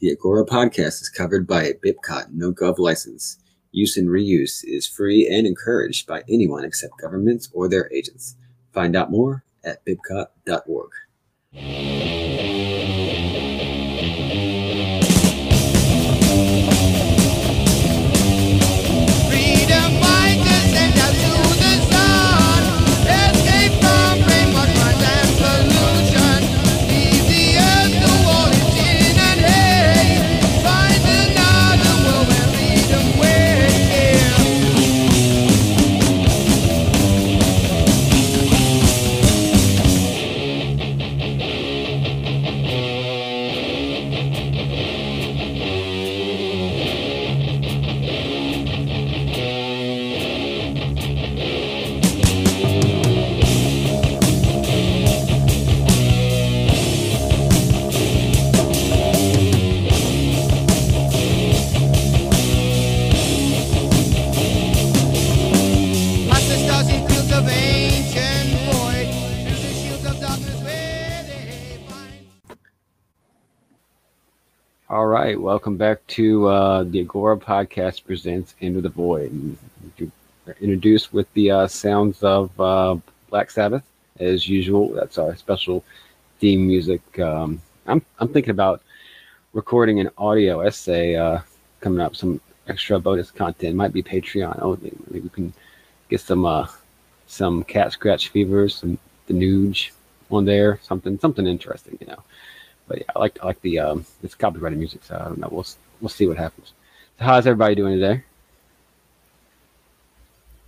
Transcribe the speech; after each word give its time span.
The 0.00 0.12
Agora 0.12 0.46
podcast 0.46 1.02
is 1.02 1.08
covered 1.08 1.44
by 1.44 1.64
a 1.64 1.74
BIPCOT 1.74 2.28
no 2.32 2.52
gov 2.52 2.78
license. 2.78 3.38
Use 3.72 3.96
and 3.96 4.06
reuse 4.08 4.62
is 4.62 4.86
free 4.86 5.26
and 5.28 5.44
encouraged 5.44 6.06
by 6.06 6.22
anyone 6.28 6.64
except 6.64 7.00
governments 7.00 7.48
or 7.52 7.68
their 7.68 7.92
agents. 7.92 8.36
Find 8.72 8.94
out 8.94 9.10
more 9.10 9.42
at 9.64 9.84
bipcot.org. 9.84 10.90
welcome 75.58 75.76
back 75.76 76.06
to 76.06 76.46
uh, 76.46 76.84
the 76.84 77.00
Agora 77.00 77.36
podcast 77.36 78.04
presents 78.04 78.54
Into 78.60 78.80
the 78.80 78.90
Void. 78.90 79.56
Introduced 80.60 81.12
with 81.12 81.26
the 81.34 81.50
uh, 81.50 81.66
sounds 81.66 82.22
of 82.22 82.60
uh, 82.60 82.96
Black 83.28 83.50
Sabbath, 83.50 83.82
as 84.20 84.48
usual. 84.48 84.90
That's 84.90 85.18
our 85.18 85.34
special 85.34 85.82
theme 86.38 86.64
music. 86.64 87.02
Um, 87.18 87.60
I'm 87.88 88.00
I'm 88.20 88.28
thinking 88.28 88.52
about 88.52 88.82
recording 89.52 89.98
an 89.98 90.10
audio 90.16 90.60
essay 90.60 91.16
uh, 91.16 91.40
coming 91.80 91.98
up, 91.98 92.14
some 92.14 92.40
extra 92.68 93.00
bonus 93.00 93.32
content. 93.32 93.74
Might 93.74 93.92
be 93.92 94.00
Patreon 94.00 94.62
only. 94.62 94.92
Maybe 95.10 95.24
we 95.24 95.28
can 95.28 95.52
get 96.08 96.20
some 96.20 96.46
uh, 96.46 96.68
some 97.26 97.64
cat 97.64 97.90
scratch 97.90 98.28
fevers, 98.28 98.76
some 98.76 98.96
the 99.26 99.34
Nuge 99.34 99.90
on 100.30 100.44
there, 100.44 100.78
something 100.84 101.18
something 101.18 101.48
interesting, 101.48 101.98
you 102.00 102.06
know 102.06 102.22
but 102.88 102.98
yeah, 102.98 103.04
I 103.14 103.18
like 103.18 103.38
I 103.42 103.46
like 103.46 103.60
the 103.60 103.78
um, 103.78 104.06
it's 104.22 104.34
copyrighted 104.34 104.78
music, 104.78 105.04
so 105.04 105.14
I 105.14 105.24
don't 105.24 105.38
know. 105.38 105.48
We'll 105.50 105.66
we'll 106.00 106.08
see 106.08 106.26
what 106.26 106.38
happens. 106.38 106.72
So 107.18 107.24
how's 107.24 107.46
everybody 107.46 107.74
doing 107.74 107.98
today? 107.98 108.24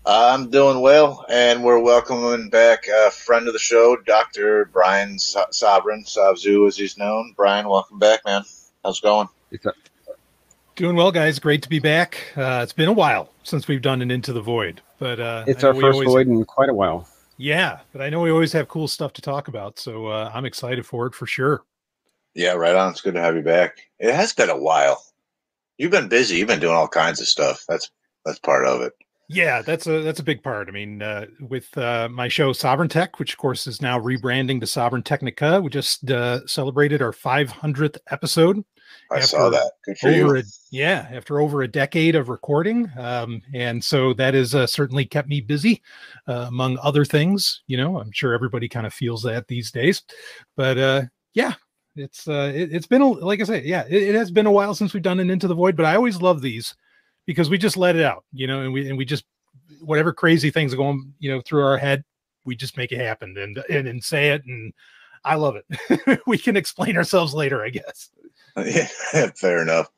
I'm 0.07 0.51
doing 0.51 0.81
well, 0.81 1.25
and 1.29 1.63
we're 1.63 1.79
welcoming 1.79 2.49
back 2.49 2.87
a 2.89 3.11
friend 3.11 3.47
of 3.47 3.53
the 3.53 3.59
show, 3.59 3.97
Dr. 4.07 4.65
Brian 4.73 5.19
so- 5.19 5.45
Sovereign, 5.51 6.05
Savzu 6.05 6.67
as 6.67 6.77
he's 6.77 6.97
known. 6.97 7.35
Brian, 7.37 7.69
welcome 7.69 7.99
back, 7.99 8.25
man. 8.25 8.43
How's 8.83 8.99
it 8.99 9.03
going? 9.03 9.29
It's 9.51 9.67
a, 9.67 9.73
Doing 10.75 10.97
well, 10.97 11.13
guys. 11.13 11.39
Great 11.39 11.63
to 11.63 11.69
be 11.69 11.79
back. 11.79 12.33
Uh, 12.35 12.61
it's 12.63 12.73
been 12.73 12.89
a 12.89 12.93
while 12.93 13.29
since 13.45 13.69
we've 13.69 13.83
done 13.83 14.01
an 14.01 14.11
Into 14.11 14.33
the 14.33 14.41
Void, 14.41 14.81
but 14.99 15.21
uh, 15.21 15.45
it's 15.47 15.63
our 15.63 15.75
first 15.75 15.95
always- 15.95 16.09
void 16.09 16.27
in 16.29 16.45
quite 16.45 16.71
a 16.71 16.75
while. 16.75 17.07
Yeah, 17.37 17.81
but 17.93 18.03
I 18.03 18.11
know 18.11 18.21
we 18.21 18.31
always 18.31 18.53
have 18.53 18.69
cool 18.69 18.87
stuff 18.87 19.15
to 19.15 19.23
talk 19.23 19.49
about, 19.49 19.79
so 19.79 20.09
uh, 20.09 20.31
I'm 20.35 20.45
excited 20.45 20.85
for 20.85 21.07
it 21.07 21.15
for 21.15 21.27
sure. 21.27 21.63
Yeah, 22.35 22.53
right 22.53 22.77
on. 22.77 22.93
It's 22.93 23.01
good 23.01 23.15
to 23.15 23.21
have 23.21 23.37
you 23.37 23.43
back. 23.43 23.79
It 23.99 24.15
has 24.15 24.33
been 24.33 24.51
a 24.51 24.59
while. 24.59 25.03
You've 25.79 25.91
been 25.91 26.09
busy. 26.09 26.37
You've 26.37 26.49
been 26.49 26.61
doing 26.61 26.75
all 26.75 26.89
kinds 26.89 27.21
of 27.21 27.27
stuff. 27.29 27.65
That's 27.69 27.91
that's 28.25 28.39
part 28.39 28.67
of 28.67 28.83
it. 28.83 28.93
Yeah, 29.33 29.63
that's 29.63 29.87
a 29.87 30.03
that's 30.03 30.19
a 30.19 30.25
big 30.25 30.43
part. 30.43 30.69
I 30.69 30.73
mean, 30.73 31.03
uh, 31.03 31.27
with 31.41 31.77
uh, 31.79 32.09
my 32.11 32.27
show 32.27 32.53
Sovereign 32.53 32.89
Tech, 32.89 33.19
which 33.21 33.33
of 33.33 33.39
course 33.39 33.67
is 33.69 33.81
now 33.81 33.99
rebranding 33.99 34.61
to 34.61 34.67
Sovereign 34.67 35.05
Technica, 35.05 35.61
we 35.61 35.71
just 35.71 36.11
uh, 36.11 36.45
celebrated 36.47 37.01
our 37.01 37.13
500th 37.13 37.99
episode. 38.11 38.65
I 39.13 39.21
saw 39.21 39.49
that. 39.51 39.73
Good 39.85 39.99
for 39.99 40.11
you. 40.11 40.37
a 40.37 40.43
yeah 40.73 41.09
after 41.13 41.41
over 41.41 41.63
a 41.63 41.69
decade 41.69 42.15
of 42.17 42.29
recording 42.29 42.91
um 42.97 43.41
and 43.55 43.83
so 43.83 44.13
that 44.15 44.35
has 44.35 44.55
uh, 44.55 44.67
certainly 44.67 45.05
kept 45.05 45.29
me 45.29 45.41
busy 45.41 45.81
uh, 46.29 46.47
among 46.49 46.79
other 46.83 47.05
things 47.05 47.63
you 47.67 47.77
know 47.77 47.99
i'm 47.99 48.11
sure 48.13 48.35
everybody 48.35 48.69
kind 48.69 48.87
of 48.87 48.95
feels 48.95 49.23
that 49.23 49.47
these 49.49 49.71
days 49.71 50.03
but 50.57 50.79
uh 50.79 51.03
yeah 51.35 51.55
it's 52.01 52.29
uh 52.29 52.53
it, 52.55 52.73
has 52.73 52.87
been 52.87 53.03
a, 53.03 53.09
like 53.09 53.41
i 53.41 53.45
say 53.45 53.63
yeah 53.65 53.85
it, 53.89 54.03
it 54.03 54.15
has 54.15 54.31
been 54.31 54.47
a 54.47 54.53
while 54.53 54.75
since 54.75 54.93
we've 54.93 55.03
done 55.03 55.21
an 55.21 55.31
into 55.31 55.49
the 55.49 55.55
void 55.55 55.77
but 55.77 55.87
i 55.87 55.95
always 55.95 56.21
love 56.21 56.41
these 56.41 56.75
because 57.27 57.51
we 57.51 57.59
just 57.59 57.77
let 57.77 57.97
it 57.97 58.03
out 58.03 58.25
you 58.33 58.47
know 58.47 58.63
and 58.63 58.73
we 58.73 58.89
and 58.89 58.99
we 58.99 59.05
just 59.05 59.25
whatever 59.81 60.13
crazy 60.13 60.51
things 60.51 60.73
are 60.73 60.79
going 60.79 61.13
you 61.19 61.31
know 61.31 61.41
through 61.41 61.65
our 61.65 61.79
head 61.79 62.05
we 62.45 62.57
just 62.57 62.77
make 62.77 62.93
it 62.93 63.01
happen 63.01 63.37
and 63.39 63.63
and, 63.69 63.87
and 63.87 64.03
say 64.03 64.31
it 64.31 64.43
and 64.47 64.73
i 65.25 65.35
love 65.35 65.57
it 65.57 66.21
we 66.27 66.39
can 66.39 66.57
explain 66.57 66.97
ourselves 66.97 67.35
later 67.35 67.63
i 67.65 67.69
guess 67.71 68.11
Yeah, 68.57 68.89
fair 69.37 69.63
enough. 69.63 69.89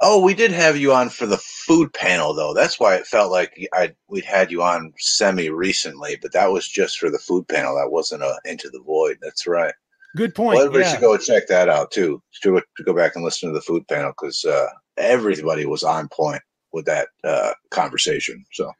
Oh, 0.00 0.22
we 0.22 0.32
did 0.32 0.50
have 0.52 0.76
you 0.78 0.92
on 0.94 1.10
for 1.10 1.26
the 1.26 1.36
food 1.38 1.92
panel 1.92 2.32
though. 2.32 2.54
That's 2.54 2.80
why 2.80 2.96
it 2.96 3.06
felt 3.06 3.30
like 3.30 3.68
I 3.74 3.94
we'd 4.08 4.24
had 4.24 4.50
you 4.50 4.62
on 4.62 4.94
semi 4.98 5.50
recently, 5.50 6.16
but 6.22 6.32
that 6.32 6.50
was 6.52 6.66
just 6.68 6.98
for 6.98 7.10
the 7.10 7.18
food 7.18 7.46
panel. 7.48 7.76
That 7.76 7.90
wasn't 7.90 8.22
a 8.22 8.40
into 8.46 8.70
the 8.70 8.80
void. 8.80 9.18
That's 9.20 9.46
right. 9.46 9.74
Good 10.16 10.34
point 10.34 10.56
Well, 10.56 10.66
everybody 10.66 10.84
yeah. 10.84 10.92
should 10.92 11.00
go 11.00 11.16
check 11.16 11.46
that 11.48 11.68
out 11.68 11.90
too. 11.90 12.22
To, 12.42 12.60
to 12.76 12.82
go 12.84 12.94
back 12.94 13.16
and 13.16 13.24
listen 13.24 13.48
to 13.48 13.54
the 13.54 13.60
food 13.60 13.86
panel 13.88 14.12
because 14.12 14.44
uh, 14.44 14.66
everybody 14.96 15.66
was 15.66 15.82
on 15.82 16.08
point 16.08 16.42
with 16.72 16.84
that 16.86 17.08
uh, 17.24 17.52
conversation. 17.70 18.44
So 18.52 18.72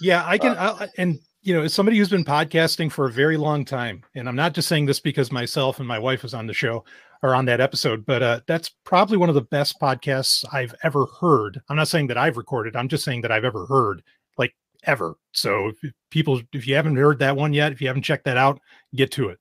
Yeah, 0.00 0.24
I 0.26 0.38
can, 0.38 0.56
I, 0.58 0.88
and 0.98 1.18
you 1.42 1.54
know, 1.54 1.62
as 1.62 1.74
somebody 1.74 1.96
who's 1.96 2.08
been 2.08 2.24
podcasting 2.24 2.90
for 2.90 3.06
a 3.06 3.12
very 3.12 3.36
long 3.36 3.64
time, 3.64 4.02
and 4.16 4.28
I'm 4.28 4.34
not 4.36 4.52
just 4.52 4.68
saying 4.68 4.86
this 4.86 4.98
because 4.98 5.30
myself 5.30 5.78
and 5.78 5.86
my 5.86 5.98
wife 5.98 6.24
was 6.24 6.34
on 6.34 6.46
the 6.46 6.52
show 6.52 6.84
or 7.22 7.34
on 7.34 7.44
that 7.46 7.60
episode, 7.60 8.04
but 8.04 8.22
uh, 8.22 8.40
that's 8.48 8.70
probably 8.84 9.16
one 9.16 9.28
of 9.28 9.36
the 9.36 9.42
best 9.42 9.80
podcasts 9.80 10.44
I've 10.52 10.74
ever 10.82 11.06
heard. 11.20 11.60
I'm 11.68 11.76
not 11.76 11.88
saying 11.88 12.08
that 12.08 12.18
I've 12.18 12.36
recorded. 12.36 12.74
I'm 12.74 12.88
just 12.88 13.04
saying 13.04 13.20
that 13.22 13.30
I've 13.30 13.44
ever 13.44 13.64
heard, 13.66 14.02
like 14.36 14.54
ever. 14.84 15.14
So, 15.32 15.68
if 15.82 15.92
people, 16.10 16.40
if 16.52 16.66
you 16.66 16.74
haven't 16.74 16.96
heard 16.96 17.20
that 17.20 17.36
one 17.36 17.52
yet, 17.52 17.72
if 17.72 17.80
you 17.80 17.86
haven't 17.86 18.02
checked 18.02 18.24
that 18.24 18.36
out, 18.36 18.60
get 18.94 19.12
to 19.12 19.28
it. 19.28 19.38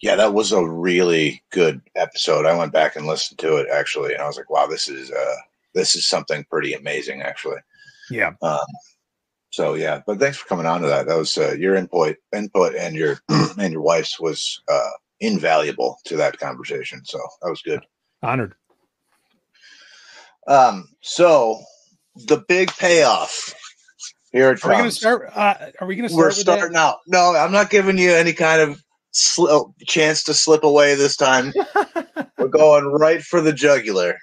Yeah, 0.00 0.14
that 0.16 0.34
was 0.34 0.52
a 0.52 0.64
really 0.64 1.42
good 1.50 1.80
episode. 1.96 2.46
I 2.46 2.56
went 2.56 2.72
back 2.72 2.96
and 2.96 3.06
listened 3.06 3.38
to 3.40 3.56
it 3.56 3.68
actually, 3.72 4.14
and 4.14 4.22
I 4.22 4.26
was 4.26 4.36
like, 4.36 4.50
wow, 4.50 4.66
this 4.66 4.88
is 4.88 5.10
uh, 5.10 5.36
this 5.74 5.96
is 5.96 6.06
something 6.06 6.44
pretty 6.44 6.72
amazing 6.72 7.22
actually. 7.22 7.58
Yeah, 8.10 8.32
Um, 8.40 8.60
so 9.50 9.74
yeah, 9.74 10.00
but 10.06 10.18
thanks 10.18 10.38
for 10.38 10.46
coming 10.46 10.66
on 10.66 10.82
to 10.82 10.88
that. 10.88 11.06
That 11.06 11.16
was 11.16 11.36
uh, 11.36 11.54
your 11.58 11.74
input, 11.74 12.16
input, 12.34 12.74
and 12.74 12.94
your 12.94 13.20
and 13.28 13.72
your 13.72 13.82
wife's 13.82 14.20
was 14.20 14.62
uh, 14.68 14.90
invaluable 15.20 15.98
to 16.04 16.16
that 16.16 16.38
conversation. 16.38 17.04
So 17.04 17.18
that 17.42 17.50
was 17.50 17.62
good. 17.62 17.84
honored. 18.22 18.54
Um, 20.46 20.88
so 21.02 21.60
the 22.14 22.38
big 22.48 22.70
payoff 22.72 23.54
here 24.32 24.50
it 24.50 24.64
Are 24.64 24.68
we 24.68 24.76
going 24.76 24.90
to 24.90 24.94
start? 24.94 25.30
Uh, 25.34 25.54
are 25.80 25.86
we 25.86 25.96
going 25.96 26.08
to 26.08 26.14
start? 26.14 26.26
We're 26.26 26.30
starting 26.32 26.76
out. 26.76 26.98
No, 27.06 27.34
I'm 27.34 27.52
not 27.52 27.70
giving 27.70 27.98
you 27.98 28.12
any 28.12 28.32
kind 28.32 28.60
of 28.60 28.82
sli- 29.18 29.48
oh, 29.50 29.74
chance 29.86 30.22
to 30.24 30.34
slip 30.34 30.64
away 30.64 30.94
this 30.94 31.16
time. 31.16 31.52
We're 32.38 32.48
going 32.48 32.86
right 32.86 33.22
for 33.22 33.40
the 33.40 33.52
jugular. 33.52 34.16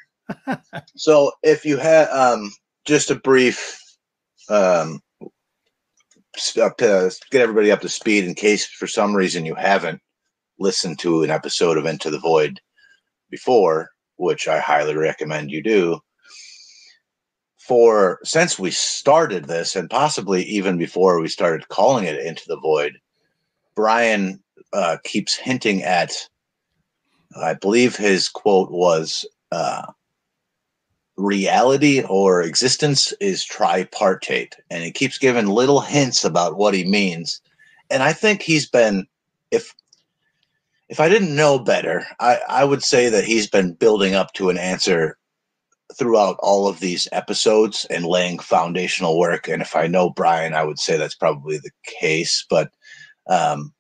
so 0.96 1.32
if 1.44 1.66
you 1.66 1.78
had 1.78 2.08
um, 2.10 2.52
just 2.86 3.12
a 3.12 3.16
brief 3.16 3.80
um, 4.50 5.02
get 6.36 7.42
everybody 7.42 7.72
up 7.72 7.82
to 7.82 7.90
speed 7.90 8.26
in 8.26 8.34
case 8.34 8.66
for 8.66 8.88
some 8.88 9.16
reason 9.16 9.46
you 9.46 9.56
haven't 9.56 10.02
listened 10.60 11.00
to 11.00 11.24
an 11.24 11.30
episode 11.30 11.78
of 11.78 11.86
Into 11.86 12.10
the 12.10 12.20
Void 12.20 12.60
before, 13.30 13.90
which 14.18 14.48
I 14.48 14.60
highly 14.60 14.96
recommend 14.96 15.52
you 15.52 15.62
do. 15.62 16.00
For 17.58 18.20
since 18.24 18.60
we 18.60 18.70
started 18.72 19.46
this, 19.46 19.76
and 19.76 19.90
possibly 19.90 20.44
even 20.44 20.78
before 20.78 21.20
we 21.20 21.28
started 21.28 21.68
calling 21.70 22.06
it 22.06 22.20
Into 22.20 22.44
the 22.48 22.60
Void, 22.60 23.00
Brian 23.76 24.44
uh, 24.76 24.98
keeps 25.04 25.36
hinting 25.36 25.84
at. 25.84 26.12
I 27.42 27.54
believe 27.54 27.96
his 27.96 28.30
quote 28.30 28.72
was, 28.72 29.26
uh, 29.52 29.86
"Reality 31.18 32.02
or 32.04 32.42
existence 32.42 33.14
is 33.22 33.46
tripartite," 33.46 34.56
and 34.70 34.84
he 34.84 34.92
keeps 34.92 35.18
giving 35.18 35.48
little 35.48 35.82
hints 35.82 36.26
about 36.26 36.58
what 36.58 36.74
he 36.74 36.84
means. 36.86 37.42
And 37.90 38.04
I 38.04 38.14
think 38.14 38.42
he's 38.42 38.68
been, 38.68 39.08
if 39.52 39.74
if 40.90 41.00
I 41.00 41.10
didn't 41.10 41.36
know 41.36 41.58
better, 41.58 42.06
I, 42.20 42.40
I 42.48 42.64
would 42.66 42.84
say 42.84 43.10
that 43.10 43.24
he's 43.24 43.48
been 43.48 43.74
building 43.74 44.14
up 44.14 44.34
to 44.34 44.50
an 44.50 44.58
answer 44.58 45.18
throughout 45.98 46.38
all 46.40 46.68
of 46.68 46.80
these 46.80 47.08
episodes 47.12 47.86
and 47.90 48.06
laying 48.06 48.40
foundational 48.40 49.18
work. 49.18 49.48
And 49.48 49.62
if 49.62 49.76
I 49.76 49.88
know 49.88 50.10
Brian, 50.10 50.54
I 50.54 50.64
would 50.64 50.80
say 50.80 50.98
that's 50.98 51.16
probably 51.16 51.58
the 51.58 51.72
case. 51.86 52.46
But 52.50 52.72
um, 53.28 53.74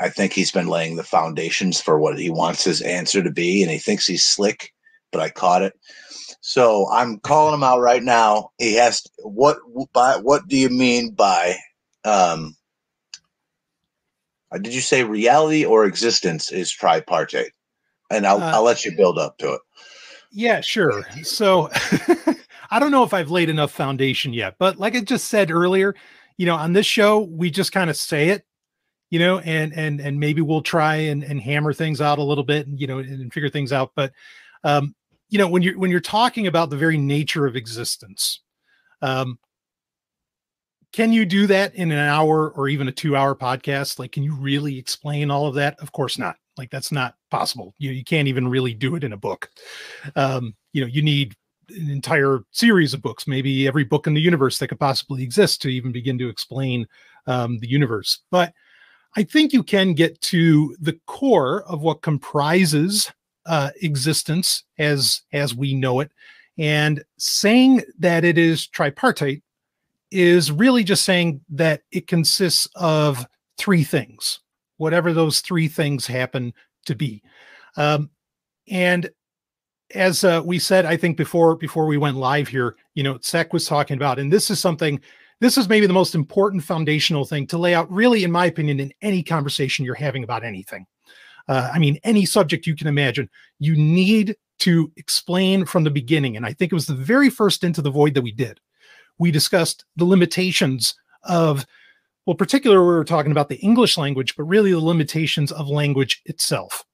I 0.00 0.08
think 0.08 0.32
he's 0.32 0.50
been 0.50 0.68
laying 0.68 0.96
the 0.96 1.04
foundations 1.04 1.80
for 1.80 1.98
what 1.98 2.18
he 2.18 2.30
wants 2.30 2.64
his 2.64 2.80
answer 2.80 3.22
to 3.22 3.30
be, 3.30 3.62
and 3.62 3.70
he 3.70 3.78
thinks 3.78 4.06
he's 4.06 4.26
slick. 4.26 4.72
But 5.12 5.20
I 5.20 5.28
caught 5.28 5.62
it, 5.62 5.74
so 6.40 6.88
I'm 6.90 7.18
calling 7.20 7.54
him 7.54 7.64
out 7.64 7.80
right 7.80 8.02
now. 8.02 8.50
He 8.58 8.74
has 8.76 9.02
to, 9.02 9.10
what 9.22 9.58
by 9.92 10.16
what 10.16 10.46
do 10.46 10.56
you 10.56 10.68
mean 10.68 11.10
by 11.12 11.56
um, 12.04 12.54
uh, 14.52 14.58
did 14.58 14.74
you 14.74 14.80
say 14.80 15.04
reality 15.04 15.64
or 15.64 15.84
existence 15.84 16.50
is 16.50 16.70
tripartite? 16.70 17.52
And 18.10 18.26
I'll, 18.26 18.42
Uh, 18.42 18.52
I'll 18.52 18.62
let 18.64 18.84
you 18.84 18.96
build 18.96 19.18
up 19.18 19.38
to 19.38 19.54
it. 19.54 19.60
Yeah, 20.32 20.60
sure. 20.60 21.04
So 21.22 21.70
I 22.70 22.78
don't 22.78 22.90
know 22.90 23.04
if 23.04 23.12
I've 23.14 23.30
laid 23.30 23.48
enough 23.48 23.72
foundation 23.72 24.32
yet, 24.32 24.56
but 24.58 24.78
like 24.78 24.96
I 24.96 25.00
just 25.00 25.28
said 25.28 25.50
earlier, 25.50 25.94
you 26.36 26.46
know, 26.46 26.56
on 26.56 26.72
this 26.72 26.86
show, 26.86 27.20
we 27.20 27.50
just 27.50 27.72
kind 27.72 27.90
of 27.90 27.96
say 27.96 28.28
it, 28.30 28.44
you 29.10 29.18
know, 29.18 29.40
and 29.40 29.74
and 29.74 30.00
and 30.00 30.18
maybe 30.18 30.40
we'll 30.40 30.62
try 30.62 30.96
and, 30.96 31.22
and 31.22 31.40
hammer 31.40 31.72
things 31.72 32.00
out 32.00 32.18
a 32.18 32.22
little 32.22 32.44
bit 32.44 32.66
and 32.66 32.80
you 32.80 32.86
know 32.86 32.98
and, 32.98 33.08
and 33.08 33.32
figure 33.32 33.50
things 33.50 33.72
out. 33.72 33.92
But 33.94 34.12
um, 34.64 34.94
you 35.28 35.38
know, 35.38 35.48
when 35.48 35.62
you're 35.62 35.78
when 35.78 35.90
you're 35.90 36.00
talking 36.00 36.46
about 36.46 36.70
the 36.70 36.76
very 36.76 36.96
nature 36.96 37.46
of 37.46 37.56
existence, 37.56 38.40
um, 39.02 39.38
can 40.92 41.12
you 41.12 41.24
do 41.24 41.46
that 41.46 41.74
in 41.74 41.92
an 41.92 41.98
hour 41.98 42.50
or 42.50 42.68
even 42.68 42.88
a 42.88 42.92
two 42.92 43.16
hour 43.16 43.34
podcast? 43.34 43.98
Like, 43.98 44.12
can 44.12 44.22
you 44.22 44.34
really 44.34 44.78
explain 44.78 45.30
all 45.30 45.46
of 45.46 45.54
that? 45.54 45.78
Of 45.80 45.92
course 45.92 46.18
not. 46.18 46.36
Like, 46.56 46.70
that's 46.70 46.92
not 46.92 47.14
possible. 47.30 47.74
You, 47.78 47.92
you 47.92 48.04
can't 48.04 48.28
even 48.28 48.48
really 48.48 48.74
do 48.74 48.96
it 48.96 49.04
in 49.04 49.12
a 49.12 49.16
book. 49.16 49.50
Um, 50.16 50.54
you 50.72 50.80
know, 50.80 50.88
you 50.88 51.00
need 51.00 51.34
an 51.70 51.90
entire 51.90 52.40
series 52.50 52.92
of 52.92 53.02
books, 53.02 53.28
maybe 53.28 53.68
every 53.68 53.84
book 53.84 54.08
in 54.08 54.14
the 54.14 54.20
universe 54.20 54.58
that 54.58 54.68
could 54.68 54.80
possibly 54.80 55.22
exist 55.22 55.62
to 55.62 55.68
even 55.68 55.92
begin 55.92 56.18
to 56.18 56.28
explain 56.28 56.86
um, 57.26 57.58
the 57.60 57.68
universe. 57.68 58.20
But 58.32 58.52
I 59.16 59.24
think 59.24 59.52
you 59.52 59.62
can 59.62 59.94
get 59.94 60.20
to 60.22 60.76
the 60.80 60.98
core 61.06 61.62
of 61.64 61.82
what 61.82 62.02
comprises 62.02 63.10
uh, 63.46 63.70
existence 63.82 64.64
as 64.78 65.22
as 65.32 65.54
we 65.54 65.74
know 65.74 66.00
it, 66.00 66.12
and 66.58 67.02
saying 67.18 67.82
that 67.98 68.24
it 68.24 68.38
is 68.38 68.66
tripartite 68.66 69.42
is 70.10 70.52
really 70.52 70.84
just 70.84 71.04
saying 71.04 71.40
that 71.48 71.82
it 71.92 72.06
consists 72.06 72.68
of 72.74 73.26
three 73.58 73.84
things, 73.84 74.40
whatever 74.76 75.12
those 75.12 75.40
three 75.40 75.68
things 75.68 76.06
happen 76.06 76.52
to 76.84 76.94
be. 76.94 77.22
Um, 77.76 78.10
and 78.68 79.10
as 79.94 80.22
uh, 80.22 80.42
we 80.44 80.58
said, 80.58 80.86
I 80.86 80.96
think 80.96 81.16
before 81.16 81.56
before 81.56 81.86
we 81.86 81.96
went 81.96 82.16
live 82.16 82.48
here, 82.48 82.76
you 82.94 83.02
know, 83.02 83.18
Sec 83.22 83.52
was 83.52 83.66
talking 83.66 83.96
about, 83.96 84.18
and 84.18 84.32
this 84.32 84.50
is 84.50 84.60
something. 84.60 85.00
This 85.40 85.56
is 85.56 85.68
maybe 85.68 85.86
the 85.86 85.92
most 85.92 86.14
important 86.14 86.62
foundational 86.62 87.24
thing 87.24 87.46
to 87.48 87.58
lay 87.58 87.74
out, 87.74 87.90
really, 87.90 88.24
in 88.24 88.30
my 88.30 88.46
opinion, 88.46 88.78
in 88.78 88.92
any 89.00 89.22
conversation 89.22 89.84
you're 89.84 89.94
having 89.94 90.22
about 90.22 90.44
anything. 90.44 90.86
Uh, 91.48 91.70
I 91.72 91.78
mean, 91.78 91.98
any 92.04 92.26
subject 92.26 92.66
you 92.66 92.76
can 92.76 92.86
imagine, 92.86 93.28
you 93.58 93.74
need 93.74 94.36
to 94.60 94.92
explain 94.96 95.64
from 95.64 95.84
the 95.84 95.90
beginning. 95.90 96.36
And 96.36 96.44
I 96.44 96.52
think 96.52 96.70
it 96.70 96.74
was 96.74 96.86
the 96.86 96.94
very 96.94 97.30
first 97.30 97.64
Into 97.64 97.80
the 97.80 97.90
Void 97.90 98.14
that 98.14 98.22
we 98.22 98.32
did. 98.32 98.60
We 99.18 99.30
discussed 99.30 99.86
the 99.96 100.04
limitations 100.04 100.94
of, 101.24 101.66
well, 102.26 102.36
particularly 102.36 102.82
we 102.82 102.92
were 102.92 103.04
talking 103.04 103.32
about 103.32 103.48
the 103.48 103.56
English 103.56 103.96
language, 103.96 104.36
but 104.36 104.44
really 104.44 104.72
the 104.72 104.80
limitations 104.80 105.50
of 105.50 105.68
language 105.68 106.20
itself. 106.26 106.84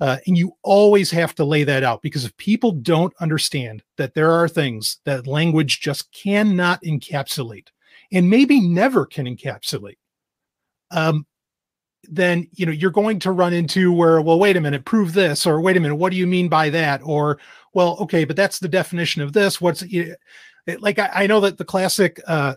Uh, 0.00 0.16
and 0.26 0.36
you 0.36 0.52
always 0.62 1.10
have 1.10 1.34
to 1.34 1.44
lay 1.44 1.62
that 1.62 1.84
out 1.84 2.02
because 2.02 2.24
if 2.24 2.36
people 2.36 2.72
don't 2.72 3.14
understand 3.20 3.82
that 3.96 4.14
there 4.14 4.30
are 4.30 4.48
things 4.48 4.98
that 5.04 5.26
language 5.26 5.80
just 5.80 6.10
cannot 6.12 6.82
encapsulate 6.82 7.68
and 8.12 8.28
maybe 8.28 8.60
never 8.60 9.06
can 9.06 9.26
encapsulate, 9.26 9.98
um, 10.90 11.26
then 12.10 12.46
you 12.52 12.66
know 12.66 12.72
you're 12.72 12.90
going 12.90 13.18
to 13.18 13.32
run 13.32 13.54
into 13.54 13.90
where 13.92 14.20
well 14.20 14.38
wait 14.38 14.58
a 14.58 14.60
minute 14.60 14.84
prove 14.84 15.14
this 15.14 15.46
or 15.46 15.62
wait 15.62 15.74
a 15.74 15.80
minute 15.80 15.94
what 15.94 16.10
do 16.10 16.18
you 16.18 16.26
mean 16.26 16.48
by 16.48 16.68
that 16.68 17.00
or 17.02 17.38
well 17.72 17.96
okay 17.98 18.26
but 18.26 18.36
that's 18.36 18.58
the 18.58 18.68
definition 18.68 19.22
of 19.22 19.32
this 19.32 19.58
what's 19.58 19.80
it, 19.80 20.18
like 20.80 20.98
I, 20.98 21.10
I 21.14 21.26
know 21.26 21.40
that 21.40 21.56
the 21.56 21.64
classic 21.64 22.20
uh, 22.26 22.56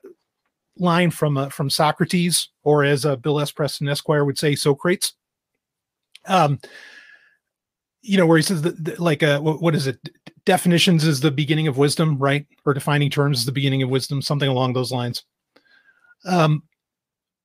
line 0.77 1.11
from 1.11 1.37
uh, 1.37 1.49
from 1.49 1.69
Socrates 1.69 2.49
or 2.63 2.83
as 2.83 3.05
uh, 3.05 3.15
Bill 3.15 3.39
S. 3.39 3.51
Preston 3.51 3.89
Esquire 3.89 4.25
would 4.25 4.37
say 4.37 4.55
Socrates. 4.55 5.13
Um, 6.25 6.59
you 8.07 8.17
know, 8.17 8.25
where 8.25 8.37
he 8.37 8.43
says 8.43 8.61
that, 8.61 8.99
like, 8.99 9.21
uh, 9.21 9.39
what, 9.39 9.61
what 9.61 9.75
is 9.75 9.85
it? 9.85 9.99
Definitions 10.45 11.03
is 11.03 11.19
the 11.19 11.29
beginning 11.29 11.67
of 11.67 11.77
wisdom, 11.77 12.17
right? 12.17 12.47
Or 12.65 12.73
defining 12.73 13.09
terms 13.09 13.39
is 13.39 13.45
the 13.45 13.51
beginning 13.51 13.83
of 13.83 13.89
wisdom, 13.89 14.21
something 14.21 14.47
along 14.47 14.73
those 14.73 14.93
lines. 14.93 15.23
Um, 16.25 16.63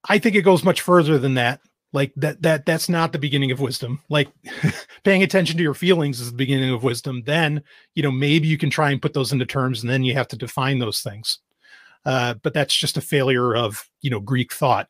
I 0.09 0.19
think 0.19 0.37
it 0.37 0.43
goes 0.43 0.63
much 0.63 0.81
further 0.81 1.19
than 1.19 1.35
that. 1.35 1.61
Like 1.93 2.13
that, 2.17 2.41
that 2.43 2.65
that's 2.65 2.89
not 2.89 3.13
the 3.13 3.19
beginning 3.19 3.51
of 3.51 3.61
wisdom. 3.61 4.01
Like 4.09 4.29
paying 5.05 5.23
attention 5.23 5.57
to 5.57 5.63
your 5.63 5.75
feelings 5.75 6.21
is 6.21 6.31
the 6.31 6.37
beginning 6.37 6.73
of 6.73 6.85
wisdom. 6.85 7.23
Then, 7.27 7.63
you 7.95 8.03
know, 8.03 8.13
maybe 8.13 8.47
you 8.47 8.57
can 8.57 8.71
try 8.71 8.91
and 8.91 9.03
put 9.03 9.13
those 9.13 9.33
into 9.33 9.45
terms, 9.45 9.83
and 9.83 9.91
then 9.91 10.05
you 10.05 10.15
have 10.15 10.29
to 10.29 10.37
define 10.37 10.79
those 10.79 11.01
things. 11.01 11.39
Uh, 12.07 12.35
but 12.43 12.55
that's 12.55 12.75
just 12.75 12.97
a 12.97 13.03
failure 13.03 13.55
of, 13.55 13.89
you 14.01 14.11
know, 14.11 14.21
Greek 14.21 14.53
thought. 14.53 14.89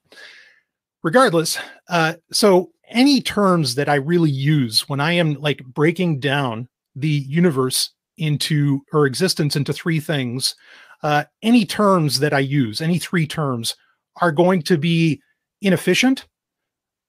Regardless, 1.03 1.59
uh, 1.89 2.15
so 2.31 2.71
any 2.93 3.21
terms 3.21 3.75
that 3.75 3.89
I 3.89 3.97
really 3.97 4.31
use 4.31 4.89
when 4.89 5.01
I 5.01 5.13
am 5.13 5.35
like 5.35 5.65
breaking 5.65 6.21
down 6.21 6.69
the 6.95 7.09
universe 7.09 7.91
into 8.19 8.83
or 8.93 9.07
existence 9.07 9.57
into 9.57 9.73
three 9.73 9.99
things, 9.99 10.55
uh, 11.03 11.25
any 11.43 11.65
terms 11.65 12.21
that 12.21 12.33
I 12.33 12.39
use, 12.41 12.81
any 12.81 12.99
three 12.99 13.27
terms, 13.27 13.75
are 14.21 14.33
going 14.33 14.63
to 14.63 14.77
be 14.77 15.21
inefficient, 15.61 16.27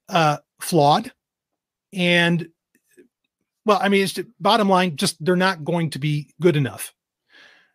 uh, 0.10 0.38
flawed, 0.60 1.12
and 1.92 2.48
well, 3.66 3.80
I 3.82 3.90
mean, 3.90 4.04
it's 4.04 4.14
just, 4.14 4.28
bottom 4.40 4.68
line, 4.68 4.96
just 4.96 5.24
they're 5.24 5.36
not 5.36 5.64
going 5.64 5.90
to 5.92 6.00
be 6.00 6.34
good 6.42 6.56
enough. 6.56 6.94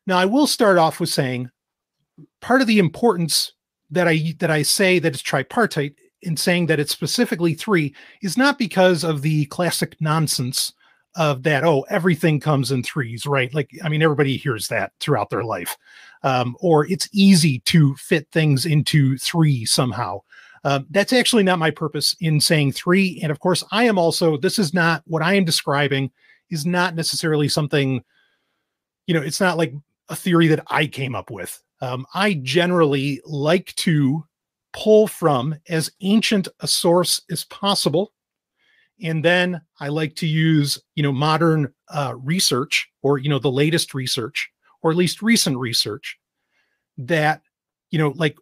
Now, 0.07 0.19
I 0.19 0.27
will 0.27 0.47
start 0.47 0.79
off 0.79 1.01
with 1.01 1.09
saying 1.09 1.51
part 2.41 2.61
of 2.61 2.67
the 2.67 2.79
importance 2.79 3.53
that 3.91 4.09
I 4.09 4.35
that 4.39 4.51
I 4.51 4.63
say 4.63 4.99
that 4.99 5.13
it's 5.13 5.23
tripartite 5.23 5.95
in 6.23 6.37
saying 6.37 6.67
that 6.67 6.81
it's 6.81 6.93
specifically 6.93 7.55
three 7.55 7.95
is 8.23 8.37
not 8.37 8.59
because 8.59 9.05
of 9.05 9.23
the 9.23 9.47
classic 9.47 9.97
nonsense 10.01 10.73
of 11.17 11.43
that 11.43 11.65
oh 11.65 11.85
everything 11.89 12.39
comes 12.39 12.71
in 12.71 12.83
threes 12.83 13.27
right? 13.27 13.53
Like 13.55 13.71
i 13.83 13.89
mean 13.89 14.03
everybody 14.03 14.37
hears 14.37 14.69
that 14.69 14.93
throughout 15.01 15.31
their 15.31 15.45
life. 15.45 15.77
Um, 16.23 16.57
or 16.61 16.87
it's 16.87 17.09
easy 17.13 17.61
to 17.61 17.95
fit 17.95 18.27
things 18.33 18.67
into 18.67 19.17
three 19.19 19.65
somehow. 19.65 20.23
Um, 20.65 20.87
that's 20.91 21.13
actually 21.13 21.45
not 21.45 21.61
my 21.61 21.71
purpose 21.71 22.17
in 22.21 22.41
saying 22.41 22.73
three. 22.73 23.21
And 23.23 23.31
of 23.31 23.41
course 23.41 23.65
i 23.71 23.85
am 23.85 23.99
also 23.99 24.37
this 24.37 24.59
is 24.59 24.75
not 24.75 25.03
what 25.07 25.23
i 25.23 25.35
am 25.35 25.45
describing 25.45 26.11
is 26.51 26.67
not 26.67 26.95
necessarily 26.95 27.49
something 27.49 28.03
you 29.07 29.15
know 29.15 29.23
it's 29.23 29.41
not 29.41 29.59
like 29.59 29.73
a 30.09 30.17
theory 30.17 30.49
that 30.49 30.65
i 30.69 30.87
came 30.87 31.15
up 31.15 31.31
with. 31.31 31.63
Um, 31.81 32.07
i 32.15 32.35
generally 32.35 33.21
like 33.25 33.75
to 33.77 34.25
pull 34.73 35.07
from 35.07 35.55
as 35.69 35.91
ancient 36.01 36.49
a 36.61 36.69
source 36.69 37.21
as 37.31 37.45
possible. 37.45 38.13
And 39.03 39.25
then 39.25 39.61
i 39.81 39.89
like 39.89 40.17
to 40.17 40.27
use 40.27 40.79
you 40.97 41.03
know 41.05 41.13
modern 41.13 41.73
uh, 41.89 42.15
research 42.17 42.89
or 43.03 43.19
you 43.19 43.29
know 43.29 43.39
the 43.39 43.51
latest 43.51 43.95
research 43.95 44.51
or 44.83 44.91
at 44.91 44.97
least 44.97 45.23
recent 45.23 45.57
research 45.57 46.19
that 46.97 47.43
you 47.91 47.99
know 47.99 48.13
like 48.17 48.37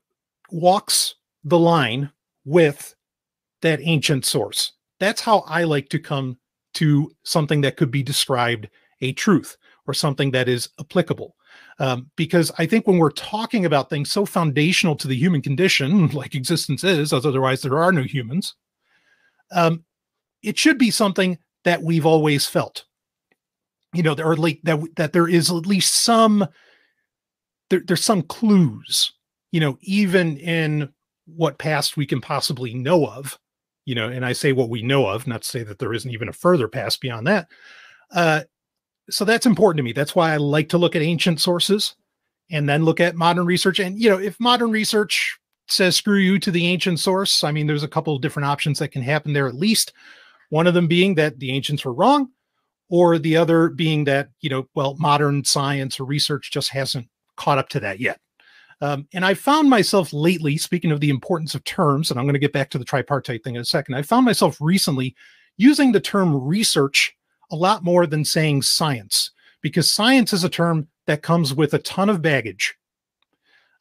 walks 0.50 1.14
the 1.44 1.58
line 1.58 2.10
with 2.44 2.94
that 3.62 3.80
ancient 3.82 4.24
source. 4.24 4.72
That's 4.98 5.20
how 5.20 5.40
i 5.40 5.64
like 5.64 5.88
to 5.90 5.98
come 5.98 6.38
to 6.74 7.10
something 7.24 7.60
that 7.62 7.76
could 7.76 7.90
be 7.90 8.02
described 8.02 8.68
a 9.02 9.12
truth 9.12 9.56
or 9.86 9.94
something 9.94 10.30
that 10.30 10.48
is 10.48 10.70
applicable 10.80 11.36
um, 11.78 12.10
because 12.16 12.50
I 12.58 12.66
think 12.66 12.86
when 12.86 12.98
we're 12.98 13.10
talking 13.10 13.64
about 13.64 13.90
things 13.90 14.10
so 14.10 14.24
foundational 14.24 14.96
to 14.96 15.08
the 15.08 15.16
human 15.16 15.42
condition, 15.42 16.08
like 16.12 16.34
existence 16.34 16.84
is, 16.84 17.12
as 17.12 17.26
otherwise 17.26 17.62
there 17.62 17.78
are 17.78 17.92
no 17.92 18.02
humans, 18.02 18.54
um, 19.52 19.84
it 20.42 20.58
should 20.58 20.78
be 20.78 20.90
something 20.90 21.38
that 21.64 21.82
we've 21.82 22.06
always 22.06 22.46
felt. 22.46 22.84
You 23.92 24.02
know, 24.02 24.14
or 24.18 24.36
like 24.36 24.60
that 24.64 24.80
that 24.96 25.12
there 25.12 25.28
is 25.28 25.50
at 25.50 25.66
least 25.66 26.02
some 26.02 26.46
there, 27.70 27.82
there's 27.86 28.04
some 28.04 28.22
clues. 28.22 29.12
You 29.52 29.60
know, 29.60 29.78
even 29.80 30.36
in 30.36 30.92
what 31.26 31.58
past 31.58 31.96
we 31.96 32.06
can 32.06 32.20
possibly 32.20 32.74
know 32.74 33.06
of. 33.06 33.38
You 33.84 33.94
know, 33.94 34.08
and 34.08 34.26
I 34.26 34.32
say 34.32 34.52
what 34.52 34.68
we 34.68 34.82
know 34.82 35.06
of, 35.06 35.26
not 35.26 35.42
to 35.42 35.48
say 35.48 35.62
that 35.62 35.78
there 35.78 35.92
isn't 35.92 36.10
even 36.10 36.28
a 36.28 36.32
further 36.32 36.66
past 36.66 37.00
beyond 37.00 37.26
that. 37.28 37.48
Uh, 38.10 38.42
so 39.10 39.24
that's 39.24 39.46
important 39.46 39.78
to 39.78 39.82
me. 39.82 39.92
That's 39.92 40.14
why 40.14 40.32
I 40.32 40.36
like 40.36 40.68
to 40.70 40.78
look 40.78 40.96
at 40.96 41.02
ancient 41.02 41.40
sources 41.40 41.94
and 42.50 42.68
then 42.68 42.84
look 42.84 43.00
at 43.00 43.16
modern 43.16 43.46
research. 43.46 43.78
And 43.78 44.00
you 44.00 44.10
know, 44.10 44.18
if 44.18 44.38
modern 44.40 44.70
research 44.70 45.38
says 45.68 45.96
screw 45.96 46.18
you 46.18 46.38
to 46.38 46.50
the 46.50 46.66
ancient 46.66 47.00
source, 47.00 47.42
I 47.44 47.50
mean, 47.50 47.66
there's 47.66 47.82
a 47.82 47.88
couple 47.88 48.14
of 48.14 48.22
different 48.22 48.46
options 48.46 48.78
that 48.78 48.92
can 48.92 49.02
happen 49.02 49.32
there 49.32 49.48
at 49.48 49.54
least. 49.54 49.92
One 50.50 50.66
of 50.66 50.74
them 50.74 50.86
being 50.86 51.16
that 51.16 51.38
the 51.40 51.50
ancients 51.50 51.84
were 51.84 51.92
wrong, 51.92 52.28
or 52.88 53.18
the 53.18 53.36
other 53.36 53.68
being 53.68 54.04
that, 54.04 54.28
you 54.40 54.50
know, 54.50 54.68
well, 54.74 54.96
modern 54.98 55.44
science 55.44 55.98
or 55.98 56.04
research 56.04 56.52
just 56.52 56.70
hasn't 56.70 57.08
caught 57.36 57.58
up 57.58 57.68
to 57.70 57.80
that 57.80 58.00
yet. 58.00 58.20
Um, 58.80 59.08
and 59.12 59.24
I 59.24 59.34
found 59.34 59.70
myself 59.70 60.12
lately, 60.12 60.56
speaking 60.58 60.92
of 60.92 61.00
the 61.00 61.10
importance 61.10 61.54
of 61.54 61.64
terms, 61.64 62.10
and 62.10 62.20
I'm 62.20 62.26
going 62.26 62.34
to 62.34 62.40
get 62.40 62.52
back 62.52 62.70
to 62.70 62.78
the 62.78 62.84
tripartite 62.84 63.42
thing 63.42 63.56
in 63.56 63.62
a 63.62 63.64
second. 63.64 63.94
I 63.94 64.02
found 64.02 64.26
myself 64.26 64.58
recently 64.60 65.16
using 65.56 65.92
the 65.92 66.00
term 66.00 66.36
research 66.36 67.15
a 67.50 67.56
lot 67.56 67.84
more 67.84 68.06
than 68.06 68.24
saying 68.24 68.62
science, 68.62 69.30
because 69.60 69.90
science 69.90 70.32
is 70.32 70.44
a 70.44 70.48
term 70.48 70.88
that 71.06 71.22
comes 71.22 71.54
with 71.54 71.74
a 71.74 71.78
ton 71.80 72.08
of 72.08 72.22
baggage. 72.22 72.74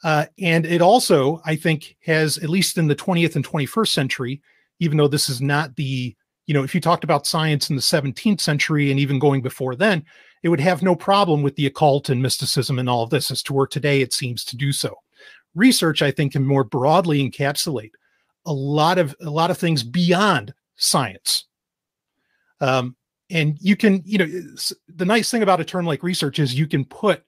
Uh, 0.04 0.26
and 0.40 0.66
it 0.66 0.82
also, 0.82 1.42
I 1.46 1.56
think, 1.56 1.98
has, 2.06 2.38
at 2.38 2.50
least 2.50 2.78
in 2.78 2.88
the 2.88 2.96
20th 2.96 3.36
and 3.36 3.46
21st 3.46 3.88
century, 3.88 4.42
even 4.80 4.98
though 4.98 5.08
this 5.08 5.30
is 5.30 5.42
not 5.42 5.76
the, 5.76 6.16
you 6.46 6.54
know, 6.54 6.64
if 6.64 6.76
you 6.76 6.82
talked 6.82 7.04
about 7.04 7.26
science 7.26 7.70
in 7.70 7.76
the 7.76 7.82
17th 7.82 8.40
century 8.40 8.92
and 8.92 9.00
even 9.00 9.18
going 9.18 9.42
before 9.42 9.76
then, 9.76 10.06
it 10.44 10.50
would 10.50 10.60
have 10.60 10.84
no 10.84 10.96
problem 10.96 11.42
with 11.42 11.56
the 11.56 11.66
occult 11.66 12.10
and 12.10 12.22
mysticism 12.22 12.78
and 12.78 12.88
all 12.88 13.02
of 13.02 13.10
this, 13.10 13.32
as 13.32 13.42
to 13.44 13.54
where 13.54 13.66
today 13.66 14.02
it 14.02 14.14
seems 14.14 14.46
to 14.46 14.56
do 14.56 14.72
so. 14.72 14.96
Research, 15.56 16.04
I 16.04 16.12
think, 16.12 16.34
can 16.34 16.46
more 16.46 16.64
broadly 16.64 17.28
encapsulate 17.28 17.92
a 18.46 18.54
lot 18.54 18.98
of 18.98 19.16
a 19.22 19.30
lot 19.30 19.50
of 19.50 19.58
things 19.58 19.84
beyond 19.84 20.54
science. 20.76 21.46
Um, 22.62 22.96
and 23.30 23.58
you 23.60 23.76
can, 23.76 24.02
you 24.06 24.18
know, 24.18 24.28
the 24.88 25.06
nice 25.06 25.32
thing 25.32 25.44
about 25.44 25.60
a 25.60 25.66
term 25.66 25.86
like 25.86 26.04
research 26.04 26.40
is 26.40 26.54
you 26.54 26.68
can 26.68 26.86
put 26.86 27.24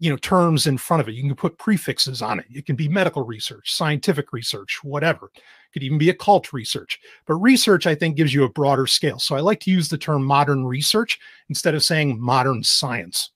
you 0.00 0.10
know 0.10 0.16
terms 0.16 0.66
in 0.66 0.76
front 0.76 1.00
of 1.00 1.08
it. 1.08 1.14
You 1.14 1.22
can 1.22 1.34
put 1.34 1.58
prefixes 1.58 2.20
on 2.20 2.38
it. 2.40 2.46
It 2.50 2.66
can 2.66 2.76
be 2.76 2.88
medical 2.88 3.24
research 3.24 3.72
scientific 3.72 4.32
research 4.32 4.80
whatever. 4.82 5.30
It 5.34 5.72
could 5.72 5.82
even 5.82 5.98
be 5.98 6.10
occult 6.10 6.52
research. 6.52 6.98
But 7.26 7.34
research 7.34 7.86
i 7.86 7.94
think 7.94 8.16
gives 8.16 8.34
you 8.34 8.44
a 8.44 8.50
broader 8.50 8.86
scale. 8.86 9.18
So 9.18 9.36
i 9.36 9.40
like 9.40 9.60
to 9.60 9.70
use 9.70 9.88
the 9.88 9.98
term 9.98 10.24
modern 10.24 10.64
research 10.64 11.18
instead 11.48 11.74
of 11.74 11.82
saying 11.82 12.20
modern 12.20 12.62
science. 12.62 13.30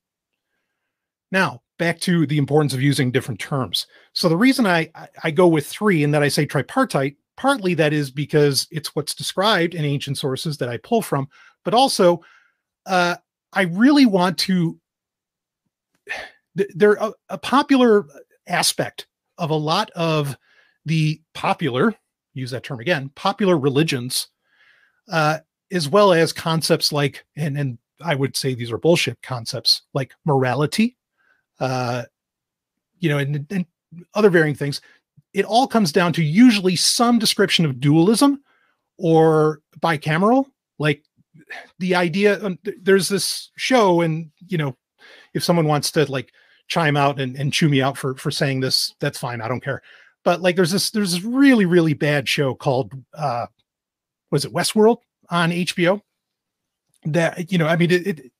Now 1.31 1.63
back 1.79 2.01
to 2.01 2.27
the 2.27 2.39
importance 2.39 2.75
of 2.75 2.83
using 2.83 3.13
different 3.13 3.39
terms. 3.41 3.87
So 4.13 4.29
the 4.29 4.37
reason 4.37 4.67
i 4.67 4.91
i 5.23 5.31
go 5.31 5.47
with 5.47 5.67
three 5.67 6.03
and 6.03 6.13
that 6.13 6.23
i 6.23 6.29
say 6.29 6.45
tripartite 6.45 7.17
partly 7.37 7.73
that 7.75 7.93
is 7.93 8.11
because 8.11 8.67
it's 8.73 8.97
what's 8.97 9.15
described 9.15 9.75
in 9.75 9.85
ancient 9.85 10.19
sources 10.19 10.59
that 10.59 10.69
i 10.69 10.77
pull 10.79 11.01
from 11.01 11.29
but 11.65 11.75
also 11.75 12.21
uh, 12.87 13.17
i 13.53 13.63
really 13.63 14.07
want 14.07 14.39
to 14.39 14.79
they're 16.75 16.95
a, 16.95 17.13
a 17.29 17.39
popular 17.39 18.07
aspect 18.47 19.07
of 19.37 19.51
a 19.51 19.55
lot 19.55 19.91
of 19.91 20.37
the 20.87 21.21
popular 21.35 21.95
use 22.35 22.51
that 22.51 22.63
term 22.63 22.81
again 22.81 23.11
popular 23.15 23.59
religions 23.59 24.29
uh, 25.13 25.39
as 25.73 25.89
well 25.89 26.13
as 26.13 26.33
concepts 26.33 26.93
like 26.93 27.25
and 27.37 27.59
and 27.59 27.79
i 28.03 28.15
would 28.15 28.37
say 28.37 28.55
these 28.55 28.73
are 28.73 28.79
bullshit 28.79 29.21
concepts 29.23 29.83
like 29.95 30.13
morality 30.25 30.97
uh, 31.61 32.05
you 33.01 33.09
know 33.09 33.19
and, 33.19 33.47
and 33.51 33.67
other 34.15 34.31
varying 34.31 34.55
things. 34.55 34.81
It 35.35 35.45
all 35.45 35.67
comes 35.67 35.93
down 35.93 36.13
to 36.15 36.23
usually 36.23 36.77
some 36.77 37.19
description 37.19 37.65
of 37.65 37.81
dualism 37.81 38.43
or 38.97 39.61
bicameral 39.81 40.47
like 40.79 41.05
the 41.79 41.95
idea 41.95 42.45
um, 42.45 42.59
there's 42.83 43.09
this 43.09 43.51
show 43.57 44.01
and 44.01 44.31
you 44.47 44.59
know 44.59 44.77
if 45.35 45.45
someone 45.45 45.67
wants 45.67 45.91
to 45.93 46.11
like 46.11 46.33
chime 46.69 46.97
out 46.97 47.19
and, 47.19 47.37
and 47.37 47.53
chew 47.53 47.69
me 47.69 47.83
out 47.83 47.97
for 47.97 48.15
for 48.15 48.31
saying 48.31 48.61
this, 48.61 48.95
that's 49.01 49.19
fine. 49.19 49.41
I 49.41 49.49
don't 49.49 49.63
care. 49.63 49.83
But 50.25 50.41
like 50.41 50.57
there's 50.57 50.71
this 50.71 50.91
there's 50.91 51.13
this 51.13 51.25
really, 51.25 51.65
really 51.65 51.95
bad 51.95 52.29
show 52.29 52.55
called 52.55 52.93
uh 53.15 53.47
was 54.31 54.45
it 54.45 54.53
Westworld 54.53 54.99
on 55.31 55.51
HBO? 55.51 56.01
That 57.05 57.51
you 57.51 57.59
know, 57.59 57.67
I 57.67 57.77
mean 57.77 57.91
it, 57.91 58.07
it 58.07 58.33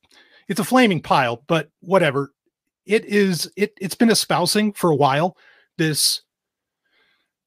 it's 0.49 0.61
a 0.61 0.65
flaming 0.65 1.01
pile, 1.01 1.43
but 1.47 1.71
whatever. 1.81 2.33
It 2.87 3.05
is 3.05 3.51
it 3.57 3.73
it's 3.81 3.95
been 3.95 4.11
espousing 4.11 4.73
for 4.73 4.91
a 4.91 4.97
while 4.97 5.37
this 5.77 6.23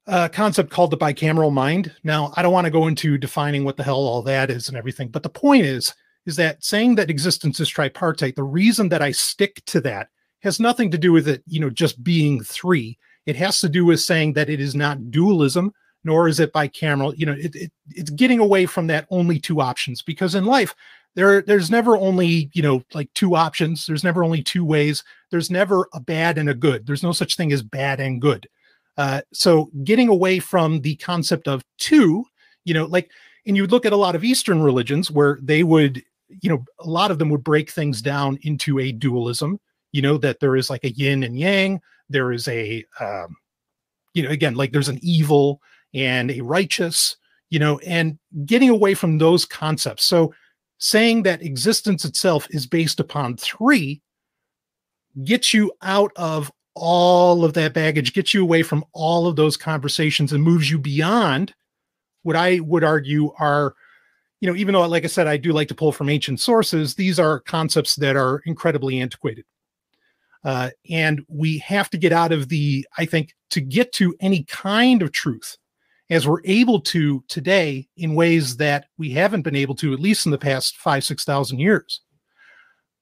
uh, 0.07 0.27
concept 0.29 0.71
called 0.71 0.91
the 0.91 0.97
bicameral 0.97 1.53
mind. 1.53 1.93
Now, 2.03 2.33
I 2.35 2.41
don't 2.41 2.53
want 2.53 2.65
to 2.65 2.71
go 2.71 2.87
into 2.87 3.17
defining 3.17 3.63
what 3.63 3.77
the 3.77 3.83
hell 3.83 3.95
all 3.95 4.21
that 4.23 4.49
is 4.49 4.67
and 4.67 4.77
everything, 4.77 5.09
but 5.09 5.23
the 5.23 5.29
point 5.29 5.65
is, 5.65 5.93
is 6.25 6.35
that 6.35 6.63
saying 6.63 6.95
that 6.95 7.09
existence 7.09 7.59
is 7.59 7.69
tripartite, 7.69 8.35
the 8.35 8.43
reason 8.43 8.89
that 8.89 9.01
I 9.01 9.11
stick 9.11 9.63
to 9.65 9.81
that 9.81 10.09
has 10.41 10.59
nothing 10.59 10.91
to 10.91 10.97
do 10.97 11.11
with 11.11 11.27
it, 11.27 11.43
you 11.47 11.59
know, 11.59 11.69
just 11.69 12.03
being 12.03 12.43
three. 12.43 12.97
It 13.25 13.35
has 13.35 13.59
to 13.59 13.69
do 13.69 13.85
with 13.85 13.99
saying 13.99 14.33
that 14.33 14.49
it 14.49 14.59
is 14.59 14.75
not 14.75 15.11
dualism, 15.11 15.73
nor 16.03 16.27
is 16.27 16.39
it 16.39 16.53
bicameral. 16.53 17.17
You 17.17 17.27
know, 17.27 17.33
it, 17.33 17.55
it 17.55 17.71
it's 17.89 18.09
getting 18.09 18.39
away 18.39 18.65
from 18.65 18.87
that 18.87 19.07
only 19.09 19.39
two 19.39 19.61
options 19.61 20.01
because 20.01 20.35
in 20.35 20.45
life 20.45 20.75
there 21.15 21.41
there's 21.41 21.69
never 21.69 21.97
only 21.97 22.49
you 22.53 22.61
know 22.61 22.83
like 22.93 23.13
two 23.13 23.35
options. 23.35 23.85
There's 23.85 24.03
never 24.03 24.23
only 24.23 24.41
two 24.41 24.65
ways. 24.65 25.03
There's 25.29 25.51
never 25.51 25.87
a 25.93 25.99
bad 25.99 26.37
and 26.37 26.49
a 26.49 26.53
good. 26.53 26.85
There's 26.85 27.03
no 27.03 27.11
such 27.11 27.35
thing 27.35 27.51
as 27.51 27.61
bad 27.61 27.99
and 27.99 28.21
good. 28.21 28.47
Uh, 28.97 29.21
so 29.33 29.69
getting 29.83 30.09
away 30.09 30.39
from 30.39 30.81
the 30.81 30.95
concept 30.97 31.47
of 31.47 31.63
two, 31.77 32.25
you 32.65 32.73
know, 32.73 32.85
like, 32.85 33.09
and 33.45 33.55
you 33.55 33.63
would 33.63 33.71
look 33.71 33.85
at 33.85 33.93
a 33.93 33.97
lot 33.97 34.15
of 34.15 34.23
Eastern 34.23 34.61
religions 34.61 35.09
where 35.09 35.39
they 35.41 35.63
would, 35.63 36.03
you 36.41 36.49
know, 36.49 36.63
a 36.79 36.89
lot 36.89 37.11
of 37.11 37.19
them 37.19 37.29
would 37.29 37.43
break 37.43 37.71
things 37.71 38.01
down 38.01 38.37
into 38.43 38.79
a 38.79 38.91
dualism 38.91 39.59
you 39.91 40.01
know 40.01 40.17
that 40.17 40.39
there 40.39 40.55
is 40.55 40.69
like 40.69 40.83
a 40.83 40.91
yin 40.91 41.23
and 41.23 41.37
yang 41.37 41.81
there 42.09 42.31
is 42.31 42.47
a 42.47 42.83
um, 42.99 43.35
you 44.13 44.23
know 44.23 44.29
again 44.29 44.55
like 44.55 44.71
there's 44.71 44.89
an 44.89 44.99
evil 45.01 45.61
and 45.93 46.31
a 46.31 46.41
righteous 46.41 47.17
you 47.49 47.59
know 47.59 47.79
and 47.79 48.17
getting 48.45 48.69
away 48.69 48.93
from 48.93 49.17
those 49.17 49.45
concepts. 49.45 50.05
So 50.05 50.33
saying 50.77 51.23
that 51.23 51.43
existence 51.43 52.05
itself 52.05 52.47
is 52.49 52.65
based 52.65 52.99
upon 52.99 53.37
three 53.37 54.01
gets 55.23 55.53
you 55.53 55.71
out 55.81 56.11
of 56.15 56.51
all 56.73 57.43
of 57.43 57.53
that 57.53 57.73
baggage 57.73 58.13
gets 58.13 58.33
you 58.33 58.41
away 58.41 58.63
from 58.63 58.83
all 58.93 59.27
of 59.27 59.35
those 59.35 59.57
conversations 59.57 60.31
and 60.31 60.43
moves 60.43 60.69
you 60.69 60.79
beyond 60.79 61.53
what 62.23 62.35
i 62.35 62.59
would 62.61 62.83
argue 62.83 63.31
are 63.39 63.75
you 64.39 64.49
know 64.49 64.55
even 64.55 64.73
though 64.73 64.87
like 64.87 65.03
i 65.03 65.07
said 65.07 65.27
i 65.27 65.37
do 65.37 65.51
like 65.51 65.67
to 65.67 65.75
pull 65.75 65.91
from 65.91 66.09
ancient 66.09 66.39
sources 66.39 66.95
these 66.95 67.19
are 67.19 67.41
concepts 67.41 67.95
that 67.95 68.15
are 68.15 68.41
incredibly 68.45 69.01
antiquated 69.01 69.45
uh, 70.43 70.69
and 70.89 71.23
we 71.27 71.59
have 71.59 71.89
to 71.91 71.97
get 71.97 72.11
out 72.11 72.31
of 72.31 72.49
the, 72.49 72.85
I 72.97 73.05
think, 73.05 73.35
to 73.51 73.61
get 73.61 73.91
to 73.93 74.15
any 74.19 74.43
kind 74.43 75.01
of 75.01 75.11
truth 75.11 75.57
as 76.09 76.27
we're 76.27 76.41
able 76.45 76.81
to 76.81 77.23
today 77.27 77.87
in 77.95 78.15
ways 78.15 78.57
that 78.57 78.87
we 78.97 79.11
haven't 79.11 79.43
been 79.43 79.55
able 79.55 79.75
to, 79.75 79.93
at 79.93 79.99
least 79.99 80.25
in 80.25 80.31
the 80.31 80.37
past 80.37 80.77
five, 80.77 81.03
6,000 81.03 81.59
years. 81.59 82.01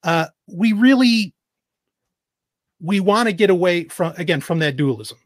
Uh, 0.03 0.27
we 0.47 0.73
really, 0.73 1.33
we 2.81 2.99
want 2.99 3.27
to 3.27 3.33
get 3.33 3.49
away 3.49 3.85
from, 3.85 4.13
again, 4.17 4.41
from 4.41 4.59
that 4.59 4.77
dualism. 4.77 5.17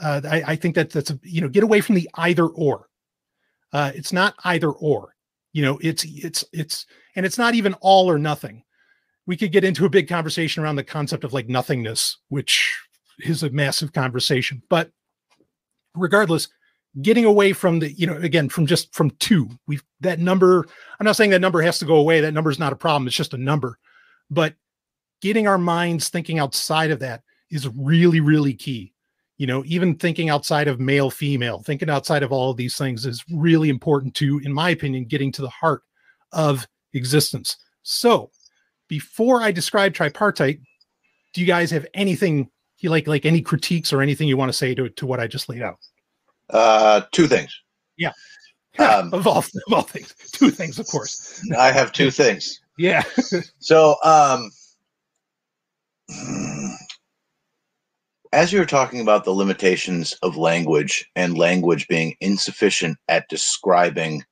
Uh, 0.00 0.20
I, 0.24 0.42
I, 0.48 0.56
think 0.56 0.74
that 0.76 0.90
that's, 0.90 1.10
a, 1.10 1.20
you 1.22 1.40
know, 1.40 1.48
get 1.48 1.62
away 1.62 1.80
from 1.80 1.94
the 1.94 2.08
either 2.14 2.46
or. 2.46 2.88
Uh, 3.72 3.92
it's 3.94 4.12
not 4.12 4.34
either 4.44 4.70
or, 4.70 5.14
you 5.52 5.62
know, 5.62 5.78
it's, 5.82 6.04
it's, 6.04 6.44
it's, 6.52 6.86
and 7.14 7.26
it's 7.26 7.38
not 7.38 7.54
even 7.54 7.74
all 7.74 8.10
or 8.10 8.18
nothing 8.18 8.64
we 9.30 9.36
could 9.36 9.52
get 9.52 9.62
into 9.62 9.84
a 9.84 9.90
big 9.90 10.08
conversation 10.08 10.60
around 10.60 10.74
the 10.74 10.82
concept 10.82 11.22
of 11.22 11.32
like 11.32 11.48
nothingness, 11.48 12.18
which 12.30 12.76
is 13.20 13.44
a 13.44 13.50
massive 13.50 13.92
conversation. 13.92 14.60
But 14.68 14.90
regardless, 15.94 16.48
getting 17.00 17.24
away 17.24 17.52
from 17.52 17.78
the, 17.78 17.92
you 17.92 18.08
know, 18.08 18.16
again, 18.16 18.48
from 18.48 18.66
just 18.66 18.92
from 18.92 19.10
two, 19.20 19.48
we've 19.68 19.84
that 20.00 20.18
number. 20.18 20.66
I'm 20.98 21.04
not 21.04 21.14
saying 21.14 21.30
that 21.30 21.40
number 21.40 21.62
has 21.62 21.78
to 21.78 21.84
go 21.84 21.94
away. 21.94 22.20
That 22.20 22.34
number 22.34 22.50
is 22.50 22.58
not 22.58 22.72
a 22.72 22.76
problem. 22.76 23.06
It's 23.06 23.16
just 23.16 23.32
a 23.32 23.38
number. 23.38 23.78
But 24.30 24.54
getting 25.20 25.46
our 25.46 25.58
minds 25.58 26.08
thinking 26.08 26.38
outside 26.38 26.90
of 26.90 26.98
that 27.00 27.22
is 27.50 27.68
really, 27.68 28.20
really 28.20 28.54
key. 28.54 28.92
You 29.38 29.46
know, 29.46 29.62
even 29.66 29.94
thinking 29.96 30.28
outside 30.28 30.68
of 30.68 30.80
male, 30.80 31.10
female, 31.10 31.60
thinking 31.60 31.88
outside 31.88 32.22
of 32.22 32.30
all 32.30 32.50
of 32.50 32.56
these 32.58 32.76
things 32.76 33.06
is 33.06 33.24
really 33.32 33.70
important 33.70 34.14
to, 34.16 34.38
in 34.44 34.52
my 34.52 34.70
opinion, 34.70 35.06
getting 35.06 35.32
to 35.32 35.42
the 35.42 35.48
heart 35.48 35.82
of 36.32 36.66
existence. 36.92 37.56
So 37.82 38.30
before 38.88 39.40
I 39.40 39.50
describe 39.50 39.94
tripartite, 39.94 40.60
do 41.32 41.40
you 41.40 41.46
guys 41.46 41.70
have 41.70 41.86
anything 41.94 42.50
you 42.80 42.90
like, 42.90 43.06
like 43.06 43.24
any 43.24 43.40
critiques 43.40 43.92
or 43.92 44.02
anything 44.02 44.28
you 44.28 44.36
want 44.36 44.50
to 44.50 44.56
say 44.56 44.74
to 44.74 44.88
to 44.90 45.06
what 45.06 45.20
I 45.20 45.26
just 45.26 45.48
laid 45.48 45.62
out? 45.62 45.78
Uh, 46.50 47.02
two 47.12 47.26
things. 47.26 47.58
Yeah. 47.96 48.12
Um, 48.78 49.12
of 49.12 49.26
all 49.26 49.38
of 49.38 49.72
all 49.72 49.82
things, 49.82 50.14
two 50.32 50.48
things, 50.48 50.78
of 50.78 50.86
course. 50.86 51.44
I 51.58 51.70
have 51.72 51.92
two 51.92 52.10
things. 52.10 52.60
Yeah. 52.78 53.02
so, 53.58 53.96
um, 54.02 54.50
as 58.32 58.52
you 58.52 58.58
were 58.58 58.66
talking 58.66 59.00
about 59.00 59.24
the 59.24 59.32
limitations 59.32 60.12
of 60.22 60.36
language 60.36 61.10
and 61.16 61.36
language 61.36 61.88
being 61.88 62.16
insufficient 62.20 62.96
at 63.08 63.28
describing 63.28 64.22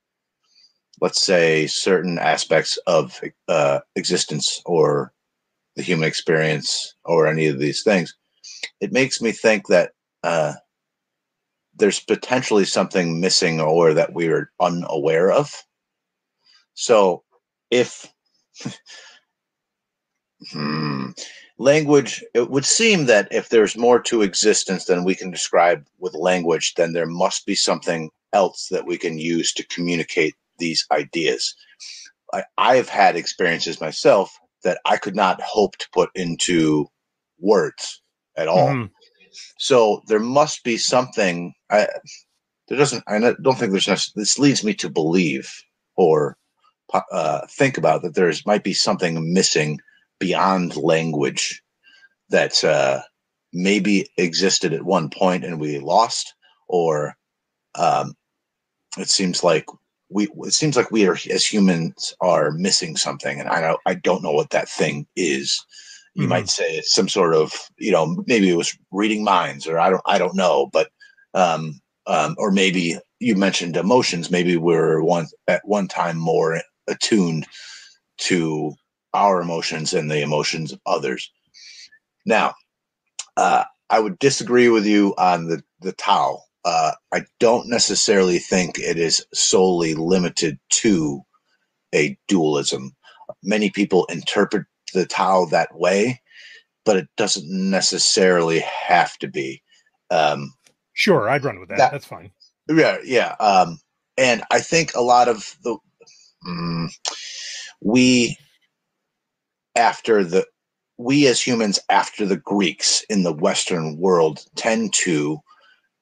let's 1.00 1.22
say, 1.22 1.66
certain 1.66 2.18
aspects 2.18 2.76
of 2.86 3.20
uh, 3.48 3.80
existence 3.96 4.60
or 4.66 5.12
the 5.76 5.82
human 5.82 6.08
experience 6.08 6.94
or 7.04 7.26
any 7.26 7.46
of 7.46 7.58
these 7.58 7.82
things, 7.82 8.14
it 8.80 8.92
makes 8.92 9.20
me 9.20 9.32
think 9.32 9.68
that 9.68 9.92
uh, 10.24 10.54
there's 11.76 12.00
potentially 12.00 12.64
something 12.64 13.20
missing 13.20 13.60
or 13.60 13.94
that 13.94 14.12
we're 14.12 14.50
unaware 14.60 15.30
of. 15.30 15.52
So 16.74 17.22
if 17.70 18.12
hmm, 20.50 21.10
language, 21.58 22.24
it 22.34 22.50
would 22.50 22.64
seem 22.64 23.06
that 23.06 23.28
if 23.30 23.48
there's 23.48 23.76
more 23.76 24.00
to 24.00 24.22
existence 24.22 24.84
than 24.84 25.04
we 25.04 25.14
can 25.14 25.30
describe 25.30 25.84
with 25.98 26.14
language, 26.14 26.74
then 26.74 26.92
there 26.92 27.06
must 27.06 27.44
be 27.46 27.54
something 27.54 28.10
else 28.32 28.68
that 28.70 28.86
we 28.86 28.96
can 28.96 29.18
use 29.18 29.52
to 29.52 29.66
communicate 29.66 30.34
these 30.58 30.86
ideas. 30.90 31.54
I, 32.32 32.44
I've 32.56 32.88
had 32.88 33.16
experiences 33.16 33.80
myself 33.80 34.36
that 34.64 34.80
I 34.84 34.96
could 34.96 35.16
not 35.16 35.40
hope 35.40 35.76
to 35.78 35.88
put 35.92 36.10
into 36.14 36.88
words 37.40 38.02
at 38.36 38.48
all. 38.48 38.68
Mhm. 38.68 38.90
So 39.58 40.02
there 40.06 40.20
must 40.20 40.64
be 40.64 40.76
something. 40.76 41.54
I 41.70 41.88
there 42.68 42.78
doesn't. 42.78 43.04
I 43.06 43.18
don't 43.18 43.58
think 43.58 43.72
there's. 43.72 44.12
This 44.14 44.38
leads 44.38 44.64
me 44.64 44.74
to 44.74 44.90
believe 44.90 45.50
or 45.96 46.36
uh, 47.12 47.46
think 47.50 47.78
about 47.78 48.02
that. 48.02 48.14
There's 48.14 48.44
might 48.46 48.64
be 48.64 48.74
something 48.74 49.32
missing 49.32 49.80
beyond 50.18 50.76
language 50.76 51.62
that 52.30 52.62
uh, 52.64 53.00
maybe 53.52 54.08
existed 54.18 54.72
at 54.72 54.82
one 54.84 55.10
point 55.10 55.44
and 55.44 55.60
we 55.60 55.78
lost, 55.78 56.34
or 56.68 57.16
um, 57.74 58.14
it 58.98 59.08
seems 59.08 59.42
like 59.44 59.66
we. 60.10 60.28
It 60.44 60.54
seems 60.54 60.76
like 60.76 60.90
we 60.90 61.06
are 61.06 61.16
as 61.30 61.44
humans 61.46 62.14
are 62.20 62.50
missing 62.50 62.96
something, 62.96 63.40
and 63.40 63.48
I 63.48 63.60
don't. 63.60 63.80
I 63.86 63.94
don't 63.94 64.22
know 64.22 64.32
what 64.32 64.50
that 64.50 64.68
thing 64.68 65.06
is 65.16 65.64
you 66.14 66.26
Mhm. 66.26 66.30
might 66.30 66.48
say 66.48 66.76
it's 66.76 66.92
some 66.92 67.08
sort 67.08 67.34
of 67.34 67.52
you 67.78 67.92
know 67.92 68.22
maybe 68.26 68.50
it 68.50 68.56
was 68.56 68.76
reading 68.90 69.22
minds 69.24 69.66
or 69.66 69.78
i 69.78 69.88
don't 69.88 70.02
i 70.06 70.18
don't 70.18 70.34
know 70.34 70.66
but 70.72 70.88
um 71.34 71.80
um 72.06 72.34
or 72.38 72.50
maybe 72.50 72.98
you 73.20 73.36
mentioned 73.36 73.76
emotions 73.76 74.30
maybe 74.30 74.56
we're 74.56 75.00
one 75.02 75.26
at 75.46 75.62
one 75.64 75.86
time 75.86 76.16
more 76.18 76.60
attuned 76.88 77.46
to 78.16 78.72
our 79.14 79.40
emotions 79.42 79.94
and 79.94 80.10
the 80.10 80.22
emotions 80.22 80.72
of 80.72 80.80
others 80.86 81.30
now 82.26 82.54
uh 83.36 83.64
i 83.90 84.00
would 84.00 84.18
disagree 84.18 84.68
with 84.68 84.86
you 84.86 85.14
on 85.18 85.48
the 85.48 85.62
the 85.80 85.92
tao 85.92 86.40
uh 86.64 86.92
i 87.12 87.22
don't 87.40 87.68
necessarily 87.68 88.38
think 88.38 88.78
it 88.78 88.98
is 88.98 89.24
solely 89.34 89.94
limited 89.94 90.58
to 90.70 91.22
a 91.94 92.18
dualism 92.28 92.92
many 93.44 93.70
people 93.70 94.06
interpret 94.06 94.66
the 94.94 95.06
Tao 95.06 95.46
that 95.46 95.70
way, 95.76 96.22
but 96.84 96.96
it 96.96 97.08
doesn't 97.16 97.48
necessarily 97.50 98.60
have 98.60 99.16
to 99.18 99.28
be. 99.28 99.62
Um, 100.10 100.54
Sure, 100.94 101.28
I'd 101.30 101.44
run 101.44 101.60
with 101.60 101.70
that. 101.70 101.78
That- 101.78 101.92
That's 101.92 102.06
fine. 102.06 102.32
yeah, 102.70 102.98
yeah. 103.04 103.36
Um, 103.40 103.80
and 104.18 104.42
I 104.50 104.60
think 104.60 104.94
a 104.94 105.02
lot 105.02 105.28
of 105.28 105.56
the 105.64 105.78
mm, 106.46 106.88
we 107.82 108.36
after 109.78 110.24
the 110.24 110.46
we 110.98 111.28
as 111.28 111.40
humans 111.40 111.78
after 111.88 112.26
the 112.26 112.36
Greeks 112.36 113.04
in 113.08 113.22
the 113.22 113.32
Western 113.32 113.96
world 113.98 114.40
tend 114.56 114.92
to 114.94 115.38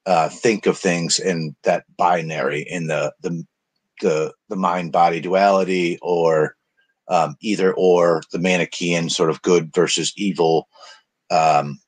uh, 0.07 0.29
think 0.29 0.65
of 0.65 0.77
things 0.77 1.19
in 1.19 1.55
that 1.63 1.85
binary 1.97 2.61
in 2.61 2.87
the 2.87 3.13
the 3.21 3.45
the, 4.01 4.33
the 4.49 4.55
mind 4.55 4.91
body 4.91 5.19
duality 5.19 5.97
or 6.01 6.55
um, 7.07 7.35
either 7.41 7.73
or 7.73 8.21
the 8.31 8.39
Manichaean 8.39 9.09
sort 9.09 9.29
of 9.29 9.41
good 9.41 9.73
versus 9.73 10.13
evil. 10.17 10.67
Um, 11.31 11.79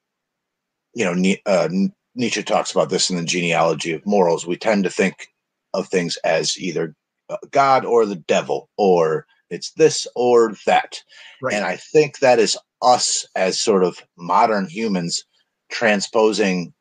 you 0.96 1.05
know, 1.05 1.36
uh, 1.46 1.69
Nietzsche 2.15 2.43
talks 2.43 2.72
about 2.72 2.89
this 2.89 3.10
in 3.10 3.17
the 3.17 3.24
genealogy 3.24 3.93
of 3.93 4.05
morals. 4.05 4.48
We 4.48 4.58
tend 4.58 4.86
to 4.86 4.89
think 4.89 5.27
of 5.74 5.88
things 5.88 6.17
as 6.24 6.58
either 6.58 6.96
uh, 7.29 7.38
God 7.51 7.86
or 7.86 8.05
the 8.05 8.15
devil, 8.15 8.69
or 8.77 9.25
it's 9.50 9.72
this 9.72 10.08
or 10.15 10.53
that. 10.65 11.01
Right. 11.41 11.53
And 11.53 11.65
I 11.65 11.77
think 11.77 12.20
that 12.20 12.39
is 12.39 12.58
us 12.82 13.25
as 13.36 13.60
sort 13.60 13.84
of 13.84 13.98
modern 14.18 14.68
humans 14.68 15.24
transposing 15.70 16.74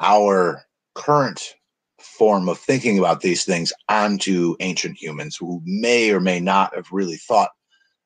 our 0.00 0.64
current 0.94 1.54
form 2.00 2.48
of 2.48 2.58
thinking 2.58 2.98
about 2.98 3.20
these 3.20 3.44
things 3.44 3.72
onto 3.88 4.56
ancient 4.60 4.96
humans 5.00 5.36
who 5.36 5.62
may 5.64 6.10
or 6.10 6.20
may 6.20 6.40
not 6.40 6.74
have 6.74 6.86
really 6.90 7.16
thought 7.16 7.50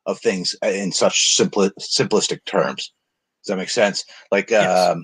of 0.06 0.18
things 0.20 0.54
in 0.62 0.92
such 0.92 1.36
simpli- 1.36 1.72
simplistic 1.80 2.44
terms. 2.44 2.92
Does 3.42 3.52
that 3.52 3.56
make 3.56 3.70
sense? 3.70 4.04
Like 4.30 4.50
Yes. 4.50 4.90
um, 4.90 5.02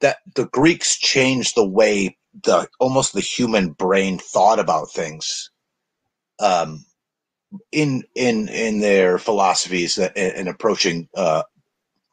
that 0.00 0.18
the 0.34 0.46
Greeks 0.46 0.98
changed 0.98 1.54
the 1.54 1.66
way 1.66 2.16
the 2.42 2.68
almost 2.80 3.12
the 3.12 3.20
human 3.20 3.70
brain 3.72 4.18
thought 4.18 4.58
about 4.58 4.90
things 4.90 5.50
um, 6.40 6.84
in 7.72 8.04
in 8.14 8.48
in 8.48 8.80
their 8.80 9.18
philosophies 9.18 9.98
in 9.98 10.48
approaching 10.48 11.08
uh, 11.16 11.42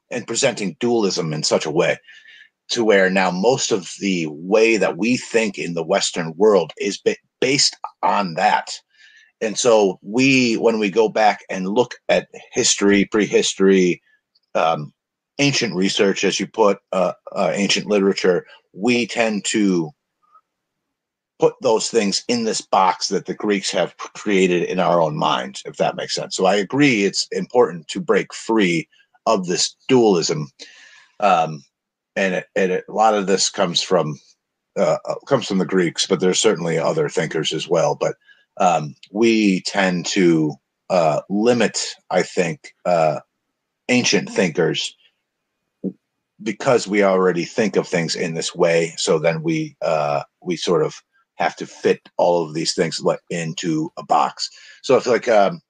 and 0.10 0.28
presenting 0.28 0.76
dualism 0.80 1.34
in 1.34 1.44
such 1.44 1.66
a 1.66 1.72
way 1.72 1.98
to 2.72 2.84
where 2.86 3.10
now 3.10 3.30
most 3.30 3.72
of 3.72 3.92
the 4.00 4.28
way 4.30 4.78
that 4.78 4.98
we 4.98 5.18
think 5.18 5.58
in 5.58 5.74
the 5.74 5.84
Western 5.84 6.34
world 6.38 6.72
is 6.80 6.98
ba- 6.98 7.18
based 7.40 7.76
on 8.02 8.36
that. 8.36 8.72
And 9.42 9.58
so 9.58 10.00
we, 10.02 10.56
when 10.56 10.80
we 10.80 10.90
go 10.90 11.10
back 11.10 11.42
and 11.50 11.68
look 11.68 11.96
at 12.08 12.30
history, 12.54 13.06
prehistory, 13.06 14.02
um, 14.56 14.94
ancient 15.40 15.76
research, 15.76 16.24
as 16.24 16.40
you 16.40 16.48
put, 16.48 16.78
uh, 16.94 17.14
uh, 17.36 17.52
ancient 17.54 17.88
literature, 17.88 18.46
we 18.74 19.06
tend 19.06 19.44
to 19.46 19.92
put 21.42 21.56
those 21.64 21.90
things 21.90 22.24
in 22.28 22.44
this 22.44 22.62
box 22.62 23.08
that 23.08 23.26
the 23.26 23.34
Greeks 23.34 23.72
have 23.72 23.98
created 23.98 24.62
in 24.62 24.80
our 24.80 25.02
own 25.02 25.18
minds, 25.18 25.64
if 25.66 25.78
that 25.78 25.96
makes 25.96 26.14
sense. 26.14 26.36
So 26.36 26.46
I 26.46 26.54
agree, 26.54 27.04
it's 27.04 27.28
important 27.32 27.88
to 27.88 28.00
break 28.00 28.32
free 28.32 28.88
of 29.26 29.48
this 29.48 29.76
dualism. 29.88 30.52
Um, 31.20 31.64
and 32.16 32.36
it, 32.36 32.46
it, 32.56 32.86
a 32.88 32.92
lot 32.92 33.16
of 33.16 33.26
this 33.26 33.50
comes 33.50 33.82
from 33.82 34.20
uh, 34.78 35.00
uh, 35.04 35.16
comes 35.26 35.48
from 35.48 35.58
the 35.58 35.66
Greeks, 35.66 36.06
but 36.06 36.20
there's 36.20 36.40
certainly 36.40 36.78
other 36.78 37.10
thinkers 37.10 37.54
as 37.54 37.68
well. 37.68 37.96
But 37.96 38.16
um, 38.58 38.94
we 39.12 39.62
tend 39.62 40.06
to 40.08 40.54
uh, 40.92 41.22
limit, 41.28 41.80
I 42.12 42.22
think, 42.22 42.76
uh, 42.86 43.20
ancient 43.90 44.30
thinkers 44.30 44.96
because 46.44 46.88
we 46.88 47.04
already 47.04 47.46
think 47.46 47.76
of 47.76 47.88
things 47.88 48.16
in 48.16 48.36
this 48.36 48.54
way. 48.54 48.94
So 48.98 49.18
then 49.18 49.42
we 49.42 49.76
uh, 49.82 50.22
we 50.44 50.56
sort 50.56 50.86
of 50.86 51.02
have 51.42 51.56
to 51.58 51.66
fit 51.66 52.10
all 52.18 52.46
of 52.46 52.54
these 52.54 52.74
things 52.74 53.02
like 53.02 53.20
into 53.30 53.92
a 53.98 54.04
box. 54.04 54.50
So 54.82 54.98
if 54.98 55.06
like 55.08 55.28
um, 55.28 55.62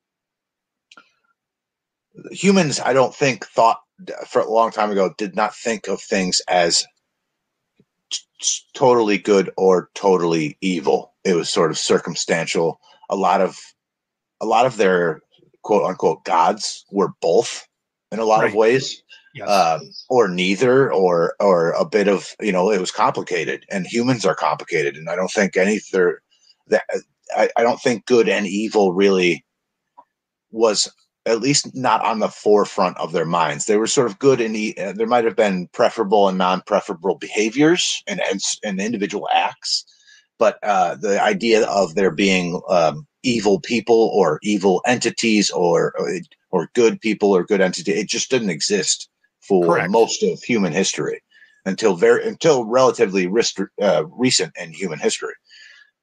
humans, 2.32 2.80
I 2.80 2.94
don't 2.94 3.16
think 3.16 3.46
thought 3.46 3.80
for 4.28 4.42
a 4.42 4.52
long 4.52 4.72
time 4.72 4.92
ago 4.92 5.14
did 5.18 5.36
not 5.36 5.56
think 5.56 5.88
of 5.88 6.02
things 6.02 6.42
as 6.48 6.86
t- 8.12 8.20
totally 8.74 9.18
good 9.18 9.52
or 9.58 9.90
totally 9.94 10.58
evil. 10.62 11.14
It 11.24 11.36
was 11.36 11.50
sort 11.50 11.72
of 11.72 11.78
circumstantial. 11.78 12.80
A 13.10 13.16
lot 13.16 13.42
of 13.42 13.58
a 14.42 14.46
lot 14.46 14.66
of 14.66 14.78
their 14.78 15.22
quote 15.64 15.84
unquote 15.84 16.24
gods 16.26 16.86
were 16.92 17.14
both 17.22 17.68
in 18.12 18.20
a 18.20 18.26
lot 18.26 18.46
of 18.46 18.54
ways 18.54 19.04
Um, 19.48 19.90
or 20.10 20.28
neither, 20.28 20.92
or 20.92 21.36
or 21.40 21.72
a 21.72 21.86
bit 21.86 22.08
of 22.08 22.36
you 22.42 22.52
know 22.52 22.70
it 22.70 22.80
was 22.80 22.92
complicated, 22.92 23.66
and 23.70 23.88
humans 23.88 24.26
are 24.26 24.36
complicated, 24.36 24.98
and 24.98 25.10
I 25.10 25.16
don't 25.16 25.32
think 25.32 25.56
any 25.56 25.80
there 25.92 26.22
that 26.68 26.84
I, 27.36 27.50
I 27.56 27.64
don't 27.64 27.82
think 27.82 28.06
good 28.06 28.28
and 28.28 28.46
evil 28.46 28.94
really 28.94 29.46
was 30.52 30.92
at 31.26 31.40
least 31.40 31.76
not 31.76 32.04
on 32.04 32.20
the 32.20 32.30
forefront 32.30 32.98
of 32.98 33.12
their 33.12 33.26
minds. 33.26 33.66
They 33.66 33.78
were 33.78 33.88
sort 33.88 34.10
of 34.10 34.20
good 34.20 34.42
and 34.42 34.56
uh, 34.80 34.94
there 34.94 35.08
might 35.08 35.26
have 35.26 35.36
been 35.36 35.68
preferable 35.72 36.28
and 36.28 36.38
non-preferable 36.38 37.16
behaviors 37.16 38.04
and 38.08 38.22
and, 38.30 38.42
and 38.64 38.82
individual 38.82 39.30
acts, 39.34 39.86
but 40.40 40.58
uh, 40.64 40.96
the 40.96 41.22
idea 41.22 41.68
of 41.68 41.96
there 41.96 42.12
being 42.12 42.62
um, 42.70 43.08
evil 43.24 43.60
people 43.60 44.12
or 44.14 44.40
evil 44.42 44.82
entities 44.86 45.50
or 45.52 45.94
or 46.50 46.70
good 46.74 47.00
people 47.00 47.32
or 47.32 47.44
good 47.44 47.62
entity, 47.62 47.92
it 47.92 48.10
just 48.10 48.30
didn't 48.30 48.50
exist 48.50 49.10
for 49.42 49.66
Correct. 49.66 49.92
most 49.92 50.24
of 50.24 50.42
human 50.42 50.74
history 50.74 51.22
until 51.66 51.96
very 51.96 52.28
until 52.28 52.66
relatively 52.66 53.28
uh, 53.82 54.04
recent 54.08 54.54
in 54.60 54.72
human 54.72 55.00
history. 55.00 55.34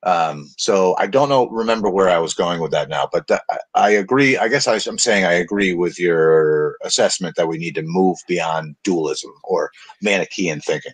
Um, 0.04 0.48
so 0.56 0.94
I 0.96 1.08
don't 1.08 1.28
know, 1.28 1.48
remember 1.48 1.90
where 1.90 2.08
I 2.08 2.18
was 2.18 2.32
going 2.32 2.60
with 2.60 2.70
that 2.70 2.88
now, 2.88 3.08
but 3.12 3.26
that, 3.26 3.42
I, 3.50 3.58
I 3.74 3.90
agree. 3.90 4.36
I 4.36 4.46
guess 4.46 4.68
I, 4.68 4.74
I'm 4.88 4.98
saying 4.98 5.24
I 5.24 5.32
agree 5.32 5.74
with 5.74 5.98
your 5.98 6.76
assessment 6.84 7.34
that 7.34 7.48
we 7.48 7.58
need 7.58 7.74
to 7.74 7.82
move 7.82 8.16
beyond 8.28 8.76
dualism 8.84 9.32
or 9.42 9.72
Manichaean 10.00 10.60
thinking. 10.60 10.92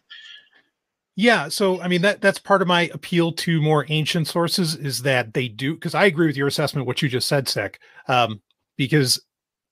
Yeah, 1.16 1.48
so 1.48 1.80
I 1.80 1.88
mean 1.88 2.02
that 2.02 2.20
that's 2.20 2.38
part 2.38 2.62
of 2.62 2.66
my 2.66 2.90
appeal 2.92 3.33
to 3.33 3.62
more 3.62 3.87
ancient 3.88 4.26
sources 4.26 4.74
is 4.74 5.02
that 5.02 5.35
they 5.35 5.48
do 5.48 5.74
because 5.74 5.94
I 5.94 6.07
agree 6.07 6.26
with 6.26 6.37
your 6.37 6.48
assessment 6.48 6.87
what 6.87 7.02
you 7.02 7.09
just 7.09 7.28
said, 7.28 7.48
Sec, 7.48 7.78
um, 8.09 8.40
because 8.76 9.22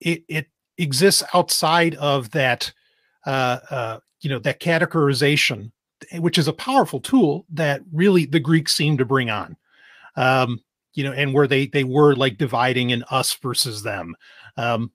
it 0.01 0.23
it 0.29 0.47
exists 0.83 1.23
outside 1.35 1.95
of 1.97 2.31
that 2.31 2.73
uh, 3.27 3.59
uh, 3.71 3.99
you 4.21 4.31
know 4.31 4.39
that 4.41 4.61
categorization, 4.61 5.71
which 6.15 6.39
is 6.39 6.49
a 6.49 6.53
powerful 6.53 7.01
tool 7.01 7.47
that 7.51 7.81
really 7.93 8.27
the 8.27 8.41
Greeks 8.41 8.75
seem 8.75 8.99
to 8.99 9.05
bring 9.05 9.31
on. 9.31 9.57
Um, 10.17 10.61
you 10.95 11.05
know, 11.05 11.13
and 11.13 11.33
where 11.33 11.47
they 11.47 11.67
they 11.67 11.85
were 11.85 12.15
like 12.15 12.37
dividing 12.37 12.91
in 12.91 13.03
us 13.11 13.35
versus 13.35 13.83
them. 13.83 14.15
Um, 14.57 14.93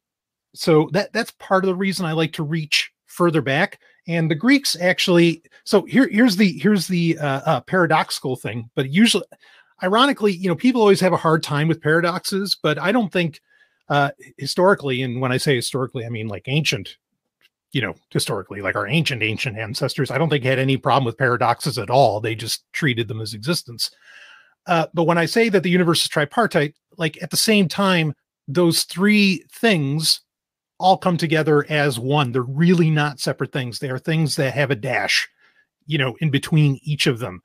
so 0.53 0.89
that 0.93 1.13
that's 1.13 1.31
part 1.31 1.63
of 1.63 1.67
the 1.67 1.75
reason 1.75 2.05
I 2.05 2.13
like 2.13 2.33
to 2.33 2.43
reach 2.43 2.91
further 3.05 3.41
back. 3.41 3.79
And 4.07 4.31
the 4.31 4.35
Greeks 4.35 4.77
actually, 4.79 5.43
so 5.65 5.83
here 5.83 6.07
here's 6.07 6.37
the 6.37 6.57
here's 6.59 6.87
the 6.87 7.17
uh, 7.17 7.41
uh, 7.45 7.61
paradoxical 7.61 8.35
thing. 8.35 8.69
But 8.75 8.89
usually, 8.89 9.25
ironically, 9.83 10.33
you 10.33 10.47
know, 10.47 10.55
people 10.55 10.81
always 10.81 11.01
have 11.01 11.13
a 11.13 11.17
hard 11.17 11.43
time 11.43 11.67
with 11.67 11.81
paradoxes, 11.81 12.55
but 12.61 12.79
I 12.79 12.91
don't 12.91 13.11
think 13.11 13.41
uh, 13.89 14.11
historically, 14.37 15.01
and 15.01 15.21
when 15.21 15.31
I 15.31 15.37
say 15.37 15.55
historically, 15.55 16.05
I 16.05 16.09
mean 16.09 16.27
like 16.27 16.43
ancient 16.47 16.97
you 17.73 17.81
know, 17.81 17.93
historically, 18.11 18.61
like 18.61 18.75
our 18.75 18.87
ancient, 18.87 19.21
ancient 19.21 19.57
ancestors, 19.57 20.09
I 20.09 20.17
don't 20.17 20.29
think 20.29 20.43
had 20.43 20.57
any 20.57 20.77
problem 20.77 21.05
with 21.05 21.17
paradoxes 21.17 21.77
at 21.77 21.89
all. 21.89 22.19
They 22.19 22.33
just 22.33 22.63
treated 22.71 23.07
them 23.07 23.21
as 23.21 23.33
existence. 23.33 23.91
Uh, 24.65 24.87
but 24.93 25.03
when 25.03 25.17
I 25.17 25.25
say 25.25 25.49
that 25.49 25.63
the 25.63 25.69
universe 25.69 26.01
is 26.01 26.09
tripartite, 26.09 26.75
like 26.97 27.21
at 27.21 27.29
the 27.29 27.37
same 27.37 27.67
time, 27.67 28.13
those 28.47 28.83
three 28.83 29.45
things 29.51 30.21
all 30.79 30.97
come 30.97 31.17
together 31.17 31.65
as 31.69 31.99
one. 31.99 32.31
They're 32.31 32.41
really 32.41 32.89
not 32.89 33.19
separate 33.19 33.51
things. 33.51 33.79
They 33.79 33.89
are 33.89 33.99
things 33.99 34.35
that 34.35 34.53
have 34.53 34.71
a 34.71 34.75
dash, 34.75 35.27
you 35.85 35.97
know, 35.97 36.15
in 36.21 36.29
between 36.29 36.79
each 36.83 37.07
of 37.07 37.19
them. 37.19 37.41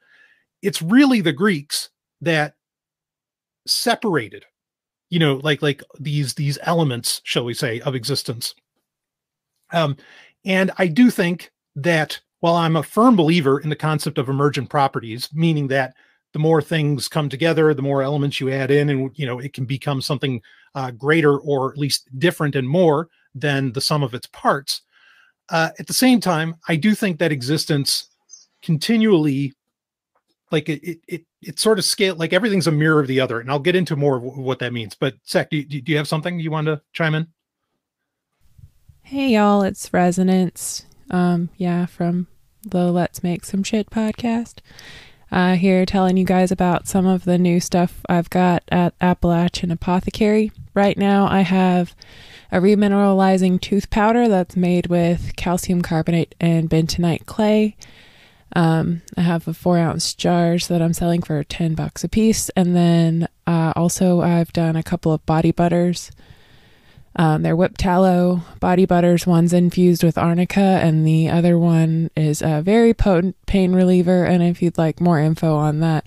It's 0.62 0.82
really 0.82 1.20
the 1.20 1.32
Greeks 1.32 1.90
that 2.20 2.54
separated, 3.66 4.44
you 5.12 5.18
know, 5.18 5.34
like 5.42 5.60
like 5.62 5.82
these 6.00 6.34
these 6.34 6.58
elements, 6.62 7.20
shall 7.24 7.44
we 7.44 7.54
say, 7.54 7.80
of 7.80 7.94
existence 7.94 8.54
um, 9.72 9.96
and 10.44 10.70
I 10.78 10.86
do 10.86 11.10
think 11.10 11.50
that 11.76 12.20
while 12.40 12.54
I'm 12.54 12.76
a 12.76 12.82
firm 12.82 13.16
believer 13.16 13.60
in 13.60 13.68
the 13.68 13.76
concept 13.76 14.18
of 14.18 14.28
emergent 14.28 14.68
properties, 14.68 15.28
meaning 15.32 15.68
that 15.68 15.94
the 16.32 16.38
more 16.38 16.62
things 16.62 17.08
come 17.08 17.28
together, 17.28 17.74
the 17.74 17.82
more 17.82 18.02
elements 18.02 18.40
you 18.40 18.50
add 18.50 18.70
in, 18.70 18.88
and 18.90 19.10
you 19.18 19.26
know 19.26 19.38
it 19.38 19.52
can 19.52 19.64
become 19.64 20.00
something 20.00 20.40
uh, 20.74 20.90
greater 20.90 21.38
or 21.38 21.72
at 21.72 21.78
least 21.78 22.08
different 22.18 22.56
and 22.56 22.68
more 22.68 23.08
than 23.34 23.72
the 23.72 23.80
sum 23.80 24.02
of 24.02 24.14
its 24.14 24.26
parts. 24.28 24.82
Uh, 25.48 25.70
at 25.78 25.86
the 25.86 25.92
same 25.92 26.20
time, 26.20 26.56
I 26.68 26.76
do 26.76 26.94
think 26.94 27.18
that 27.18 27.32
existence 27.32 28.08
continually, 28.62 29.54
like 30.50 30.68
it, 30.68 30.82
it, 30.82 30.98
it, 31.08 31.22
it 31.42 31.58
sort 31.58 31.78
of 31.78 31.84
scale, 31.84 32.14
like 32.14 32.32
everything's 32.32 32.66
a 32.66 32.72
mirror 32.72 33.00
of 33.00 33.08
the 33.08 33.20
other, 33.20 33.40
and 33.40 33.50
I'll 33.50 33.58
get 33.58 33.76
into 33.76 33.96
more 33.96 34.16
of 34.16 34.22
what 34.22 34.60
that 34.60 34.72
means. 34.72 34.94
But 34.94 35.14
Zach, 35.28 35.50
do, 35.50 35.62
do 35.62 35.82
you 35.84 35.96
have 35.96 36.08
something 36.08 36.38
you 36.38 36.50
want 36.50 36.66
to 36.66 36.80
chime 36.92 37.14
in? 37.14 37.28
Hey 39.02 39.30
y'all, 39.30 39.62
it's 39.62 39.92
Resonance. 39.92 40.86
Um, 41.10 41.50
yeah, 41.56 41.86
from 41.86 42.28
the 42.64 42.90
Let's 42.90 43.22
Make 43.22 43.44
Some 43.44 43.62
Shit 43.62 43.90
podcast. 43.90 44.60
Uh, 45.30 45.54
here 45.54 45.86
telling 45.86 46.16
you 46.16 46.24
guys 46.24 46.52
about 46.52 46.86
some 46.86 47.06
of 47.06 47.24
the 47.24 47.38
new 47.38 47.58
stuff 47.58 48.00
I've 48.08 48.30
got 48.30 48.62
at 48.68 48.94
Appalachian 49.00 49.70
Apothecary. 49.70 50.52
Right 50.74 50.96
now, 50.96 51.26
I 51.26 51.40
have 51.40 51.94
a 52.50 52.58
remineralizing 52.58 53.60
tooth 53.60 53.88
powder 53.88 54.28
that's 54.28 54.56
made 54.56 54.88
with 54.88 55.34
calcium 55.36 55.80
carbonate 55.80 56.34
and 56.38 56.68
bentonite 56.68 57.24
clay. 57.24 57.76
Um, 58.54 59.02
I 59.16 59.22
have 59.22 59.48
a 59.48 59.54
four 59.54 59.78
ounce 59.78 60.14
jars 60.14 60.68
that 60.68 60.82
I'm 60.82 60.92
selling 60.92 61.22
for 61.22 61.42
10 61.42 61.74
bucks 61.74 62.04
a 62.04 62.08
piece. 62.08 62.50
And 62.50 62.76
then 62.76 63.28
uh, 63.46 63.72
also, 63.76 64.20
I've 64.20 64.52
done 64.52 64.76
a 64.76 64.82
couple 64.82 65.12
of 65.12 65.24
body 65.24 65.52
butters 65.52 66.10
um, 67.14 67.42
they're 67.42 67.56
whipped 67.56 67.80
tallow 67.80 68.42
body 68.60 68.86
butters. 68.86 69.26
One's 69.26 69.52
infused 69.52 70.02
with 70.02 70.16
arnica, 70.16 70.60
and 70.60 71.06
the 71.06 71.28
other 71.28 71.58
one 71.58 72.10
is 72.16 72.40
a 72.40 72.62
very 72.62 72.94
potent 72.94 73.36
pain 73.46 73.72
reliever. 73.74 74.24
And 74.24 74.42
if 74.42 74.62
you'd 74.62 74.78
like 74.78 75.00
more 75.00 75.20
info 75.20 75.54
on 75.54 75.80
that, 75.80 76.06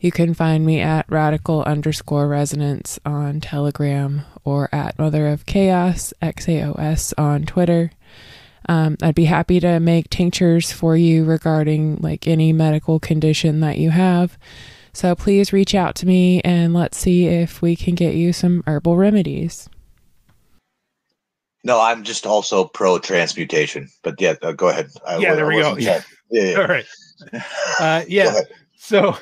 you 0.00 0.10
can 0.10 0.34
find 0.34 0.66
me 0.66 0.80
at 0.80 1.06
radical 1.08 1.62
underscore 1.62 2.28
resonance 2.28 2.98
on 3.06 3.40
Telegram 3.40 4.22
or 4.44 4.68
at 4.74 4.98
Mother 4.98 5.28
of 5.28 5.46
Chaos 5.46 6.12
XAOS 6.20 7.14
on 7.16 7.46
Twitter. 7.46 7.92
Um, 8.68 8.96
I'd 9.02 9.14
be 9.14 9.24
happy 9.26 9.60
to 9.60 9.78
make 9.80 10.10
tinctures 10.10 10.72
for 10.72 10.96
you 10.96 11.24
regarding 11.24 11.96
like 11.96 12.26
any 12.26 12.52
medical 12.52 12.98
condition 12.98 13.60
that 13.60 13.78
you 13.78 13.90
have. 13.90 14.38
So 14.92 15.14
please 15.14 15.52
reach 15.52 15.74
out 15.74 15.94
to 15.96 16.06
me 16.06 16.40
and 16.42 16.72
let's 16.72 16.96
see 16.96 17.26
if 17.26 17.60
we 17.60 17.74
can 17.76 17.94
get 17.94 18.14
you 18.14 18.32
some 18.32 18.62
herbal 18.66 18.96
remedies. 18.96 19.68
No, 21.64 21.80
I'm 21.80 22.04
just 22.04 22.26
also 22.26 22.64
pro 22.64 22.98
transmutation. 22.98 23.88
But 24.02 24.20
yeah, 24.20 24.34
uh, 24.42 24.52
go 24.52 24.68
ahead. 24.68 24.90
I, 25.06 25.18
Yeah, 25.18 25.34
there 25.34 25.46
we 25.46 25.60
go. 25.60 25.76
Yeah, 25.76 26.02
yeah, 26.30 26.50
yeah. 26.50 26.60
All 26.60 26.68
right. 26.68 26.86
Uh, 27.80 28.04
yeah. 28.06 28.40
So, 28.76 29.16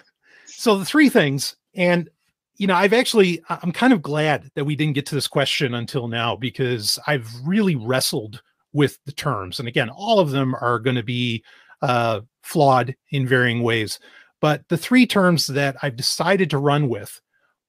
so 0.46 0.76
the 0.76 0.84
three 0.84 1.08
things, 1.08 1.56
and 1.74 2.10
you 2.56 2.66
know, 2.66 2.74
I've 2.74 2.92
actually, 2.92 3.42
I- 3.48 3.58
I'm 3.62 3.72
kind 3.72 3.92
of 3.92 4.02
glad 4.02 4.50
that 4.56 4.64
we 4.64 4.74
didn't 4.76 4.94
get 4.94 5.06
to 5.06 5.14
this 5.14 5.28
question 5.28 5.74
until 5.74 6.08
now 6.08 6.34
because 6.36 6.98
I've 7.06 7.30
really 7.44 7.76
wrestled 7.76 8.42
with 8.72 8.98
the 9.06 9.12
terms, 9.12 9.58
and 9.58 9.68
again, 9.68 9.90
all 9.90 10.18
of 10.18 10.30
them 10.30 10.54
are 10.54 10.78
going 10.78 10.96
to 10.96 11.02
be 11.02 11.44
uh, 11.82 12.20
flawed 12.42 12.94
in 13.10 13.26
varying 13.26 13.62
ways. 13.62 13.98
But 14.40 14.68
the 14.68 14.76
three 14.76 15.06
terms 15.06 15.46
that 15.48 15.76
I've 15.82 15.96
decided 15.96 16.50
to 16.50 16.58
run 16.58 16.88
with 16.88 17.20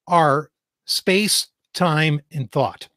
are 0.08 0.50
space, 0.86 1.48
time, 1.74 2.22
and 2.32 2.52
thought. 2.52 2.90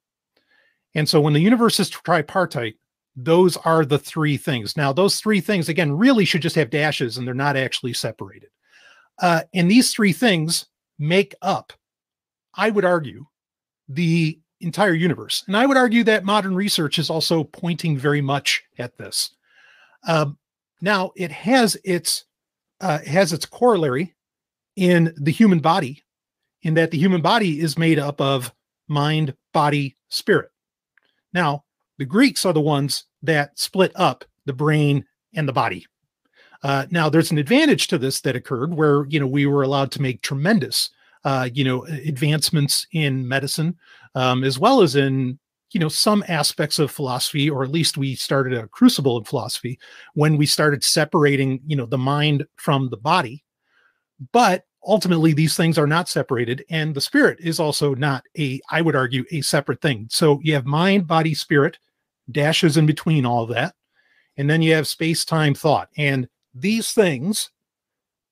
And 0.94 1.08
so 1.08 1.20
when 1.20 1.34
the 1.34 1.40
universe 1.40 1.78
is 1.78 1.90
tripartite, 1.90 2.76
those 3.16 3.56
are 3.58 3.84
the 3.84 3.98
three 3.98 4.36
things. 4.36 4.76
Now, 4.76 4.92
those 4.92 5.20
three 5.20 5.40
things, 5.40 5.68
again, 5.68 5.92
really 5.92 6.24
should 6.24 6.42
just 6.42 6.56
have 6.56 6.70
dashes 6.70 7.16
and 7.16 7.26
they're 7.26 7.34
not 7.34 7.56
actually 7.56 7.92
separated. 7.92 8.50
Uh, 9.20 9.42
and 9.54 9.70
these 9.70 9.92
three 9.92 10.12
things 10.12 10.66
make 10.98 11.34
up, 11.42 11.72
I 12.54 12.70
would 12.70 12.84
argue, 12.84 13.26
the 13.88 14.38
entire 14.66 14.92
universe. 14.94 15.44
And 15.46 15.56
I 15.56 15.64
would 15.64 15.76
argue 15.76 16.04
that 16.04 16.24
modern 16.24 16.54
research 16.54 16.98
is 16.98 17.08
also 17.08 17.44
pointing 17.44 17.96
very 17.96 18.20
much 18.20 18.62
at 18.78 18.98
this. 18.98 19.30
Um, 20.06 20.36
now, 20.82 21.12
it 21.16 21.32
has 21.32 21.76
its 21.84 22.24
uh, 22.80 22.98
has 23.06 23.32
its 23.32 23.46
corollary 23.46 24.14
in 24.76 25.14
the 25.16 25.32
human 25.32 25.60
body, 25.60 26.04
in 26.62 26.74
that 26.74 26.90
the 26.90 26.98
human 26.98 27.22
body 27.22 27.60
is 27.60 27.78
made 27.78 27.98
up 27.98 28.20
of 28.20 28.52
mind, 28.88 29.34
body, 29.54 29.96
spirit. 30.08 30.50
Now, 31.32 31.64
the 31.98 32.04
Greeks 32.04 32.44
are 32.44 32.52
the 32.52 32.60
ones 32.60 33.04
that 33.22 33.58
split 33.58 33.92
up 33.94 34.24
the 34.44 34.52
brain 34.52 35.06
and 35.34 35.48
the 35.48 35.52
body. 35.52 35.86
Uh, 36.62 36.86
now, 36.90 37.08
there's 37.08 37.30
an 37.30 37.38
advantage 37.38 37.88
to 37.88 37.98
this 37.98 38.20
that 38.20 38.36
occurred 38.36 38.74
where 38.74 39.06
you 39.06 39.18
know 39.18 39.26
we 39.26 39.46
were 39.46 39.62
allowed 39.62 39.90
to 39.92 40.02
make 40.02 40.20
tremendous 40.20 40.90
uh, 41.24 41.48
you 41.52 41.64
know 41.64 41.84
advancements 41.86 42.86
in 42.92 43.26
medicine 43.26 43.76
um, 44.16 44.42
as 44.42 44.58
well 44.58 44.82
as 44.82 44.96
in 44.96 45.38
you 45.70 45.78
know 45.78 45.88
some 45.88 46.24
aspects 46.26 46.80
of 46.80 46.90
philosophy, 46.90 47.48
or 47.48 47.62
at 47.62 47.70
least 47.70 47.98
we 47.98 48.16
started 48.16 48.54
a 48.54 48.66
crucible 48.68 49.18
in 49.18 49.24
philosophy 49.24 49.78
when 50.14 50.36
we 50.36 50.46
started 50.46 50.82
separating 50.82 51.60
you 51.66 51.76
know 51.76 51.86
the 51.86 51.98
mind 51.98 52.44
from 52.56 52.88
the 52.88 52.96
body. 52.96 53.44
But 54.32 54.64
ultimately 54.86 55.32
these 55.32 55.56
things 55.56 55.78
are 55.78 55.86
not 55.86 56.08
separated 56.08 56.64
and 56.70 56.94
the 56.94 57.00
spirit 57.00 57.38
is 57.40 57.58
also 57.58 57.92
not 57.94 58.22
a 58.38 58.60
i 58.70 58.80
would 58.80 58.96
argue 58.96 59.24
a 59.30 59.40
separate 59.42 59.80
thing. 59.80 60.06
So 60.10 60.40
you 60.42 60.54
have 60.54 60.64
mind 60.64 61.06
body 61.06 61.34
spirit 61.34 61.78
dashes 62.30 62.76
in 62.76 62.86
between 62.86 63.26
all 63.26 63.46
that 63.46 63.74
and 64.36 64.48
then 64.48 64.62
you 64.62 64.74
have 64.74 64.86
space 64.86 65.24
time 65.24 65.54
thought. 65.54 65.88
And 65.98 66.28
these 66.54 66.92
things 66.92 67.50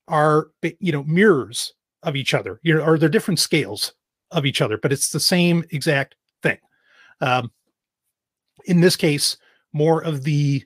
are 0.09 0.49
you 0.79 0.93
know 0.93 1.05
mirrors 1.05 1.75
of 2.03 2.17
each 2.17 2.35
other. 2.35 2.61
You 2.63 2.75
know 2.75 2.85
or 2.85 2.99
they're 2.99 3.09
different 3.09 3.41
scales 3.41 3.93
of 4.35 4.45
each 4.45 4.61
other 4.61 4.77
but 4.77 4.93
it's 4.93 5.11
the 5.11 5.21
same 5.21 5.65
exact 5.71 6.15
thing. 6.43 6.59
Um, 7.21 7.51
in 8.67 8.81
this 8.81 8.97
case 8.97 9.37
more 9.73 10.03
of 10.03 10.25
the 10.25 10.65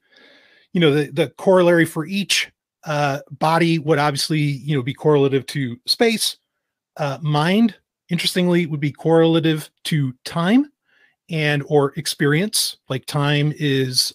you 0.73 0.81
know 0.81 0.93
the, 0.93 1.11
the 1.11 1.29
corollary 1.31 1.85
for 1.85 2.07
each 2.07 2.53
uh, 2.85 3.21
body 3.31 3.79
would 3.79 3.99
obviously 3.99 4.39
you 4.39 4.77
know 4.77 4.83
be 4.83 4.95
correlative 4.95 5.45
to 5.47 5.77
space. 5.87 6.37
Uh, 6.97 7.19
mind 7.21 7.75
interestingly 8.09 8.67
would 8.67 8.81
be 8.81 8.93
correlative 8.93 9.71
to 9.85 10.15
time 10.25 10.71
and 11.31 11.65
or 11.67 11.93
experience. 11.97 12.77
Like 12.89 13.07
time 13.07 13.53
is 13.57 14.15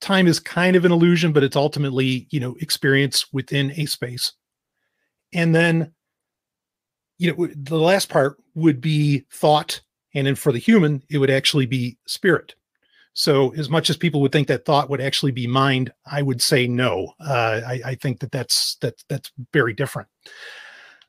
time 0.00 0.26
is 0.26 0.38
kind 0.38 0.76
of 0.76 0.84
an 0.84 0.92
illusion 0.92 1.32
but 1.32 1.42
it's 1.42 1.56
ultimately 1.56 2.26
you 2.30 2.38
know 2.38 2.56
experience 2.60 3.32
within 3.32 3.72
a 3.76 3.86
space. 3.86 4.32
And 5.32 5.54
then 5.54 5.93
you 7.18 7.32
know 7.32 7.48
the 7.54 7.78
last 7.78 8.08
part 8.08 8.36
would 8.54 8.80
be 8.80 9.24
thought 9.30 9.80
and 10.14 10.26
then 10.26 10.34
for 10.34 10.52
the 10.52 10.58
human 10.58 11.02
it 11.10 11.18
would 11.18 11.30
actually 11.30 11.66
be 11.66 11.96
spirit 12.06 12.54
so, 13.14 13.54
as 13.54 13.70
much 13.70 13.90
as 13.90 13.96
people 13.96 14.20
would 14.22 14.32
think 14.32 14.48
that 14.48 14.64
thought 14.64 14.90
would 14.90 15.00
actually 15.00 15.30
be 15.30 15.46
mind, 15.46 15.92
I 16.04 16.20
would 16.20 16.42
say 16.42 16.66
no. 16.66 17.12
Uh, 17.20 17.60
I, 17.64 17.80
I 17.86 17.94
think 17.94 18.18
that 18.20 18.32
that's 18.32 18.76
that's 18.80 19.04
that's 19.08 19.30
very 19.52 19.72
different. 19.72 20.08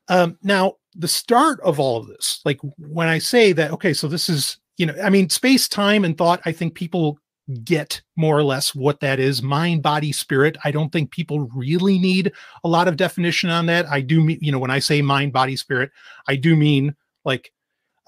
Um, 0.07 0.37
now, 0.43 0.73
the 0.95 1.07
start 1.07 1.59
of 1.61 1.79
all 1.79 1.97
of 1.97 2.07
this, 2.07 2.41
like 2.45 2.59
when 2.77 3.07
I 3.07 3.17
say 3.17 3.53
that, 3.53 3.71
okay, 3.71 3.91
so 3.91 4.07
this 4.07 4.29
is 4.29 4.59
you 4.77 4.85
know, 4.85 4.93
I 5.03 5.09
mean, 5.09 5.29
space, 5.29 5.67
time, 5.67 6.05
and 6.05 6.15
thought. 6.15 6.41
I 6.45 6.51
think 6.51 6.75
people 6.75 7.17
get 7.63 8.01
more 8.15 8.37
or 8.37 8.43
less 8.43 8.73
what 8.73 8.99
that 8.99 9.19
is. 9.19 9.43
Mind 9.43 9.83
body 9.83 10.11
spirit 10.11 10.57
i 10.63 10.71
don't 10.71 10.91
think 10.91 11.11
people 11.11 11.41
really 11.55 11.99
need 11.99 12.31
a 12.63 12.67
lot 12.67 12.87
of 12.87 12.97
definition 12.97 13.49
on 13.49 13.65
that. 13.67 13.85
I 13.87 14.01
do 14.01 14.21
mean 14.21 14.39
you 14.41 14.51
know 14.51 14.59
when 14.59 14.71
i 14.71 14.79
say 14.79 15.01
mind 15.01 15.33
body 15.33 15.55
spirit 15.55 15.91
i 16.27 16.35
do 16.35 16.55
mean 16.55 16.95
like 17.23 17.51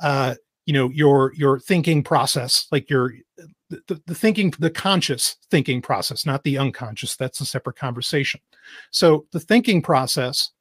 uh 0.01 0.35
you 0.65 0.73
know 0.73 0.89
your 0.89 1.33
your 1.35 1.59
thinking 1.59 2.03
process 2.03 2.67
like 2.71 2.89
your 2.89 3.13
the, 3.69 4.01
the 4.05 4.15
thinking 4.15 4.53
the 4.59 4.69
conscious 4.69 5.35
thinking 5.51 5.81
process 5.81 6.25
not 6.25 6.43
the 6.43 6.57
unconscious. 6.57 7.15
That's 7.15 7.41
a 7.41 7.45
separate 7.45 7.75
conversation. 7.75 8.39
So 8.91 9.25
the 9.31 9.39
thinking 9.39 9.81
process 9.81 10.51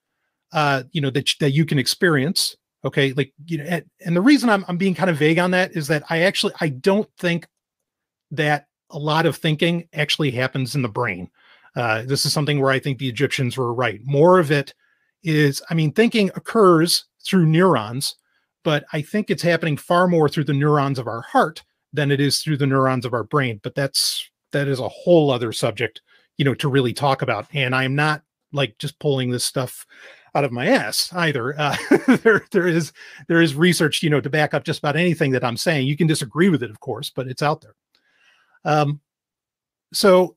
uh 0.53 0.85
you 0.93 1.01
know 1.01 1.11
that 1.11 1.29
that 1.41 1.51
you 1.51 1.65
can 1.65 1.79
experience 1.79 2.57
okay 2.85 3.13
like 3.15 3.33
you 3.47 3.59
know 3.59 3.65
and, 3.65 3.85
and 4.05 4.17
the 4.17 4.21
reason 4.21 4.49
I'm, 4.49 4.65
I'm 4.69 4.77
being 4.77 4.95
kind 4.95 5.11
of 5.11 5.17
vague 5.17 5.39
on 5.39 5.51
that 5.51 5.77
is 5.77 5.89
that 5.89 6.05
i 6.09 6.21
actually 6.21 6.53
i 6.61 6.69
don't 6.69 7.09
think 7.19 7.49
that 8.31 8.66
a 8.91 8.99
lot 8.99 9.27
of 9.27 9.37
thinking 9.37 9.89
actually 9.93 10.31
happens 10.31 10.75
in 10.75 10.83
the 10.83 10.89
brain. 10.89 11.31
Uh, 11.75 12.03
this 12.03 12.25
is 12.25 12.33
something 12.33 12.61
where 12.61 12.71
I 12.71 12.79
think 12.79 12.99
the 12.99 13.09
Egyptians 13.09 13.57
were 13.57 13.75
right. 13.75 14.01
More 14.05 14.39
of 14.39 14.51
it 14.51 14.75
is, 15.23 15.63
I 15.69 15.75
mean, 15.75 15.93
thinking 15.93 16.31
occurs 16.35 17.05
through 17.25 17.47
neurons, 17.47 18.17
but 18.65 18.85
I 18.93 19.03
think 19.03 19.31
it's 19.31 19.43
happening 19.43 19.77
far 19.77 20.09
more 20.09 20.29
through 20.29 20.45
the 20.45 20.55
neurons 20.55 20.99
of 20.99 21.07
our 21.07 21.21
heart 21.21 21.63
than 21.93 22.11
it 22.11 22.21
is 22.21 22.39
through 22.39 22.57
the 22.57 22.67
neurons 22.67 23.05
of 23.05 23.13
our 23.13 23.25
brain. 23.25 23.61
But 23.63 23.75
that's 23.75 24.29
that 24.53 24.69
is 24.69 24.81
a 24.81 24.89
whole 24.89 25.31
other 25.31 25.53
subject, 25.53 26.01
you 26.39 26.45
know, 26.45 26.55
to 26.55 26.69
really 26.69 26.93
talk 26.93 27.23
about. 27.23 27.47
And 27.53 27.75
I'm 27.75 27.95
not 27.95 28.23
like 28.53 28.79
just 28.79 28.99
pulling 28.99 29.31
this 29.31 29.45
stuff 29.45 29.87
out 30.35 30.45
of 30.45 30.53
my 30.53 30.67
ass 30.67 31.13
either. 31.15 31.59
Uh, 31.59 31.77
there, 32.23 32.47
there 32.53 32.67
is 32.67 32.93
there 33.29 33.43
is 33.43 33.55
research, 33.55 34.03
you 34.03 34.11
know, 34.11 34.21
to 34.21 34.31
back 34.31 34.55
up 34.55 34.65
just 34.65 34.79
about 34.79 34.97
anything 34.97 35.33
that 35.33 35.45
I'm 35.45 35.57
saying. 35.57 35.87
You 35.87 35.97
can 35.97 36.07
disagree 36.07 36.49
with 36.49 36.63
it, 36.63 36.71
of 36.71 36.81
course, 36.81 37.11
but 37.11 37.27
it's 37.27 37.43
out 37.43 37.61
there. 37.61 37.75
Um, 38.67 39.01
so 39.93 40.37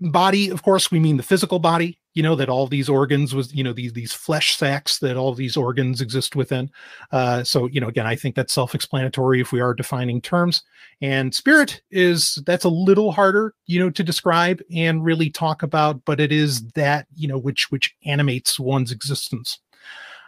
body, 0.00 0.50
of 0.50 0.62
course, 0.62 0.90
we 0.90 0.98
mean 0.98 1.16
the 1.16 1.22
physical 1.22 1.58
body, 1.58 1.98
you 2.14 2.22
know, 2.22 2.34
that 2.34 2.48
all 2.48 2.66
these 2.66 2.88
organs 2.88 3.34
was, 3.34 3.54
you 3.54 3.62
know, 3.62 3.72
these, 3.72 3.92
these 3.92 4.12
flesh 4.12 4.56
sacks 4.56 4.98
that 4.98 5.16
all 5.16 5.34
these 5.34 5.56
organs 5.56 6.00
exist 6.00 6.34
within. 6.34 6.70
Uh, 7.12 7.44
so, 7.44 7.66
you 7.66 7.80
know, 7.80 7.88
again, 7.88 8.06
I 8.06 8.16
think 8.16 8.34
that's 8.34 8.52
self-explanatory 8.52 9.40
if 9.40 9.52
we 9.52 9.60
are 9.60 9.74
defining 9.74 10.20
terms 10.20 10.62
and 11.00 11.34
spirit 11.34 11.82
is, 11.90 12.42
that's 12.46 12.64
a 12.64 12.68
little 12.68 13.12
harder, 13.12 13.54
you 13.66 13.78
know, 13.78 13.90
to 13.90 14.02
describe 14.02 14.60
and 14.74 15.04
really 15.04 15.30
talk 15.30 15.62
about, 15.62 16.04
but 16.04 16.18
it 16.18 16.32
is 16.32 16.66
that, 16.72 17.06
you 17.14 17.28
know, 17.28 17.38
which, 17.38 17.70
which 17.70 17.94
animates 18.04 18.58
one's 18.58 18.90
existence. 18.90 19.58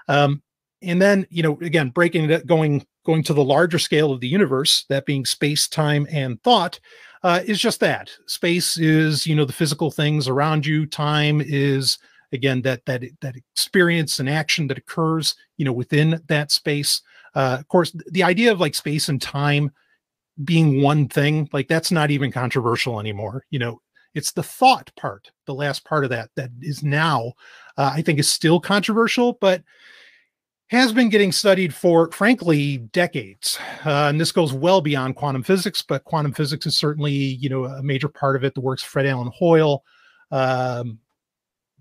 Um, 0.06 0.42
and 0.82 1.00
then, 1.00 1.26
you 1.30 1.42
know, 1.42 1.58
again, 1.60 1.90
breaking 1.90 2.30
it, 2.30 2.46
going, 2.46 2.86
going 3.04 3.22
to 3.24 3.34
the 3.34 3.44
larger 3.44 3.78
scale 3.78 4.12
of 4.12 4.20
the 4.20 4.28
universe, 4.28 4.84
that 4.88 5.06
being 5.06 5.24
space, 5.24 5.68
time, 5.68 6.06
and 6.10 6.42
thought, 6.42 6.80
uh, 7.22 7.40
is 7.44 7.60
just 7.60 7.80
that. 7.80 8.10
Space 8.26 8.78
is, 8.78 9.26
you 9.26 9.34
know, 9.34 9.44
the 9.44 9.52
physical 9.52 9.90
things 9.90 10.28
around 10.28 10.64
you. 10.64 10.86
Time 10.86 11.40
is 11.40 11.98
again 12.32 12.62
that 12.62 12.84
that 12.86 13.02
that 13.20 13.36
experience 13.36 14.20
and 14.20 14.28
action 14.28 14.68
that 14.68 14.78
occurs, 14.78 15.34
you 15.56 15.64
know, 15.64 15.72
within 15.72 16.22
that 16.28 16.50
space. 16.50 17.02
Uh, 17.34 17.56
of 17.60 17.68
course, 17.68 17.94
the 18.10 18.22
idea 18.22 18.50
of 18.50 18.60
like 18.60 18.74
space 18.74 19.08
and 19.08 19.20
time 19.20 19.70
being 20.44 20.82
one 20.82 21.08
thing, 21.08 21.48
like 21.52 21.68
that's 21.68 21.92
not 21.92 22.10
even 22.10 22.32
controversial 22.32 22.98
anymore. 22.98 23.44
You 23.50 23.58
know, 23.58 23.80
it's 24.14 24.32
the 24.32 24.42
thought 24.42 24.90
part, 24.96 25.30
the 25.46 25.54
last 25.54 25.84
part 25.84 26.04
of 26.04 26.10
that, 26.10 26.30
that 26.36 26.50
is 26.62 26.82
now, 26.82 27.34
uh, 27.76 27.92
I 27.94 28.02
think, 28.02 28.18
is 28.18 28.30
still 28.30 28.58
controversial, 28.60 29.34
but 29.40 29.62
has 30.70 30.92
been 30.92 31.08
getting 31.08 31.32
studied 31.32 31.74
for, 31.74 32.10
frankly, 32.12 32.78
decades. 32.78 33.58
Uh, 33.84 34.06
and 34.08 34.20
this 34.20 34.30
goes 34.30 34.52
well 34.52 34.80
beyond 34.80 35.16
quantum 35.16 35.42
physics, 35.42 35.82
but 35.82 36.04
quantum 36.04 36.32
physics 36.32 36.64
is 36.64 36.76
certainly, 36.76 37.12
you 37.12 37.48
know, 37.48 37.64
a 37.64 37.82
major 37.82 38.08
part 38.08 38.36
of 38.36 38.44
it. 38.44 38.54
The 38.54 38.60
works 38.60 38.82
of 38.84 38.88
Fred 38.88 39.06
Allen 39.06 39.32
Hoyle, 39.34 39.82
um, 40.30 41.00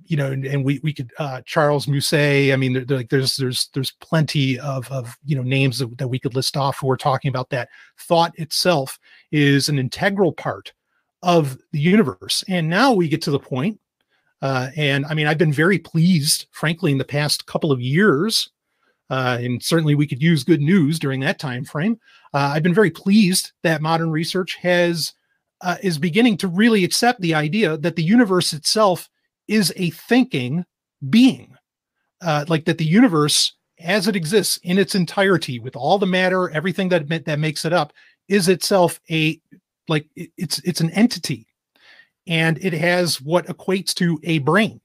you 0.05 0.17
know, 0.17 0.31
and, 0.31 0.43
and, 0.43 0.65
we 0.65 0.79
we 0.81 0.91
could 0.91 1.11
uh, 1.19 1.41
Charles 1.45 1.87
Musset. 1.87 2.51
I 2.51 2.55
mean, 2.55 2.73
there, 2.73 2.97
like 2.97 3.09
there's 3.09 3.35
there's 3.35 3.69
there's 3.75 3.91
plenty 3.91 4.57
of 4.59 4.91
of 4.91 5.15
you 5.23 5.35
know 5.35 5.43
names 5.43 5.77
that, 5.77 5.95
that 5.99 6.07
we 6.07 6.17
could 6.17 6.33
list 6.33 6.57
off 6.57 6.79
who 6.79 6.89
are 6.89 6.97
talking 6.97 7.29
about 7.29 7.51
that. 7.51 7.69
Thought 7.99 8.33
itself 8.39 8.97
is 9.31 9.69
an 9.69 9.77
integral 9.77 10.33
part 10.33 10.73
of 11.21 11.59
the 11.73 11.79
universe, 11.79 12.43
and 12.47 12.67
now 12.67 12.93
we 12.93 13.07
get 13.07 13.21
to 13.23 13.31
the 13.31 13.39
point. 13.39 13.79
Uh, 14.41 14.69
and 14.75 15.05
I 15.05 15.13
mean, 15.13 15.27
I've 15.27 15.37
been 15.37 15.53
very 15.53 15.77
pleased, 15.77 16.47
frankly, 16.49 16.91
in 16.91 16.97
the 16.97 17.05
past 17.05 17.45
couple 17.45 17.71
of 17.71 17.79
years 17.79 18.49
uh, 19.09 19.37
and 19.41 19.61
certainly 19.63 19.95
we 19.95 20.07
could 20.07 20.21
use 20.21 20.43
good 20.43 20.61
news 20.61 20.99
during 20.99 21.19
that 21.21 21.39
time 21.39 21.65
frame. 21.65 21.99
Uh, 22.33 22.51
I've 22.53 22.63
been 22.63 22.73
very 22.73 22.91
pleased 22.91 23.51
that 23.63 23.81
modern 23.81 24.11
research 24.11 24.55
has 24.55 25.13
uh, 25.61 25.77
is 25.81 25.97
beginning 25.97 26.37
to 26.37 26.47
really 26.47 26.83
accept 26.83 27.19
the 27.19 27.33
idea 27.33 27.77
that 27.77 27.95
the 27.95 28.03
universe 28.03 28.53
itself 28.53 29.09
is 29.47 29.73
a 29.75 29.89
thinking 29.89 30.63
being, 31.09 31.55
uh, 32.21 32.45
like 32.47 32.65
that 32.65 32.77
the 32.77 32.85
universe 32.85 33.55
as 33.79 34.07
it 34.07 34.15
exists 34.15 34.57
in 34.63 34.77
its 34.77 34.95
entirety 34.95 35.59
with 35.59 35.75
all 35.75 35.97
the 35.97 36.05
matter, 36.05 36.49
everything 36.49 36.89
that 36.89 37.07
that 37.25 37.39
makes 37.39 37.65
it 37.65 37.73
up, 37.73 37.93
is 38.27 38.47
itself 38.47 38.99
a 39.09 39.39
like 39.87 40.07
it's 40.15 40.59
it's 40.59 40.81
an 40.81 40.91
entity, 40.91 41.47
and 42.27 42.57
it 42.63 42.73
has 42.73 43.21
what 43.21 43.47
equates 43.47 43.93
to 43.95 44.19
a 44.23 44.39
brain. 44.39 44.79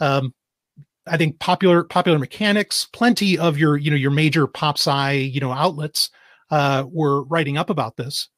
Um, 0.00 0.34
I 1.06 1.16
think 1.16 1.38
popular 1.38 1.84
popular 1.84 2.18
mechanics, 2.18 2.86
plenty 2.92 3.38
of 3.38 3.58
your 3.58 3.76
you 3.76 3.90
know 3.90 3.96
your 3.96 4.10
major 4.10 4.46
pop 4.46 4.76
sci 4.76 5.12
you 5.12 5.40
know 5.40 5.52
outlets 5.52 6.10
uh, 6.50 6.84
were 6.90 7.24
writing 7.24 7.56
up 7.56 7.70
about 7.70 7.96
this, 7.96 8.28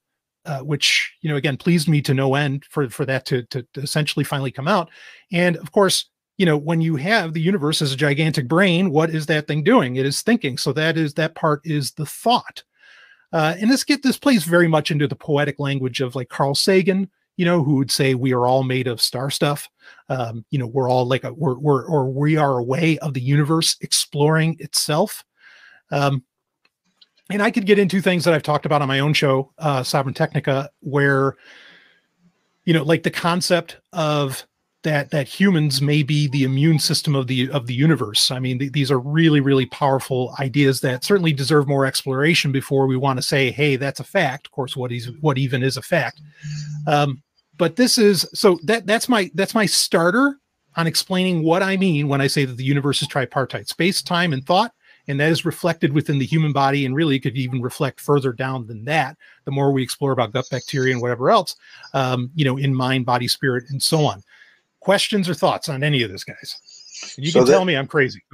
uh, 0.45 0.61
which 0.61 1.13
you 1.21 1.31
know 1.31 1.37
again 1.37 1.57
pleased 1.57 1.89
me 1.89 2.03
to 2.03 2.15
no 2.15 2.35
end 2.35 2.65
for 2.71 2.89
for 2.89 3.05
that 3.07 3.27
to, 3.27 3.43
to 3.45 3.67
to 3.75 3.81
essentially 3.81 4.25
finally 4.25 4.51
come 4.51 4.69
out. 4.69 4.91
And 5.33 5.57
of 5.57 5.73
course, 5.73 6.09
you 6.37 6.47
know 6.47 6.57
when 6.57 6.81
you 6.81 6.97
have 6.97 7.33
the 7.33 7.41
universe 7.41 7.81
as 7.81 7.93
a 7.93 7.97
gigantic 7.97 8.49
brain, 8.49 8.91
what 8.91 9.11
is 9.11 9.27
that 9.27 9.47
thing 9.47 9.63
doing? 9.63 9.97
It 9.97 10.07
is 10.07 10.23
thinking. 10.23 10.59
So 10.59 10.73
that 10.75 10.97
is 10.97 11.15
that 11.15 11.35
part 11.35 11.61
is 11.65 11.93
the 11.93 12.07
thought. 12.07 12.63
Uh, 13.33 13.55
and 13.61 13.71
this 13.71 13.85
get 13.85 14.03
this 14.03 14.19
plays 14.19 14.45
very 14.45 14.69
much 14.69 14.91
into 14.91 15.07
the 15.07 15.17
poetic 15.17 15.59
language 15.59 16.01
of 16.01 16.15
like 16.15 16.29
Carl 16.29 16.55
Sagan, 16.55 17.11
you 17.39 17.45
know, 17.45 17.63
who 17.63 17.77
would 17.77 17.91
say 17.91 18.15
we 18.15 18.35
are 18.35 18.47
all 18.47 18.65
made 18.65 18.89
of 18.89 19.01
star 19.01 19.31
stuff. 19.31 19.71
Um, 20.09 20.45
you 20.51 20.59
know, 20.59 20.67
we're 20.67 20.91
all 20.91 21.07
like 21.07 21.23
a 21.23 21.33
we're, 21.33 21.57
we're 21.57 21.87
or 21.87 22.11
we 22.11 22.37
are 22.37 22.59
a 22.59 22.65
way 22.65 22.99
of 22.99 23.15
the 23.15 23.21
universe 23.21 23.77
exploring 23.81 24.57
itself. 24.59 25.25
Um, 25.93 26.25
and 27.31 27.41
I 27.41 27.53
could 27.53 27.65
get 27.65 27.79
into 27.79 28.01
things 28.01 28.25
that 28.25 28.35
I've 28.35 28.43
talked 28.43 28.67
about 28.67 28.83
on 28.83 28.89
my 28.89 28.99
own 28.99 29.15
show, 29.15 29.53
uh, 29.59 29.85
Sovereign 29.85 30.15
Technica, 30.15 30.69
where 30.81 31.37
you 32.65 32.75
know, 32.75 32.83
like 32.83 33.05
the 33.05 33.11
concept 33.11 33.79
of 33.93 34.45
that 34.83 35.11
that 35.13 35.29
humans 35.29 35.81
may 35.81 36.03
be 36.03 36.27
the 36.29 36.43
immune 36.43 36.81
system 36.81 37.15
of 37.15 37.29
the 37.29 37.49
of 37.51 37.69
the 37.69 37.75
universe. 37.75 38.33
I 38.33 38.41
mean, 38.41 38.59
th- 38.59 38.73
these 38.73 38.91
are 38.91 38.99
really 38.99 39.41
really 39.41 39.67
powerful 39.67 40.35
ideas 40.41 40.81
that 40.81 41.05
certainly 41.05 41.33
deserve 41.33 41.69
more 41.69 41.87
exploration 41.87 42.51
before 42.51 42.89
we 42.89 42.97
want 42.97 43.19
to 43.19 43.23
say, 43.23 43.53
"Hey, 43.53 43.77
that's 43.77 44.01
a 44.01 44.05
fact." 44.05 44.49
Of 44.49 44.51
course, 44.51 44.77
what 44.77 44.91
is 44.91 45.13
what 45.21 45.39
even 45.39 45.63
is 45.63 45.77
a 45.77 45.83
fact? 45.83 46.21
Um, 46.89 47.23
but 47.59 47.77
this 47.77 47.99
is 47.99 48.27
so 48.33 48.59
that 48.63 48.87
that's 48.87 49.09
my 49.09 49.31
that's 49.35 49.55
my 49.55 49.67
starter 49.67 50.39
on 50.77 50.87
explaining 50.87 51.43
what 51.43 51.63
I 51.63 51.77
mean 51.77 52.09
when 52.09 52.21
I 52.21 52.29
say 52.29 52.45
that 52.45 52.57
the 52.57 52.65
universe 52.65 53.03
is 53.03 53.09
tripartite 53.09 53.69
space, 53.69 54.01
time, 54.01 54.33
and 54.33 54.47
thought. 54.47 54.73
And 55.09 55.19
that 55.21 55.31
is 55.33 55.47
reflected 55.47 55.95
within 55.95 56.19
the 56.19 56.27
human 56.27 56.53
body, 56.53 56.85
and 56.85 56.95
really 56.95 57.19
could 57.19 57.35
even 57.35 57.63
reflect 57.63 57.99
further 57.99 58.31
down 58.31 58.67
than 58.67 58.85
that. 58.85 59.17
The 59.47 59.51
more 59.51 59.73
we 59.73 59.83
explore 59.83 60.13
about 60.13 60.33
gut 60.33 60.45
bacteria 60.51 60.93
and 60.93 61.01
whatever 61.01 61.31
else, 61.31 61.57
um, 61.95 62.31
you 62.35 62.45
know, 62.45 62.59
in 62.59 62.75
mind, 62.75 63.07
body, 63.07 63.27
spirit, 63.27 63.65
and 63.71 63.83
so 63.83 64.05
on. 64.05 64.23
Questions 64.81 65.27
or 65.27 65.33
thoughts 65.33 65.71
on 65.71 65.83
any 65.83 66.03
of 66.03 66.11
this, 66.11 66.25
guys? 66.25 66.61
You 67.17 67.31
so 67.31 67.39
can 67.41 67.47
that, 67.47 67.53
tell 67.53 67.65
me 67.65 67.75
I'm 67.75 67.87
crazy. 67.87 68.23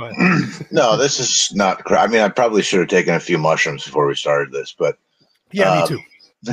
no, 0.72 0.96
this 0.96 1.20
is 1.20 1.54
not. 1.54 1.80
I 1.92 2.08
mean, 2.08 2.20
I 2.20 2.28
probably 2.28 2.62
should 2.62 2.80
have 2.80 2.88
taken 2.88 3.14
a 3.14 3.20
few 3.20 3.38
mushrooms 3.38 3.84
before 3.84 4.08
we 4.08 4.16
started 4.16 4.52
this, 4.52 4.74
but 4.76 4.98
yeah, 5.52 5.70
um, 5.70 5.80
me 5.80 5.88
too. 5.88 6.52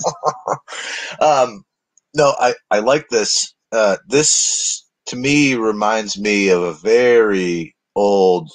um, 1.20 1.64
no, 2.14 2.34
I, 2.38 2.54
I 2.70 2.80
like 2.80 3.08
this. 3.08 3.54
Uh, 3.72 3.96
this 4.08 4.86
to 5.06 5.16
me 5.16 5.54
reminds 5.54 6.18
me 6.18 6.48
of 6.48 6.62
a 6.62 6.74
very 6.74 7.74
old 7.94 8.50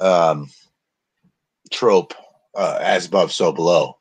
um, 0.00 0.50
trope, 1.72 2.14
uh, 2.54 2.78
as 2.80 3.06
above, 3.06 3.32
so 3.32 3.52
below. 3.52 3.96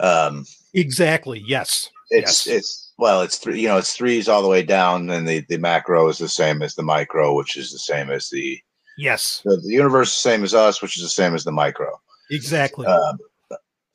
Um, 0.00 0.44
exactly. 0.74 1.42
Yes. 1.46 1.88
It's 2.10 2.46
yes. 2.46 2.56
it's 2.56 2.92
well, 2.98 3.22
it's 3.22 3.38
three. 3.38 3.60
You 3.60 3.68
know, 3.68 3.78
it's 3.78 3.94
threes 3.94 4.28
all 4.28 4.42
the 4.42 4.48
way 4.48 4.62
down, 4.62 5.10
and 5.10 5.26
the 5.26 5.44
the 5.48 5.58
macro 5.58 6.08
is 6.08 6.18
the 6.18 6.28
same 6.28 6.62
as 6.62 6.74
the 6.74 6.82
micro, 6.82 7.34
which 7.34 7.56
is 7.56 7.72
the 7.72 7.78
same 7.78 8.10
as 8.10 8.28
the 8.30 8.58
yes. 8.96 9.42
The, 9.44 9.56
the 9.56 9.72
universe 9.72 10.10
is 10.10 10.14
the 10.14 10.30
same 10.30 10.44
as 10.44 10.54
us, 10.54 10.80
which 10.80 10.96
is 10.96 11.02
the 11.02 11.08
same 11.08 11.34
as 11.34 11.44
the 11.44 11.52
micro. 11.52 11.90
Exactly. 12.30 12.86
Um, 12.86 13.18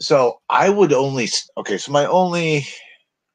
so 0.01 0.39
I 0.49 0.69
would 0.69 0.93
only 0.93 1.29
okay. 1.57 1.77
So 1.77 1.91
my 1.91 2.05
only, 2.05 2.65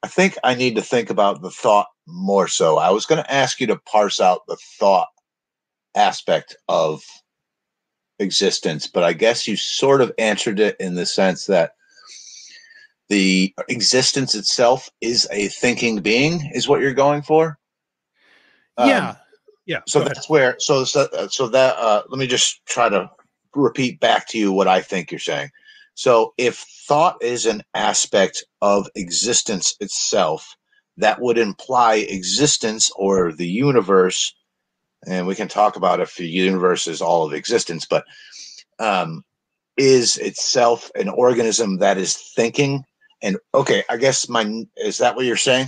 I 0.03 0.09
think 0.09 0.37
I 0.45 0.55
need 0.55 0.75
to 0.75 0.83
think 0.83 1.11
about 1.11 1.41
the 1.41 1.51
thought 1.51 1.87
more. 2.07 2.49
So 2.49 2.79
I 2.79 2.91
was 2.91 3.07
going 3.07 3.23
to 3.23 3.33
ask 3.33 3.61
you 3.61 3.67
to 3.69 3.77
parse 3.77 4.21
out 4.21 4.43
the 4.47 4.57
thought 4.79 5.09
aspect 5.95 6.57
of 6.69 7.03
existence, 8.19 8.87
but 8.87 9.05
I 9.05 9.13
guess 9.13 9.47
you 9.47 9.57
sort 9.57 10.01
of 10.01 10.13
answered 10.19 10.59
it 10.59 10.77
in 10.81 10.95
the 10.95 11.07
sense 11.07 11.47
that 11.47 11.73
the 13.09 13.55
existence 13.69 14.35
itself 14.35 14.91
is 15.01 15.29
a 15.31 15.49
thinking 15.49 16.01
being 16.01 16.51
is 16.53 16.67
what 16.69 16.81
you're 16.81 16.93
going 16.93 17.23
for 17.23 17.59
Um, 18.77 18.89
yeah. 18.89 19.15
Yeah. 19.65 19.81
so 19.87 20.01
that's 20.01 20.29
where 20.29 20.57
so 20.59 20.85
so, 20.85 21.09
so 21.29 21.49
that 21.49 21.77
uh 21.77 22.03
let 22.09 22.19
me 22.19 22.27
just 22.27 22.65
try 22.67 22.89
to 22.89 23.09
repeat 23.55 24.01
back 24.01 24.29
to 24.29 24.39
you 24.39 24.53
what 24.53 24.69
i 24.69 24.81
think 24.81 25.11
you're 25.11 25.19
saying 25.19 25.51
so 25.97 26.33
if 26.39 26.65
thought 26.87 27.17
is 27.23 27.47
an 27.47 27.63
aspect 27.75 28.45
of 28.63 28.87
existence 28.95 29.75
itself 29.81 30.57
that 30.97 31.21
would 31.21 31.39
imply 31.39 31.97
existence 31.97 32.91
or 32.97 33.33
the 33.33 33.49
universe 33.49 34.35
and 35.09 35.27
we 35.27 35.35
can 35.35 35.49
talk 35.49 35.77
about 35.77 36.01
if 36.01 36.15
the 36.17 36.29
universe 36.29 36.87
is 36.87 37.03
all 37.03 37.27
of 37.27 37.33
existence 37.35 37.85
but 37.87 38.05
um 38.79 39.25
is 39.77 40.17
itself 40.19 40.91
an 40.95 41.09
organism 41.09 41.79
that 41.79 41.99
is 41.99 42.15
thinking 42.17 42.85
and 43.23 43.37
okay 43.55 43.83
i 43.91 43.97
guess 43.97 44.29
my 44.29 44.65
is 44.77 44.99
that 44.99 45.17
what 45.17 45.25
you're 45.27 45.37
saying 45.37 45.67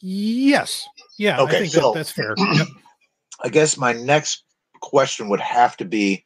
Yes. 0.00 0.88
Yeah. 1.18 1.40
Okay, 1.40 1.56
I 1.56 1.60
think 1.60 1.72
so- 1.72 1.92
that, 1.92 1.98
that's 1.98 2.10
fair. 2.10 2.34
Yep. 2.36 2.68
I 3.42 3.48
guess 3.48 3.76
my 3.76 3.92
next 3.92 4.44
question 4.80 5.28
would 5.28 5.40
have 5.40 5.76
to 5.78 5.84
be 5.84 6.24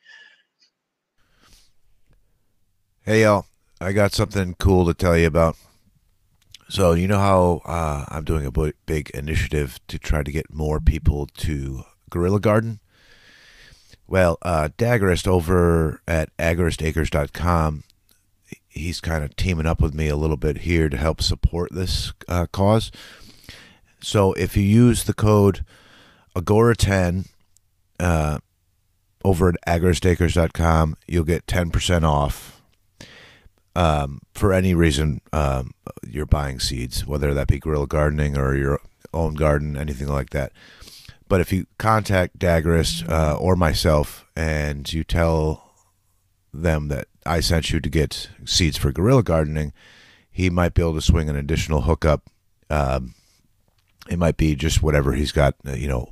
Hey, 3.06 3.20
y'all. 3.20 3.44
I 3.82 3.92
got 3.92 4.14
something 4.14 4.54
cool 4.58 4.86
to 4.86 4.94
tell 4.94 5.14
you 5.14 5.26
about. 5.26 5.58
So, 6.70 6.94
you 6.94 7.06
know 7.06 7.18
how 7.18 7.60
uh, 7.66 8.06
I'm 8.08 8.24
doing 8.24 8.46
a 8.46 8.72
big 8.86 9.10
initiative 9.10 9.78
to 9.88 9.98
try 9.98 10.22
to 10.22 10.32
get 10.32 10.54
more 10.54 10.80
people 10.80 11.26
to 11.36 11.82
Guerrilla 12.08 12.40
Garden? 12.40 12.80
Well, 14.06 14.38
uh, 14.40 14.70
Daggerist 14.78 15.26
over 15.26 16.00
at 16.08 16.34
agaristacres.com, 16.38 17.84
he's 18.70 19.02
kind 19.02 19.22
of 19.22 19.36
teaming 19.36 19.66
up 19.66 19.82
with 19.82 19.92
me 19.92 20.08
a 20.08 20.16
little 20.16 20.38
bit 20.38 20.60
here 20.60 20.88
to 20.88 20.96
help 20.96 21.20
support 21.20 21.74
this 21.74 22.14
uh, 22.26 22.46
cause. 22.50 22.90
So, 24.00 24.32
if 24.32 24.56
you 24.56 24.62
use 24.62 25.04
the 25.04 25.12
code 25.12 25.62
Agora10 26.34 27.28
uh, 28.00 28.38
over 29.22 29.50
at 29.50 29.56
agaristacres.com, 29.68 30.96
you'll 31.06 31.24
get 31.24 31.44
10% 31.44 32.02
off 32.02 32.53
um, 33.74 34.20
for 34.32 34.52
any 34.52 34.74
reason 34.74 35.20
um, 35.32 35.72
you're 36.06 36.26
buying 36.26 36.60
seeds, 36.60 37.06
whether 37.06 37.34
that 37.34 37.48
be 37.48 37.58
guerrilla 37.58 37.86
gardening 37.86 38.36
or 38.36 38.54
your 38.54 38.80
own 39.12 39.34
garden, 39.34 39.76
anything 39.76 40.08
like 40.08 40.30
that. 40.30 40.52
But 41.28 41.40
if 41.40 41.52
you 41.52 41.66
contact 41.78 42.38
Daggerist 42.38 43.08
uh, 43.08 43.36
or 43.36 43.56
myself 43.56 44.26
and 44.36 44.90
you 44.92 45.04
tell 45.04 45.72
them 46.52 46.88
that 46.88 47.08
I 47.26 47.40
sent 47.40 47.70
you 47.70 47.80
to 47.80 47.88
get 47.88 48.28
seeds 48.44 48.76
for 48.76 48.92
guerrilla 48.92 49.22
gardening, 49.22 49.72
he 50.30 50.50
might 50.50 50.74
be 50.74 50.82
able 50.82 50.94
to 50.94 51.00
swing 51.00 51.28
an 51.28 51.36
additional 51.36 51.82
hookup. 51.82 52.28
Um, 52.70 53.14
it 54.08 54.18
might 54.18 54.36
be 54.36 54.54
just 54.54 54.82
whatever 54.82 55.12
he's 55.12 55.32
got, 55.32 55.54
uh, 55.66 55.72
you 55.72 55.88
know, 55.88 56.10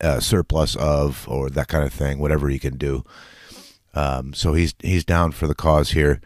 a 0.00 0.20
surplus 0.20 0.76
of 0.76 1.28
or 1.28 1.50
that 1.50 1.68
kind 1.68 1.84
of 1.84 1.92
thing, 1.92 2.18
whatever 2.18 2.48
he 2.48 2.58
can 2.58 2.78
do. 2.78 3.04
Um, 3.94 4.32
so 4.32 4.54
he's 4.54 4.74
he's 4.80 5.04
down 5.04 5.32
for 5.32 5.46
the 5.46 5.54
cause 5.54 5.90
here 5.90 6.20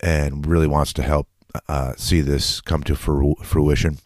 and 0.00 0.46
really 0.46 0.66
wants 0.66 0.92
to 0.94 1.02
help 1.02 1.28
uh, 1.68 1.94
see 1.96 2.20
this 2.20 2.60
come 2.60 2.82
to 2.84 2.94
fruition. 2.96 3.98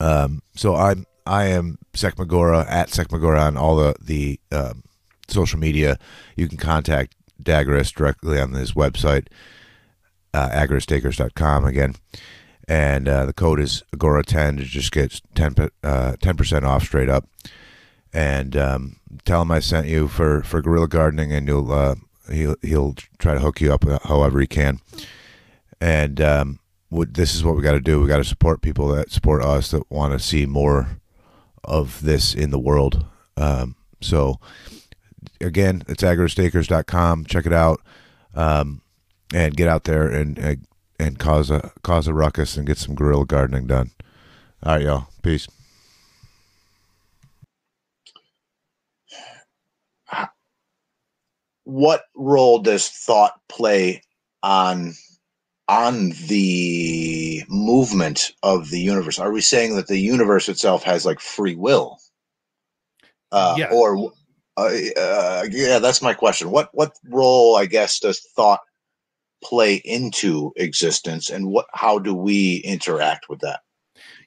Um, 0.00 0.42
so 0.54 0.76
I'm 0.76 1.06
I 1.26 1.46
am 1.46 1.78
Sekmagora 1.92 2.66
at 2.68 2.88
Sekmagora 2.88 3.46
on 3.46 3.56
all 3.56 3.76
the 3.76 3.94
the 4.00 4.40
um, 4.52 4.82
social 5.28 5.58
media. 5.58 5.98
You 6.36 6.48
can 6.48 6.58
contact 6.58 7.14
Daggerist 7.42 7.94
directly 7.94 8.40
on 8.40 8.52
his 8.52 8.72
website, 8.72 9.26
uh, 10.34 10.50
again. 11.66 11.94
And 12.66 13.08
uh, 13.08 13.24
the 13.24 13.32
code 13.32 13.60
is 13.60 13.82
Agora10 13.96 14.58
to 14.58 14.64
just 14.64 14.92
get 14.92 15.22
10 15.34 15.54
uh, 15.82 16.16
10% 16.20 16.62
off 16.64 16.82
straight 16.82 17.08
up. 17.08 17.26
And 18.12 18.56
um, 18.56 18.96
tell 19.24 19.42
him 19.42 19.50
I 19.50 19.60
sent 19.60 19.86
you 19.86 20.06
for, 20.08 20.42
for 20.42 20.60
guerrilla 20.60 20.88
gardening, 20.88 21.32
and 21.32 21.48
you'll 21.48 21.72
uh, 21.72 21.94
he'll 22.30 22.56
he'll 22.62 22.94
try 23.18 23.34
to 23.34 23.40
hook 23.40 23.60
you 23.60 23.72
up 23.72 23.84
however 24.04 24.40
he 24.40 24.46
can. 24.46 24.80
And 25.80 26.20
um, 26.20 26.58
what, 26.88 27.14
this 27.14 27.34
is 27.34 27.44
what 27.44 27.56
we 27.56 27.62
got 27.62 27.72
to 27.72 27.80
do. 27.80 28.00
We 28.00 28.08
got 28.08 28.16
to 28.18 28.24
support 28.24 28.62
people 28.62 28.88
that 28.88 29.10
support 29.10 29.42
us 29.42 29.70
that 29.70 29.90
want 29.90 30.12
to 30.12 30.18
see 30.18 30.46
more 30.46 30.98
of 31.64 32.02
this 32.02 32.34
in 32.34 32.50
the 32.50 32.58
world. 32.58 33.04
Um, 33.36 33.76
so 34.00 34.40
again, 35.40 35.82
it's 35.88 36.02
agrostakers.com. 36.02 37.26
Check 37.26 37.46
it 37.46 37.52
out, 37.52 37.80
um, 38.34 38.82
and 39.32 39.56
get 39.56 39.68
out 39.68 39.84
there 39.84 40.08
and 40.08 40.38
and 40.38 40.66
and 40.98 41.18
cause 41.18 41.50
a 41.50 41.72
cause 41.82 42.08
a 42.08 42.14
ruckus 42.14 42.56
and 42.56 42.66
get 42.66 42.78
some 42.78 42.94
guerrilla 42.94 43.26
gardening 43.26 43.66
done. 43.66 43.90
All 44.62 44.74
right, 44.74 44.82
y'all. 44.82 45.08
Peace. 45.22 45.46
What 51.68 52.04
role 52.16 52.60
does 52.60 52.88
thought 52.88 53.34
play 53.50 54.02
on 54.42 54.94
on 55.68 56.12
the 56.28 57.44
movement 57.50 58.32
of 58.42 58.70
the 58.70 58.80
universe? 58.80 59.18
Are 59.18 59.30
we 59.30 59.42
saying 59.42 59.76
that 59.76 59.86
the 59.86 59.98
universe 59.98 60.48
itself 60.48 60.82
has 60.84 61.04
like 61.04 61.20
free 61.20 61.56
will? 61.56 61.98
Uh, 63.30 63.56
Yeah. 63.58 63.68
or 63.70 64.10
uh, 64.56 64.70
uh, 64.96 65.44
yeah 65.50 65.78
that's 65.78 66.00
my 66.00 66.14
question. 66.14 66.50
What 66.50 66.70
what 66.72 66.92
role 67.04 67.56
i 67.56 67.66
guess 67.66 68.00
does 68.00 68.20
thought 68.34 68.60
play 69.44 69.74
into 69.84 70.52
existence 70.56 71.28
and 71.28 71.48
what 71.48 71.66
how 71.74 71.98
do 71.98 72.14
we 72.14 72.62
interact 72.64 73.28
with 73.28 73.40
that 73.40 73.60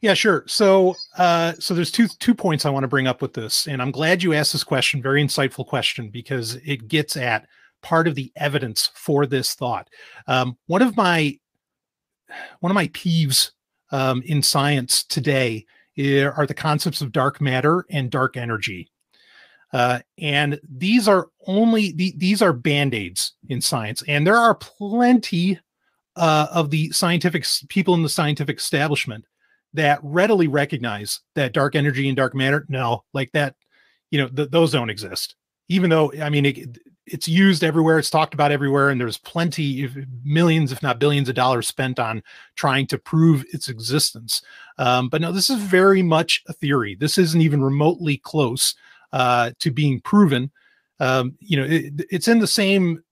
Yeah, 0.02 0.16
sure. 0.16 0.44
So, 0.48 0.96
uh, 1.18 1.54
so 1.60 1.76
there's 1.76 1.92
two 1.92 2.08
two 2.08 2.34
points 2.34 2.66
I 2.66 2.72
want 2.72 2.84
to 2.84 2.88
bring 2.88 3.08
up 3.08 3.22
with 3.22 3.34
this, 3.34 3.68
and 3.68 3.82
I'm 3.82 3.92
glad 3.92 4.24
you 4.24 4.34
asked 4.34 4.52
this 4.52 4.64
question. 4.64 5.02
Very 5.02 5.24
insightful 5.24 5.66
question 5.66 6.10
because 6.10 6.56
it 6.66 6.88
gets 6.88 7.16
at 7.16 7.48
part 7.84 8.08
of 8.08 8.16
the 8.16 8.32
evidence 8.36 8.90
for 8.96 9.28
this 9.28 9.54
thought. 9.54 9.88
Um, 10.28 10.58
one 10.66 10.82
of 10.82 10.98
my 10.98 11.38
one 12.62 12.72
of 12.72 12.76
my 12.76 12.88
peeves 12.88 13.52
um, 13.92 14.24
in 14.26 14.42
science 14.42 15.04
today 15.04 15.66
are 16.00 16.48
the 16.48 16.56
concepts 16.56 17.02
of 17.02 17.12
dark 17.12 17.40
matter 17.40 17.86
and 17.92 18.10
dark 18.10 18.38
energy. 18.38 18.90
Uh, 19.74 20.00
and 20.18 20.60
these 20.68 21.08
are 21.08 21.30
only 21.46 21.92
the, 21.92 22.14
these 22.18 22.42
are 22.42 22.52
band-aids 22.52 23.34
in 23.48 23.62
science 23.62 24.04
and 24.06 24.28
there 24.28 24.36
are 24.36 24.56
plenty 24.56 25.58
uh, 26.18 26.48
of 26.52 26.72
the 26.72 26.92
scientific 26.92 27.46
people 27.70 27.94
in 27.94 28.04
the 28.04 28.10
scientific 28.10 28.58
establishment 28.58 29.24
that 29.74 30.00
readily 30.04 30.48
recognize 30.48 31.22
that 31.36 31.54
dark 31.54 31.76
energy 31.76 32.08
and 32.08 32.18
dark 32.18 32.36
matter 32.36 32.66
no 32.70 33.04
like 33.14 33.32
that 33.32 33.56
you 34.10 34.20
know 34.20 34.28
th- 34.28 34.50
those 34.50 34.72
don't 34.72 34.90
exist. 34.90 35.36
Even 35.70 35.90
though 35.90 36.12
i 36.22 36.30
mean 36.30 36.46
it, 36.46 36.78
it's 37.08 37.28
used 37.28 37.64
everywhere 37.64 37.98
it's 37.98 38.10
talked 38.10 38.34
about 38.34 38.52
everywhere 38.52 38.90
and 38.90 39.00
there's 39.00 39.18
plenty 39.18 39.90
millions 40.24 40.72
if 40.72 40.84
not 40.84 41.00
billions 41.00 41.30
of 41.30 41.36
dollars 41.36 41.68
spent 41.68 42.00
on 42.00 42.22
trying 42.56 42.86
to 42.88 42.98
prove 42.98 43.46
its 43.54 43.70
existence. 43.70 44.42
Um, 44.78 45.10
but 45.10 45.22
no 45.22 45.32
this 45.32 45.50
is 45.50 45.62
very 45.62 46.02
much 46.02 46.44
a 46.48 46.54
theory. 46.54 46.96
This 46.96 47.18
isn't 47.18 47.42
even 47.42 47.64
remotely 47.64 48.18
close 48.18 48.76
uh, 49.14 49.52
to 49.60 49.72
being 49.72 50.02
proven. 50.02 50.52
Um, 51.00 51.36
you 51.40 51.58
know 51.58 51.66
it, 51.66 52.06
it's 52.12 52.28
in 52.28 52.40
the 52.40 52.48
same 52.48 53.04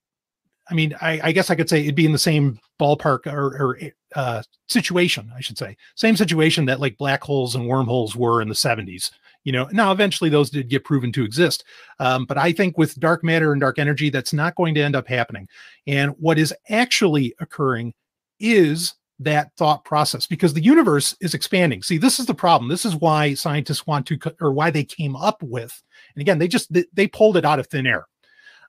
i 0.70 0.74
mean 0.74 0.94
I, 1.00 1.20
I 1.24 1.32
guess 1.32 1.50
i 1.50 1.54
could 1.54 1.68
say 1.68 1.80
it'd 1.80 1.94
be 1.94 2.06
in 2.06 2.12
the 2.12 2.18
same 2.18 2.58
ballpark 2.80 3.26
or, 3.26 3.56
or 3.60 3.78
uh, 4.16 4.42
situation, 4.68 5.30
I 5.36 5.40
should 5.40 5.58
say. 5.58 5.76
Same 5.94 6.16
situation 6.16 6.64
that 6.64 6.80
like 6.80 6.96
black 6.98 7.22
holes 7.22 7.54
and 7.54 7.68
wormholes 7.68 8.16
were 8.16 8.42
in 8.42 8.48
the 8.48 8.54
70s. 8.54 9.10
You 9.44 9.52
know, 9.52 9.68
now 9.72 9.92
eventually 9.92 10.30
those 10.30 10.50
did 10.50 10.68
get 10.68 10.84
proven 10.84 11.12
to 11.12 11.24
exist. 11.24 11.64
Um, 11.98 12.24
but 12.24 12.36
I 12.38 12.52
think 12.52 12.76
with 12.76 12.98
dark 12.98 13.22
matter 13.22 13.52
and 13.52 13.60
dark 13.60 13.78
energy, 13.78 14.10
that's 14.10 14.32
not 14.32 14.54
going 14.54 14.74
to 14.74 14.82
end 14.82 14.96
up 14.96 15.06
happening. 15.06 15.48
And 15.86 16.12
what 16.18 16.38
is 16.38 16.54
actually 16.68 17.34
occurring 17.40 17.94
is 18.38 18.94
that 19.18 19.50
thought 19.56 19.84
process 19.84 20.26
because 20.26 20.54
the 20.54 20.62
universe 20.62 21.14
is 21.20 21.34
expanding. 21.34 21.82
See, 21.82 21.98
this 21.98 22.18
is 22.18 22.26
the 22.26 22.34
problem. 22.34 22.70
This 22.70 22.86
is 22.86 22.96
why 22.96 23.34
scientists 23.34 23.86
want 23.86 24.06
to, 24.06 24.18
or 24.40 24.52
why 24.52 24.70
they 24.70 24.84
came 24.84 25.14
up 25.14 25.42
with, 25.42 25.82
and 26.14 26.22
again, 26.22 26.38
they 26.38 26.48
just, 26.48 26.72
they, 26.72 26.84
they 26.92 27.06
pulled 27.06 27.36
it 27.36 27.44
out 27.44 27.58
of 27.58 27.66
thin 27.66 27.86
air. 27.86 28.06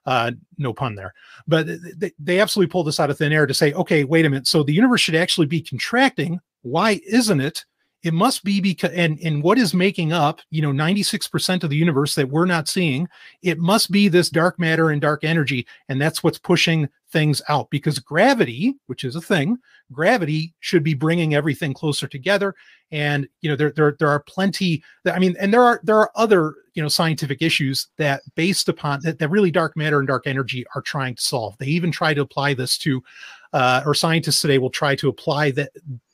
Uh, 0.04 0.32
no 0.58 0.72
pun 0.72 0.96
there 0.96 1.14
but 1.46 1.66
they, 1.96 2.12
they 2.18 2.40
absolutely 2.40 2.70
pulled 2.70 2.86
this 2.86 3.00
out 3.00 3.10
of 3.10 3.18
thin 3.18 3.32
air 3.32 3.46
to 3.46 3.54
say, 3.54 3.72
okay, 3.74 4.04
wait 4.04 4.24
a 4.24 4.30
minute. 4.30 4.46
So 4.46 4.62
the 4.62 4.72
universe 4.72 5.00
should 5.00 5.14
actually 5.14 5.46
be 5.46 5.60
contracting. 5.60 6.40
Why 6.62 7.00
isn't 7.06 7.40
it? 7.40 7.64
It 8.02 8.12
must 8.12 8.42
be 8.42 8.60
because, 8.60 8.90
and, 8.92 9.18
and 9.22 9.42
what 9.42 9.58
is 9.58 9.74
making 9.74 10.12
up, 10.12 10.40
you 10.50 10.60
know, 10.60 10.72
96% 10.72 11.62
of 11.62 11.70
the 11.70 11.76
universe 11.76 12.14
that 12.16 12.28
we're 12.28 12.46
not 12.46 12.68
seeing, 12.68 13.08
it 13.42 13.58
must 13.58 13.92
be 13.92 14.08
this 14.08 14.28
dark 14.28 14.58
matter 14.58 14.90
and 14.90 15.00
dark 15.00 15.22
energy. 15.22 15.66
And 15.88 16.00
that's 16.00 16.22
what's 16.22 16.38
pushing 16.38 16.88
things 17.10 17.40
out 17.48 17.70
because 17.70 17.98
gravity, 17.98 18.74
which 18.86 19.04
is 19.04 19.14
a 19.14 19.20
thing, 19.20 19.58
gravity 19.92 20.54
should 20.60 20.82
be 20.82 20.94
bringing 20.94 21.34
everything 21.34 21.74
closer 21.74 22.08
together. 22.08 22.54
And, 22.90 23.28
you 23.40 23.50
know, 23.50 23.56
there, 23.56 23.70
there, 23.70 23.96
there 23.98 24.08
are 24.08 24.20
plenty 24.20 24.82
I 25.06 25.18
mean, 25.18 25.36
and 25.38 25.52
there 25.52 25.62
are, 25.62 25.80
there 25.84 25.98
are 25.98 26.10
other, 26.16 26.54
you 26.74 26.82
know, 26.82 26.88
scientific 26.88 27.40
issues 27.40 27.88
that 27.98 28.22
based 28.34 28.68
upon 28.68 29.00
that, 29.02 29.18
that 29.18 29.28
really 29.28 29.50
dark 29.50 29.76
matter 29.76 29.98
and 29.98 30.08
dark 30.08 30.26
energy 30.26 30.64
are 30.74 30.82
trying 30.82 31.14
to 31.14 31.22
solve. 31.22 31.56
They 31.58 31.66
even 31.66 31.92
try 31.92 32.14
to 32.14 32.22
apply 32.22 32.54
this 32.54 32.78
to 32.78 33.02
uh, 33.52 33.82
or 33.84 33.94
scientists 33.94 34.40
today 34.40 34.58
will 34.58 34.70
try 34.70 34.94
to 34.96 35.08
apply 35.08 35.50
that 35.52 35.70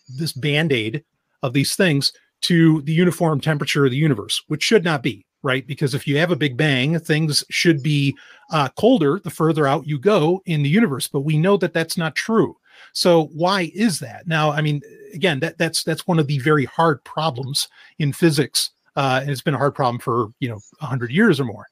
this 0.09 0.32
band-aid 0.32 1.05
of 1.43 1.53
these 1.53 1.74
things 1.76 2.12
to 2.43 2.82
the 2.82 2.93
uniform 2.93 3.41
temperature 3.41 3.84
of 3.84 3.91
the 3.91 3.97
universe, 3.97 4.43
which 4.49 4.62
should 4.62 4.84
not 4.84 5.03
be 5.03 5.24
right? 5.43 5.66
Because 5.66 5.95
if 5.95 6.07
you 6.07 6.18
have 6.18 6.30
a 6.30 6.36
big 6.36 6.57
bang 6.57 6.99
things 6.99 7.45
should 7.51 7.82
be 7.82 8.16
uh, 8.51 8.68
colder 8.70 9.20
the 9.22 9.30
further 9.30 9.66
out 9.66 9.86
you 9.86 9.99
go 9.99 10.43
in 10.47 10.62
the 10.62 10.68
universe 10.68 11.07
but 11.09 11.20
we 11.20 11.39
know 11.39 11.57
that 11.57 11.72
that's 11.72 11.97
not 11.97 12.14
true. 12.14 12.57
So 12.93 13.26
why 13.34 13.70
is 13.74 13.99
that? 14.01 14.26
Now 14.26 14.51
i 14.51 14.61
mean 14.61 14.82
again 15.14 15.41
that 15.41 15.57
that's 15.59 15.84
that's 15.84 16.07
one 16.07 16.18
of 16.18 16.26
the 16.26 16.39
very 16.41 16.64
hard 16.64 17.03
problems 17.05 17.68
in 17.99 18.12
physics 18.12 18.70
uh, 18.97 19.20
and 19.22 19.30
it's 19.30 19.43
been 19.43 19.55
a 19.55 19.59
hard 19.59 19.74
problem 19.74 20.01
for 20.01 20.28
you 20.41 20.49
know 20.49 20.59
100 20.80 21.11
years 21.11 21.39
or 21.41 21.45
more. 21.45 21.66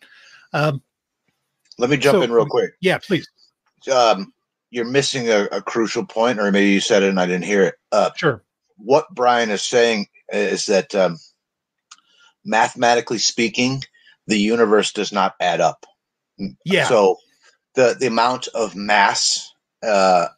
Um, 0.52 0.80
Let 1.78 1.90
me 1.90 1.96
jump 1.96 2.16
So- 2.18 2.22
in 2.22 2.30
real 2.32 2.46
quick. 2.46 2.72
yeah 2.80 2.98
please. 2.98 3.28
Um, 3.92 4.32
you're 4.70 4.84
missing 4.84 5.28
a, 5.28 5.44
a 5.52 5.62
crucial 5.62 6.04
point, 6.04 6.40
or 6.40 6.50
maybe 6.50 6.70
you 6.70 6.80
said 6.80 7.02
it 7.04 7.08
and 7.08 7.20
I 7.20 7.26
didn't 7.26 7.44
hear 7.44 7.62
it. 7.62 7.74
Uh, 7.92 8.10
sure 8.16 8.42
what 8.76 9.06
Brian 9.14 9.50
is 9.50 9.62
saying 9.62 10.06
is 10.32 10.66
that 10.66 10.94
um, 10.94 11.18
mathematically 12.44 13.18
speaking, 13.18 13.82
the 14.26 14.38
universe 14.38 14.92
does 14.92 15.12
not 15.12 15.34
add 15.40 15.60
up. 15.60 15.86
yeah 16.64 16.88
So 16.88 17.16
the 17.74 17.96
the 17.98 18.06
amount 18.06 18.48
of 18.48 18.74
mass, 18.74 19.52
uh, 19.82 20.28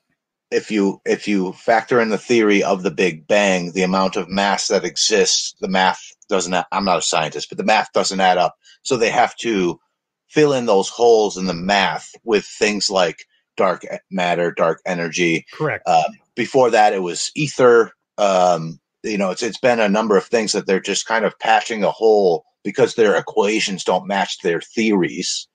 if 0.51 0.71
you 0.71 1.01
if 1.05 1.27
you 1.29 1.53
factor 1.53 2.01
in 2.01 2.11
the 2.11 2.19
theory 2.19 2.63
of 2.63 2.83
the 2.83 2.91
Big 2.91 3.27
Bang, 3.27 3.73
the 3.73 3.83
amount 3.83 4.17
of 4.17 4.29
mass 4.29 4.69
that 4.69 4.85
exists, 4.85 5.55
the 5.61 5.69
math 5.69 6.01
doesn't. 6.29 6.55
I'm 6.73 6.85
not 6.85 6.99
a 6.99 7.03
scientist, 7.03 7.49
but 7.49 7.59
the 7.59 7.65
math 7.65 7.93
doesn't 7.93 8.21
add 8.21 8.39
up. 8.39 8.57
So 8.83 8.97
they 8.97 9.11
have 9.11 9.37
to 9.37 9.81
fill 10.29 10.53
in 10.53 10.67
those 10.67 10.89
holes 10.89 11.37
in 11.37 11.47
the 11.47 11.55
math 11.55 12.11
with 12.25 12.45
things 12.45 12.91
like 12.91 13.25
dark 13.57 13.85
matter, 14.11 14.53
dark 14.53 14.81
energy, 14.87 15.47
correct 15.53 15.85
uh, 15.87 16.05
before 16.35 16.71
that, 16.71 16.93
it 16.93 17.03
was 17.03 17.33
ether. 17.35 17.93
Um, 18.19 18.81
you 19.03 19.17
know, 19.17 19.31
it's 19.31 19.43
it's 19.43 19.59
been 19.59 19.81
a 19.81 19.89
number 19.89 20.17
of 20.17 20.25
things 20.25 20.53
that 20.53 20.67
they're 20.67 20.81
just 20.81 21.07
kind 21.07 21.25
of 21.25 21.39
patching 21.39 21.85
a 21.85 21.91
hole 21.91 22.45
because 22.65 22.95
their 22.95 23.17
equations 23.17 23.85
don't 23.85 24.07
match 24.07 24.39
their 24.43 24.61
theories. 24.61 25.49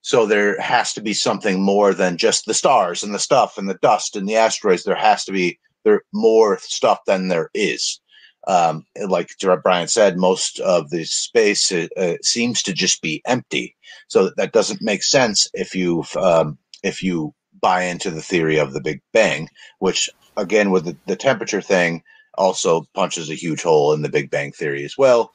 So 0.00 0.26
there 0.26 0.58
has 0.60 0.92
to 0.94 1.00
be 1.02 1.12
something 1.12 1.60
more 1.62 1.92
than 1.92 2.16
just 2.16 2.46
the 2.46 2.54
stars 2.54 3.02
and 3.02 3.14
the 3.14 3.18
stuff 3.18 3.58
and 3.58 3.68
the 3.68 3.78
dust 3.82 4.16
and 4.16 4.28
the 4.28 4.36
asteroids. 4.36 4.84
There 4.84 4.94
has 4.94 5.24
to 5.26 5.32
be 5.32 5.58
there 5.84 6.02
more 6.12 6.58
stuff 6.58 7.00
than 7.06 7.28
there 7.28 7.50
is. 7.54 8.00
Um, 8.46 8.86
like 9.06 9.30
Brian 9.62 9.88
said, 9.88 10.16
most 10.16 10.60
of 10.60 10.90
the 10.90 11.04
space 11.04 11.70
uh, 11.70 11.88
uh, 11.96 12.14
seems 12.22 12.62
to 12.62 12.72
just 12.72 13.02
be 13.02 13.20
empty. 13.26 13.76
So 14.08 14.30
that 14.36 14.52
doesn't 14.52 14.80
make 14.80 15.02
sense 15.02 15.48
if 15.52 15.74
you 15.74 16.04
um, 16.16 16.56
if 16.82 17.02
you 17.02 17.34
buy 17.60 17.82
into 17.82 18.10
the 18.10 18.22
theory 18.22 18.58
of 18.58 18.72
the 18.72 18.80
Big 18.80 19.02
Bang, 19.12 19.48
which 19.80 20.08
again 20.38 20.70
with 20.70 20.86
the, 20.86 20.96
the 21.06 21.16
temperature 21.16 21.60
thing 21.60 22.02
also 22.34 22.86
punches 22.94 23.28
a 23.28 23.34
huge 23.34 23.62
hole 23.62 23.92
in 23.92 24.02
the 24.02 24.08
Big 24.08 24.30
Bang 24.30 24.52
theory 24.52 24.84
as 24.84 24.96
well. 24.96 25.32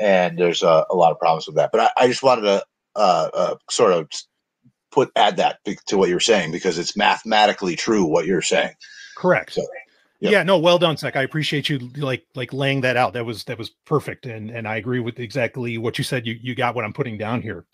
And 0.00 0.38
there's 0.38 0.62
a, 0.62 0.86
a 0.88 0.94
lot 0.94 1.12
of 1.12 1.18
problems 1.18 1.46
with 1.46 1.56
that. 1.56 1.70
But 1.72 1.80
I, 1.80 2.04
I 2.04 2.06
just 2.06 2.22
wanted 2.22 2.42
to 2.42 2.64
uh, 2.96 3.28
uh, 3.34 3.54
sort 3.68 3.92
of 3.92 4.08
put 4.90 5.10
add 5.16 5.36
that 5.36 5.58
to 5.86 5.98
what 5.98 6.08
you're 6.08 6.20
saying 6.20 6.52
because 6.52 6.78
it's 6.78 6.96
mathematically 6.96 7.76
true 7.76 8.04
what 8.04 8.26
you're 8.26 8.42
saying. 8.42 8.74
correct 9.16 9.54
So, 9.54 9.62
yep. 10.20 10.32
yeah 10.32 10.42
no 10.44 10.58
well 10.58 10.78
done 10.78 10.96
sec 10.96 11.16
i 11.16 11.22
appreciate 11.22 11.68
you 11.68 11.78
like 11.96 12.24
like 12.34 12.52
laying 12.52 12.82
that 12.82 12.96
out 12.96 13.12
that 13.14 13.24
was 13.24 13.44
that 13.44 13.58
was 13.58 13.70
perfect 13.84 14.26
and 14.26 14.50
and 14.50 14.66
i 14.68 14.76
agree 14.76 15.00
with 15.00 15.18
exactly 15.18 15.78
what 15.78 15.98
you 15.98 16.04
said 16.04 16.26
you 16.26 16.38
you 16.40 16.54
got 16.54 16.74
what 16.74 16.84
i'm 16.84 16.92
putting 16.92 17.18
down 17.18 17.42
here 17.42 17.64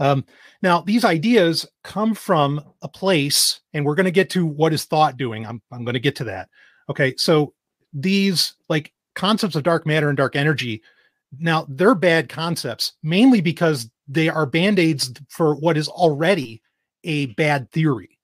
um 0.00 0.24
now 0.62 0.80
these 0.80 1.04
ideas 1.04 1.66
come 1.82 2.14
from 2.14 2.60
a 2.82 2.88
place 2.88 3.60
and 3.72 3.84
we're 3.84 3.94
going 3.94 4.04
to 4.04 4.10
get 4.10 4.30
to 4.30 4.46
what 4.46 4.72
is 4.72 4.84
thought 4.84 5.16
doing. 5.16 5.46
I'm, 5.46 5.60
I'm 5.70 5.84
going 5.84 5.94
to 5.94 6.00
get 6.00 6.16
to 6.16 6.24
that. 6.24 6.48
Okay 6.88 7.14
so 7.16 7.54
these 7.92 8.54
like 8.68 8.92
concepts 9.14 9.54
of 9.54 9.62
dark 9.62 9.86
matter 9.86 10.08
and 10.08 10.16
dark 10.16 10.36
energy 10.36 10.82
now 11.38 11.66
they're 11.68 11.94
bad 11.94 12.28
concepts 12.28 12.92
mainly 13.02 13.40
because 13.40 13.90
they 14.06 14.28
are 14.28 14.46
band-aids 14.46 15.12
for 15.28 15.54
what 15.54 15.76
is 15.76 15.88
already 15.88 16.60
a 17.04 17.26
bad 17.26 17.70
theory. 17.70 18.18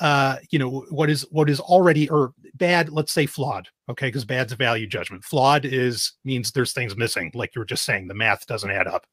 Uh 0.00 0.36
you 0.50 0.58
know 0.58 0.84
what 0.90 1.08
is 1.08 1.22
what 1.30 1.48
is 1.48 1.60
already 1.60 2.08
or 2.08 2.32
bad 2.54 2.88
let's 2.90 3.12
say 3.12 3.26
flawed 3.26 3.68
okay 3.88 4.08
because 4.08 4.24
bad's 4.24 4.52
a 4.52 4.56
value 4.56 4.86
judgment. 4.88 5.24
Flawed 5.24 5.64
is 5.64 6.14
means 6.24 6.50
there's 6.50 6.72
things 6.72 6.96
missing 6.96 7.30
like 7.34 7.54
you 7.54 7.60
were 7.60 7.66
just 7.66 7.84
saying 7.84 8.08
the 8.08 8.14
math 8.14 8.46
doesn't 8.46 8.70
add 8.72 8.88
up. 8.88 9.06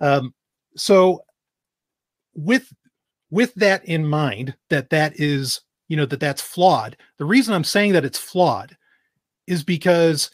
Um 0.00 0.34
so 0.76 1.22
with 2.34 2.72
with 3.30 3.54
that 3.54 3.84
in 3.84 4.06
mind 4.06 4.54
that 4.70 4.90
that 4.90 5.18
is 5.18 5.60
you 5.88 5.96
know 5.96 6.06
that 6.06 6.20
that's 6.20 6.42
flawed 6.42 6.96
the 7.18 7.24
reason 7.24 7.54
i'm 7.54 7.64
saying 7.64 7.92
that 7.92 8.04
it's 8.04 8.18
flawed 8.18 8.76
is 9.46 9.62
because 9.62 10.30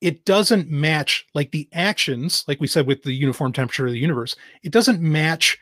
it 0.00 0.24
doesn't 0.24 0.68
match 0.68 1.24
like 1.34 1.50
the 1.52 1.68
actions 1.72 2.44
like 2.48 2.60
we 2.60 2.66
said 2.66 2.86
with 2.86 3.02
the 3.02 3.12
uniform 3.12 3.52
temperature 3.52 3.86
of 3.86 3.92
the 3.92 3.98
universe 3.98 4.36
it 4.62 4.72
doesn't 4.72 5.00
match 5.00 5.58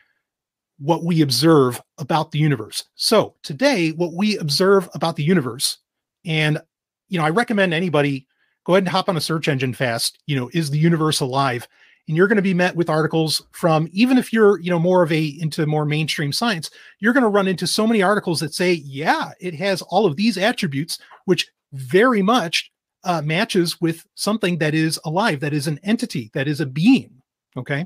what 0.81 1.03
we 1.03 1.21
observe 1.21 1.79
about 1.99 2.31
the 2.31 2.39
universe. 2.39 2.83
So 2.95 3.35
today 3.43 3.91
what 3.91 4.13
we 4.13 4.37
observe 4.39 4.89
about 4.95 5.15
the 5.15 5.23
universe 5.23 5.77
and 6.25 6.59
you 7.07 7.17
know 7.17 7.25
i 7.25 7.29
recommend 7.29 7.73
anybody 7.73 8.27
go 8.63 8.73
ahead 8.73 8.83
and 8.83 8.89
hop 8.89 9.09
on 9.09 9.17
a 9.17 9.21
search 9.21 9.47
engine 9.47 9.73
fast 9.73 10.19
you 10.27 10.35
know 10.35 10.51
is 10.53 10.69
the 10.69 10.77
universe 10.77 11.19
alive 11.19 11.67
and 12.07 12.17
you're 12.17 12.27
going 12.27 12.35
to 12.35 12.41
be 12.41 12.53
met 12.53 12.75
with 12.75 12.89
articles 12.89 13.43
from 13.51 13.87
even 13.91 14.17
if 14.17 14.33
you're 14.33 14.59
you 14.59 14.69
know 14.69 14.79
more 14.79 15.03
of 15.03 15.11
a 15.11 15.25
into 15.39 15.65
more 15.65 15.85
mainstream 15.85 16.31
science 16.31 16.69
you're 16.99 17.13
going 17.13 17.23
to 17.23 17.29
run 17.29 17.47
into 17.47 17.67
so 17.67 17.87
many 17.87 18.01
articles 18.01 18.39
that 18.39 18.53
say 18.53 18.73
yeah 18.73 19.31
it 19.39 19.53
has 19.55 19.81
all 19.83 20.05
of 20.05 20.15
these 20.15 20.37
attributes 20.37 20.99
which 21.25 21.47
very 21.73 22.21
much 22.21 22.71
uh, 23.03 23.21
matches 23.21 23.79
with 23.81 24.05
something 24.15 24.57
that 24.57 24.73
is 24.73 24.99
alive 25.05 25.39
that 25.39 25.53
is 25.53 25.67
an 25.67 25.79
entity 25.83 26.29
that 26.33 26.47
is 26.47 26.59
a 26.61 26.65
being 26.65 27.21
okay? 27.57 27.85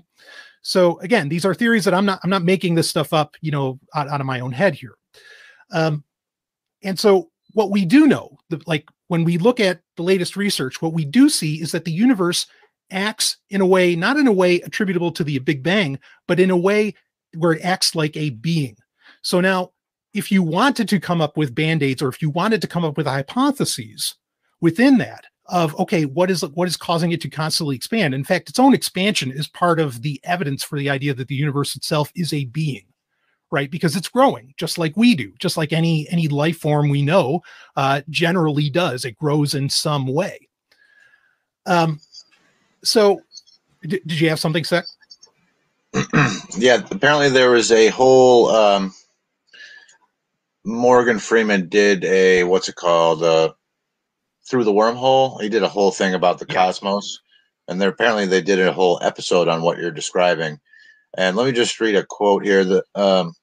So 0.62 1.00
again 1.00 1.30
these 1.30 1.46
are 1.46 1.54
theories 1.54 1.86
that 1.86 1.94
i'm 1.94 2.06
not 2.06 2.20
i'm 2.24 2.30
not 2.30 2.44
making 2.44 2.76
this 2.76 2.90
stuff 2.90 3.14
up 3.14 3.36
you 3.42 3.52
know 3.52 3.80
out, 3.94 4.08
out 4.08 4.22
of 4.22 4.28
my 4.28 4.40
own 4.40 4.52
head 4.52 4.74
here. 4.74 4.96
Um 5.72 6.04
and 6.84 7.00
so 7.00 7.30
what 7.54 7.72
we 7.72 7.86
do 7.86 8.08
know 8.08 8.38
the, 8.50 8.62
like 8.66 8.90
when 9.08 9.24
we 9.24 9.38
look 9.38 9.60
at 9.60 9.82
the 9.96 10.04
latest 10.04 10.36
research 10.36 10.82
what 10.82 10.94
we 10.94 11.06
do 11.06 11.30
see 11.30 11.62
is 11.62 11.72
that 11.72 11.86
the 11.86 11.92
universe 11.92 12.48
acts 12.92 13.38
in 13.50 13.62
a 13.62 13.66
way 13.66 13.96
not 13.96 14.18
in 14.18 14.28
a 14.28 14.32
way 14.32 14.62
attributable 14.62 15.12
to 15.12 15.24
the 15.24 15.40
big 15.40 15.64
bang 15.64 16.00
but 16.28 16.40
in 16.40 16.52
a 16.52 16.58
way 16.58 16.94
where 17.38 17.54
it 17.54 17.62
acts 17.64 17.96
like 17.96 18.16
a 18.16 18.30
being. 18.32 18.76
So 19.22 19.42
now 19.42 19.72
if 20.14 20.32
you 20.32 20.42
wanted 20.42 20.88
to 20.90 21.00
come 21.00 21.22
up 21.22 21.36
with 21.36 21.56
band-aids 21.56 22.02
or 22.02 22.08
if 22.10 22.22
you 22.22 22.30
wanted 22.30 22.62
to 22.62 22.68
come 22.68 22.86
up 22.86 22.96
with 22.98 23.06
hypotheses 23.06 24.16
within 24.62 24.98
that 24.98 25.26
of 25.48 25.78
okay 25.80 26.06
what 26.06 26.32
is 26.32 26.42
what 26.54 26.68
is 26.68 26.78
causing 26.78 27.12
it 27.12 27.22
to 27.22 27.30
constantly 27.30 27.76
expand? 27.76 28.14
In 28.14 28.24
fact 28.24 28.50
its 28.50 28.60
own 28.60 28.74
expansion 28.74 29.32
is 29.32 29.48
part 29.48 29.80
of 29.80 30.02
the 30.02 30.20
evidence 30.24 30.64
for 30.64 30.80
the 30.80 30.90
idea 30.90 31.14
that 31.14 31.28
the 31.28 31.36
universe 31.36 31.76
itself 31.76 32.12
is 32.16 32.34
a 32.34 32.46
being 32.46 32.86
right? 33.52 33.70
Because 33.70 33.96
it's 33.96 34.10
growing 34.10 34.54
just 34.58 34.78
like 34.78 34.98
we 34.98 35.16
do 35.16 35.34
just 35.40 35.58
like 35.58 35.72
any 35.72 36.08
any 36.10 36.28
life 36.28 36.58
form 36.58 36.90
we 36.90 37.02
know 37.02 37.42
uh 37.76 38.02
generally 38.10 38.70
does. 38.70 39.06
It 39.06 39.18
grows 39.18 39.54
in 39.54 39.70
some 39.70 40.08
way. 40.08 40.48
Um 41.66 42.00
so 42.86 43.22
d- 43.84 44.02
did 44.08 44.22
you 44.22 44.30
have 44.30 44.40
something 44.40 44.66
sec 44.66 44.86
yeah, 46.58 46.82
apparently 46.92 47.30
there 47.30 47.52
was 47.52 47.72
a 47.72 47.90
whole 47.90 48.50
um, 48.50 48.94
Morgan 50.66 51.20
Freeman 51.20 51.70
did 51.70 52.06
a 52.06 52.44
what's 52.46 52.70
it 52.70 52.76
called 52.76 53.24
uh, 53.24 53.54
through 54.50 54.66
the 54.66 54.74
wormhole. 54.74 55.42
He 55.42 55.50
did 55.50 55.64
a 55.64 55.70
whole 55.70 55.92
thing 55.92 56.14
about 56.16 56.40
the 56.40 56.48
Yeah. 56.48 56.56
cosmos, 56.56 57.20
and 57.68 57.82
there 57.82 57.90
apparently 57.90 58.28
they 58.28 58.42
did 58.42 58.60
a 58.60 58.74
whole 58.74 59.00
episode 59.04 59.48
on 59.50 59.62
what 59.64 59.80
you're 59.80 59.92
describing. 59.92 60.60
And 61.18 61.36
let 61.38 61.46
me 61.48 61.54
just 61.54 61.80
read 61.82 61.96
a 61.96 62.06
quote 62.06 62.46
here. 62.46 62.64
That 62.66 62.86
um, 62.96 63.34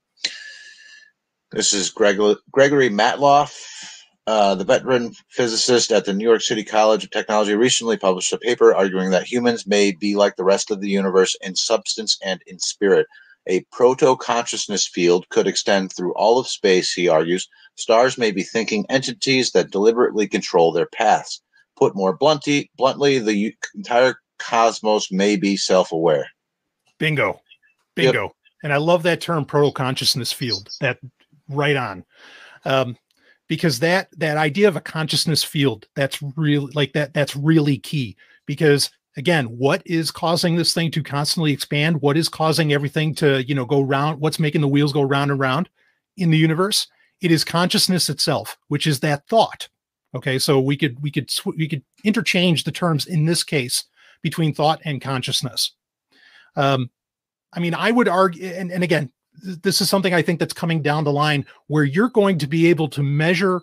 this 1.53 1.74
is 1.74 1.90
Greg, 1.90 2.18
Gregory 2.53 2.90
Matloff, 2.90 3.55
uh, 4.26 4.54
the 4.54 4.64
veteran 4.64 5.12
physicist 5.28 5.90
at 5.90 6.04
the 6.04 6.12
New 6.12 6.24
York 6.24 6.42
City 6.42 6.64
College 6.64 7.04
of 7.04 7.10
Technology, 7.10 7.54
recently 7.54 7.96
published 7.96 8.32
a 8.32 8.38
paper 8.38 8.74
arguing 8.74 9.10
that 9.10 9.24
humans 9.30 9.66
may 9.66 9.92
be 9.92 10.14
like 10.14 10.36
the 10.36 10.44
rest 10.44 10.70
of 10.70 10.80
the 10.80 10.88
universe 10.88 11.36
in 11.42 11.56
substance 11.56 12.16
and 12.24 12.40
in 12.46 12.58
spirit. 12.58 13.06
A 13.48 13.64
proto 13.72 14.16
consciousness 14.16 14.86
field 14.86 15.28
could 15.30 15.48
extend 15.48 15.92
through 15.92 16.14
all 16.14 16.38
of 16.38 16.46
space, 16.46 16.92
he 16.92 17.08
argues. 17.08 17.48
Stars 17.74 18.16
may 18.16 18.30
be 18.30 18.44
thinking 18.44 18.86
entities 18.88 19.50
that 19.50 19.72
deliberately 19.72 20.28
control 20.28 20.70
their 20.72 20.86
paths. 20.86 21.42
Put 21.76 21.96
more 21.96 22.16
bluntly, 22.16 22.70
bluntly 22.76 23.18
the 23.18 23.54
entire 23.74 24.16
cosmos 24.38 25.10
may 25.10 25.36
be 25.36 25.56
self 25.56 25.92
aware. 25.92 26.28
bingo 26.98 27.40
bingo 27.94 28.34
and 28.62 28.72
i 28.72 28.76
love 28.76 29.02
that 29.02 29.20
term 29.20 29.44
proto 29.44 29.72
consciousness 29.72 30.32
field 30.32 30.68
that 30.80 30.98
right 31.48 31.76
on 31.76 32.04
um 32.64 32.96
because 33.49 33.78
that 33.80 34.09
that 34.18 34.36
idea 34.36 34.68
of 34.68 34.76
a 34.76 34.80
consciousness 34.80 35.43
field 35.43 35.86
that's 35.95 36.22
really 36.36 36.72
like 36.74 36.93
that 36.93 37.12
that's 37.14 37.36
really 37.36 37.78
key 37.78 38.16
because 38.47 38.90
again 39.16 39.47
what 39.47 39.82
is 39.84 40.11
causing 40.11 40.57
this 40.57 40.72
thing 40.72 40.90
to 40.90 41.03
constantly 41.03 41.53
expand 41.53 42.01
what 42.01 42.16
is 42.16 42.28
causing 42.28 42.72
everything 42.72 43.14
to 43.14 43.43
you 43.45 43.55
know 43.55 43.66
go 43.66 43.82
round 43.82 44.20
what's 44.20 44.38
making 44.38 44.61
the 44.61 44.68
wheels 44.68 44.93
go 44.93 45.03
round 45.03 45.30
and 45.30 45.40
round 45.40 45.68
in 46.16 46.30
the 46.30 46.38
universe 46.38 46.86
it 47.22 47.30
is 47.30 47.45
consciousness 47.45 48.11
itself, 48.11 48.59
which 48.68 48.86
is 48.86 49.01
that 49.01 49.26
thought. 49.28 49.68
Okay, 50.14 50.38
so 50.38 50.61
we 50.61 50.76
could 50.76 51.01
we 51.01 51.11
could 51.11 51.30
we 51.57 51.68
could 51.68 51.82
interchange 52.05 52.64
the 52.64 52.72
terms 52.72 53.07
in 53.07 53.24
this 53.24 53.45
case 53.45 53.84
between 54.22 54.53
thought 54.53 54.80
and 54.84 55.01
consciousness. 55.01 55.72
Um, 56.57 56.90
I 57.53 57.61
mean, 57.61 57.74
I 57.74 57.90
would 57.90 58.09
argue, 58.09 58.47
and, 58.47 58.70
and 58.70 58.84
again, 58.84 59.11
this 59.34 59.80
is 59.80 59.88
something 59.88 60.14
I 60.14 60.22
think 60.22 60.38
that's 60.38 60.52
coming 60.52 60.82
down 60.82 61.04
the 61.04 61.12
line 61.12 61.46
where 61.66 61.84
you're 61.84 62.10
going 62.10 62.38
to 62.38 62.46
be 62.46 62.68
able 62.68 62.88
to 62.88 63.02
measure. 63.02 63.62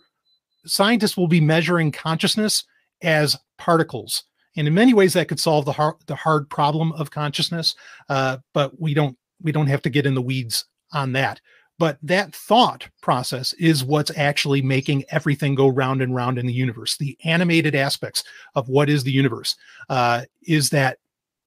Scientists 0.65 1.15
will 1.15 1.28
be 1.28 1.41
measuring 1.41 1.91
consciousness 1.91 2.65
as 3.01 3.38
particles, 3.57 4.24
and 4.57 4.67
in 4.67 4.74
many 4.74 4.93
ways, 4.93 5.13
that 5.13 5.28
could 5.28 5.39
solve 5.39 5.65
the 5.65 5.72
hard 5.72 5.95
the 6.07 6.15
hard 6.15 6.49
problem 6.49 6.91
of 6.93 7.11
consciousness. 7.11 7.76
Uh, 8.09 8.38
but 8.53 8.80
we 8.80 8.93
don't 8.93 9.17
we 9.41 9.51
don't 9.51 9.67
have 9.67 9.82
to 9.84 9.89
get 9.89 10.05
in 10.05 10.15
the 10.15 10.22
weeds 10.22 10.65
on 10.91 11.13
that. 11.13 11.39
But 11.78 11.97
that 12.03 12.36
thought 12.36 12.89
process 13.01 13.53
is 13.53 13.86
what's 13.86 14.11
actually 14.17 14.61
making 14.61 15.05
everything 15.11 15.55
go 15.55 15.70
round 15.70 16.01
and 16.01 16.13
round 16.13 16.38
in 16.38 16.45
the 16.45 16.53
universe. 16.53 16.97
The 16.97 17.17
animated 17.24 17.74
aspects 17.74 18.26
of 18.53 18.67
what 18.67 18.89
is 18.89 19.05
the 19.05 19.13
universe 19.13 19.55
uh, 19.88 20.24
is 20.43 20.72
that, 20.72 20.97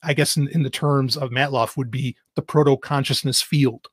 I 0.03 0.15
guess, 0.15 0.39
in, 0.39 0.49
in 0.49 0.63
the 0.63 0.71
terms 0.71 1.19
of 1.19 1.31
Matloff, 1.31 1.77
would 1.77 1.91
be 1.91 2.17
the 2.35 2.41
proto 2.41 2.79
consciousness 2.79 3.43
field, 3.43 3.89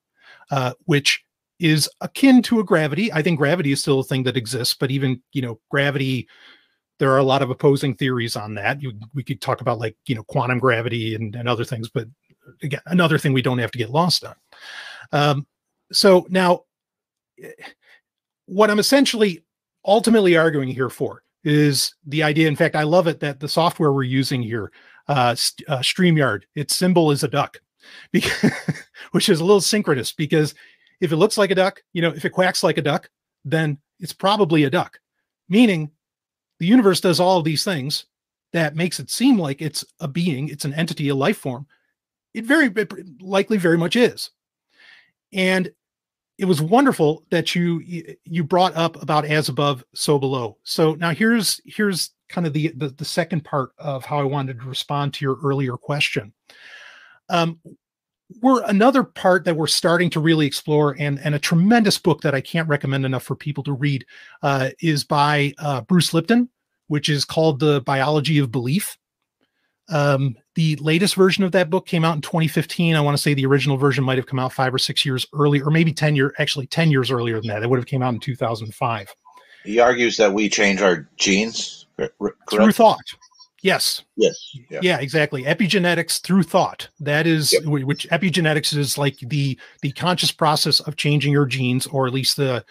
uh, 0.51 0.73
which 0.85 1.23
is 1.59 1.89
akin 2.01 2.41
to 2.43 2.59
a 2.59 2.63
gravity. 2.63 3.11
I 3.11 3.21
think 3.21 3.37
gravity 3.37 3.71
is 3.71 3.81
still 3.81 3.99
a 3.99 4.03
thing 4.03 4.23
that 4.23 4.37
exists, 4.37 4.75
but 4.79 4.91
even 4.91 5.21
you 5.33 5.41
know, 5.41 5.59
gravity. 5.69 6.27
There 6.99 7.11
are 7.11 7.17
a 7.19 7.23
lot 7.23 7.41
of 7.41 7.49
opposing 7.49 7.95
theories 7.95 8.35
on 8.35 8.55
that. 8.55 8.81
You, 8.81 8.91
we 9.13 9.23
could 9.23 9.39
talk 9.39 9.61
about 9.61 9.79
like 9.79 9.95
you 10.05 10.15
know 10.15 10.23
quantum 10.23 10.59
gravity 10.59 11.15
and, 11.15 11.33
and 11.33 11.47
other 11.47 11.63
things, 11.63 11.89
but 11.89 12.07
again, 12.61 12.81
another 12.87 13.17
thing 13.17 13.33
we 13.33 13.41
don't 13.41 13.59
have 13.59 13.71
to 13.71 13.77
get 13.77 13.89
lost 13.89 14.25
on. 14.25 14.35
Um, 15.11 15.47
so 15.91 16.27
now, 16.29 16.63
what 18.45 18.69
I'm 18.69 18.79
essentially 18.79 19.43
ultimately 19.85 20.37
arguing 20.37 20.69
here 20.69 20.89
for 20.89 21.23
is 21.43 21.95
the 22.05 22.23
idea. 22.23 22.47
In 22.47 22.55
fact, 22.55 22.75
I 22.75 22.83
love 22.83 23.07
it 23.07 23.19
that 23.21 23.39
the 23.39 23.47
software 23.47 23.93
we're 23.93 24.03
using 24.03 24.41
here, 24.41 24.71
uh, 25.07 25.35
uh, 25.67 25.79
StreamYard, 25.79 26.43
its 26.55 26.75
symbol 26.75 27.11
is 27.11 27.23
a 27.23 27.27
duck, 27.27 27.57
because, 28.11 28.51
which 29.11 29.29
is 29.29 29.39
a 29.39 29.45
little 29.45 29.61
synchronous 29.61 30.11
because 30.11 30.55
if 31.01 31.11
it 31.11 31.17
looks 31.17 31.37
like 31.37 31.51
a 31.51 31.55
duck, 31.55 31.81
you 31.93 32.01
know, 32.01 32.09
if 32.09 32.25
it 32.25 32.31
quacks 32.31 32.63
like 32.63 32.77
a 32.77 32.81
duck, 32.81 33.09
then 33.45 33.77
it's 33.99 34.13
probably 34.13 34.63
a 34.63 34.69
duck, 34.69 34.99
meaning 35.47 35.91
the 36.59 36.65
universe 36.65 37.01
does 37.01 37.19
all 37.19 37.37
of 37.37 37.45
these 37.45 37.63
things 37.63 38.05
that 38.51 38.75
makes 38.75 38.99
it 38.99 39.09
seem 39.09 39.37
like 39.37 39.61
it's 39.61 39.85
a 39.99 40.07
being, 40.07 40.49
it's 40.49 40.65
an 40.65 40.73
entity, 40.73 41.09
a 41.09 41.15
life 41.15 41.37
form. 41.37 41.67
It 42.33 42.45
very 42.45 42.67
it 42.67 42.93
likely 43.21 43.57
very 43.57 43.77
much 43.77 43.95
is. 43.95 44.31
And 45.31 45.71
it 46.39 46.45
was 46.45 46.61
wonderful 46.61 47.25
that 47.29 47.53
you 47.53 47.81
you 48.23 48.43
brought 48.43 48.75
up 48.75 49.01
about 49.01 49.25
as 49.25 49.49
above 49.49 49.83
so 49.93 50.17
below 50.17 50.57
so 50.63 50.95
now 50.95 51.11
here's 51.11 51.59
here's 51.65 52.11
kind 52.29 52.47
of 52.47 52.53
the 52.53 52.69
the, 52.77 52.89
the 52.89 53.05
second 53.05 53.43
part 53.43 53.71
of 53.77 54.05
how 54.05 54.17
i 54.19 54.23
wanted 54.23 54.57
to 54.59 54.65
respond 54.65 55.13
to 55.13 55.25
your 55.25 55.37
earlier 55.43 55.73
question 55.73 56.33
um 57.29 57.59
we're 58.41 58.63
another 58.65 59.03
part 59.03 59.43
that 59.45 59.55
we're 59.55 59.67
starting 59.67 60.09
to 60.11 60.19
really 60.19 60.45
explore 60.45 60.95
and 60.99 61.19
and 61.19 61.33
a 61.35 61.39
tremendous 61.39 61.97
book 61.97 62.21
that 62.21 62.35
i 62.35 62.41
can't 62.41 62.67
recommend 62.67 63.05
enough 63.05 63.23
for 63.23 63.35
people 63.35 63.63
to 63.63 63.73
read 63.73 64.05
uh, 64.43 64.69
is 64.81 65.03
by 65.03 65.53
uh, 65.59 65.81
bruce 65.81 66.13
lipton 66.13 66.49
which 66.87 67.09
is 67.09 67.25
called 67.25 67.59
the 67.59 67.81
biology 67.81 68.39
of 68.39 68.51
belief 68.51 68.97
um, 69.89 70.35
the 70.55 70.75
latest 70.77 71.15
version 71.15 71.43
of 71.43 71.51
that 71.53 71.69
book 71.69 71.87
came 71.87 72.05
out 72.05 72.15
in 72.15 72.21
2015. 72.21 72.95
I 72.95 73.01
want 73.01 73.17
to 73.17 73.21
say 73.21 73.33
the 73.33 73.45
original 73.45 73.77
version 73.77 74.03
might 74.03 74.17
have 74.17 74.27
come 74.27 74.39
out 74.39 74.53
five 74.53 74.73
or 74.73 74.77
six 74.77 75.03
years 75.03 75.25
earlier, 75.33 75.65
or 75.65 75.71
maybe 75.71 75.91
10 75.91 76.15
years, 76.15 76.31
actually 76.37 76.67
10 76.67 76.91
years 76.91 77.11
earlier 77.11 77.39
than 77.39 77.47
that. 77.47 77.63
It 77.63 77.69
would 77.69 77.79
have 77.79 77.87
came 77.87 78.03
out 78.03 78.13
in 78.13 78.19
2005. 78.19 79.13
He 79.65 79.79
argues 79.79 80.17
that 80.17 80.33
we 80.33 80.47
change 80.47 80.81
our 80.81 81.09
genes. 81.17 81.87
cor- 81.97 82.09
cor- 82.19 82.35
Through 82.49 82.59
Correct? 82.59 82.77
thought. 82.77 83.05
Yes. 83.61 84.03
Yes. 84.15 84.35
Yeah. 84.69 84.79
Yeah. 84.81 84.99
exactly. 84.99 85.43
Epigenetics 85.43 86.21
through 86.21 86.43
thought. 86.43 86.89
That 86.99 87.27
is 87.27 87.53
Yep. 87.53 87.63
which 87.65 88.07
epigenetics 88.09 88.75
is 88.75 88.97
like 88.97 89.17
the 89.19 89.57
the 89.81 89.91
conscious 89.91 90.31
process 90.31 90.79
of 90.81 90.95
changing 90.95 91.31
your 91.33 91.45
genes, 91.45 91.87
or 91.87 92.07
at 92.07 92.13
least 92.13 92.37
the 92.37 92.63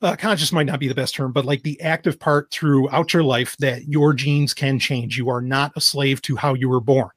uh, 0.00 0.16
conscious 0.16 0.52
might 0.52 0.66
not 0.66 0.78
be 0.78 0.88
the 0.88 0.94
best 0.94 1.14
term, 1.14 1.32
but 1.32 1.44
like 1.44 1.62
the 1.62 1.80
active 1.80 2.20
part 2.20 2.50
throughout 2.52 3.12
your 3.12 3.24
life 3.24 3.56
that 3.58 3.88
your 3.88 4.12
genes 4.14 4.54
can 4.54 4.78
change. 4.78 5.18
You 5.18 5.28
are 5.28 5.40
not 5.42 5.72
a 5.76 5.80
slave 5.80 6.22
to 6.22 6.36
how 6.36 6.54
you 6.54 6.68
were 6.68 6.80
born, 6.80 7.10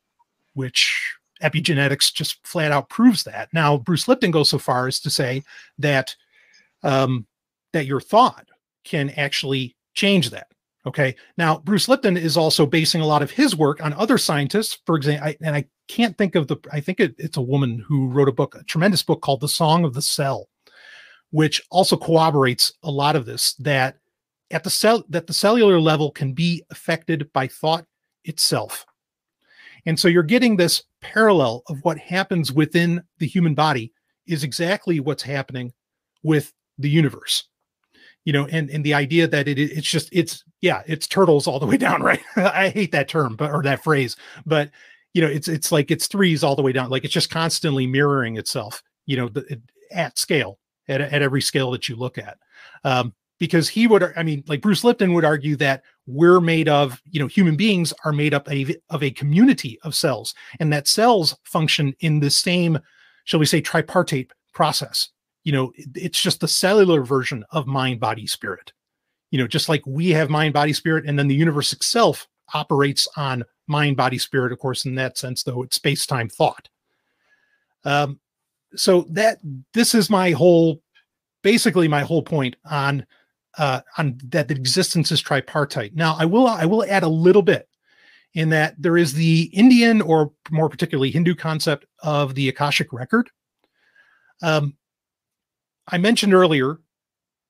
which 0.56 1.16
epigenetics 1.44 2.12
just 2.14 2.46
flat 2.46 2.72
out 2.72 2.90
proves 2.90 3.24
that. 3.24 3.50
Now, 3.54 3.78
Bruce 3.78 4.08
Lipton 4.08 4.32
goes 4.32 4.50
so 4.50 4.58
far 4.58 4.88
as 4.88 5.00
to 5.02 5.10
say 5.10 5.44
that 5.78 6.16
um, 6.84 7.28
that 7.74 7.86
your 7.86 8.02
thought 8.02 8.48
can 8.84 9.12
actually 9.12 9.76
change 9.94 10.32
that. 10.32 10.48
Okay. 10.86 11.16
Now, 11.38 11.60
Bruce 11.60 11.88
Lipton 11.88 12.18
is 12.18 12.38
also 12.38 12.66
basing 12.66 13.02
a 13.02 13.06
lot 13.06 13.22
of 13.22 13.30
his 13.30 13.56
work 13.56 13.84
on 13.84 13.94
other 13.94 14.18
scientists. 14.18 14.80
For 14.86 14.96
example, 14.96 15.28
I, 15.28 15.38
and 15.42 15.56
I 15.56 15.66
can't 15.88 16.18
think 16.18 16.36
of 16.36 16.48
the, 16.48 16.58
I 16.72 16.80
think 16.80 17.00
it, 17.00 17.14
it's 17.20 17.38
a 17.38 17.42
woman 17.42 17.84
who 17.88 18.08
wrote 18.08 18.30
a 18.30 18.34
book, 18.34 18.56
a 18.56 18.64
tremendous 18.64 19.04
book 19.04 19.22
called 19.22 19.42
The 19.42 19.48
Song 19.48 19.86
of 19.86 19.94
the 19.94 20.02
Cell, 20.02 20.50
which 21.30 21.62
also 21.70 21.96
corroborates 21.96 22.74
a 22.82 22.90
lot 22.90 23.16
of 23.16 23.26
this 23.26 23.54
that 23.56 23.98
at 24.50 24.64
the 24.64 24.70
cell, 24.70 25.04
that 25.10 25.28
the 25.28 25.34
cellular 25.34 25.80
level 25.80 26.12
can 26.12 26.34
be 26.34 26.64
affected 26.72 27.32
by 27.32 27.48
thought 27.48 27.86
itself. 28.26 28.86
And 29.86 30.00
so 30.00 30.08
you're 30.08 30.24
getting 30.24 30.56
this 30.56 30.84
parallel 31.00 31.64
of 31.68 31.80
what 31.84 31.98
happens 31.98 32.52
within 32.52 33.02
the 33.20 33.28
human 33.28 33.54
body 33.54 33.94
is 34.28 34.44
exactly 34.44 35.00
what's 35.00 35.24
happening 35.24 35.74
with 36.24 36.54
the 36.78 36.90
universe 36.90 37.48
you 38.26 38.34
know 38.34 38.46
and 38.48 38.70
and 38.70 38.84
the 38.84 38.94
idea 38.94 39.28
that 39.28 39.48
it 39.48 39.60
it's 39.60 39.90
just 39.90 40.10
it's 40.12 40.44
yeah 40.62 40.84
it's 40.86 41.08
turtles 41.08 41.48
all 41.48 41.60
the 41.60 41.66
way 41.66 41.78
down 41.78 42.02
right? 42.04 42.22
I 42.36 42.70
hate 42.70 42.92
that 42.92 43.08
term 43.08 43.36
but 43.36 43.52
or 43.52 43.64
that 43.64 43.84
phrase 43.84 44.16
but 44.46 44.70
you 45.14 45.22
know 45.22 45.28
it's 45.28 45.48
it's 45.48 45.72
like 45.72 45.92
it's 45.92 46.08
threes 46.08 46.44
all 46.44 46.56
the 46.56 46.62
way 46.62 46.72
down 46.72 46.90
like 46.90 47.04
it's 47.04 47.14
just 47.14 47.30
constantly 47.30 47.88
mirroring 47.88 48.38
itself 48.38 48.82
you 49.06 49.18
know 49.18 49.28
the, 49.30 49.62
at 49.92 50.18
scale 50.18 50.60
at, 50.88 51.02
at 51.02 51.22
every 51.22 51.42
scale 51.42 51.72
that 51.72 51.88
you 51.88 51.96
look 51.96 52.18
at. 52.18 52.38
Um 52.84 53.14
because 53.42 53.68
he 53.68 53.88
would 53.88 54.04
i 54.16 54.22
mean 54.22 54.44
like 54.48 54.62
bruce 54.62 54.84
lipton 54.84 55.14
would 55.14 55.26
argue 55.26 55.56
that 55.56 55.82
we're 56.06 56.40
made 56.40 56.70
of 56.70 57.02
you 57.10 57.20
know 57.20 57.26
human 57.26 57.56
beings 57.56 57.92
are 58.06 58.14
made 58.14 58.36
up 58.36 58.48
of, 58.48 58.72
of 58.92 59.02
a 59.04 59.12
community 59.12 59.80
of 59.84 59.96
cells 59.96 60.36
and 60.60 60.72
that 60.72 60.88
cells 60.88 61.36
function 61.44 61.94
in 62.02 62.20
the 62.20 62.30
same 62.30 62.78
shall 63.26 63.40
we 63.40 63.46
say 63.48 63.60
tripartite 63.60 64.30
process 64.54 65.10
you 65.44 65.52
know 65.52 65.72
it's 65.96 66.22
just 66.22 66.40
the 66.40 66.48
cellular 66.48 67.04
version 67.04 67.44
of 67.52 67.68
mind 67.68 68.00
body 68.00 68.28
spirit. 68.28 68.74
You 69.32 69.40
know 69.40 69.48
just 69.48 69.70
like 69.70 69.82
we 69.86 70.10
have 70.10 70.30
mind 70.30 70.54
body 70.54 70.74
spirit 70.74 71.06
and 71.06 71.18
then 71.18 71.28
the 71.28 71.36
universe 71.36 71.74
itself 71.74 72.28
operates 72.54 73.08
on 73.16 73.44
mind 73.68 73.98
body 73.98 74.18
spirit 74.18 74.52
of 74.52 74.60
course 74.60 74.86
in 74.86 74.96
that 74.96 75.18
sense 75.18 75.44
though 75.44 75.64
it's 75.64 75.76
space 75.76 76.06
time 76.06 76.30
thought. 76.30 76.70
Um 77.84 78.20
so 78.76 79.06
that 79.10 79.40
this 79.74 79.96
is 79.96 80.10
my 80.10 80.32
whole 80.32 80.82
basically 81.42 81.88
my 81.88 82.02
whole 82.02 82.24
point 82.24 82.56
on 82.70 83.06
uh 83.58 83.82
on 83.98 84.20
that 84.26 84.48
the 84.48 84.56
existence 84.56 85.12
is 85.12 85.22
tripartite. 85.22 85.96
Now 85.96 86.16
i 86.20 86.26
will 86.26 86.48
i 86.48 86.66
will 86.66 86.86
add 86.86 87.04
a 87.04 87.10
little 87.10 87.42
bit 87.42 87.68
in 88.34 88.50
that 88.50 88.76
there 88.82 88.98
is 88.98 89.14
the 89.14 89.44
indian 89.54 90.02
or 90.02 90.32
more 90.52 90.70
particularly 90.70 91.12
hindu 91.12 91.36
concept 91.36 91.86
of 92.04 92.36
the 92.36 92.50
akashic 92.50 92.94
record. 92.94 93.30
Um 94.42 94.76
I 95.92 95.98
mentioned 95.98 96.34
earlier 96.34 96.80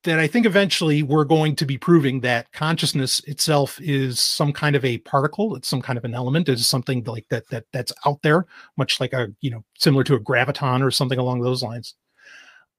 that 0.04 0.20
I 0.20 0.26
think 0.26 0.46
eventually 0.46 1.04
we're 1.04 1.26
going 1.26 1.56
to 1.58 1.66
be 1.66 1.78
proving 1.78 2.22
that 2.22 2.52
consciousness 2.54 3.20
itself 3.26 3.80
is 3.80 4.20
some 4.20 4.52
kind 4.52 4.76
of 4.76 4.84
a 4.84 4.98
particle, 5.00 5.56
it's 5.56 5.68
some 5.68 5.82
kind 5.82 5.98
of 5.98 6.06
an 6.06 6.16
element, 6.16 6.50
it's 6.50 6.66
something 6.66 7.04
like 7.04 7.28
that 7.30 7.48
that 7.50 7.66
that's 7.72 7.94
out 8.06 8.22
there, 8.24 8.48
much 8.78 9.00
like 9.00 9.14
a 9.14 9.32
you 9.42 9.52
know 9.52 9.64
similar 9.78 10.04
to 10.06 10.16
a 10.16 10.20
graviton 10.20 10.82
or 10.82 10.90
something 10.90 11.20
along 11.20 11.42
those 11.42 11.62
lines. 11.62 11.96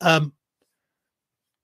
Um, 0.01 0.33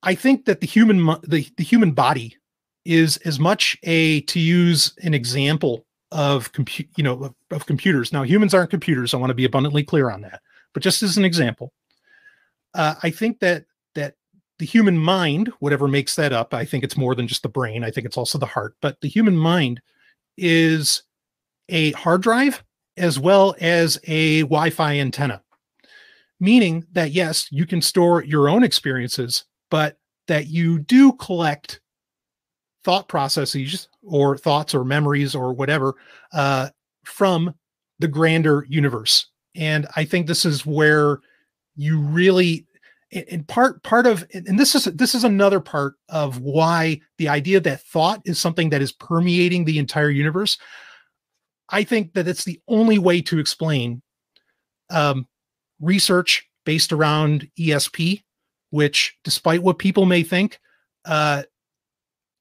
I 0.01 0.15
think 0.15 0.45
that 0.45 0.61
the 0.61 0.67
human 0.67 1.05
the, 1.27 1.45
the 1.57 1.63
human 1.63 1.91
body 1.91 2.37
is 2.85 3.17
as 3.17 3.37
much 3.37 3.77
a 3.83 4.21
to 4.21 4.39
use 4.39 4.93
an 5.03 5.13
example 5.13 5.85
of 6.11 6.51
compute 6.53 6.89
you 6.95 7.03
know 7.03 7.25
of, 7.25 7.35
of 7.51 7.65
computers. 7.65 8.13
Now 8.13 8.23
humans 8.23 8.53
aren't 8.53 8.69
computers. 8.69 9.13
I 9.13 9.17
want 9.17 9.31
to 9.31 9.35
be 9.35 9.45
abundantly 9.45 9.83
clear 9.83 10.09
on 10.09 10.21
that. 10.21 10.41
But 10.73 10.83
just 10.83 11.03
as 11.03 11.17
an 11.17 11.25
example, 11.25 11.73
uh, 12.73 12.95
I 13.03 13.09
think 13.09 13.39
that 13.39 13.65
that 13.65 13.65
the 14.59 14.65
human 14.65 14.97
mind, 14.97 15.51
whatever 15.59 15.87
makes 15.87 16.15
that 16.15 16.33
up, 16.33 16.53
I 16.53 16.65
think 16.65 16.83
it's 16.83 16.97
more 16.97 17.15
than 17.15 17.27
just 17.27 17.43
the 17.43 17.49
brain. 17.49 17.83
I 17.83 17.91
think 17.91 18.05
it's 18.05 18.17
also 18.17 18.37
the 18.37 18.45
heart. 18.45 18.75
But 18.81 18.99
the 19.01 19.07
human 19.07 19.35
mind 19.35 19.81
is 20.37 21.03
a 21.69 21.91
hard 21.93 22.21
drive 22.21 22.63
as 22.97 23.17
well 23.17 23.55
as 23.61 23.97
a 24.03 24.41
Wi-Fi 24.41 24.99
antenna, 24.99 25.41
meaning 26.39 26.85
that 26.91 27.11
yes, 27.11 27.47
you 27.51 27.65
can 27.65 27.81
store 27.81 28.23
your 28.23 28.49
own 28.49 28.63
experiences, 28.63 29.45
but 29.71 29.97
that 30.27 30.47
you 30.47 30.79
do 30.79 31.13
collect 31.13 31.79
thought 32.83 33.07
processes 33.07 33.87
or 34.03 34.37
thoughts 34.37 34.75
or 34.75 34.83
memories 34.83 35.35
or 35.35 35.53
whatever 35.53 35.95
uh, 36.33 36.69
from 37.05 37.53
the 37.99 38.07
grander 38.07 38.65
universe. 38.69 39.27
And 39.55 39.87
I 39.95 40.03
think 40.03 40.27
this 40.27 40.45
is 40.45 40.65
where 40.65 41.19
you 41.75 41.99
really 41.99 42.65
and 43.11 43.25
and 43.29 43.47
part 43.47 43.81
part 43.83 44.05
of 44.05 44.25
and 44.33 44.59
this 44.59 44.75
is 44.75 44.85
this 44.85 45.15
is 45.15 45.23
another 45.23 45.59
part 45.59 45.95
of 46.09 46.39
why 46.39 46.99
the 47.17 47.29
idea 47.29 47.59
that 47.59 47.81
thought 47.81 48.21
is 48.25 48.39
something 48.39 48.69
that 48.69 48.81
is 48.81 48.91
permeating 48.91 49.65
the 49.65 49.79
entire 49.79 50.09
universe. 50.09 50.57
I 51.69 51.83
think 51.83 52.13
that 52.13 52.27
it's 52.27 52.43
the 52.43 52.59
only 52.67 52.97
way 52.99 53.21
to 53.21 53.39
explain 53.39 54.01
um, 54.89 55.27
research 55.79 56.47
based 56.65 56.91
around 56.91 57.47
esp 57.59 58.21
which 58.71 59.17
despite 59.23 59.63
what 59.63 59.79
people 59.79 60.05
may 60.05 60.21
think 60.23 60.59
uh, 61.05 61.41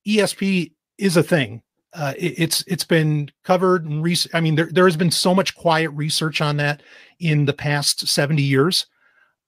esp 0.07 0.73
is 0.99 1.17
a 1.17 1.23
thing. 1.23 1.63
Uh, 1.95 2.13
it- 2.19 2.35
it's 2.39 2.65
it's 2.67 2.85
been 2.85 3.31
covered 3.45 3.87
and 3.87 4.03
re- 4.03 4.17
i 4.35 4.41
mean 4.41 4.55
there, 4.55 4.69
there 4.73 4.85
has 4.85 4.97
been 4.97 5.11
so 5.11 5.35
much 5.35 5.55
quiet 5.55 5.89
research 5.91 6.41
on 6.43 6.57
that 6.59 6.83
in 7.21 7.45
the 7.47 7.53
past 7.53 8.07
70 8.07 8.43
years. 8.43 8.87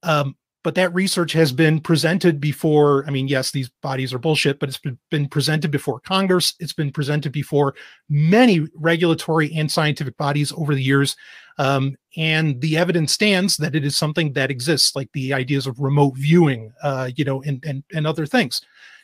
Um, 0.02 0.36
but 0.62 0.74
that 0.74 0.92
research 0.94 1.32
has 1.32 1.52
been 1.52 1.80
presented 1.80 2.40
before 2.40 3.04
i 3.06 3.10
mean 3.10 3.28
yes 3.28 3.50
these 3.50 3.70
bodies 3.82 4.12
are 4.12 4.18
bullshit 4.18 4.58
but 4.58 4.68
it's 4.68 4.80
been, 5.10 5.28
presented 5.28 5.70
before 5.70 6.00
congress. 6.00 6.54
It's 6.58 6.72
been 6.72 6.90
presented 6.90 7.32
before 7.32 7.74
many 8.08 8.66
regulatory 8.74 9.52
and 9.54 9.70
scientific 9.70 10.16
bodies 10.16 10.52
over 10.52 10.74
the 10.74 10.82
years. 10.82 11.16
Um, 11.58 11.96
and 12.16 12.60
the 12.60 12.76
evidence 12.76 13.12
stands 13.12 13.56
that 13.58 13.74
it 13.74 13.84
is 13.84 13.96
something 13.96 14.32
that 14.32 14.50
exists 14.50 14.96
like 14.96 15.10
the 15.12 15.32
ideas 15.32 15.66
of 15.66 15.78
remote 15.78 16.16
viewing 16.16 16.72
uh, 16.82 17.10
you 17.16 17.24
know 17.24 17.42
and, 17.42 17.64
and 17.64 17.84
and 17.92 18.06
other 18.06 18.26
things. 18.26 18.60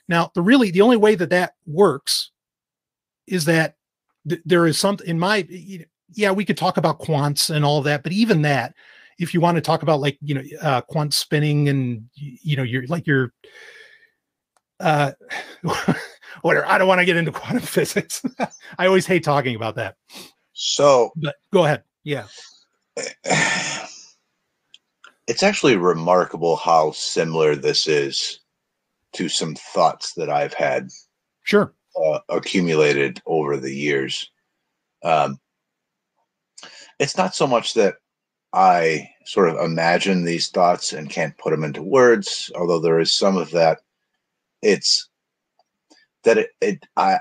Now 0.08 0.30
the 0.34 0.42
really 0.42 0.70
the 0.70 0.80
only 0.80 0.96
way 0.96 1.14
that 1.14 1.30
that 1.30 1.54
works 1.66 2.30
is 3.26 3.44
that 3.44 3.76
th- 4.28 4.42
there 4.44 4.66
is 4.66 4.78
something 4.78 5.06
in 5.06 5.18
my 5.18 5.46
yeah 6.14 6.30
we 6.32 6.44
could 6.44 6.56
talk 6.56 6.76
about 6.76 7.00
quants 7.00 7.54
and 7.54 7.64
all 7.64 7.82
that 7.82 8.02
but 8.02 8.12
even 8.12 8.42
that 8.42 8.74
if 9.18 9.34
you 9.34 9.40
want 9.40 9.56
to 9.56 9.60
talk 9.60 9.82
about 9.82 10.00
like 10.00 10.18
you 10.20 10.34
know 10.34 10.42
uh 10.62 10.80
quant 10.82 11.12
spinning 11.14 11.68
and 11.68 12.04
you 12.14 12.56
know 12.56 12.62
you're 12.62 12.86
like 12.86 13.06
you're 13.06 13.32
uh 14.80 15.12
whatever 16.42 16.66
i 16.66 16.76
don't 16.78 16.88
want 16.88 17.00
to 17.00 17.04
get 17.04 17.16
into 17.16 17.32
quantum 17.32 17.60
physics. 17.62 18.22
I 18.78 18.86
always 18.86 19.06
hate 19.06 19.24
talking 19.24 19.56
about 19.56 19.76
that. 19.76 19.96
So 20.52 21.12
but 21.16 21.36
go 21.52 21.64
ahead 21.64 21.82
yeah. 22.04 22.26
It's 25.28 25.42
actually 25.42 25.76
remarkable 25.76 26.54
how 26.54 26.92
similar 26.92 27.56
this 27.56 27.88
is 27.88 28.38
to 29.14 29.28
some 29.28 29.56
thoughts 29.56 30.12
that 30.12 30.30
I've 30.30 30.54
had 30.54 30.88
sure. 31.42 31.74
uh, 32.00 32.20
accumulated 32.28 33.20
over 33.26 33.56
the 33.56 33.74
years. 33.74 34.30
Um, 35.02 35.40
it's 37.00 37.16
not 37.16 37.34
so 37.34 37.48
much 37.48 37.74
that 37.74 37.96
I 38.56 39.10
sort 39.26 39.50
of 39.50 39.56
imagine 39.56 40.24
these 40.24 40.48
thoughts 40.48 40.94
and 40.94 41.10
can't 41.10 41.36
put 41.36 41.50
them 41.50 41.62
into 41.62 41.82
words, 41.82 42.50
although 42.56 42.80
there 42.80 42.98
is 42.98 43.12
some 43.12 43.36
of 43.36 43.50
that. 43.50 43.80
It's 44.62 45.08
that 46.24 46.38
it, 46.38 46.50
it 46.62 46.86
I, 46.96 47.18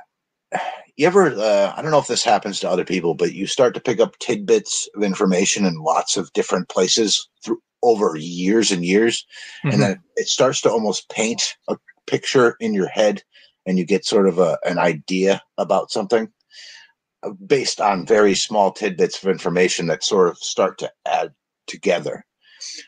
you 0.96 1.06
ever, 1.06 1.28
uh, 1.28 1.74
I 1.76 1.82
don't 1.82 1.92
know 1.92 2.00
if 2.00 2.08
this 2.08 2.24
happens 2.24 2.62
to 2.62 2.70
other 2.70 2.86
people, 2.86 3.16
but 3.16 3.34
you 3.34 3.48
start 3.48 3.74
to 3.74 3.82
pick 3.82 4.00
up 4.00 4.18
tidbits 4.20 4.88
of 4.96 5.04
information 5.04 5.66
in 5.66 5.76
lots 5.76 6.16
of 6.16 6.32
different 6.32 6.70
places 6.70 7.28
through 7.44 7.62
over 7.84 8.16
years 8.16 8.72
and 8.72 8.84
years 8.84 9.26
Mhm. 9.64 9.74
and 9.74 9.82
then 9.82 10.04
it 10.16 10.28
starts 10.28 10.60
to 10.62 10.72
almost 10.72 11.08
paint 11.10 11.56
a 11.68 11.78
picture 12.08 12.56
in 12.60 12.74
your 12.74 12.88
head 12.88 13.22
and 13.68 13.78
you 13.78 13.86
get 13.86 14.06
sort 14.06 14.28
of 14.28 14.40
a, 14.40 14.58
an 14.66 14.80
idea 14.80 15.42
about 15.60 15.92
something 15.92 16.32
based 17.46 17.82
on 17.82 18.06
very 18.06 18.36
small 18.36 18.72
tidbits 18.72 19.22
of 19.22 19.30
information 19.30 19.88
that 19.88 20.04
sort 20.04 20.30
of 20.30 20.38
start 20.38 20.78
to 20.80 20.92
add 21.06 21.34
together. 21.68 22.26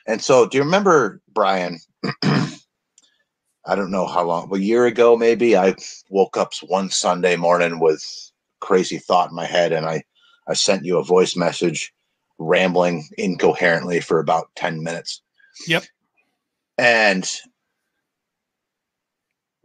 And 0.06 0.22
so 0.22 0.48
do 0.48 0.58
you 0.58 0.64
remember 0.64 1.22
brian? 1.34 1.80
I 2.24 3.76
don't 3.76 3.92
know 3.92 4.08
how 4.08 4.24
long 4.24 4.54
a 4.54 4.58
year 4.58 4.86
ago 4.86 5.18
maybe? 5.18 5.58
I 5.58 5.76
woke 6.10 6.38
up 6.38 6.54
one 6.62 6.90
sunday 6.90 7.36
morning 7.36 7.80
with 7.80 8.04
crazy 8.60 8.98
thought 8.98 9.30
in 9.30 9.36
my 9.36 9.46
head 9.46 9.72
and 9.72 9.86
i 9.86 10.04
i 10.48 10.54
sent 10.54 10.84
you 10.84 10.98
a 10.98 11.04
voice 11.04 11.36
message 11.36 11.94
rambling 12.40 13.08
incoherently 13.18 14.00
for 14.00 14.20
about 14.20 14.48
10 14.56 14.84
minutes. 14.84 15.22
Yep. 15.68 15.84
and 16.78 17.30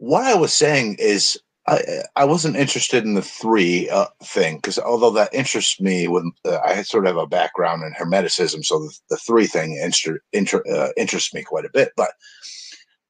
what 0.03 0.23
I 0.23 0.35
was 0.35 0.51
saying 0.51 0.97
is 0.99 1.39
I 1.67 2.03
I 2.15 2.25
wasn't 2.25 2.57
interested 2.57 3.05
in 3.05 3.13
the 3.13 3.21
three 3.21 3.89
uh, 3.89 4.07
thing 4.23 4.57
because 4.57 4.77
although 4.79 5.11
that 5.11 5.33
interests 5.33 5.79
me, 5.79 6.07
when 6.07 6.31
uh, 6.45 6.59
I 6.63 6.81
sort 6.83 7.05
of 7.05 7.15
have 7.15 7.23
a 7.23 7.27
background 7.27 7.83
in 7.83 7.93
hermeticism, 7.93 8.65
so 8.65 8.79
the, 8.79 8.99
the 9.11 9.17
three 9.17 9.47
thing 9.47 9.77
inter, 9.81 10.19
inter, 10.33 10.63
uh, 10.71 10.89
interests 10.97 11.33
me 11.33 11.43
quite 11.43 11.65
a 11.65 11.71
bit. 11.73 11.93
But 11.95 12.11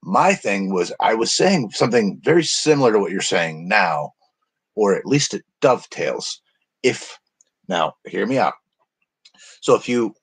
my 0.03 0.35
thing 0.35 0.73
was 0.73 0.91
I 0.99 1.15
was 1.15 1.33
saying 1.33 1.71
something 1.71 2.19
very 2.23 2.43
similar 2.43 2.91
to 2.91 2.99
what 2.99 3.11
you're 3.11 3.21
saying 3.21 3.67
now, 3.67 4.13
or 4.75 4.95
at 4.95 5.05
least 5.05 5.33
it 5.33 5.43
dovetails. 5.61 6.39
If 6.83 7.17
now, 7.67 7.95
hear 8.05 8.25
me 8.27 8.37
out. 8.37 8.53
So 9.61 9.75
if 9.75 9.89
you 9.89 10.13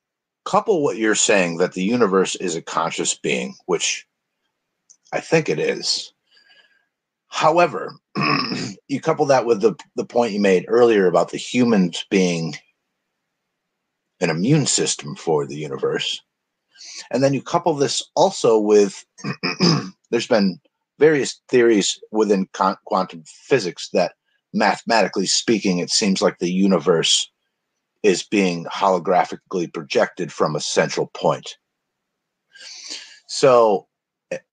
couple 0.44 0.82
what 0.82 0.96
you're 0.96 1.14
saying 1.14 1.58
that 1.58 1.72
the 1.72 1.82
universe 1.82 2.34
is 2.36 2.56
a 2.56 2.62
conscious 2.62 3.14
being, 3.14 3.54
which 3.66 4.06
I 5.12 5.20
think 5.20 5.48
it 5.48 5.58
is. 5.58 6.12
However, 7.28 7.94
you 8.88 9.00
couple 9.00 9.26
that 9.26 9.46
with 9.46 9.60
the, 9.60 9.74
the 9.96 10.04
point 10.04 10.32
you 10.32 10.40
made 10.40 10.64
earlier 10.68 11.06
about 11.06 11.30
the 11.30 11.36
humans 11.36 12.04
being 12.10 12.54
an 14.20 14.30
immune 14.30 14.66
system 14.66 15.14
for 15.16 15.46
the 15.46 15.56
universe. 15.56 16.20
And 17.10 17.22
then 17.22 17.34
you 17.34 17.42
couple 17.42 17.74
this 17.74 18.02
also 18.14 18.58
with 18.58 19.04
there's 20.10 20.26
been 20.26 20.60
various 20.98 21.40
theories 21.48 21.98
within 22.10 22.48
quantum 22.84 23.24
physics 23.26 23.88
that 23.92 24.12
mathematically 24.52 25.26
speaking, 25.26 25.78
it 25.78 25.90
seems 25.90 26.20
like 26.20 26.38
the 26.38 26.52
universe 26.52 27.30
is 28.02 28.22
being 28.22 28.64
holographically 28.66 29.72
projected 29.72 30.32
from 30.32 30.56
a 30.56 30.60
central 30.60 31.06
point. 31.14 31.56
So 33.26 33.86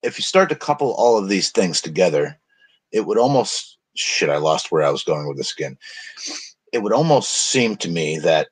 if 0.04 0.18
you 0.18 0.24
start 0.24 0.50
to 0.50 0.56
couple 0.56 0.92
all 0.94 1.18
of 1.18 1.30
these 1.30 1.52
things 1.52 1.82
together, 1.82 2.40
it 2.92 3.06
would 3.06 3.18
almost 3.18 3.78
shit, 3.96 4.30
I 4.30 4.38
lost 4.38 4.72
where 4.72 4.84
I 4.84 4.90
was 4.90 5.04
going 5.04 5.28
with 5.28 5.38
this 5.38 5.54
again. 5.54 5.78
It 6.72 6.80
would 6.84 6.94
almost 6.94 7.32
seem 7.32 7.76
to 7.78 7.90
me 7.90 8.20
that 8.20 8.50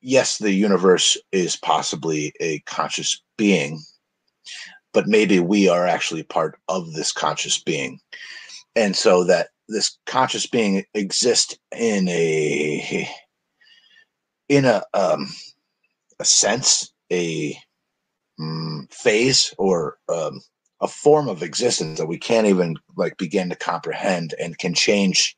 yes, 0.00 0.38
the 0.38 0.52
universe 0.52 1.16
is 1.32 1.56
possibly 1.56 2.32
a 2.40 2.60
conscious 2.60 3.22
being, 3.36 3.80
but 4.92 5.06
maybe 5.06 5.40
we 5.40 5.68
are 5.68 5.86
actually 5.86 6.22
part 6.22 6.58
of 6.68 6.92
this 6.92 7.12
conscious 7.12 7.62
being. 7.62 8.00
And 8.76 8.96
so 8.96 9.24
that 9.24 9.48
this 9.68 9.98
conscious 10.06 10.46
being 10.46 10.84
exists 10.94 11.56
in 11.76 12.08
a 12.08 13.08
in 14.48 14.64
a 14.64 14.82
um 14.94 15.28
a 16.20 16.24
sense, 16.24 16.92
a 17.10 17.56
mm, 18.38 18.92
phase 18.92 19.54
or 19.58 19.98
um, 20.08 20.40
a 20.80 20.88
form 20.88 21.28
of 21.28 21.42
existence 21.42 21.98
that 21.98 22.06
we 22.06 22.18
can't 22.18 22.46
even 22.46 22.76
like 22.96 23.16
begin 23.18 23.50
to 23.50 23.56
comprehend 23.56 24.34
and 24.40 24.58
can 24.58 24.74
change 24.74 25.36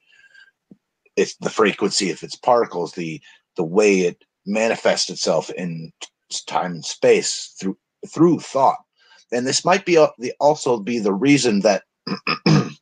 it's 1.16 1.36
the 1.36 1.50
frequency 1.50 2.10
of 2.10 2.22
its 2.22 2.36
particles 2.36 2.92
the 2.92 3.20
the 3.56 3.64
way 3.64 4.00
it 4.00 4.24
manifests 4.46 5.10
itself 5.10 5.50
in 5.50 5.92
time 6.46 6.72
and 6.72 6.84
space 6.84 7.54
through 7.58 7.76
through 8.08 8.40
thought. 8.40 8.78
And 9.30 9.46
this 9.46 9.64
might 9.64 9.86
be 9.86 9.96
uh, 9.96 10.08
the 10.18 10.32
also 10.40 10.78
be 10.78 10.98
the 10.98 11.12
reason 11.12 11.60
that 11.60 11.84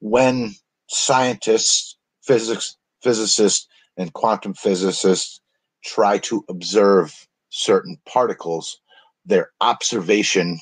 when 0.00 0.54
scientists 0.88 1.96
physics 2.22 2.76
physicists 3.02 3.66
and 3.96 4.12
quantum 4.12 4.54
physicists 4.54 5.40
try 5.84 6.18
to 6.18 6.44
observe 6.48 7.26
certain 7.48 7.98
particles 8.06 8.80
their 9.24 9.50
observation 9.60 10.58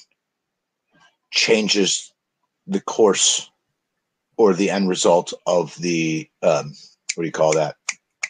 changes 1.31 2.13
the 2.67 2.81
course 2.81 3.51
or 4.37 4.55
the 4.55 4.71
end 4.71 4.89
result 4.89 5.33
of 5.47 5.75
the 5.77 6.29
um, 6.43 6.73
what 7.15 7.23
do 7.23 7.27
you 7.27 7.33
call 7.33 7.55
that? 7.55 7.77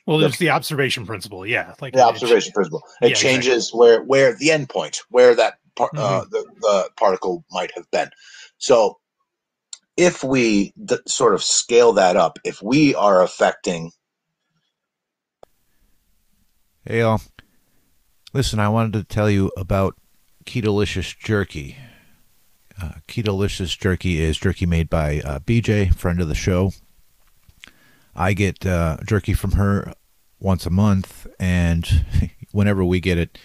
Well 0.06 0.18
The- 0.18 0.26
there's 0.28 0.38
the 0.38 0.50
observation 0.50 1.06
principle 1.06 1.46
yeah 1.46 1.74
like 1.80 1.94
the 1.94 2.04
observation 2.04 2.52
principle. 2.52 2.82
It 3.02 3.10
yeah, 3.10 3.14
changes 3.14 3.72
where 3.74 4.02
where 4.02 4.34
the 4.36 4.50
end 4.50 4.68
point 4.68 5.00
where 5.10 5.34
that 5.34 5.58
par- 5.76 5.90
uh, 5.96 6.24
the, 6.30 6.44
the 6.60 6.90
particle 6.96 7.44
might 7.50 7.72
have 7.74 7.90
been. 7.90 8.10
So 8.58 8.98
if 9.96 10.22
we 10.24 10.72
d- 10.84 10.96
sort 11.06 11.34
of 11.34 11.42
scale 11.42 11.92
that 11.94 12.16
up 12.16 12.38
if 12.44 12.62
we 12.62 12.94
are 12.94 13.22
affecting 13.22 13.92
Hey, 16.84 17.00
y'all. 17.00 17.20
Listen, 18.32 18.58
I 18.60 18.70
wanted 18.70 18.94
to 18.94 19.04
tell 19.04 19.28
you 19.28 19.50
about 19.58 19.94
Ketolicious 20.46 21.14
Jerky. 21.18 21.76
Uh, 22.80 22.92
Ketolicious 23.08 23.76
Jerky 23.76 24.20
is 24.20 24.38
jerky 24.38 24.66
made 24.66 24.88
by 24.88 25.20
uh, 25.24 25.40
BJ, 25.40 25.92
friend 25.94 26.20
of 26.20 26.28
the 26.28 26.34
show. 26.34 26.72
I 28.14 28.32
get 28.32 28.64
uh, 28.64 28.98
jerky 29.04 29.34
from 29.34 29.52
her 29.52 29.94
once 30.38 30.66
a 30.66 30.70
month, 30.70 31.26
and 31.40 32.04
whenever 32.52 32.84
we 32.84 33.00
get 33.00 33.18
it, 33.18 33.38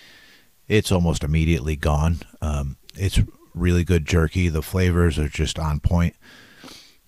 it's 0.68 0.92
almost 0.92 1.24
immediately 1.24 1.76
gone. 1.76 2.20
Um, 2.42 2.78
it's 2.96 3.20
really 3.54 3.84
good 3.84 4.06
jerky. 4.06 4.50
The 4.50 4.62
flavors 4.62 5.18
are 5.18 5.30
just 5.30 5.58
on 5.58 5.80
point. 5.80 6.16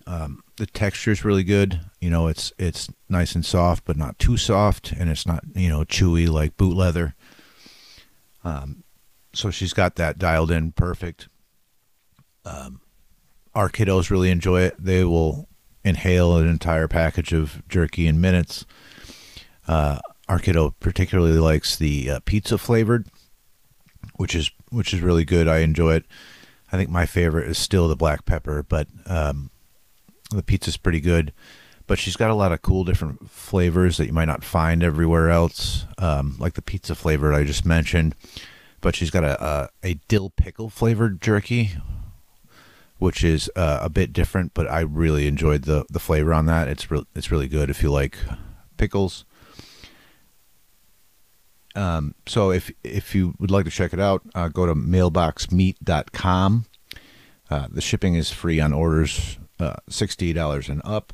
Um, 0.06 0.42
the 0.56 0.66
texture 0.66 1.10
is 1.10 1.24
really 1.24 1.44
good. 1.44 1.80
You 2.00 2.10
know, 2.10 2.28
it's 2.28 2.52
it's 2.58 2.88
nice 3.08 3.34
and 3.34 3.44
soft, 3.44 3.84
but 3.84 3.96
not 3.96 4.18
too 4.18 4.36
soft, 4.36 4.92
and 4.92 5.10
it's 5.10 5.26
not 5.26 5.44
you 5.54 5.68
know 5.68 5.80
chewy 5.84 6.28
like 6.28 6.56
boot 6.56 6.76
leather. 6.76 7.14
Um, 8.44 8.84
so 9.32 9.50
she's 9.50 9.72
got 9.72 9.96
that 9.96 10.18
dialed 10.18 10.50
in 10.50 10.72
perfect. 10.72 11.28
Um, 12.46 12.80
our 13.54 13.68
kiddos 13.68 14.10
really 14.10 14.30
enjoy 14.30 14.62
it. 14.62 14.76
They 14.78 15.04
will 15.04 15.48
inhale 15.84 16.36
an 16.36 16.48
entire 16.48 16.88
package 16.88 17.32
of 17.32 17.62
jerky 17.68 18.06
in 18.06 18.20
minutes. 18.20 18.64
Uh, 19.66 19.98
our 20.28 20.38
kiddo 20.38 20.74
particularly 20.80 21.38
likes 21.38 21.76
the 21.76 22.10
uh, 22.10 22.20
pizza 22.24 22.58
flavored, 22.58 23.06
which 24.16 24.34
is 24.34 24.50
which 24.70 24.92
is 24.92 25.00
really 25.00 25.24
good. 25.24 25.48
I 25.48 25.58
enjoy 25.58 25.94
it. 25.94 26.04
I 26.72 26.76
think 26.76 26.90
my 26.90 27.06
favorite 27.06 27.48
is 27.48 27.58
still 27.58 27.88
the 27.88 27.96
black 27.96 28.24
pepper, 28.24 28.62
but 28.62 28.88
um, 29.06 29.50
the 30.30 30.42
pizza's 30.42 30.76
pretty 30.76 31.00
good. 31.00 31.32
But 31.86 32.00
she's 32.00 32.16
got 32.16 32.30
a 32.30 32.34
lot 32.34 32.50
of 32.50 32.62
cool 32.62 32.82
different 32.82 33.30
flavors 33.30 33.96
that 33.96 34.06
you 34.06 34.12
might 34.12 34.24
not 34.24 34.42
find 34.42 34.82
everywhere 34.82 35.30
else, 35.30 35.86
um, 35.98 36.34
like 36.40 36.54
the 36.54 36.62
pizza 36.62 36.96
flavor 36.96 37.32
I 37.32 37.44
just 37.44 37.64
mentioned. 37.64 38.16
But 38.80 38.96
she's 38.96 39.10
got 39.10 39.22
a 39.22 39.42
a, 39.42 39.68
a 39.84 39.94
dill 40.08 40.30
pickle 40.30 40.68
flavored 40.68 41.22
jerky, 41.22 41.76
which 42.98 43.22
is 43.22 43.50
uh, 43.56 43.80
a 43.82 43.88
bit 43.88 44.12
different. 44.12 44.54
But 44.54 44.70
I 44.70 44.80
really 44.80 45.26
enjoyed 45.26 45.62
the 45.62 45.84
the 45.90 46.00
flavor 46.00 46.32
on 46.32 46.46
that. 46.46 46.68
It's 46.68 46.90
re- 46.90 47.06
it's 47.14 47.30
really 47.30 47.48
good 47.48 47.70
if 47.70 47.82
you 47.82 47.90
like 47.90 48.16
pickles. 48.76 49.24
Um, 51.74 52.14
so 52.26 52.50
if 52.50 52.70
if 52.82 53.14
you 53.14 53.34
would 53.38 53.50
like 53.50 53.66
to 53.66 53.70
check 53.70 53.92
it 53.92 54.00
out, 54.00 54.22
uh, 54.34 54.48
go 54.48 54.66
to 54.66 54.74
mailboxmeat.com. 54.74 56.64
Uh, 57.48 57.68
the 57.70 57.80
shipping 57.80 58.14
is 58.14 58.30
free 58.30 58.60
on 58.60 58.72
orders 58.72 59.38
uh, 59.60 59.76
sixty 59.88 60.32
dollars 60.32 60.68
and 60.68 60.80
up, 60.84 61.12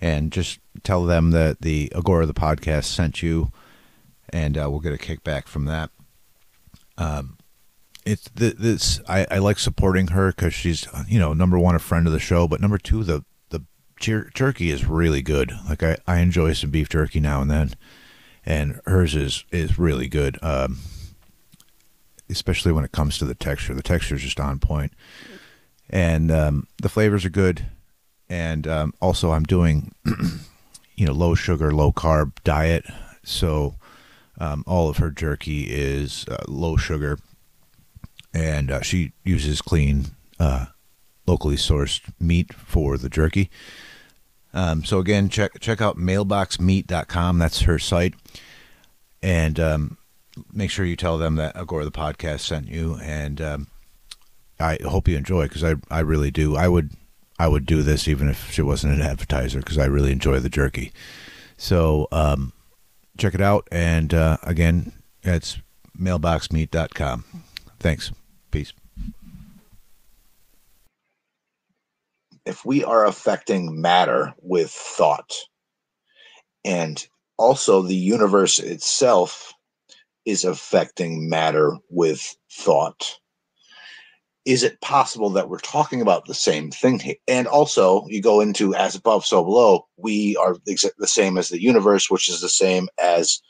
and 0.00 0.32
just 0.32 0.60
tell 0.82 1.04
them 1.04 1.32
that 1.32 1.60
the 1.62 1.92
Agora 1.94 2.26
the 2.26 2.34
podcast 2.34 2.84
sent 2.84 3.22
you, 3.22 3.50
and 4.30 4.56
uh, 4.56 4.70
we'll 4.70 4.80
get 4.80 4.94
a 4.94 4.96
kickback 4.96 5.46
from 5.46 5.64
that. 5.64 5.90
Um, 6.96 7.37
it's 8.08 8.30
th- 8.30 8.56
this 8.56 9.00
I, 9.08 9.26
I 9.30 9.38
like 9.38 9.58
supporting 9.58 10.08
her 10.08 10.28
because 10.28 10.54
she's 10.54 10.86
you 11.06 11.18
know 11.18 11.32
number 11.32 11.58
one 11.58 11.74
a 11.74 11.80
friend 11.80 12.06
of 12.06 12.12
the 12.12 12.20
show, 12.20 12.48
but 12.48 12.60
number 12.60 12.78
two 12.78 13.04
the 13.04 13.24
the 13.50 13.64
jer- 14.00 14.30
jerky 14.34 14.70
is 14.70 14.86
really 14.86 15.22
good. 15.22 15.52
Like 15.68 15.82
I, 15.82 15.96
I 16.06 16.18
enjoy 16.18 16.52
some 16.54 16.70
beef 16.70 16.88
jerky 16.88 17.20
now 17.20 17.42
and 17.42 17.50
then 17.50 17.74
and 18.44 18.80
hers 18.86 19.14
is 19.14 19.44
is 19.52 19.78
really 19.78 20.08
good. 20.08 20.38
Um, 20.42 20.78
especially 22.30 22.72
when 22.72 22.84
it 22.84 22.92
comes 22.92 23.18
to 23.18 23.24
the 23.24 23.34
texture. 23.34 23.74
The 23.74 23.82
texture 23.82 24.14
is 24.14 24.22
just 24.22 24.40
on 24.40 24.58
point, 24.58 24.92
and 25.88 26.30
um, 26.30 26.66
the 26.80 26.88
flavors 26.88 27.24
are 27.24 27.30
good. 27.30 27.66
And 28.30 28.66
um, 28.66 28.92
also, 29.00 29.32
I'm 29.32 29.44
doing, 29.44 29.94
you 30.96 31.06
know, 31.06 31.14
low 31.14 31.34
sugar, 31.34 31.72
low 31.72 31.92
carb 31.92 32.32
diet, 32.44 32.84
so 33.24 33.76
um, 34.38 34.64
all 34.66 34.88
of 34.90 34.98
her 34.98 35.10
jerky 35.10 35.64
is 35.64 36.26
uh, 36.28 36.44
low 36.46 36.76
sugar, 36.76 37.18
and 38.32 38.70
uh, 38.70 38.82
she 38.82 39.12
uses 39.24 39.60
clean, 39.62 40.06
uh, 40.38 40.66
locally 41.26 41.56
sourced 41.56 42.00
meat 42.20 42.52
for 42.54 42.96
the 42.96 43.08
jerky. 43.08 43.50
Um, 44.54 44.84
so 44.84 44.98
again, 44.98 45.28
check 45.28 45.60
check 45.60 45.80
out 45.80 45.96
mailboxmeat.com. 45.96 47.38
That's 47.38 47.62
her 47.62 47.78
site, 47.78 48.14
and 49.22 49.60
um, 49.60 49.98
make 50.52 50.70
sure 50.70 50.84
you 50.84 50.96
tell 50.96 51.18
them 51.18 51.36
that 51.36 51.56
Agora 51.56 51.84
the 51.84 51.90
podcast 51.90 52.40
sent 52.40 52.68
you. 52.68 52.98
And 53.02 53.40
um, 53.40 53.66
I 54.58 54.78
hope 54.82 55.06
you 55.06 55.16
enjoy 55.16 55.44
because 55.44 55.64
I 55.64 55.74
I 55.90 56.00
really 56.00 56.30
do. 56.30 56.56
I 56.56 56.68
would 56.68 56.92
I 57.38 57.48
would 57.48 57.66
do 57.66 57.82
this 57.82 58.08
even 58.08 58.28
if 58.28 58.50
she 58.50 58.62
wasn't 58.62 58.94
an 58.94 59.02
advertiser 59.02 59.58
because 59.58 59.78
I 59.78 59.84
really 59.84 60.12
enjoy 60.12 60.40
the 60.40 60.48
jerky. 60.48 60.92
So 61.56 62.08
um, 62.10 62.52
check 63.18 63.34
it 63.34 63.40
out, 63.40 63.68
and 63.70 64.14
uh, 64.14 64.38
again, 64.42 64.92
it's 65.22 65.58
mailboxmeat.com. 65.98 67.24
Thanks. 67.78 68.12
Peace. 68.50 68.72
if 72.48 72.64
we 72.64 72.82
are 72.82 73.04
affecting 73.04 73.78
matter 73.78 74.34
with 74.40 74.70
thought 74.70 75.34
and 76.64 77.06
also 77.36 77.82
the 77.82 77.94
universe 77.94 78.58
itself 78.58 79.52
is 80.24 80.44
affecting 80.44 81.28
matter 81.28 81.76
with 81.90 82.36
thought 82.50 83.18
is 84.46 84.62
it 84.62 84.80
possible 84.80 85.28
that 85.28 85.50
we're 85.50 85.58
talking 85.58 86.00
about 86.00 86.24
the 86.24 86.34
same 86.34 86.70
thing 86.70 87.14
and 87.28 87.46
also 87.46 88.06
you 88.08 88.22
go 88.22 88.40
into 88.40 88.74
as 88.74 88.94
above 88.94 89.26
so 89.26 89.44
below 89.44 89.86
we 89.98 90.34
are 90.36 90.56
the 90.64 91.06
same 91.06 91.36
as 91.36 91.50
the 91.50 91.62
universe 91.62 92.10
which 92.10 92.30
is 92.30 92.40
the 92.40 92.48
same 92.48 92.88
as 92.98 93.42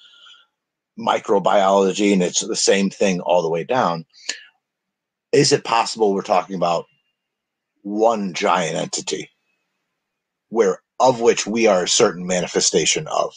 microbiology 0.98 2.12
and 2.12 2.22
it's 2.22 2.40
the 2.40 2.56
same 2.56 2.90
thing 2.90 3.20
all 3.20 3.42
the 3.42 3.48
way 3.48 3.64
down 3.64 4.04
is 5.32 5.52
it 5.52 5.64
possible 5.64 6.14
we're 6.14 6.22
talking 6.22 6.56
about 6.56 6.86
one 7.82 8.34
giant 8.34 8.76
entity 8.76 9.30
where 10.48 10.82
of 11.00 11.20
which 11.20 11.46
we 11.46 11.66
are 11.66 11.84
a 11.84 11.88
certain 11.88 12.26
manifestation 12.26 13.06
of? 13.06 13.32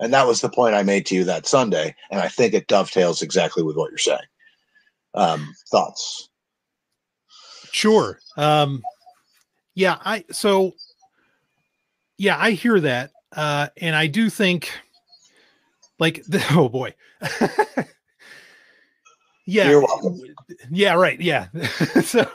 And 0.00 0.14
that 0.14 0.26
was 0.26 0.40
the 0.40 0.48
point 0.48 0.74
i 0.74 0.82
made 0.82 1.06
to 1.06 1.14
you 1.14 1.24
that 1.24 1.46
sunday 1.46 1.94
and 2.10 2.20
i 2.20 2.28
think 2.28 2.54
it 2.54 2.66
dovetails 2.66 3.22
exactly 3.22 3.62
with 3.62 3.76
what 3.76 3.90
you're 3.90 3.98
saying. 3.98 4.20
Um 5.14 5.54
thoughts? 5.70 6.30
Sure. 7.72 8.18
Um, 8.36 8.82
yeah, 9.74 9.96
I 10.04 10.24
so 10.30 10.72
yeah, 12.18 12.36
I 12.38 12.52
hear 12.52 12.78
that, 12.80 13.10
uh, 13.34 13.68
and 13.80 13.96
I 13.96 14.06
do 14.06 14.30
think, 14.30 14.70
like, 16.02 16.24
the, 16.24 16.44
oh 16.50 16.68
boy, 16.68 16.92
yeah, 19.46 19.70
You're 19.70 19.82
welcome. 19.82 20.20
yeah, 20.72 20.94
right, 20.94 21.20
yeah. 21.20 21.46
so, 22.04 22.28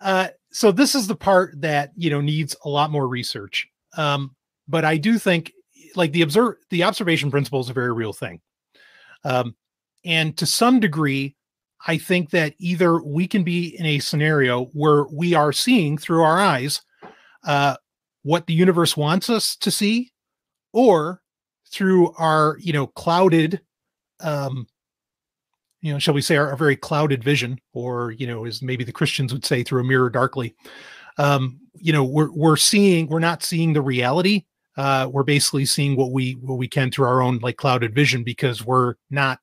uh, 0.00 0.28
so 0.50 0.72
this 0.72 0.94
is 0.94 1.06
the 1.06 1.14
part 1.14 1.60
that 1.60 1.92
you 1.94 2.08
know 2.08 2.22
needs 2.22 2.56
a 2.64 2.70
lot 2.70 2.90
more 2.90 3.06
research. 3.06 3.68
Um, 3.98 4.34
but 4.66 4.86
I 4.86 4.96
do 4.96 5.18
think, 5.18 5.52
like, 5.94 6.12
the 6.12 6.22
observe 6.22 6.54
the 6.70 6.84
observation 6.84 7.30
principle 7.30 7.60
is 7.60 7.68
a 7.68 7.74
very 7.74 7.92
real 7.92 8.14
thing, 8.14 8.40
um, 9.22 9.54
and 10.02 10.34
to 10.38 10.46
some 10.46 10.80
degree, 10.80 11.36
I 11.86 11.98
think 11.98 12.30
that 12.30 12.54
either 12.58 13.02
we 13.02 13.28
can 13.28 13.44
be 13.44 13.78
in 13.78 13.84
a 13.84 13.98
scenario 13.98 14.64
where 14.72 15.04
we 15.12 15.34
are 15.34 15.52
seeing 15.52 15.98
through 15.98 16.22
our 16.22 16.40
eyes 16.40 16.80
uh, 17.44 17.76
what 18.22 18.46
the 18.46 18.54
universe 18.54 18.96
wants 18.96 19.28
us 19.28 19.54
to 19.56 19.70
see, 19.70 20.12
or 20.72 21.20
through 21.70 22.12
our, 22.18 22.56
you 22.60 22.72
know, 22.72 22.86
clouded, 22.86 23.60
um, 24.20 24.66
you 25.80 25.92
know, 25.92 25.98
shall 25.98 26.14
we 26.14 26.22
say, 26.22 26.36
our, 26.36 26.50
our 26.50 26.56
very 26.56 26.76
clouded 26.76 27.22
vision, 27.22 27.60
or 27.72 28.12
you 28.12 28.26
know, 28.26 28.44
as 28.44 28.62
maybe 28.62 28.84
the 28.84 28.92
Christians 28.92 29.32
would 29.32 29.44
say, 29.44 29.62
through 29.62 29.80
a 29.80 29.84
mirror 29.84 30.10
darkly. 30.10 30.54
Um, 31.18 31.60
you 31.74 31.92
know, 31.92 32.04
we're 32.04 32.32
we're 32.32 32.56
seeing, 32.56 33.08
we're 33.08 33.18
not 33.18 33.42
seeing 33.42 33.72
the 33.72 33.82
reality. 33.82 34.44
Uh, 34.76 35.08
we're 35.10 35.22
basically 35.22 35.64
seeing 35.64 35.96
what 35.96 36.12
we 36.12 36.32
what 36.32 36.58
we 36.58 36.68
can 36.68 36.90
through 36.90 37.06
our 37.06 37.22
own 37.22 37.38
like 37.38 37.56
clouded 37.56 37.94
vision 37.94 38.24
because 38.24 38.64
we're 38.64 38.94
not 39.10 39.38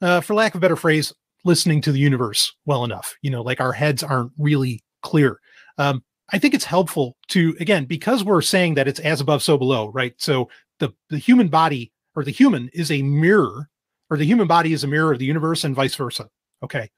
uh, 0.00 0.20
for 0.20 0.34
lack 0.34 0.54
of 0.54 0.58
a 0.58 0.60
better 0.60 0.76
phrase, 0.76 1.12
listening 1.44 1.80
to 1.82 1.92
the 1.92 1.98
universe 1.98 2.54
well 2.66 2.84
enough. 2.84 3.14
You 3.22 3.30
know, 3.30 3.42
like 3.42 3.60
our 3.60 3.72
heads 3.72 4.02
aren't 4.02 4.32
really 4.38 4.82
clear. 5.02 5.38
Um, 5.78 6.02
I 6.32 6.38
think 6.38 6.54
it's 6.54 6.64
helpful 6.64 7.16
to 7.28 7.54
again 7.60 7.84
because 7.84 8.24
we're 8.24 8.42
saying 8.42 8.74
that 8.74 8.88
it's 8.88 9.00
as 9.00 9.20
above, 9.20 9.42
so 9.42 9.58
below, 9.58 9.88
right? 9.88 10.14
So 10.16 10.48
the 10.78 10.92
the 11.10 11.18
human 11.18 11.48
body 11.48 11.92
or 12.14 12.24
the 12.24 12.30
human 12.30 12.68
is 12.72 12.90
a 12.90 13.02
mirror, 13.02 13.68
or 14.10 14.16
the 14.16 14.26
human 14.26 14.46
body 14.46 14.72
is 14.72 14.84
a 14.84 14.88
mirror 14.88 15.12
of 15.12 15.18
the 15.18 15.24
universe, 15.24 15.64
and 15.64 15.74
vice 15.74 15.94
versa. 15.94 16.28
Okay, 16.62 16.90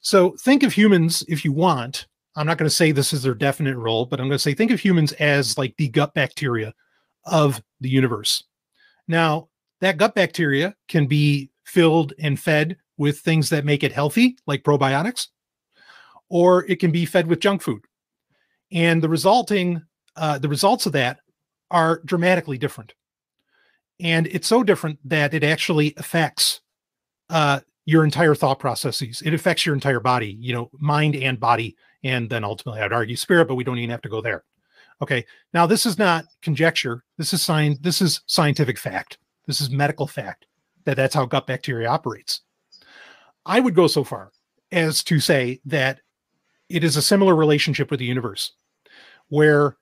so 0.00 0.30
think 0.40 0.62
of 0.62 0.72
humans 0.72 1.24
if 1.28 1.44
you 1.44 1.52
want. 1.52 2.06
I'm 2.36 2.46
not 2.46 2.58
going 2.58 2.68
to 2.68 2.74
say 2.74 2.92
this 2.92 3.12
is 3.12 3.22
their 3.22 3.34
definite 3.34 3.76
role, 3.76 4.06
but 4.06 4.20
I'm 4.20 4.26
going 4.26 4.36
to 4.36 4.38
say 4.38 4.54
think 4.54 4.70
of 4.70 4.80
humans 4.80 5.12
as 5.14 5.58
like 5.58 5.76
the 5.76 5.88
gut 5.88 6.14
bacteria 6.14 6.72
of 7.24 7.62
the 7.80 7.88
universe. 7.88 8.44
Now, 9.08 9.48
that 9.80 9.96
gut 9.96 10.14
bacteria 10.14 10.74
can 10.88 11.06
be 11.06 11.50
filled 11.64 12.12
and 12.18 12.38
fed 12.38 12.76
with 12.96 13.20
things 13.20 13.50
that 13.50 13.64
make 13.64 13.82
it 13.82 13.92
healthy, 13.92 14.36
like 14.46 14.62
probiotics, 14.62 15.28
or 16.28 16.64
it 16.66 16.80
can 16.80 16.90
be 16.90 17.04
fed 17.04 17.26
with 17.26 17.40
junk 17.40 17.62
food. 17.62 17.82
And 18.72 19.02
the 19.02 19.08
resulting, 19.08 19.82
uh, 20.16 20.38
the 20.38 20.48
results 20.48 20.86
of 20.86 20.92
that 20.92 21.20
are 21.70 22.00
dramatically 22.04 22.58
different. 22.58 22.94
And 24.00 24.26
it's 24.28 24.46
so 24.46 24.62
different 24.62 24.98
that 25.04 25.34
it 25.34 25.44
actually 25.44 25.94
affects 25.96 26.60
uh, 27.30 27.60
your 27.84 28.04
entire 28.04 28.34
thought 28.34 28.58
processes. 28.58 29.22
It 29.24 29.34
affects 29.34 29.66
your 29.66 29.74
entire 29.74 30.00
body, 30.00 30.36
you 30.40 30.52
know, 30.52 30.70
mind 30.78 31.16
and 31.16 31.40
body, 31.40 31.76
and 32.04 32.30
then 32.30 32.44
ultimately, 32.44 32.80
I'd 32.80 32.92
argue 32.92 33.16
spirit, 33.16 33.48
but 33.48 33.56
we 33.56 33.64
don't 33.64 33.78
even 33.78 33.90
have 33.90 34.02
to 34.02 34.08
go 34.08 34.20
there. 34.20 34.44
Okay. 35.00 35.24
Now, 35.54 35.66
this 35.66 35.86
is 35.86 35.98
not 35.98 36.26
conjecture. 36.42 37.04
This 37.16 37.32
is 37.32 37.42
science. 37.42 37.78
This 37.80 38.00
is 38.00 38.20
scientific 38.26 38.78
fact. 38.78 39.18
This 39.46 39.60
is 39.60 39.70
medical 39.70 40.06
fact 40.06 40.46
that 40.84 40.96
that's 40.96 41.14
how 41.14 41.24
gut 41.24 41.46
bacteria 41.46 41.88
operates. 41.88 42.42
I 43.46 43.60
would 43.60 43.74
go 43.74 43.86
so 43.86 44.04
far 44.04 44.32
as 44.70 45.02
to 45.04 45.20
say 45.20 45.60
that 45.64 46.00
it 46.68 46.84
is 46.84 46.96
a 46.96 47.02
similar 47.02 47.34
relationship 47.34 47.90
with 47.90 48.00
the 48.00 48.06
universe 48.06 48.52
where 49.28 49.76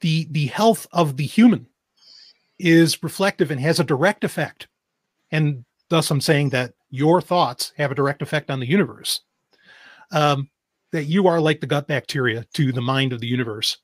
the 0.00 0.26
the 0.30 0.46
health 0.46 0.86
of 0.92 1.16
the 1.16 1.26
human 1.26 1.66
is 2.58 3.02
reflective 3.02 3.50
and 3.50 3.60
has 3.60 3.80
a 3.80 3.84
direct 3.84 4.24
effect. 4.24 4.68
And 5.30 5.64
thus 5.88 6.10
i'm 6.10 6.20
saying 6.20 6.50
that 6.50 6.74
your 6.90 7.20
thoughts 7.20 7.72
have 7.76 7.90
a 7.90 7.94
direct 7.94 8.22
effect 8.22 8.50
on 8.50 8.60
the 8.60 8.68
universe. 8.68 9.20
Um, 10.12 10.50
that 10.92 11.04
you 11.04 11.26
are 11.26 11.40
like 11.40 11.60
the 11.60 11.66
gut 11.66 11.88
bacteria 11.88 12.46
to 12.54 12.72
the 12.72 12.80
mind 12.80 13.12
of 13.12 13.20
the 13.20 13.26
universe. 13.26 13.78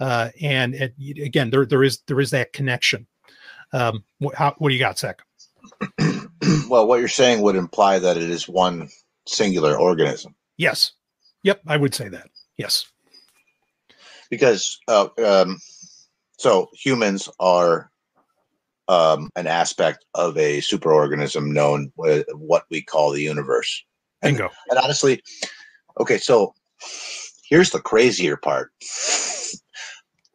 Uh, 0.00 0.30
and 0.40 0.74
it, 0.74 0.94
again 1.22 1.50
there 1.50 1.66
there 1.66 1.82
is 1.82 2.00
there 2.06 2.20
is 2.20 2.30
that 2.30 2.52
connection. 2.52 3.06
Um, 3.72 4.04
what, 4.18 4.34
how, 4.34 4.54
what 4.58 4.70
do 4.70 4.74
you 4.74 4.80
got 4.80 4.98
sec 4.98 5.20
well, 6.68 6.86
what 6.86 6.98
you're 6.98 7.08
saying 7.08 7.42
would 7.42 7.56
imply 7.56 7.98
that 7.98 8.16
it 8.16 8.30
is 8.30 8.48
one 8.48 8.88
singular 9.26 9.76
organism. 9.76 10.34
Yes. 10.56 10.92
Yep 11.42 11.62
i 11.66 11.76
would 11.76 11.94
say 11.94 12.08
that. 12.08 12.28
Yes 12.56 12.86
because 14.30 14.78
uh, 14.88 15.08
um, 15.24 15.58
so 16.38 16.68
humans 16.72 17.28
are 17.40 17.90
um, 18.88 19.30
an 19.36 19.46
aspect 19.46 20.04
of 20.14 20.36
a 20.38 20.58
superorganism 20.58 21.52
known 21.52 21.92
with 21.96 22.26
what 22.34 22.64
we 22.70 22.82
call 22.82 23.10
the 23.10 23.22
universe. 23.22 23.84
bingo 24.22 24.50
And 24.70 24.78
honestly, 24.78 25.22
okay, 26.00 26.18
so 26.18 26.54
here's 27.48 27.70
the 27.70 27.80
crazier 27.80 28.36
part. 28.36 28.72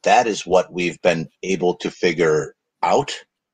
That 0.04 0.28
is 0.28 0.46
what 0.46 0.72
we've 0.72 1.02
been 1.02 1.28
able 1.44 1.76
to 1.76 1.89
figure 1.89 2.56
out. 2.82 3.14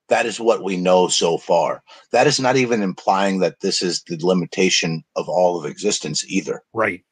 That 0.10 0.26
is 0.26 0.40
what 0.40 0.64
we 0.64 0.76
know 0.76 1.08
so 1.08 1.38
far. 1.38 1.84
That 2.12 2.26
is 2.26 2.40
not 2.40 2.58
even 2.58 2.82
implying 2.82 3.40
that 3.40 3.60
this 3.62 3.84
is 3.84 4.02
the 4.04 4.18
limitation 4.26 5.04
of 5.16 5.30
all 5.30 5.60
of 5.60 5.70
existence 5.70 6.26
either. 6.28 6.64
right 6.74 7.04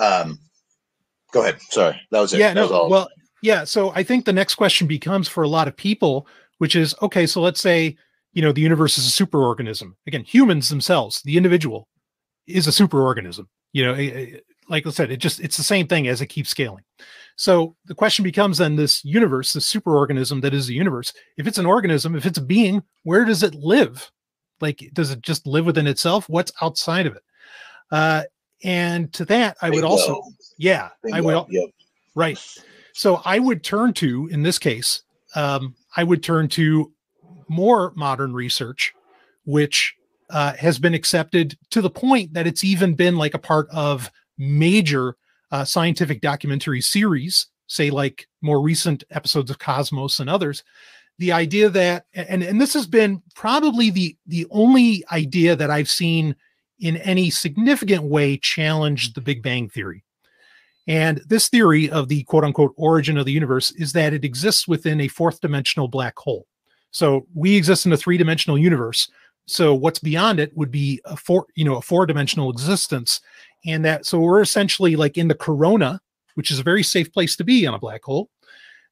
Um, 0.00 0.38
go 1.36 1.42
ahead. 1.42 1.60
Sorry, 1.70 2.00
that 2.10 2.20
was 2.20 2.32
it. 2.32 2.38
yeah 2.40 2.48
That 2.48 2.54
no 2.54 2.62
was 2.62 2.72
all. 2.72 2.90
well 2.90 3.08
yeah 3.42 3.64
so 3.64 3.92
i 3.94 4.02
think 4.02 4.24
the 4.24 4.32
next 4.32 4.54
question 4.54 4.86
becomes 4.86 5.28
for 5.28 5.42
a 5.44 5.48
lot 5.48 5.68
of 5.68 5.76
people 5.76 6.26
which 6.58 6.74
is 6.74 6.94
okay 7.02 7.26
so 7.26 7.40
let's 7.42 7.60
say 7.60 7.94
you 8.32 8.40
know 8.42 8.50
the 8.52 8.62
universe 8.62 8.96
is 8.98 9.06
a 9.06 9.24
superorganism 9.24 9.92
again 10.06 10.24
humans 10.24 10.68
themselves 10.70 11.20
the 11.22 11.36
individual 11.36 11.86
is 12.46 12.66
a 12.66 12.70
superorganism 12.70 13.46
you 13.72 13.84
know 13.84 13.92
eh, 13.92 14.10
eh, 14.14 14.36
like 14.70 14.86
i 14.86 14.90
said 14.90 15.10
it 15.12 15.18
just 15.18 15.38
it's 15.40 15.58
the 15.58 15.62
same 15.62 15.86
thing 15.86 16.08
as 16.08 16.20
it 16.22 16.26
keeps 16.28 16.48
scaling 16.48 16.82
so 17.36 17.76
the 17.84 17.94
question 17.94 18.22
becomes 18.22 18.56
then 18.56 18.74
this 18.74 19.04
universe 19.04 19.52
this 19.52 19.70
superorganism 19.70 20.40
that 20.40 20.54
is 20.54 20.66
the 20.66 20.74
universe 20.74 21.12
if 21.36 21.46
it's 21.46 21.58
an 21.58 21.66
organism 21.66 22.16
if 22.16 22.24
it's 22.24 22.38
a 22.38 22.42
being 22.42 22.82
where 23.04 23.24
does 23.26 23.42
it 23.42 23.54
live 23.54 24.10
like 24.62 24.78
does 24.94 25.10
it 25.10 25.20
just 25.20 25.46
live 25.46 25.66
within 25.66 25.86
itself 25.86 26.26
what's 26.28 26.52
outside 26.62 27.06
of 27.06 27.14
it 27.14 27.22
uh 27.92 28.22
and 28.64 29.12
to 29.12 29.24
that 29.26 29.56
i 29.60 29.68
would 29.68 29.84
also. 29.84 30.22
Yeah 30.58 30.88
i 31.12 31.20
would 31.20 31.32
Bingo. 31.32 31.46
Yep. 31.50 31.70
Right. 32.16 32.38
So 32.94 33.20
I 33.26 33.38
would 33.38 33.62
turn 33.62 33.92
to, 33.94 34.26
in 34.32 34.42
this 34.42 34.58
case, 34.58 35.02
um, 35.36 35.76
I 35.96 36.02
would 36.02 36.22
turn 36.22 36.48
to 36.48 36.92
more 37.46 37.92
modern 37.94 38.32
research, 38.32 38.92
which 39.44 39.94
uh, 40.30 40.54
has 40.54 40.78
been 40.78 40.94
accepted 40.94 41.56
to 41.70 41.82
the 41.82 41.90
point 41.90 42.32
that 42.32 42.46
it's 42.46 42.64
even 42.64 42.94
been 42.94 43.16
like 43.16 43.34
a 43.34 43.38
part 43.38 43.68
of 43.70 44.10
major 44.38 45.16
uh, 45.52 45.64
scientific 45.64 46.22
documentary 46.22 46.80
series, 46.80 47.46
say 47.66 47.90
like 47.90 48.26
more 48.40 48.62
recent 48.62 49.04
episodes 49.10 49.50
of 49.50 49.58
Cosmos 49.58 50.18
and 50.18 50.30
others. 50.30 50.64
The 51.18 51.32
idea 51.32 51.68
that, 51.68 52.06
and 52.14 52.42
and 52.42 52.60
this 52.60 52.74
has 52.74 52.86
been 52.86 53.22
probably 53.34 53.90
the 53.90 54.16
the 54.26 54.46
only 54.50 55.04
idea 55.12 55.54
that 55.54 55.70
I've 55.70 55.88
seen 55.88 56.34
in 56.78 56.96
any 56.98 57.30
significant 57.30 58.04
way 58.04 58.38
challenge 58.38 59.12
the 59.12 59.20
Big 59.20 59.42
Bang 59.42 59.68
theory. 59.68 60.02
And 60.86 61.20
this 61.26 61.48
theory 61.48 61.90
of 61.90 62.08
the 62.08 62.22
quote 62.24 62.44
unquote 62.44 62.74
origin 62.76 63.16
of 63.16 63.26
the 63.26 63.32
universe 63.32 63.72
is 63.72 63.92
that 63.92 64.12
it 64.12 64.24
exists 64.24 64.68
within 64.68 65.00
a 65.00 65.08
fourth 65.08 65.40
dimensional 65.40 65.88
black 65.88 66.16
hole. 66.16 66.46
So 66.90 67.26
we 67.34 67.56
exist 67.56 67.86
in 67.86 67.92
a 67.92 67.96
three 67.96 68.16
dimensional 68.16 68.56
universe. 68.56 69.10
So 69.46 69.74
what's 69.74 69.98
beyond 69.98 70.40
it 70.40 70.56
would 70.56 70.70
be 70.70 71.00
a 71.04 71.16
four, 71.16 71.46
you 71.54 71.64
know, 71.64 71.76
a 71.76 71.82
four 71.82 72.06
dimensional 72.06 72.50
existence. 72.50 73.20
And 73.64 73.84
that, 73.84 74.06
so 74.06 74.20
we're 74.20 74.42
essentially 74.42 74.96
like 74.96 75.18
in 75.18 75.28
the 75.28 75.34
corona, 75.34 76.00
which 76.34 76.50
is 76.50 76.58
a 76.58 76.64
very 76.64 76.82
safe 76.82 77.12
place 77.12 77.36
to 77.36 77.44
be 77.44 77.66
on 77.66 77.74
a 77.74 77.78
black 77.78 78.02
hole, 78.04 78.30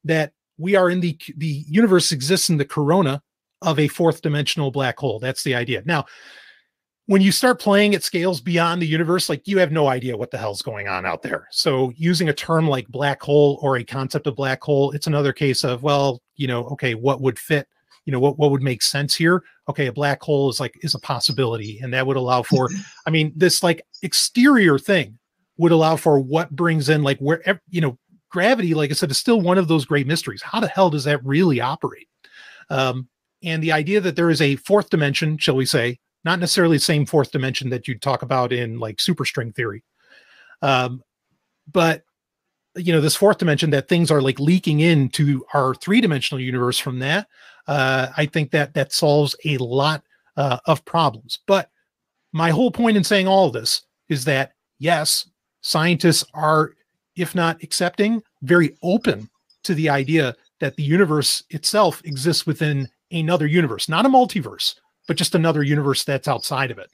that 0.04 0.32
we 0.58 0.76
are 0.76 0.90
in 0.90 1.00
the, 1.00 1.18
the 1.36 1.64
universe 1.68 2.12
exists 2.12 2.50
in 2.50 2.56
the 2.56 2.64
corona 2.64 3.22
of 3.62 3.78
a 3.78 3.88
fourth 3.88 4.22
dimensional 4.22 4.70
black 4.70 4.98
hole. 4.98 5.18
That's 5.18 5.42
the 5.42 5.54
idea. 5.54 5.82
Now, 5.84 6.04
when 7.06 7.20
you 7.20 7.32
start 7.32 7.60
playing 7.60 7.94
at 7.94 8.02
scales 8.02 8.40
beyond 8.40 8.80
the 8.80 8.86
universe, 8.86 9.28
like 9.28 9.46
you 9.46 9.58
have 9.58 9.70
no 9.70 9.88
idea 9.88 10.16
what 10.16 10.30
the 10.30 10.38
hell's 10.38 10.62
going 10.62 10.88
on 10.88 11.04
out 11.04 11.22
there. 11.22 11.46
So 11.50 11.92
using 11.96 12.30
a 12.30 12.34
term 12.34 12.66
like 12.66 12.88
black 12.88 13.22
hole 13.22 13.58
or 13.60 13.76
a 13.76 13.84
concept 13.84 14.26
of 14.26 14.36
black 14.36 14.62
hole, 14.62 14.90
it's 14.92 15.06
another 15.06 15.32
case 15.32 15.64
of, 15.64 15.82
well, 15.82 16.22
you 16.36 16.46
know, 16.46 16.64
okay, 16.64 16.94
what 16.94 17.20
would 17.20 17.38
fit? 17.38 17.68
You 18.06 18.12
know, 18.12 18.20
what, 18.20 18.38
what 18.38 18.50
would 18.50 18.62
make 18.62 18.82
sense 18.82 19.14
here? 19.14 19.42
Okay, 19.68 19.86
a 19.86 19.92
black 19.92 20.22
hole 20.22 20.48
is 20.50 20.60
like 20.60 20.78
is 20.82 20.94
a 20.94 20.98
possibility, 20.98 21.78
and 21.82 21.92
that 21.94 22.06
would 22.06 22.16
allow 22.16 22.42
for, 22.42 22.68
I 23.06 23.10
mean, 23.10 23.32
this 23.34 23.62
like 23.62 23.82
exterior 24.02 24.78
thing 24.78 25.18
would 25.56 25.72
allow 25.72 25.96
for 25.96 26.18
what 26.18 26.50
brings 26.50 26.88
in 26.88 27.02
like 27.02 27.18
where 27.18 27.60
you 27.70 27.80
know, 27.80 27.98
gravity, 28.30 28.74
like 28.74 28.90
I 28.90 28.94
said, 28.94 29.10
is 29.10 29.18
still 29.18 29.40
one 29.40 29.58
of 29.58 29.68
those 29.68 29.84
great 29.84 30.06
mysteries. 30.06 30.42
How 30.42 30.60
the 30.60 30.68
hell 30.68 30.90
does 30.90 31.04
that 31.04 31.24
really 31.24 31.60
operate? 31.60 32.08
Um, 32.68 33.08
and 33.42 33.62
the 33.62 33.72
idea 33.72 34.00
that 34.00 34.16
there 34.16 34.30
is 34.30 34.40
a 34.40 34.56
fourth 34.56 34.90
dimension, 34.90 35.38
shall 35.38 35.56
we 35.56 35.66
say, 35.66 35.98
not 36.24 36.40
necessarily 36.40 36.76
the 36.76 36.82
same 36.82 37.06
fourth 37.06 37.30
dimension 37.30 37.70
that 37.70 37.86
you'd 37.86 38.02
talk 38.02 38.22
about 38.22 38.52
in 38.52 38.78
like 38.78 38.96
superstring 38.96 39.54
theory. 39.54 39.82
Um, 40.62 41.02
but 41.70 42.02
you 42.76 42.92
know, 42.92 43.00
this 43.00 43.16
fourth 43.16 43.38
dimension 43.38 43.70
that 43.70 43.88
things 43.88 44.10
are 44.10 44.20
like 44.20 44.40
leaking 44.40 44.80
into 44.80 45.44
our 45.54 45.74
three 45.74 46.00
dimensional 46.00 46.40
universe 46.40 46.78
from 46.78 46.98
that, 46.98 47.28
uh, 47.68 48.08
I 48.16 48.26
think 48.26 48.50
that 48.50 48.74
that 48.74 48.92
solves 48.92 49.36
a 49.44 49.56
lot 49.58 50.02
uh, 50.36 50.58
of 50.66 50.84
problems. 50.84 51.38
But 51.46 51.70
my 52.32 52.50
whole 52.50 52.70
point 52.70 52.96
in 52.96 53.04
saying 53.04 53.28
all 53.28 53.50
this 53.50 53.82
is 54.08 54.24
that 54.24 54.52
yes, 54.78 55.30
scientists 55.60 56.24
are, 56.34 56.72
if 57.16 57.34
not 57.34 57.62
accepting, 57.62 58.22
very 58.42 58.76
open 58.82 59.30
to 59.62 59.74
the 59.74 59.88
idea 59.88 60.34
that 60.60 60.76
the 60.76 60.82
universe 60.82 61.44
itself 61.50 62.02
exists 62.04 62.46
within 62.46 62.88
another 63.12 63.46
universe, 63.46 63.88
not 63.88 64.04
a 64.04 64.08
multiverse, 64.08 64.74
but 65.06 65.16
just 65.16 65.34
another 65.34 65.62
universe 65.62 66.04
that's 66.04 66.28
outside 66.28 66.70
of 66.70 66.78
it. 66.78 66.90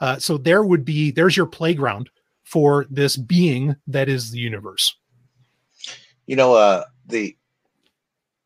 Uh, 0.00 0.18
so 0.18 0.38
there 0.38 0.62
would 0.62 0.84
be 0.84 1.10
there's 1.10 1.36
your 1.36 1.46
playground 1.46 2.10
for 2.44 2.86
this 2.90 3.16
being 3.16 3.76
that 3.86 4.08
is 4.08 4.30
the 4.30 4.38
universe. 4.38 4.96
You 6.26 6.36
know, 6.36 6.54
uh, 6.54 6.84
the 7.06 7.36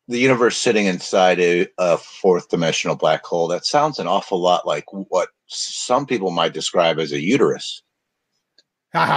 the 0.07 0.19
universe 0.19 0.57
sitting 0.57 0.85
inside 0.85 1.39
a, 1.39 1.67
a 1.77 1.97
fourth 1.97 2.49
dimensional 2.49 2.95
black 2.95 3.25
hole. 3.25 3.47
That 3.47 3.65
sounds 3.65 3.99
an 3.99 4.07
awful 4.07 4.39
lot 4.39 4.65
like 4.65 4.85
what 4.91 5.29
some 5.47 6.05
people 6.05 6.31
might 6.31 6.53
describe 6.53 6.99
as 6.99 7.11
a 7.11 7.19
uterus. 7.19 7.81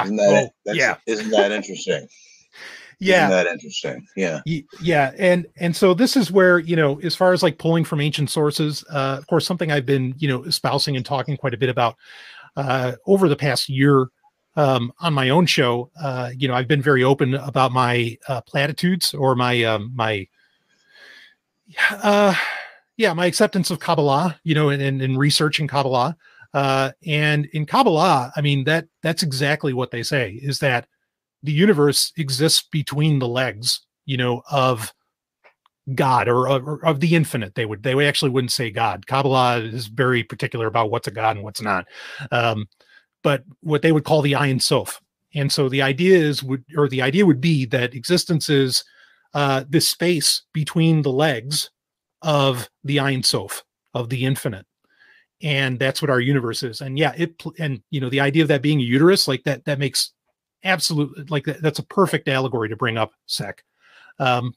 Isn't 0.05 0.17
that, 0.17 0.51
oh, 0.69 0.73
yeah, 0.73 0.97
Isn't 1.07 1.31
that 1.31 1.53
interesting? 1.53 2.09
Yeah. 3.01 3.27
Isn't 3.27 3.31
that 3.31 3.47
interesting? 3.47 4.07
Yeah. 4.15 4.41
Yeah 4.83 5.13
and 5.19 5.47
and 5.57 5.75
so 5.75 5.95
this 5.95 6.17
is 6.17 6.31
where 6.31 6.59
you 6.59 6.77
know 6.77 7.01
as 7.01 7.17
far 7.17 7.33
as 7.33 7.43
like 7.43 7.59
pulling 7.59 7.85
from 7.85 8.01
ancient 8.01 8.31
sources 8.31 8.85
uh 8.91 9.17
of 9.19 9.27
course 9.27 9.47
something 9.47 9.73
i've 9.73 9.87
been 9.87 10.15
you 10.19 10.29
know 10.29 10.43
espousing 10.45 10.97
and 10.97 11.05
talking 11.05 11.37
quite 11.37 11.55
a 11.55 11.57
bit 11.57 11.69
about 11.69 11.97
uh 12.57 12.93
over 13.07 13.29
the 13.29 13.37
past 13.37 13.69
year 13.69 14.09
um 14.57 14.93
on 15.01 15.15
my 15.15 15.31
own 15.31 15.47
show 15.47 15.91
uh 16.01 16.31
you 16.37 16.47
know 16.47 16.55
i've 16.55 16.69
been 16.69 16.83
very 16.83 17.03
open 17.03 17.35
about 17.35 17.73
my 17.73 18.17
uh 18.29 18.41
platitudes 18.43 19.15
or 19.15 19.35
my 19.35 19.63
um 19.65 19.91
my 19.95 20.27
uh 21.91 22.35
yeah 22.97 23.13
my 23.13 23.27
acceptance 23.27 23.71
of 23.71 23.79
kabbalah 23.79 24.39
you 24.45 24.55
know 24.55 24.69
and 24.69 24.83
and, 24.83 25.03
and 25.03 25.19
researching 25.19 25.67
kabbalah 25.67 26.17
uh 26.55 26.91
and 27.07 27.47
in 27.53 27.65
kabbalah 27.65 28.33
i 28.37 28.41
mean 28.41 28.65
that 28.65 28.87
that's 29.03 29.23
exactly 29.23 29.73
what 29.73 29.91
they 29.91 30.03
say 30.03 30.33
is 30.43 30.59
that 30.59 30.87
the 31.43 31.53
universe 31.53 32.13
exists 32.17 32.67
between 32.71 33.19
the 33.19 33.29
legs, 33.29 33.81
you 34.05 34.17
know, 34.17 34.43
of 34.51 34.93
God 35.95 36.29
or, 36.29 36.47
or 36.49 36.85
of 36.85 37.01
the 37.01 37.15
infinite. 37.15 37.55
They 37.55 37.67
would 37.67 37.83
they 37.83 38.07
actually 38.07 38.31
wouldn't 38.31 38.53
say 38.53 38.71
God. 38.71 39.07
Kabbalah 39.07 39.59
is 39.59 39.87
very 39.87 40.23
particular 40.23 40.67
about 40.67 40.91
what's 40.91 41.09
a 41.09 41.11
God 41.11 41.37
and 41.37 41.45
what's 41.45 41.63
not. 41.63 41.87
Um, 42.31 42.67
but 43.23 43.45
what 43.61 43.83
they 43.83 43.93
would 43.93 44.05
call 44.05 44.23
the 44.23 44.35
Ein 44.35 44.61
Sof. 44.61 45.01
And 45.35 45.53
so 45.53 45.69
the 45.69 45.83
idea 45.83 46.19
is 46.19 46.43
would 46.43 46.65
or 46.77 46.89
the 46.89 47.03
idea 47.03 47.27
would 47.27 47.41
be 47.41 47.65
that 47.67 47.95
existence 47.95 48.49
is 48.49 48.85
uh, 49.35 49.65
this 49.69 49.89
space 49.89 50.43
between 50.53 51.03
the 51.03 51.13
legs 51.13 51.71
of 52.23 52.69
the 52.85 53.01
Ein 53.01 53.23
Sof 53.23 53.65
of 53.95 54.09
the 54.09 54.25
infinite. 54.25 54.67
And 55.43 55.79
that's 55.79 56.03
what 56.03 56.11
our 56.11 56.21
universe 56.21 56.63
is. 56.63 56.81
And 56.81 56.99
yeah, 56.99 57.15
it 57.17 57.43
and 57.59 57.83
you 57.91 58.01
know 58.01 58.11
the 58.11 58.21
idea 58.21 58.43
of 58.43 58.49
that 58.49 58.63
being 58.63 58.81
a 58.81 58.85
uterus 58.85 59.27
like 59.27 59.45
that 59.45 59.65
that 59.65 59.79
makes 59.79 60.13
absolute 60.65 61.31
like 61.31 61.45
that, 61.45 61.63
that's 61.63 61.79
a 61.79 61.85
perfect 61.85 62.29
allegory 62.29 62.69
to 62.69 62.77
bring 62.77 62.99
up 62.99 63.13
sec 63.27 63.65
um 64.19 64.53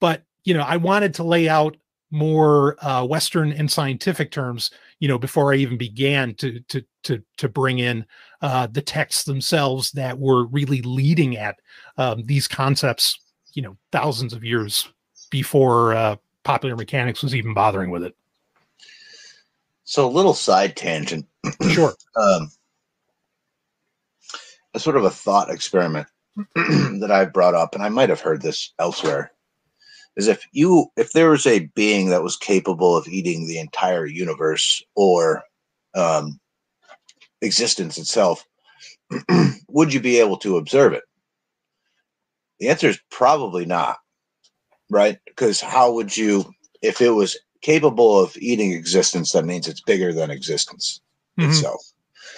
but 0.00 0.22
you 0.44 0.54
know 0.54 0.62
i 0.62 0.76
wanted 0.76 1.14
to 1.14 1.22
lay 1.22 1.48
out 1.48 1.76
more 2.14 2.76
uh, 2.84 3.04
Western 3.04 3.52
and 3.52 3.70
scientific 3.70 4.30
terms, 4.30 4.70
you 5.00 5.08
know, 5.08 5.18
before 5.18 5.52
I 5.52 5.56
even 5.56 5.76
began 5.76 6.34
to 6.36 6.60
to 6.60 6.84
to 7.02 7.22
to 7.38 7.48
bring 7.48 7.80
in 7.80 8.06
uh, 8.40 8.68
the 8.68 8.80
texts 8.80 9.24
themselves 9.24 9.90
that 9.92 10.18
were 10.18 10.46
really 10.46 10.80
leading 10.82 11.36
at 11.36 11.56
um, 11.98 12.22
these 12.24 12.46
concepts, 12.46 13.18
you 13.52 13.62
know, 13.62 13.76
thousands 13.90 14.32
of 14.32 14.44
years 14.44 14.88
before 15.30 15.94
uh, 15.94 16.16
popular 16.44 16.76
mechanics 16.76 17.22
was 17.22 17.34
even 17.34 17.52
bothering 17.52 17.90
with 17.90 18.04
it. 18.04 18.14
So 19.82 20.06
a 20.06 20.10
little 20.10 20.34
side 20.34 20.76
tangent. 20.76 21.26
Sure. 21.70 21.94
um, 22.16 22.48
a 24.74 24.80
sort 24.80 24.96
of 24.96 25.04
a 25.04 25.10
thought 25.10 25.50
experiment 25.50 26.06
that 26.56 27.10
I 27.10 27.24
brought 27.24 27.54
up, 27.54 27.74
and 27.74 27.82
I 27.82 27.88
might 27.88 28.08
have 28.08 28.20
heard 28.20 28.42
this 28.42 28.72
elsewhere, 28.78 29.30
is 30.16 30.28
if 30.28 30.44
you 30.52 30.86
if 30.96 31.12
there 31.12 31.30
was 31.30 31.46
a 31.46 31.66
being 31.74 32.10
that 32.10 32.22
was 32.22 32.36
capable 32.36 32.96
of 32.96 33.08
eating 33.08 33.46
the 33.46 33.58
entire 33.58 34.06
universe 34.06 34.82
or 34.94 35.42
um, 35.94 36.38
existence 37.40 37.98
itself, 37.98 38.44
would 39.68 39.92
you 39.92 40.00
be 40.00 40.18
able 40.18 40.36
to 40.38 40.56
observe 40.56 40.92
it? 40.92 41.04
The 42.60 42.68
answer 42.68 42.88
is 42.88 42.98
probably 43.10 43.64
not, 43.64 43.98
right? 44.90 45.18
Because 45.26 45.60
how 45.60 45.92
would 45.92 46.16
you, 46.16 46.44
if 46.82 47.00
it 47.00 47.10
was 47.10 47.36
capable 47.62 48.18
of 48.18 48.36
eating 48.36 48.72
existence, 48.72 49.32
that 49.32 49.44
means 49.44 49.66
it's 49.66 49.80
bigger 49.80 50.12
than 50.12 50.30
existence 50.30 51.00
Mhm. 51.38 51.48
itself. 51.48 51.80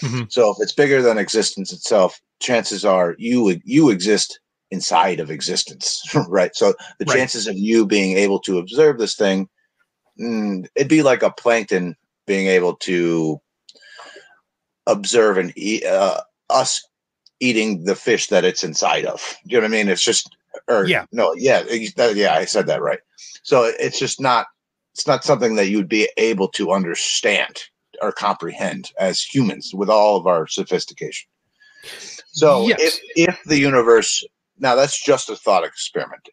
Mhm. 0.03 0.31
So 0.31 0.51
if 0.51 0.57
it's 0.61 0.73
bigger 0.73 1.03
than 1.03 1.19
existence 1.19 1.73
itself, 1.73 2.21
chances 2.41 2.85
are 2.85 3.15
you 3.19 3.61
you 3.65 3.91
exist 3.91 4.41
inside 4.71 5.21
of 5.21 5.31
existence, 5.31 6.03
right? 6.29 6.55
So 6.55 6.75
the 6.99 7.05
Right. 7.07 7.17
chances 7.19 7.47
of 7.47 7.57
you 7.57 7.87
being 7.87 8.17
able 8.17 8.41
to 8.41 8.59
observe 8.59 8.99
this 8.99 9.15
thing, 9.15 9.49
mm, 10.21 10.67
it'd 10.75 10.89
be 10.89 11.03
like 11.03 11.23
a 11.23 11.31
plankton 11.31 11.97
being 12.27 12.49
able 12.49 12.75
to 12.77 13.41
observe 14.87 15.39
and 15.39 15.53
eat 15.57 15.85
uh, 15.85 16.21
us 16.51 16.87
eating 17.41 17.85
the 17.85 17.95
fish 17.95 18.29
that 18.29 18.45
it's 18.45 18.65
inside 18.65 19.05
of. 19.05 19.21
Do 19.47 19.55
you 19.55 19.61
know 19.61 19.67
what 19.67 19.75
I 19.75 19.77
mean? 19.77 19.89
It's 19.89 20.03
just, 20.03 20.35
or 20.69 20.87
Yeah. 20.87 21.05
no, 21.13 21.35
yeah, 21.35 21.63
yeah, 21.71 22.35
I 22.35 22.45
said 22.45 22.67
that 22.67 22.83
right. 22.83 23.01
So 23.43 23.73
it's 23.79 23.99
just 23.99 24.21
not, 24.21 24.47
it's 24.95 25.07
not 25.07 25.25
something 25.25 25.57
that 25.57 25.69
you'd 25.69 25.89
be 25.89 26.09
able 26.17 26.49
to 26.49 26.73
understand 26.73 27.63
or 28.03 28.13
comprehend 28.13 28.93
as 28.99 29.23
humans 29.23 29.73
with 29.75 29.91
all 29.91 30.17
of 30.17 30.27
our 30.27 30.47
sophistication. 30.47 31.29
So 32.33 32.69
Yes. 32.69 33.01
if 33.17 33.29
if 33.29 33.45
the 33.45 33.59
universe 33.59 34.25
now 34.59 34.75
that's 34.75 35.03
just 35.03 35.31
a 35.31 35.37
thought 35.37 35.65
experiment. 35.65 36.29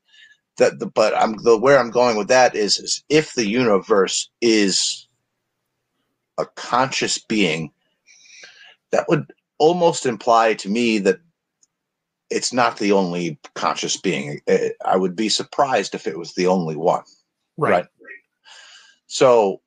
That 0.57 0.79
the, 0.79 0.85
but 0.85 1.17
I'm 1.17 1.37
the 1.43 1.57
where 1.57 1.79
I'm 1.79 1.89
going 1.89 2.15
with 2.15 2.27
that 2.27 2.55
is, 2.55 2.77
is 2.77 3.03
if 3.09 3.33
the 3.33 3.47
universe 3.47 4.29
is 4.41 5.07
a 6.37 6.45
conscious 6.45 7.17
being, 7.17 7.71
that 8.91 9.05
would 9.09 9.33
almost 9.57 10.05
imply 10.05 10.53
to 10.55 10.69
me 10.69 10.99
that 10.99 11.19
it's 12.29 12.53
not 12.53 12.77
the 12.77 12.91
only 12.91 13.39
conscious 13.55 13.97
being. 13.97 14.39
Eh, 14.47 14.69
I 14.85 14.95
would 14.95 15.15
be 15.15 15.29
surprised 15.29 15.95
if 15.95 16.05
it 16.07 16.17
was 16.17 16.33
the 16.33 16.47
only 16.47 16.75
one. 16.75 17.03
Right. 17.57 17.85
So, 19.07 19.61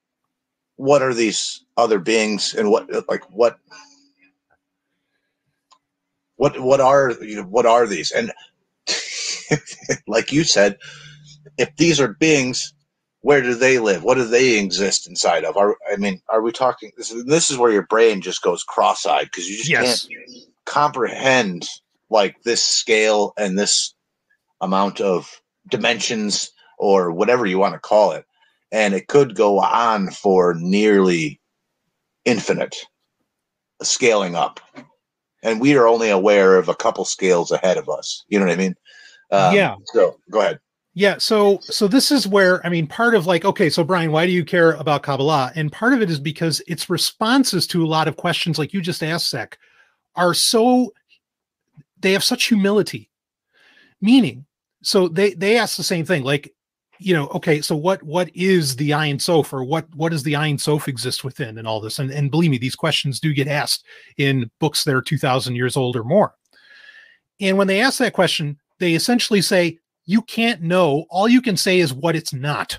what 0.77 1.03
are 1.03 1.15
these 1.15 1.65
other 1.77 1.99
beings, 1.99 2.55
and 2.55 2.71
what 2.71 2.89
like 3.09 3.25
what 3.31 3.59
what 6.37 6.61
what 6.61 6.81
are 6.81 7.13
you 7.23 7.37
know, 7.37 7.43
what 7.45 7.67
are 7.67 7.87
these? 7.87 8.13
And 8.13 8.33
like 10.09 10.33
you 10.33 10.45
said, 10.45 10.79
if 11.59 11.77
these 11.77 12.01
are 12.01 12.09
beings, 12.15 12.75
where 13.23 13.43
do 13.43 13.55
they 13.55 13.79
live? 13.79 14.05
What 14.05 14.17
do 14.17 14.27
they 14.27 14.59
exist 14.59 15.09
inside 15.09 15.45
of? 15.45 15.57
Are 15.57 15.77
I 15.93 15.97
mean, 15.97 16.21
are 16.31 16.43
we 16.43 16.53
talking? 16.53 16.93
This 16.97 17.13
is, 17.13 17.25
this 17.27 17.51
is 17.51 17.59
where 17.59 17.73
your 17.73 17.87
brain 17.87 18.23
just 18.23 18.43
goes 18.43 18.65
cross-eyed 18.65 19.27
because 19.27 19.49
you 19.49 19.57
just 19.59 19.73
Yes. 19.73 19.75
can't 19.75 20.03
comprehend 20.67 21.69
like 22.11 22.37
this 22.45 22.63
scale 22.63 23.35
and 23.39 23.59
this 23.59 23.95
amount 24.63 25.03
of 25.03 25.43
dimensions 25.71 26.53
or 26.79 27.13
whatever 27.13 27.47
you 27.47 27.59
want 27.59 27.75
to 27.75 27.81
call 27.81 28.13
it 28.13 28.27
and 28.73 28.95
it 28.95 29.09
could 29.09 29.37
go 29.37 29.61
on 29.61 30.11
for 30.11 30.55
nearly 30.59 31.41
infinite 32.27 32.77
scaling 33.83 34.35
up 34.35 34.61
and 35.43 35.61
we 35.61 35.77
are 35.77 35.87
only 35.89 36.11
aware 36.11 36.57
of 36.59 36.69
a 36.69 36.75
couple 36.75 37.05
scales 37.05 37.51
ahead 37.51 37.79
of 37.79 37.89
us 37.89 38.25
you 38.29 38.39
know 38.39 38.45
what 38.45 38.53
i 38.53 38.57
mean 38.57 38.75
Um, 39.31 39.55
Yeah. 39.55 39.77
so 39.87 40.19
go 40.31 40.41
ahead 40.41 40.59
Yeah, 40.95 41.19
so 41.19 41.59
so 41.61 41.87
this 41.89 42.11
is 42.11 42.27
where 42.27 42.65
I 42.67 42.71
mean 42.71 42.87
part 42.87 43.15
of 43.15 43.27
like 43.27 43.45
okay, 43.45 43.69
so 43.69 43.85
Brian, 43.85 44.13
why 44.13 44.25
do 44.25 44.33
you 44.33 44.45
care 44.47 44.73
about 44.73 45.03
Kabbalah? 45.03 45.53
And 45.55 45.71
part 45.71 45.93
of 45.93 46.01
it 46.01 46.11
is 46.11 46.19
because 46.19 46.63
its 46.67 46.89
responses 46.89 47.67
to 47.67 47.85
a 47.85 47.87
lot 47.97 48.09
of 48.09 48.17
questions 48.17 48.59
like 48.59 48.73
you 48.73 48.81
just 48.81 49.03
asked 49.03 49.29
Sec 49.29 49.59
are 50.15 50.33
so 50.33 50.93
they 52.01 52.13
have 52.13 52.25
such 52.25 52.45
humility. 52.49 53.11
Meaning, 54.01 54.47
so 54.83 55.07
they 55.09 55.35
they 55.35 55.59
ask 55.59 55.77
the 55.77 55.83
same 55.83 56.07
thing 56.07 56.23
like 56.25 56.55
you 56.99 57.15
know, 57.15 57.29
okay, 57.29 57.61
so 57.61 57.77
what 57.77 58.03
what 58.03 58.31
is 58.35 58.77
the 58.77 58.93
Ein 58.93 59.19
Sof 59.19 59.53
or 59.53 59.65
what 59.65 59.87
what 59.95 60.13
does 60.13 60.23
the 60.23 60.37
Ein 60.37 60.59
Sof 60.59 60.89
exist 60.89 61.25
within 61.25 61.59
and 61.59 61.67
all 61.67 61.81
this? 61.81 61.99
And 61.99 62.11
and 62.11 62.31
believe 62.31 62.51
me, 62.51 62.59
these 62.59 62.77
questions 62.77 63.21
do 63.21 63.33
get 63.35 63.49
asked 63.49 63.85
in 64.17 64.51
books 64.61 64.85
that 64.85 64.95
are 64.95 65.03
2000 65.03 65.55
years 65.55 65.77
old 65.77 65.97
or 65.97 66.05
more. 66.05 66.35
And 67.41 67.59
when 67.59 67.67
they 67.67 67.81
ask 67.81 67.99
that 67.99 68.13
question, 68.13 68.59
they 68.79 68.95
essentially 68.95 69.43
say 69.43 69.79
you 70.07 70.23
can't 70.23 70.63
know. 70.63 71.07
All 71.11 71.29
you 71.29 71.43
can 71.43 71.57
say 71.57 71.81
is 71.81 71.93
what 71.93 72.17
it's 72.17 72.33
not. 72.33 72.79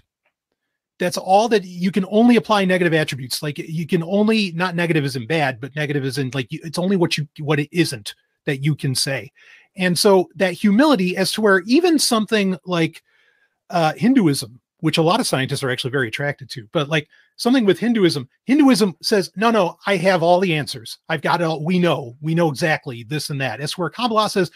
That's 0.99 1.17
all 1.17 1.47
that 1.49 1.63
you 1.63 1.91
can 1.91 2.05
only 2.09 2.37
apply 2.37 2.65
negative 2.65 2.93
attributes. 2.93 3.43
Like 3.43 3.59
you 3.59 3.85
can 3.85 4.01
only 4.01 4.51
not 4.53 4.75
negative 4.75 5.05
isn't 5.05 5.27
bad, 5.27 5.61
but 5.61 5.75
negative 5.75 6.03
isn't 6.05 6.33
like 6.33 6.47
it's 6.49 6.79
only 6.79 6.95
what 6.95 7.17
you 7.17 7.27
what 7.39 7.59
it 7.59 7.69
isn't 7.71 8.15
that 8.45 8.63
you 8.63 8.75
can 8.75 8.95
say. 8.95 9.31
And 9.75 9.97
so 9.97 10.27
that 10.35 10.53
humility 10.53 11.15
as 11.15 11.31
to 11.33 11.41
where 11.41 11.59
even 11.67 11.99
something 11.99 12.57
like 12.65 13.03
uh, 13.69 13.93
Hinduism, 13.93 14.59
which 14.79 14.97
a 14.97 15.01
lot 15.01 15.19
of 15.19 15.27
scientists 15.27 15.63
are 15.63 15.69
actually 15.69 15.91
very 15.91 16.07
attracted 16.07 16.49
to, 16.51 16.67
but 16.71 16.89
like 16.89 17.07
something 17.35 17.65
with 17.65 17.79
Hinduism, 17.79 18.29
Hinduism 18.45 18.95
says, 19.01 19.31
no, 19.35 19.49
no, 19.49 19.77
I 19.85 19.97
have 19.97 20.21
all 20.21 20.39
the 20.39 20.53
answers. 20.53 20.99
I've 21.09 21.21
got 21.21 21.41
it 21.41 21.45
all. 21.45 21.63
We 21.63 21.79
know, 21.79 22.15
we 22.21 22.35
know 22.35 22.49
exactly 22.49 23.03
this 23.03 23.29
and 23.29 23.41
that. 23.41 23.59
As 23.59 23.77
where 23.77 23.89
Kabbalah 23.89 24.29
says, 24.29 24.51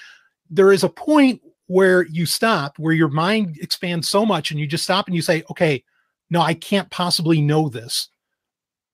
there 0.49 0.71
is 0.71 0.83
a 0.83 0.89
point 0.89 1.41
where 1.67 2.05
you 2.07 2.25
stop, 2.25 2.77
where 2.77 2.93
your 2.93 3.07
mind 3.07 3.57
expands 3.61 4.09
so 4.09 4.25
much 4.25 4.51
and 4.51 4.59
you 4.59 4.67
just 4.67 4.83
stop 4.83 5.07
and 5.07 5.15
you 5.15 5.21
say, 5.21 5.43
okay, 5.49 5.83
no, 6.29 6.41
I 6.41 6.53
can't 6.53 6.89
possibly 6.91 7.41
know 7.41 7.69
this, 7.69 8.09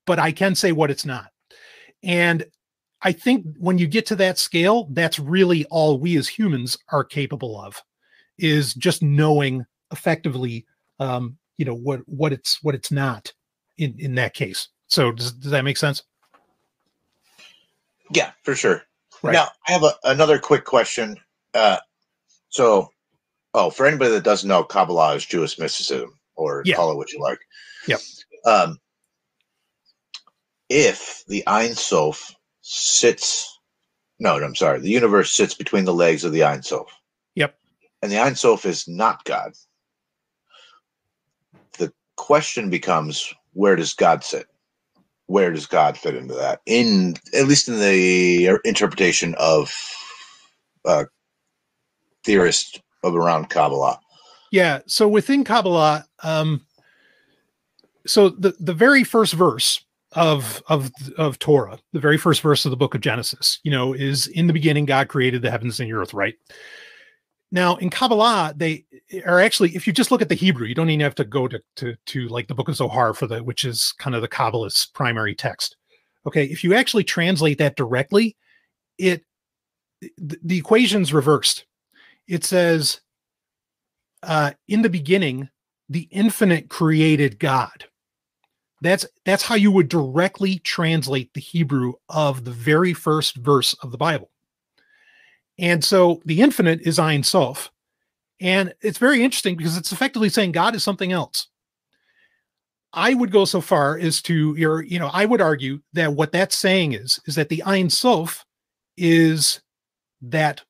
but 0.06 0.20
I 0.20 0.32
can 0.32 0.56
say 0.56 0.72
what 0.72 0.92
it's 0.92 1.06
not. 1.06 1.32
And 2.04 2.46
I 3.02 3.12
think 3.12 3.46
when 3.58 3.78
you 3.78 3.88
get 3.88 4.06
to 4.08 4.16
that 4.18 4.38
scale, 4.38 4.88
that's 4.92 5.20
really 5.20 5.66
all 5.66 6.00
we 6.00 6.18
as 6.18 6.28
humans 6.28 6.78
are 6.92 7.04
capable 7.04 7.60
of 7.60 7.82
is 8.38 8.74
just 8.74 9.04
knowing 9.04 9.66
effectively 9.92 10.66
um, 11.00 11.38
you 11.58 11.66
know, 11.66 11.76
what 11.76 12.02
what 12.08 12.34
it's 12.34 12.62
what 12.64 12.76
it's 12.76 12.92
not 12.92 13.34
in 13.78 13.96
in 14.00 14.16
that 14.16 14.34
case. 14.34 14.70
So 14.88 15.12
does, 15.12 15.32
does 15.34 15.52
that 15.52 15.64
make 15.64 15.78
sense? 15.78 16.04
yeah 18.14 18.32
for 18.44 18.56
sure 18.56 18.84
Right. 19.22 19.34
now 19.34 19.50
i 19.68 19.72
have 19.74 19.84
a, 19.84 19.92
another 20.06 20.40
quick 20.40 20.64
question 20.64 21.18
uh 21.54 21.76
so 22.48 22.88
oh 23.54 23.70
for 23.70 23.86
anybody 23.86 24.12
that 24.12 24.24
doesn't 24.24 24.48
know 24.48 24.64
kabbalah 24.64 25.16
is 25.16 25.26
jewish 25.26 25.60
mysticism 25.60 26.18
or 26.38 26.62
Yeah. 26.66 26.78
call 26.78 26.90
it 26.92 26.96
what 26.96 27.12
you 27.12 27.20
like 27.20 27.40
Yep. 27.86 28.00
um 28.46 28.78
if 30.70 31.26
the 31.28 31.44
Ein 31.48 31.74
Sof 31.76 32.34
sits 32.62 33.60
no 34.20 34.38
i'm 34.42 34.56
sorry 34.56 34.80
the 34.80 34.90
universe 34.90 35.34
sits 35.34 35.54
between 35.54 35.84
the 35.84 35.94
legs 35.94 36.24
of 36.24 36.32
the 36.32 36.44
Ein 36.46 36.64
Sof 36.64 36.88
Yep. 37.36 37.58
and 38.02 38.10
the 38.10 38.20
Ein 38.20 38.36
Sof 38.36 38.66
is 38.66 38.88
not 38.88 39.26
god 39.26 39.52
question 42.18 42.70
becomes 42.70 43.34
where 43.54 43.76
does 43.76 43.94
god 43.94 44.24
sit 44.24 44.48
where 45.28 45.52
does 45.52 45.66
god 45.66 45.98
fit 45.98 46.16
into 46.16 46.34
that 46.34 46.62
in 46.66 47.16
at 47.34 47.48
least 47.48 47.68
in 47.68 47.80
the 47.80 48.60
interpretation 48.66 49.36
of 49.40 49.74
uh 50.86 51.06
theorists 52.24 52.80
of 53.04 53.16
around 53.16 53.50
kabbalah 53.50 54.00
Yeah. 54.52 54.80
So 54.88 55.08
within 55.08 55.44
Kabbalah, 55.44 56.06
um, 56.24 56.66
so 58.06 58.30
the 58.30 58.56
the 58.60 58.74
very 58.74 59.04
first 59.04 59.34
verse 59.34 59.84
of 60.14 60.64
of 60.68 60.92
of 61.18 61.40
Torah, 61.40 61.80
the 61.94 62.00
very 62.00 62.18
first 62.18 62.42
verse 62.42 62.66
of 62.66 62.72
the 62.72 62.78
book 62.78 62.96
of 62.96 63.02
Genesis, 63.02 63.60
you 63.64 63.72
know, 63.72 63.94
is 63.94 64.28
in 64.28 64.48
the 64.48 64.54
beginning 64.54 64.86
God 64.86 65.10
created 65.10 65.42
the 65.42 65.52
heavens 65.52 65.80
and 65.80 65.90
the 65.90 65.94
earth, 65.94 66.14
right? 66.14 66.36
Now 67.52 67.78
in 67.78 67.90
Kabbalah, 67.90 68.54
they 68.56 68.86
are 69.26 69.40
actually, 69.40 69.76
if 69.76 69.88
you 69.88 69.94
just 69.94 70.12
look 70.12 70.22
at 70.22 70.30
the 70.30 70.36
Hebrew, 70.36 70.68
you 70.68 70.76
don't 70.76 70.90
even 70.90 71.04
have 71.04 71.16
to 71.16 71.24
go 71.24 71.48
to 71.48 71.62
to 71.78 71.96
to 72.08 72.28
like 72.28 72.48
the 72.48 72.56
book 72.56 72.68
of 72.68 72.76
Zohar 72.76 73.14
for 73.14 73.28
the 73.28 73.44
which 73.44 73.64
is 73.64 73.94
kind 73.98 74.16
of 74.16 74.22
the 74.22 74.28
Kabbalist's 74.28 74.86
primary 74.86 75.34
text. 75.34 75.78
Okay, 76.26 76.46
if 76.46 76.64
you 76.64 76.74
actually 76.74 77.06
translate 77.06 77.58
that 77.60 77.78
directly, 77.78 78.36
it 78.98 79.24
the, 80.02 80.38
the 80.44 80.58
equation's 80.58 81.14
reversed. 81.14 81.66
It 82.28 82.44
says 82.44 83.00
uh, 84.24 84.52
in 84.68 84.82
the 84.82 84.90
beginning, 84.90 85.50
the 85.90 86.08
infinite 86.12 86.70
created 86.70 87.40
God. 87.40 87.86
That's 88.82 89.06
that's 89.26 89.44
how 89.44 89.56
you 89.56 89.72
would 89.72 89.88
directly 89.88 90.60
translate 90.60 91.34
the 91.34 91.42
Hebrew 91.42 91.94
of 92.10 92.44
the 92.44 92.52
very 92.52 92.94
first 92.94 93.38
verse 93.38 93.74
of 93.82 93.92
the 93.92 93.98
Bible. 93.98 94.30
And 95.60 95.84
so 95.84 96.22
the 96.26 96.42
infinite 96.42 96.82
is 96.82 97.00
Ein 97.00 97.24
Sof. 97.24 97.72
And 98.40 98.74
it's 98.82 99.00
very 99.00 99.24
interesting 99.24 99.56
because 99.56 99.78
it's 99.78 99.92
effectively 99.92 100.30
saying 100.30 100.52
God 100.52 100.76
is 100.76 100.84
something 100.84 101.12
else. 101.12 101.48
I 102.94 103.14
would 103.14 103.32
go 103.32 103.46
so 103.46 103.62
far 103.62 103.98
as 103.98 104.22
to 104.24 104.56
your, 104.56 104.84
you 104.84 105.00
know, 105.00 105.10
I 105.12 105.26
would 105.26 105.42
argue 105.42 105.80
that 105.94 106.14
what 106.14 106.32
that's 106.32 106.58
saying 106.58 106.94
is, 106.94 107.20
is 107.26 107.36
that 107.36 107.50
the 107.50 107.64
Ein 107.64 107.90
Sof 107.90 108.46
is 108.96 109.62
that 110.22 110.62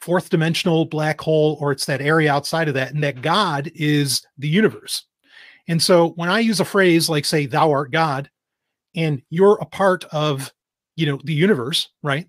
fourth 0.00 0.28
dimensional 0.28 0.84
black 0.84 1.20
hole, 1.20 1.56
or 1.60 1.72
it's 1.72 1.86
that 1.86 2.02
area 2.02 2.32
outside 2.32 2.68
of 2.68 2.74
that, 2.74 2.92
and 2.92 3.02
that 3.02 3.22
God 3.22 3.70
is 3.74 4.22
the 4.36 4.48
universe. 4.48 5.04
And 5.66 5.82
so 5.82 6.10
when 6.10 6.28
I 6.28 6.40
use 6.40 6.60
a 6.60 6.64
phrase 6.64 7.08
like, 7.08 7.24
say, 7.24 7.46
thou 7.46 7.70
art 7.70 7.90
God, 7.90 8.30
and 8.94 9.22
you're 9.30 9.58
a 9.60 9.66
part 9.66 10.04
of, 10.12 10.52
you 10.96 11.06
know, 11.06 11.18
the 11.24 11.32
universe, 11.32 11.88
right? 12.02 12.26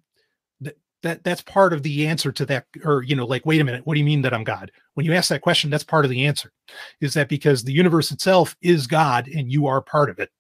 That, 1.05 1.23
that 1.23 1.23
that's 1.23 1.41
part 1.41 1.71
of 1.71 1.83
the 1.83 2.07
answer 2.07 2.31
to 2.31 2.45
that, 2.47 2.65
or 2.83 3.03
you 3.03 3.15
know, 3.15 3.25
like, 3.25 3.45
wait 3.45 3.61
a 3.61 3.63
minute, 3.63 3.85
what 3.85 3.93
do 3.93 3.99
you 3.99 4.05
mean 4.05 4.21
that 4.23 4.33
I'm 4.33 4.43
God? 4.43 4.71
When 4.95 5.05
you 5.05 5.13
ask 5.13 5.29
that 5.29 5.41
question, 5.41 5.69
that's 5.69 5.83
part 5.83 6.05
of 6.05 6.11
the 6.11 6.25
answer. 6.25 6.51
Is 6.99 7.13
that 7.13 7.29
because 7.29 7.63
the 7.63 7.73
universe 7.73 8.11
itself 8.11 8.55
is 8.61 8.87
God 8.87 9.27
and 9.27 9.51
you 9.51 9.67
are 9.67 9.81
part 9.81 10.09
of 10.09 10.19
it? 10.19 10.31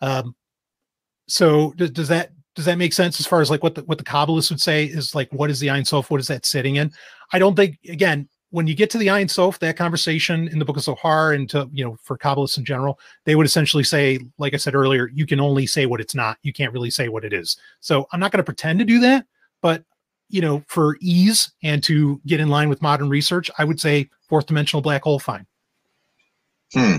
Um, 0.00 0.36
so 1.26 1.72
does, 1.76 1.90
does 1.90 2.08
that 2.08 2.30
does 2.54 2.64
that 2.64 2.78
make 2.78 2.92
sense 2.92 3.20
as 3.20 3.26
far 3.26 3.40
as 3.40 3.50
like 3.50 3.62
what 3.62 3.74
the 3.74 3.82
what 3.82 3.98
the 3.98 4.04
Kabbalists 4.04 4.50
would 4.50 4.60
say 4.60 4.84
is 4.84 5.14
like 5.14 5.32
what 5.32 5.50
is 5.50 5.60
the 5.60 5.70
Ein 5.70 5.84
Sof? 5.84 6.10
What 6.10 6.20
is 6.20 6.28
that 6.28 6.46
sitting 6.46 6.76
in? 6.76 6.92
I 7.32 7.38
don't 7.38 7.56
think 7.56 7.78
again 7.88 8.28
when 8.50 8.66
you 8.66 8.74
get 8.74 8.88
to 8.90 8.98
the 8.98 9.10
Ein 9.10 9.28
Sof, 9.28 9.58
that 9.58 9.76
conversation 9.76 10.48
in 10.48 10.58
the 10.58 10.64
book 10.64 10.76
of 10.76 10.82
Zohar 10.82 11.32
and 11.32 11.50
to 11.50 11.68
you 11.72 11.84
know 11.84 11.96
for 12.02 12.16
Kabbalists 12.16 12.56
in 12.56 12.64
general, 12.64 12.98
they 13.24 13.34
would 13.34 13.46
essentially 13.46 13.84
say, 13.84 14.20
like 14.38 14.54
I 14.54 14.56
said 14.56 14.74
earlier, 14.74 15.10
you 15.12 15.26
can 15.26 15.40
only 15.40 15.66
say 15.66 15.86
what 15.86 16.00
it's 16.00 16.14
not. 16.14 16.38
You 16.42 16.52
can't 16.52 16.72
really 16.72 16.90
say 16.90 17.08
what 17.08 17.24
it 17.24 17.32
is. 17.32 17.58
So 17.80 18.06
I'm 18.12 18.20
not 18.20 18.32
going 18.32 18.38
to 18.38 18.44
pretend 18.44 18.78
to 18.78 18.84
do 18.84 19.00
that, 19.00 19.26
but 19.60 19.84
you 20.28 20.40
know, 20.40 20.62
for 20.68 20.96
ease 21.00 21.50
and 21.62 21.82
to 21.84 22.20
get 22.26 22.40
in 22.40 22.48
line 22.48 22.68
with 22.68 22.82
modern 22.82 23.08
research, 23.08 23.50
I 23.58 23.64
would 23.64 23.80
say 23.80 24.08
fourth 24.28 24.46
dimensional 24.46 24.82
black 24.82 25.02
hole, 25.02 25.18
fine. 25.18 25.46
Hmm. 26.74 26.98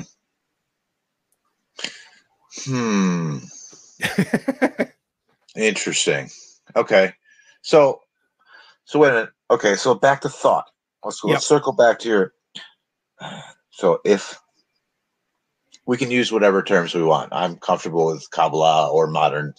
Hmm. 2.66 3.38
Interesting. 5.56 6.30
Okay. 6.76 7.14
So, 7.62 8.02
so 8.86 9.00
wait 9.00 9.10
a 9.10 9.14
minute. 9.14 9.30
Okay. 9.52 9.76
So 9.76 9.94
back 9.96 10.22
to 10.22 10.30
thought. 10.30 10.66
Let's, 11.04 11.22
Yep. 11.24 11.34
let's 11.34 11.46
circle 11.48 11.74
back 11.74 12.00
to 12.00 12.10
your. 12.10 12.34
So 13.72 14.00
if 14.06 14.40
we 15.86 15.98
can 15.98 16.12
use 16.12 16.32
whatever 16.32 16.62
terms 16.64 16.94
we 16.94 17.04
want, 17.04 17.32
I'm 17.34 17.58
comfortable 17.58 18.08
with 18.08 18.30
Kabbalah 18.32 18.90
or 18.92 19.08
modern 19.08 19.54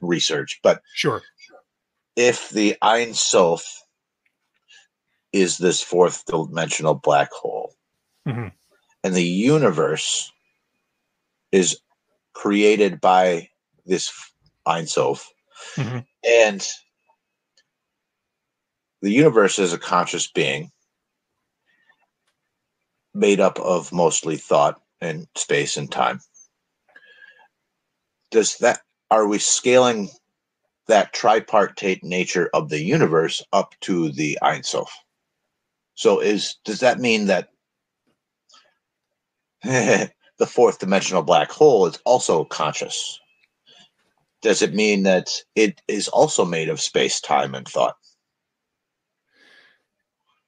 research, 0.00 0.60
but 0.62 0.80
Sure. 0.94 1.22
If 2.18 2.50
the 2.50 2.76
Ein 2.82 3.14
Sof 3.14 3.84
is 5.32 5.56
this 5.56 5.80
fourth 5.80 6.24
dimensional 6.26 6.94
black 6.94 7.30
hole, 7.30 7.76
Mhm. 8.26 8.52
and 9.04 9.14
the 9.14 9.22
universe 9.22 10.32
is 11.52 11.80
created 12.32 13.00
by 13.00 13.48
this 13.86 14.12
Ein 14.66 14.88
Sof, 14.88 15.32
Mhm. 15.76 16.04
and 16.24 16.68
the 19.00 19.12
universe 19.12 19.60
is 19.60 19.72
a 19.72 19.78
conscious 19.78 20.26
being 20.26 20.72
made 23.14 23.38
up 23.38 23.60
of 23.60 23.92
mostly 23.92 24.36
thought 24.36 24.82
and 25.00 25.28
space 25.36 25.76
and 25.76 25.90
time. 25.92 26.20
Does 28.32 28.58
that 28.58 28.82
are 29.08 29.28
we 29.28 29.38
scaling 29.38 30.10
that 30.88 31.12
tripartite 31.12 32.02
nature 32.02 32.50
of 32.52 32.68
the 32.68 32.80
universe 32.82 33.42
up 33.52 33.74
to 33.82 34.10
the 34.10 34.38
Ein 34.42 34.62
Sof? 34.62 34.92
So 35.94 36.20
is 36.20 36.56
does 36.64 36.80
that 36.80 36.98
mean 36.98 37.26
that 37.26 37.50
the 39.62 40.46
fourth 40.46 40.78
dimensional 40.78 41.22
black 41.22 41.50
hole 41.50 41.86
is 41.86 41.98
also 42.04 42.44
conscious? 42.44 43.18
Does 44.40 44.62
it 44.62 44.74
mean 44.74 45.02
that 45.02 45.30
it 45.56 45.80
is 45.88 46.08
also 46.08 46.44
made 46.44 46.68
of 46.68 46.80
space, 46.80 47.20
time, 47.20 47.54
and 47.54 47.66
thought? 47.66 47.96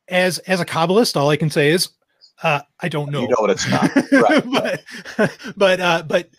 As 0.09 0.39
as 0.41 0.61
a 0.61 0.65
Kabbalist, 0.65 1.17
all 1.17 1.31
I 1.31 1.37
can 1.37 1.51
say 1.51 1.71
is 1.71 1.89
uh, 2.43 2.61
I 2.81 2.89
don't 2.89 3.11
know. 3.11 3.23
You 3.23 3.29
know 3.29 3.37
what 3.41 3.51
it's 3.51 3.69
not. 3.69 3.91
Right. 4.13 4.45
but 5.17 5.33
but 5.57 5.81
uh, 5.81 6.03
but 6.07 6.31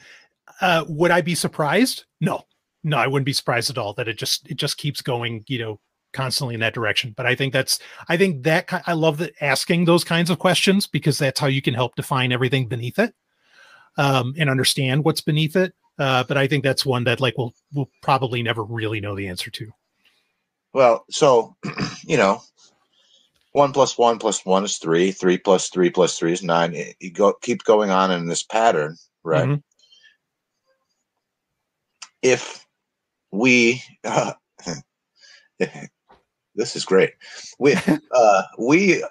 uh, 0.61 0.85
would 0.87 1.11
I 1.11 1.21
be 1.21 1.35
surprised? 1.35 2.05
No, 2.19 2.45
no, 2.83 2.97
I 2.97 3.07
wouldn't 3.07 3.25
be 3.25 3.33
surprised 3.33 3.69
at 3.69 3.77
all 3.77 3.93
that 3.93 4.07
it 4.07 4.17
just 4.17 4.49
it 4.49 4.57
just 4.57 4.77
keeps 4.77 5.01
going, 5.01 5.43
you 5.47 5.59
know, 5.59 5.79
constantly 6.13 6.55
in 6.55 6.61
that 6.61 6.73
direction. 6.73 7.13
But 7.15 7.25
I 7.25 7.35
think 7.35 7.53
that's 7.53 7.79
I 8.09 8.17
think 8.17 8.43
that 8.43 8.83
I 8.87 8.93
love 8.93 9.17
that 9.19 9.33
asking 9.41 9.85
those 9.85 10.03
kinds 10.03 10.29
of 10.29 10.39
questions 10.39 10.87
because 10.87 11.17
that's 11.17 11.39
how 11.39 11.47
you 11.47 11.61
can 11.61 11.73
help 11.73 11.95
define 11.95 12.31
everything 12.31 12.67
beneath 12.67 12.99
it 12.99 13.13
um, 13.97 14.33
and 14.37 14.49
understand 14.49 15.03
what's 15.03 15.21
beneath 15.21 15.55
it. 15.55 15.73
Uh, 15.99 16.23
but 16.23 16.37
I 16.37 16.47
think 16.47 16.63
that's 16.63 16.85
one 16.85 17.03
that 17.03 17.19
like 17.19 17.37
we'll 17.37 17.53
we'll 17.73 17.89
probably 18.01 18.41
never 18.41 18.63
really 18.63 18.99
know 18.99 19.15
the 19.15 19.27
answer 19.27 19.51
to. 19.51 19.71
Well, 20.73 21.05
so 21.09 21.55
you 22.03 22.17
know, 22.17 22.41
one 23.51 23.73
plus 23.73 23.97
one 23.97 24.17
plus 24.17 24.45
one 24.45 24.63
is 24.63 24.77
three. 24.77 25.11
Three 25.11 25.37
plus 25.37 25.69
three 25.69 25.89
plus 25.89 26.17
three 26.17 26.33
is 26.33 26.43
nine. 26.43 26.75
You 26.99 27.11
go 27.11 27.33
keep 27.41 27.63
going 27.63 27.89
on 27.89 28.11
in 28.11 28.27
this 28.27 28.43
pattern, 28.43 28.97
right? 29.23 29.47
Mhm. 29.47 29.63
If 32.21 32.60
we, 33.31 33.83
uh, 34.03 34.33
this 36.55 36.75
is 36.75 36.85
great. 36.85 37.13
We 37.59 37.75
uh, 38.15 38.43
we 38.57 39.03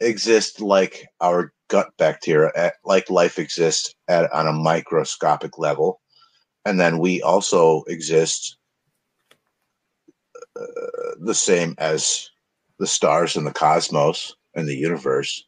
exist 0.00 0.60
like 0.60 1.06
our 1.20 1.52
gut 1.68 1.90
bacteria, 1.98 2.52
at, 2.56 2.74
like 2.84 3.10
life 3.10 3.38
exists 3.38 3.94
at 4.08 4.32
on 4.32 4.46
a 4.46 4.52
microscopic 4.52 5.58
level, 5.58 6.00
and 6.64 6.80
then 6.80 6.98
we 6.98 7.22
also 7.22 7.82
exist 7.88 8.56
uh, 10.58 10.64
the 11.20 11.34
same 11.34 11.74
as 11.78 12.30
the 12.78 12.86
stars 12.86 13.36
and 13.36 13.46
the 13.46 13.52
cosmos 13.52 14.34
and 14.54 14.68
the 14.68 14.76
universe, 14.76 15.44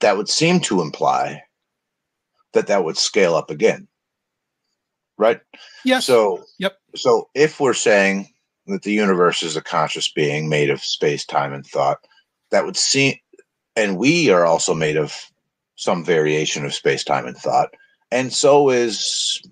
that 0.00 0.16
would 0.16 0.28
seem 0.28 0.60
to 0.60 0.80
imply 0.80 1.42
that 2.52 2.66
that 2.66 2.84
would 2.84 2.96
scale 2.96 3.34
up 3.34 3.50
again. 3.50 3.87
Right? 5.18 5.40
Yes. 5.84 6.06
So, 6.06 6.44
Yep. 6.58 6.78
So, 6.94 7.28
if 7.34 7.60
we're 7.60 7.74
saying 7.74 8.32
that 8.66 8.82
the 8.82 8.92
universe 8.92 9.42
is 9.42 9.56
a 9.56 9.62
conscious 9.62 10.10
being 10.10 10.48
made 10.48 10.70
of 10.70 10.82
space, 10.82 11.24
time, 11.26 11.52
and 11.52 11.66
thought, 11.66 11.98
that 12.50 12.64
would 12.64 12.76
seem, 12.76 13.16
and 13.76 13.98
we 13.98 14.30
are 14.30 14.46
also 14.46 14.74
made 14.74 14.96
of 14.96 15.14
some 15.76 16.04
variation 16.04 16.64
of 16.64 16.72
space, 16.74 17.04
time, 17.04 17.26
and 17.26 17.36
thought, 17.36 17.74
and 18.10 18.32
so 18.32 18.70
is 18.70 19.42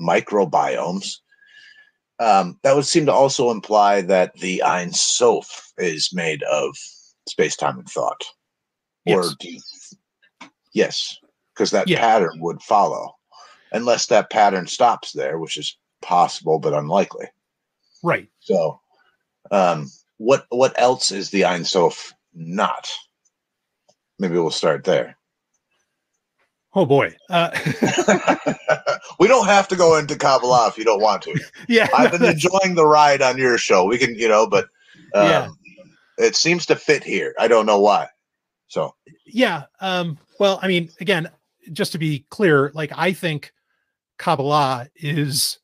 microbiomes 0.00 1.18
um, 2.20 2.58
that 2.62 2.74
would 2.74 2.86
seem 2.86 3.06
to 3.06 3.12
also 3.12 3.50
imply 3.50 4.00
that 4.02 4.34
the 4.38 4.62
Ein 4.62 4.92
Sof 4.92 5.72
is 5.78 6.10
made 6.12 6.42
of 6.44 6.76
space, 7.28 7.56
time, 7.56 7.78
and 7.78 7.88
thought. 7.88 8.22
Or 9.06 9.22
Yes. 9.22 9.34
do 9.40 9.52
you, 9.52 9.60
yes, 10.72 11.18
because 11.52 11.70
that 11.72 11.88
Yeah. 11.88 11.98
pattern 12.00 12.40
would 12.40 12.62
follow, 12.62 13.14
unless 13.74 14.06
that 14.06 14.30
pattern 14.30 14.66
stops 14.66 15.12
there, 15.12 15.38
which 15.38 15.58
is 15.58 15.76
possible 16.00 16.58
but 16.58 16.72
unlikely. 16.72 17.26
right. 18.02 18.28
So, 18.40 18.80
um, 19.50 19.90
what 20.16 20.46
what 20.48 20.72
else 20.80 21.10
is 21.12 21.28
the 21.30 21.44
Ein 21.44 21.64
Sof 21.64 22.12
not? 22.34 22.90
Maybe 24.18 24.34
we'll 24.38 24.50
start 24.50 24.84
there. 24.84 25.16
Oh 26.74 26.86
boy. 26.86 27.14
Uh, 27.30 27.50
we 29.20 29.28
don't 29.28 29.46
have 29.46 29.68
to 29.68 29.76
go 29.76 29.96
into 29.98 30.16
Kabbalah 30.16 30.68
if 30.68 30.78
you 30.78 30.84
don't 30.84 31.00
want 31.02 31.22
to. 31.22 31.38
yeah. 31.68 31.88
I've 31.94 32.10
been 32.12 32.24
enjoying 32.24 32.74
the 32.74 32.86
ride 32.86 33.22
on 33.22 33.38
your 33.38 33.58
show. 33.58 33.84
We 33.84 33.98
can, 33.98 34.14
you 34.16 34.28
know, 34.28 34.46
but 34.48 34.64
um, 35.14 35.28
Yeah. 35.28 35.48
it 36.18 36.36
seems 36.36 36.66
to 36.66 36.76
fit 36.76 37.04
here. 37.04 37.34
I 37.38 37.48
don't 37.48 37.66
know 37.66 37.80
why. 37.80 38.08
So 38.68 38.94
yeah 39.26 39.64
um 39.80 40.18
well 40.38 40.58
i 40.62 40.68
mean 40.68 40.90
again 41.00 41.28
just 41.72 41.92
to 41.92 41.98
be 41.98 42.26
clear 42.30 42.70
like 42.74 42.90
i 42.94 43.10
think 43.12 43.52
kabbalah 44.18 44.88
is 44.96 45.58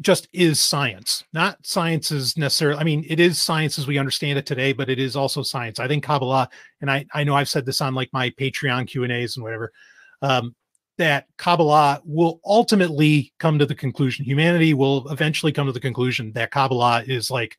just 0.00 0.28
is 0.32 0.60
science 0.60 1.24
not 1.32 1.56
science 1.64 2.10
is 2.10 2.36
necessarily 2.36 2.78
i 2.78 2.84
mean 2.84 3.04
it 3.08 3.18
is 3.18 3.40
science 3.40 3.78
as 3.78 3.86
we 3.86 3.98
understand 3.98 4.38
it 4.38 4.44
today 4.44 4.72
but 4.72 4.90
it 4.90 4.98
is 4.98 5.16
also 5.16 5.42
science. 5.42 5.80
I 5.80 5.88
think 5.88 6.04
kabbalah 6.04 6.48
and 6.80 6.90
i 6.90 7.06
i 7.14 7.24
know 7.24 7.34
i've 7.34 7.48
said 7.48 7.64
this 7.64 7.80
on 7.80 7.94
like 7.94 8.10
my 8.12 8.30
patreon 8.30 8.86
q 8.86 9.04
and 9.04 9.12
a's 9.12 9.36
and 9.36 9.44
whatever 9.44 9.72
um 10.22 10.54
that 10.98 11.26
kabbalah 11.38 12.00
will 12.04 12.40
ultimately 12.44 13.32
come 13.38 13.58
to 13.58 13.66
the 13.66 13.74
conclusion 13.74 14.24
humanity 14.24 14.74
will 14.74 15.10
eventually 15.10 15.52
come 15.52 15.66
to 15.66 15.72
the 15.72 15.80
conclusion 15.80 16.32
that 16.32 16.50
kabbalah 16.50 17.02
is 17.06 17.30
like 17.30 17.56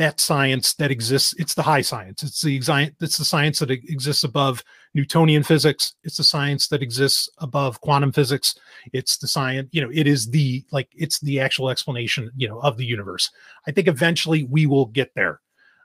that 0.00 0.18
science 0.18 0.72
that 0.74 0.90
exists. 0.90 1.34
It's 1.36 1.52
the 1.52 1.62
high 1.62 1.82
science. 1.82 2.22
It's 2.22 2.40
the 2.40 2.56
It's 2.56 3.18
the 3.18 3.24
science 3.24 3.58
that 3.58 3.70
exists 3.70 4.24
above 4.24 4.64
Newtonian 4.94 5.42
physics. 5.42 5.94
It's 6.04 6.16
the 6.16 6.24
science 6.24 6.68
that 6.68 6.82
exists 6.82 7.28
above 7.36 7.82
quantum 7.82 8.10
physics. 8.10 8.54
It's 8.94 9.18
the 9.18 9.28
science. 9.28 9.68
You 9.72 9.82
know, 9.82 9.90
it 9.92 10.06
is 10.06 10.30
the 10.30 10.64
like 10.72 10.88
it's 10.94 11.20
the 11.20 11.38
actual 11.38 11.68
explanation. 11.68 12.30
You 12.34 12.48
know, 12.48 12.60
of 12.60 12.78
the 12.78 12.86
universe. 12.86 13.30
I 13.66 13.72
think 13.72 13.88
eventually 13.88 14.44
we 14.44 14.64
will 14.64 14.86
get 14.86 15.14
there. 15.14 15.38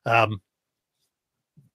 Um, 0.05 0.41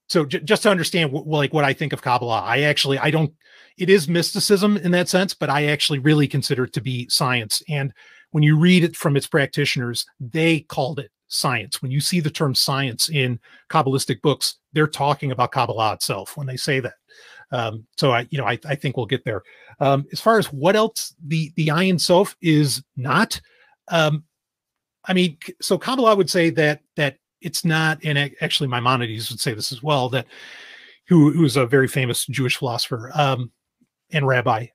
so 0.08 0.24
j- 0.24 0.40
just 0.40 0.62
to 0.62 0.70
understand 0.70 1.12
what, 1.12 1.26
like 1.26 1.52
what 1.52 1.64
I 1.64 1.74
think 1.74 1.92
of 1.92 2.00
Kabbalah, 2.00 2.40
I 2.40 2.60
actually 2.60 2.98
I 2.98 3.10
don't. 3.10 3.34
It 3.76 3.90
is 3.90 4.08
mysticism 4.08 4.78
in 4.78 4.92
that 4.92 5.10
sense, 5.10 5.34
but 5.34 5.50
I 5.50 5.66
actually 5.66 5.98
really 5.98 6.26
consider 6.26 6.64
it 6.64 6.72
to 6.72 6.80
be 6.80 7.06
science. 7.10 7.62
And 7.68 7.92
when 8.30 8.42
you 8.42 8.58
read 8.58 8.82
it 8.82 8.96
from 8.96 9.14
its 9.14 9.26
practitioners, 9.26 10.06
they 10.18 10.60
called 10.60 11.00
it 11.00 11.10
science. 11.30 11.80
When 11.80 11.90
you 11.90 12.00
see 12.00 12.20
the 12.20 12.30
term 12.30 12.54
science 12.54 13.08
in 13.08 13.40
Kabbalistic 13.70 14.20
books, 14.20 14.56
they're 14.72 14.86
talking 14.86 15.32
about 15.32 15.52
Kabbalah 15.52 15.94
itself 15.94 16.36
when 16.36 16.46
they 16.46 16.56
say 16.56 16.80
that. 16.80 16.94
Um, 17.52 17.86
so 17.96 18.12
I, 18.12 18.26
you 18.30 18.38
know, 18.38 18.44
I, 18.44 18.58
I 18.66 18.74
think 18.74 18.96
we'll 18.96 19.06
get 19.06 19.24
there. 19.24 19.42
Um, 19.80 20.06
as 20.12 20.20
far 20.20 20.38
as 20.38 20.52
what 20.52 20.76
else 20.76 21.14
the 21.26 21.52
the 21.56 21.68
Ayin 21.68 22.00
Sof 22.00 22.36
is 22.42 22.82
not, 22.96 23.40
um, 23.88 24.24
I 25.06 25.14
mean, 25.14 25.38
so 25.60 25.78
Kabbalah 25.78 26.16
would 26.16 26.30
say 26.30 26.50
that 26.50 26.80
that 26.96 27.16
it's 27.40 27.64
not, 27.64 27.98
and 28.04 28.18
actually 28.40 28.68
Maimonides 28.68 29.30
would 29.30 29.40
say 29.40 29.54
this 29.54 29.72
as 29.72 29.82
well, 29.82 30.08
that 30.10 30.26
who 31.08 31.32
who 31.32 31.44
is 31.44 31.56
a 31.56 31.66
very 31.66 31.88
famous 31.88 32.26
Jewish 32.26 32.56
philosopher 32.56 33.10
um, 33.14 33.50
and 34.12 34.26
rabbi. 34.26 34.66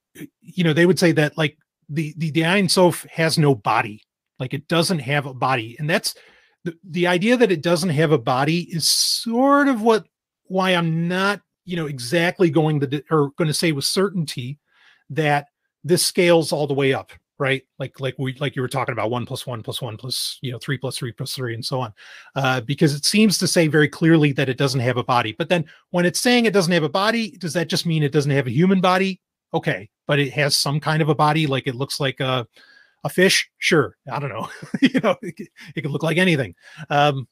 You 0.41 0.63
know, 0.63 0.73
they 0.73 0.85
would 0.85 0.99
say 0.99 1.11
that 1.13 1.37
like 1.37 1.57
the 1.87 2.13
the 2.17 2.31
the 2.31 2.41
Ayin 2.41 2.69
Sof 2.69 3.03
has 3.11 3.37
no 3.37 3.55
body, 3.55 4.01
like 4.39 4.53
it 4.53 4.67
doesn't 4.67 4.99
have 4.99 5.25
a 5.25 5.33
body, 5.33 5.75
and 5.79 5.89
that's 5.89 6.15
the 6.65 6.77
the 6.83 7.07
idea 7.07 7.37
that 7.37 7.51
it 7.51 7.61
doesn't 7.61 7.89
have 7.89 8.11
a 8.11 8.17
body 8.17 8.67
is 8.75 8.87
sort 8.87 9.67
of 9.67 9.81
what 9.81 10.05
why 10.47 10.71
I'm 10.71 11.07
not 11.07 11.41
you 11.63 11.77
know 11.77 11.85
exactly 11.85 12.49
going 12.49 12.79
to 12.81 13.03
or 13.09 13.31
going 13.37 13.47
to 13.47 13.53
say 13.53 13.71
with 13.71 13.85
certainty 13.85 14.59
that 15.09 15.47
this 15.83 16.05
scales 16.05 16.51
all 16.51 16.67
the 16.67 16.73
way 16.73 16.93
up 16.93 17.11
right? 17.37 17.63
Like 17.79 17.99
like 17.99 18.15
we 18.17 18.33
like 18.35 18.55
you 18.55 18.61
were 18.61 18.69
talking 18.69 18.93
about 18.93 19.11
one 19.11 19.25
plus 19.25 19.45
one 19.45 19.61
plus 19.61 19.81
one 19.81 19.97
plus 19.97 20.39
you 20.41 20.53
know 20.53 20.57
three 20.57 20.77
plus 20.77 20.97
three 20.97 21.11
plus 21.11 21.33
three 21.33 21.53
and 21.53 21.65
so 21.65 21.81
on. 21.81 21.93
Uh, 22.33 22.61
because 22.61 22.93
it 22.93 23.03
seems 23.03 23.37
to 23.39 23.47
say 23.47 23.67
very 23.67 23.89
clearly 23.89 24.31
that 24.31 24.47
it 24.47 24.57
doesn't 24.57 24.79
have 24.79 24.95
a 24.95 25.03
body. 25.03 25.33
But 25.33 25.49
then 25.49 25.65
when 25.89 26.05
it's 26.05 26.21
saying 26.21 26.45
it 26.45 26.53
doesn't 26.53 26.71
have 26.71 26.83
a 26.83 26.89
body 26.89 27.31
does 27.31 27.53
that 27.53 27.67
just 27.67 27.85
mean 27.85 28.03
it 28.03 28.13
doesn't 28.13 28.31
have 28.31 28.47
a 28.47 28.51
human 28.51 28.81
body? 28.81 29.21
Okay 29.53 29.89
but 30.07 30.19
it 30.19 30.31
has 30.31 30.55
some 30.55 30.79
kind 30.79 31.01
of 31.01 31.09
a 31.09 31.15
body 31.15 31.47
like 31.47 31.67
it 31.67 31.75
looks 31.75 31.99
like 31.99 32.19
a 32.19 32.47
a 33.05 33.09
fish? 33.09 33.49
Sure. 33.59 33.95
I 34.11 34.19
don't 34.19 34.29
know. 34.29 34.49
You 34.81 34.99
know 34.99 35.15
it, 35.21 35.37
could- 35.37 35.47
it 35.75 35.81
could 35.83 35.91
look 35.91 36.03
like 36.03 36.17
anything. 36.17 36.55
Um 36.89 37.27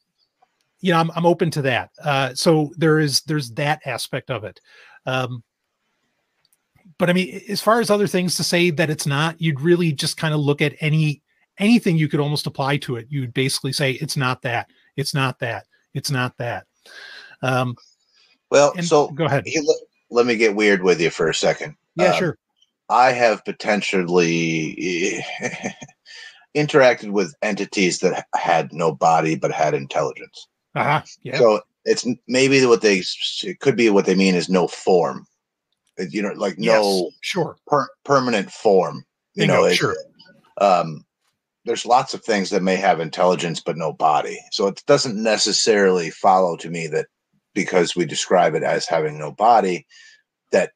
you 0.80 0.92
know 0.92 0.98
i'm, 0.98 1.10
I'm 1.16 1.26
open 1.26 1.50
to 1.52 1.62
that. 1.62 1.90
Uh 2.02 2.34
so 2.34 2.70
there 2.78 2.98
is 2.98 3.20
there's 3.22 3.50
that 3.52 3.80
aspect 3.86 4.30
of 4.30 4.44
it. 4.44 4.60
Um 5.06 5.42
but 6.98 7.10
i 7.10 7.12
mean 7.12 7.40
as 7.48 7.60
far 7.60 7.80
as 7.80 7.90
other 7.90 8.06
things 8.06 8.36
to 8.36 8.44
say 8.44 8.70
that 8.70 8.88
it's 8.90 9.06
not 9.06 9.40
you'd 9.40 9.60
really 9.60 9.92
just 9.92 10.16
kind 10.16 10.32
of 10.34 10.40
look 10.40 10.62
at 10.62 10.74
any 10.80 11.22
anything 11.58 11.96
you 11.96 12.08
could 12.08 12.20
almost 12.20 12.46
apply 12.46 12.76
to 12.78 12.96
it. 12.96 13.06
You'd 13.10 13.32
basically 13.34 13.72
say 13.72 13.92
it's 13.92 14.16
not 14.16 14.42
that. 14.42 14.68
It's 14.96 15.14
not 15.14 15.38
that. 15.40 15.66
It's 15.94 16.10
not 16.10 16.36
that. 16.38 16.66
Um 17.42 17.76
Well, 18.50 18.74
so 18.82 19.08
go 19.08 19.24
ahead. 19.24 19.44
let, 19.46 19.76
let 20.10 20.26
me 20.26 20.36
get 20.36 20.54
weird 20.54 20.82
with 20.82 21.00
you 21.00 21.10
for 21.10 21.28
a 21.28 21.34
second. 21.34 21.74
yeah 21.96 22.12
Um, 22.12 22.18
sure 22.18 22.38
I 22.88 23.12
have 23.12 23.44
potentially 23.44 25.24
interacted 26.54 27.10
with 27.10 27.34
entities 27.42 27.98
that 28.00 28.26
had 28.34 28.72
no 28.72 28.92
body 28.94 29.34
but 29.36 29.52
had 29.52 29.74
intelligence. 29.74 30.46
uh-huh 30.74 31.02
yeah 31.22 31.38
So 31.38 31.60
it's 31.84 32.06
maybe 32.28 32.64
what 32.66 32.80
they 32.82 33.02
it 33.42 33.60
could 33.60 33.76
be 33.76 33.90
what 33.90 34.06
they 34.06 34.14
mean 34.14 34.34
is 34.34 34.48
no 34.48 34.66
form. 34.68 35.26
You 35.98 36.22
know, 36.22 36.32
like 36.32 36.58
no 36.58 36.64
yes, 36.64 37.12
sure 37.20 37.56
per- 37.66 37.88
permanent 38.04 38.50
form. 38.50 39.04
You 39.34 39.42
Bingo, 39.46 39.54
know, 39.54 39.64
it- 39.64 39.76
sure. 39.76 39.96
um, 40.60 41.04
there's 41.64 41.86
lots 41.86 42.12
of 42.14 42.22
things 42.22 42.50
that 42.50 42.62
may 42.62 42.76
have 42.76 43.00
intelligence 43.00 43.60
but 43.60 43.76
no 43.76 43.92
body. 43.92 44.38
So 44.50 44.66
it 44.66 44.82
doesn't 44.86 45.20
necessarily 45.22 46.10
follow 46.10 46.56
to 46.56 46.68
me 46.70 46.86
that 46.88 47.06
because 47.54 47.96
we 47.96 48.04
describe 48.04 48.54
it 48.54 48.62
as 48.62 48.86
having 48.86 49.16
no 49.18 49.30
body, 49.32 49.86
that 50.52 50.72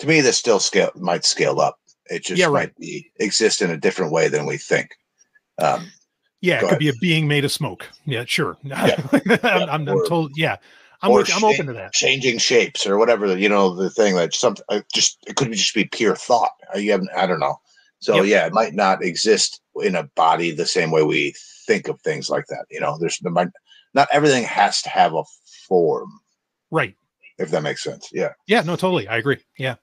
to 0.00 0.06
me 0.06 0.20
this 0.20 0.36
still 0.38 0.60
scale 0.60 0.90
might 0.96 1.24
scale 1.24 1.60
up. 1.60 1.78
It 2.06 2.24
just 2.24 2.38
Yeah, 2.40 2.46
right. 2.46 2.68
might 2.68 2.76
be 2.76 3.10
exist 3.20 3.62
in 3.62 3.70
a 3.70 3.76
different 3.76 4.12
way 4.12 4.28
than 4.28 4.44
we 4.46 4.56
think. 4.58 4.90
Um, 5.58 5.90
Yeah, 6.40 6.56
it 6.56 6.60
could 6.60 6.66
ahead. 6.68 6.78
be 6.80 6.88
a 6.88 6.92
being 7.00 7.28
made 7.28 7.44
of 7.44 7.52
smoke. 7.52 7.88
Yeah, 8.06 8.24
sure. 8.26 8.56
Yeah. 8.64 9.00
I'm, 9.42 9.68
I'm, 9.68 9.88
I'm 9.88 10.04
told. 10.06 10.32
Yeah, 10.36 10.56
I'm 11.02 11.12
with, 11.12 11.30
I'm 11.34 11.44
open 11.44 11.66
to 11.66 11.72
that. 11.74 11.92
changing 11.92 12.38
shapes 12.38 12.86
or 12.86 12.98
whatever 12.98 13.36
you 13.36 13.48
know 13.48 13.74
the 13.74 13.90
thing 13.90 14.16
that 14.16 14.34
something 14.34 14.64
uh, 14.68 14.80
just 14.92 15.18
it 15.26 15.36
could 15.36 15.52
just 15.52 15.74
be 15.74 15.84
pure 15.86 16.14
thought 16.16 16.50
Uh, 16.74 16.78
you 16.78 16.90
haven't 16.92 17.08
i 17.16 17.26
don't 17.26 17.40
know 17.40 17.56
so 18.00 18.16
Yep. 18.16 18.26
yeah 18.26 18.46
it 18.46 18.52
might 18.52 18.74
not 18.74 19.02
exist 19.02 19.60
in 19.82 19.94
a 19.96 20.04
body 20.14 20.50
the 20.50 20.66
same 20.66 20.90
way 20.90 21.02
we 21.02 21.32
think 21.66 21.88
of 21.88 21.98
things 22.02 22.28
like 22.28 22.46
that 22.48 22.66
you 22.70 22.80
know 22.80 22.98
there's 22.98 23.18
there 23.20 23.32
might 23.32 23.48
not 23.94 24.08
everything 24.12 24.44
has 24.44 24.82
to 24.82 24.88
have 24.90 25.14
a 25.14 25.22
form 25.68 26.10
Right. 26.70 26.94
if 27.38 27.50
that 27.50 27.62
makes 27.62 27.82
sense 27.82 28.10
yeah 28.12 28.32
Yeah. 28.46 28.60
No. 28.62 28.76
Totally. 28.76 29.08
I 29.08 29.16
agree. 29.16 29.38
Yeah. 29.58 29.76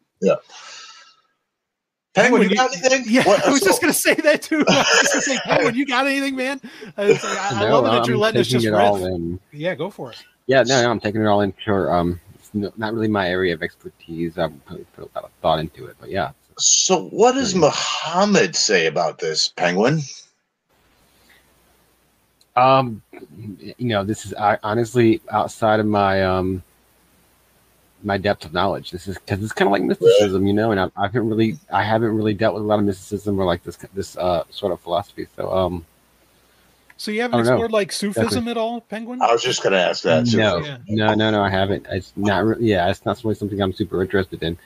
Penguin 2.13 2.43
you 2.43 2.49
you- 2.49 2.55
got 2.55 2.75
anything 2.75 3.03
Yeah. 3.07 3.23
What- 3.23 3.45
I 3.45 3.51
was 3.51 3.59
so- 3.61 3.67
just 3.67 3.81
gonna 3.81 3.93
say 3.93 4.15
that 4.15 4.41
too. 4.41 4.63
I 4.67 4.77
was 4.79 4.87
just 5.01 5.13
gonna 5.13 5.21
say, 5.21 5.39
Penguin, 5.45 5.75
you 5.75 5.85
got 5.85 6.07
anything, 6.07 6.35
man? 6.35 6.59
I, 6.97 7.05
like, 7.11 7.23
I, 7.23 7.65
I 7.65 7.69
love 7.69 7.85
it 7.85 7.89
that 7.89 8.07
you're 8.07 8.17
letting 8.17 8.41
us 8.41 8.47
taking 8.47 8.61
just 8.61 8.67
it 8.67 8.73
all 8.73 9.05
in. 9.05 9.39
Yeah, 9.51 9.75
go 9.75 9.89
for 9.89 10.11
it. 10.11 10.17
Yeah, 10.47 10.63
no, 10.63 10.81
no, 10.81 10.89
I'm 10.91 10.99
taking 10.99 11.21
it 11.21 11.27
all 11.27 11.41
in. 11.41 11.53
Sure, 11.63 11.93
um, 11.93 12.19
it's 12.35 12.49
not 12.53 12.93
really 12.93 13.07
my 13.09 13.29
area 13.29 13.53
of 13.53 13.61
expertise. 13.61 14.37
I've 14.37 14.53
put 14.65 14.91
put 14.93 15.03
a 15.05 15.15
lot 15.15 15.25
of 15.25 15.31
thought 15.41 15.59
into 15.59 15.85
it, 15.85 15.95
but 15.99 16.09
yeah, 16.09 16.31
so 16.57 17.07
what 17.09 17.33
does 17.33 17.53
muhammad 17.53 18.55
say 18.55 18.87
about 18.87 19.19
this 19.19 19.49
penguin 19.49 19.99
Um, 22.55 23.03
you 23.77 23.87
know, 23.87 24.03
this 24.03 24.25
is 24.25 24.33
I, 24.33 24.57
honestly 24.63 25.21
outside 25.31 25.79
of 25.79 25.85
my 25.85 26.23
um 26.23 26.63
my 28.07 28.17
depth 28.17 28.45
of 28.45 28.53
knowledge. 28.53 28.89
This 28.91 29.07
is 29.07 29.17
because 29.19 29.43
it's 29.43 29.51
kind 29.53 29.67
of 29.67 29.73
like 29.73 29.83
mysticism, 29.83 30.47
you 30.47 30.53
know, 30.53 30.71
and 30.71 30.79
I, 30.79 30.89
I 30.95 31.03
haven't 31.07 31.27
really 31.29 31.57
I 31.71 31.83
haven't 31.83 32.15
really 32.15 32.33
dealt 32.33 32.55
with 32.55 32.63
a 32.63 32.65
lot 32.65 32.79
of 32.79 32.85
mysticism 32.85 33.37
or 33.39 33.45
like 33.45 33.61
this 33.63 33.75
this 33.93 34.17
uh 34.17 34.43
sort 34.49 34.71
of 34.71 34.79
philosophy. 34.79 35.27
So 35.35 35.51
um, 35.51 35.85
So 36.95 37.11
you 37.11 37.21
haven't 37.21 37.39
don't 37.39 37.45
know. 37.45 37.53
explored 37.53 37.71
like 37.73 37.91
Sufism 37.91 38.47
at 38.47 38.57
all, 38.57 38.81
Penguin? 38.81 39.21
i 39.21 39.31
was 39.31 39.43
just 39.43 39.61
going 39.61 39.73
to 39.73 39.79
ask 39.79 40.03
that 40.03 40.25
no, 40.33 40.59
Yeah. 40.59 40.77
no, 40.87 41.13
no, 41.13 41.29
no, 41.31 41.43
I 41.43 41.49
haven't. 41.49 41.85
It's 41.91 42.13
not 42.15 42.45
really. 42.45 42.65
Yeah, 42.69 42.89
it's 42.89 43.05
not 43.05 43.21
really 43.23 43.35
something 43.35 43.61
I'm 43.61 43.73
super 43.73 44.01
interested 44.01 44.41
in. 44.41 44.57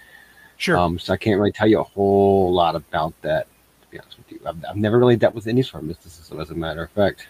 Sure. 0.58 0.78
Um, 0.78 1.00
so 1.00 1.12
I 1.12 1.18
can't 1.18 1.40
really 1.40 1.52
tell 1.52 1.68
you 1.68 1.80
a 1.80 1.84
whole 1.84 2.54
lot 2.54 2.76
about 2.76 3.14
that. 3.24 3.48
To 3.82 3.88
be 3.90 4.00
honest 4.00 4.18
with 4.20 4.32
you, 4.32 4.40
I've, 4.48 4.64
I've 4.70 4.76
never 4.78 5.00
really 5.00 5.16
dealt 5.16 5.34
with 5.34 5.48
any 5.48 5.64
sort 5.64 5.82
of 5.82 5.88
mysticism. 5.90 6.40
As 6.40 6.52
a 6.52 6.56
matter 6.56 6.84
of 6.84 6.92
fact, 6.92 7.28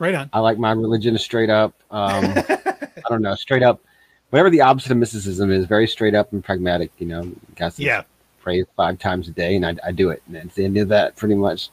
right 0.00 0.14
on. 0.16 0.28
I 0.32 0.40
like 0.40 0.58
my 0.58 0.72
religion 0.72 1.16
straight 1.18 1.50
up. 1.50 1.72
Um, 1.92 2.24
I 2.48 3.08
don't 3.08 3.22
know, 3.22 3.36
straight 3.36 3.62
up. 3.62 3.80
Whatever 4.34 4.50
the 4.50 4.62
opposite 4.62 4.90
of 4.90 4.96
mysticism 4.96 5.52
is, 5.52 5.64
very 5.64 5.86
straight 5.86 6.16
up 6.16 6.32
and 6.32 6.42
pragmatic. 6.42 6.90
You 6.98 7.06
know, 7.06 7.32
yeah. 7.76 8.02
pray 8.40 8.64
five 8.76 8.98
times 8.98 9.28
a 9.28 9.30
day, 9.30 9.54
and 9.54 9.64
I, 9.64 9.76
I 9.86 9.92
do 9.92 10.10
it, 10.10 10.24
and 10.26 10.34
it's 10.34 10.56
the 10.56 10.64
end 10.64 10.76
of 10.76 10.88
that, 10.88 11.14
pretty 11.14 11.36
much. 11.36 11.68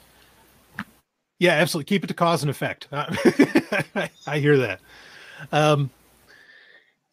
Yeah, 1.40 1.54
absolutely. 1.54 1.88
Keep 1.88 2.04
it 2.04 2.06
to 2.06 2.14
cause 2.14 2.44
and 2.44 2.50
effect. 2.50 2.86
Uh, 2.92 4.06
I 4.28 4.38
hear 4.38 4.58
that. 4.58 4.80
Um, 5.50 5.90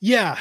yeah. 0.01 0.37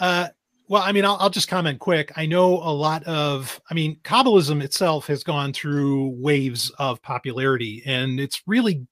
Uh, 0.00 0.28
well, 0.66 0.82
I 0.82 0.90
mean, 0.90 1.04
I'll, 1.04 1.18
I'll 1.20 1.30
just 1.30 1.46
comment 1.46 1.78
quick. 1.78 2.10
I 2.16 2.26
know 2.26 2.54
a 2.54 2.72
lot 2.72 3.04
of, 3.04 3.60
I 3.70 3.74
mean, 3.74 4.00
Kabbalism 4.02 4.60
itself 4.60 5.06
has 5.06 5.22
gone 5.22 5.52
through 5.52 6.16
waves 6.18 6.70
of 6.80 7.00
popularity, 7.00 7.82
and 7.86 8.18
it's 8.18 8.42
really, 8.46 8.88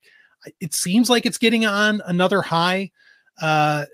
it 0.61 0.75
seems 0.75 1.11
like 1.11 1.27
it's 1.27 1.39
getting 1.39 1.67
on 1.67 2.03
another 2.07 2.41
high. 2.41 2.93
Uh, 3.43 3.87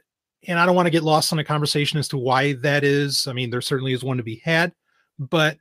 and 0.46 0.58
I 0.58 0.66
don't 0.66 0.76
want 0.76 0.86
to 0.86 0.90
get 0.90 1.02
lost 1.02 1.32
in 1.32 1.38
a 1.38 1.44
conversation 1.44 1.98
as 1.98 2.08
to 2.08 2.18
why 2.18 2.54
that 2.54 2.84
is. 2.84 3.26
I 3.26 3.32
mean, 3.32 3.50
there 3.50 3.60
certainly 3.60 3.92
is 3.92 4.04
one 4.04 4.16
to 4.16 4.22
be 4.22 4.40
had, 4.44 4.72
but 5.18 5.58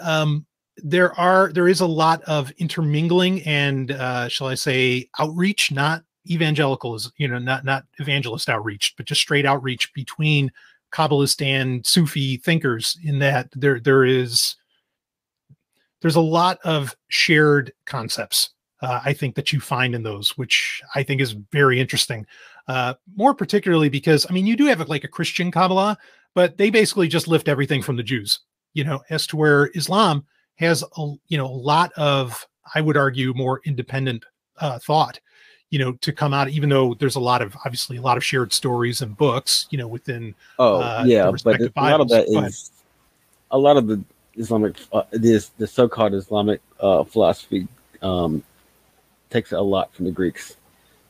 um, 0.00 0.46
there 0.82 1.12
are 1.18 1.52
there 1.52 1.68
is 1.68 1.80
a 1.80 1.86
lot 1.86 2.22
of 2.22 2.50
intermingling 2.58 3.42
and 3.42 3.90
uh 3.92 4.28
shall 4.28 4.46
i 4.46 4.54
say 4.54 5.08
outreach 5.18 5.72
not 5.72 6.02
evangelicals 6.30 7.12
you 7.16 7.26
know 7.26 7.38
not 7.38 7.64
not 7.64 7.84
evangelist 7.98 8.48
outreach 8.48 8.94
but 8.96 9.06
just 9.06 9.20
straight 9.20 9.46
outreach 9.46 9.92
between 9.92 10.50
kabbalist 10.92 11.44
and 11.44 11.84
sufi 11.84 12.36
thinkers 12.36 12.96
in 13.02 13.18
that 13.18 13.48
there 13.54 13.80
there 13.80 14.04
is 14.04 14.56
there's 16.00 16.16
a 16.16 16.20
lot 16.20 16.58
of 16.64 16.94
shared 17.08 17.72
concepts 17.86 18.50
uh, 18.82 19.00
i 19.04 19.12
think 19.12 19.34
that 19.34 19.52
you 19.52 19.60
find 19.60 19.94
in 19.94 20.02
those 20.02 20.36
which 20.38 20.80
i 20.94 21.02
think 21.02 21.20
is 21.20 21.32
very 21.50 21.80
interesting 21.80 22.24
uh 22.68 22.94
more 23.16 23.34
particularly 23.34 23.88
because 23.88 24.26
i 24.28 24.32
mean 24.32 24.46
you 24.46 24.56
do 24.56 24.66
have 24.66 24.86
like 24.88 25.04
a 25.04 25.08
christian 25.08 25.50
kabbalah 25.50 25.96
but 26.34 26.56
they 26.56 26.70
basically 26.70 27.08
just 27.08 27.28
lift 27.28 27.48
everything 27.48 27.82
from 27.82 27.96
the 27.96 28.02
jews 28.02 28.40
you 28.74 28.84
know 28.84 29.00
as 29.10 29.26
to 29.26 29.36
where 29.36 29.66
islam 29.74 30.24
has 30.56 30.82
a 30.96 31.12
you 31.28 31.36
know 31.36 31.46
a 31.46 31.46
lot 31.46 31.92
of 31.96 32.46
i 32.74 32.80
would 32.80 32.96
argue 32.96 33.34
more 33.34 33.60
independent 33.64 34.24
uh, 34.60 34.78
thought 34.78 35.20
you 35.70 35.78
know, 35.78 35.92
to 35.92 36.12
come 36.12 36.32
out, 36.32 36.48
even 36.48 36.68
though 36.68 36.94
there's 36.94 37.16
a 37.16 37.20
lot 37.20 37.42
of 37.42 37.54
obviously 37.64 37.98
a 37.98 38.02
lot 38.02 38.16
of 38.16 38.24
shared 38.24 38.52
stories 38.52 39.02
and 39.02 39.16
books, 39.16 39.66
you 39.70 39.78
know, 39.78 39.86
within 39.86 40.34
Oh 40.58 40.80
uh, 40.80 41.04
yeah, 41.06 41.30
but 41.30 41.60
a 41.60 41.70
lot 41.76 42.00
of 42.00 42.08
that 42.08 42.28
is 42.28 42.72
a 43.50 43.58
lot 43.58 43.76
of 43.76 43.86
the 43.86 44.02
Islamic 44.36 44.76
uh, 44.92 45.02
this 45.10 45.48
the 45.58 45.66
so-called 45.66 46.14
Islamic 46.14 46.60
uh, 46.80 47.04
philosophy 47.04 47.68
um, 48.00 48.42
takes 49.30 49.52
a 49.52 49.60
lot 49.60 49.92
from 49.92 50.06
the 50.06 50.10
Greeks. 50.10 50.56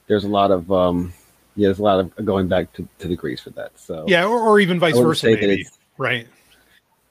There's 0.08 0.24
a 0.24 0.28
lot 0.28 0.50
of 0.50 0.70
um, 0.72 1.12
yeah, 1.58 1.66
there's 1.66 1.80
a 1.80 1.82
lot 1.82 1.98
of 1.98 2.24
going 2.24 2.46
back 2.46 2.72
to, 2.74 2.88
to 3.00 3.08
the 3.08 3.16
Greeks 3.16 3.40
for 3.40 3.50
that. 3.50 3.72
So 3.76 4.04
yeah, 4.06 4.24
or, 4.24 4.40
or 4.40 4.60
even 4.60 4.78
vice 4.78 4.96
versa, 4.96 5.26
maybe, 5.26 5.66
right? 5.98 6.26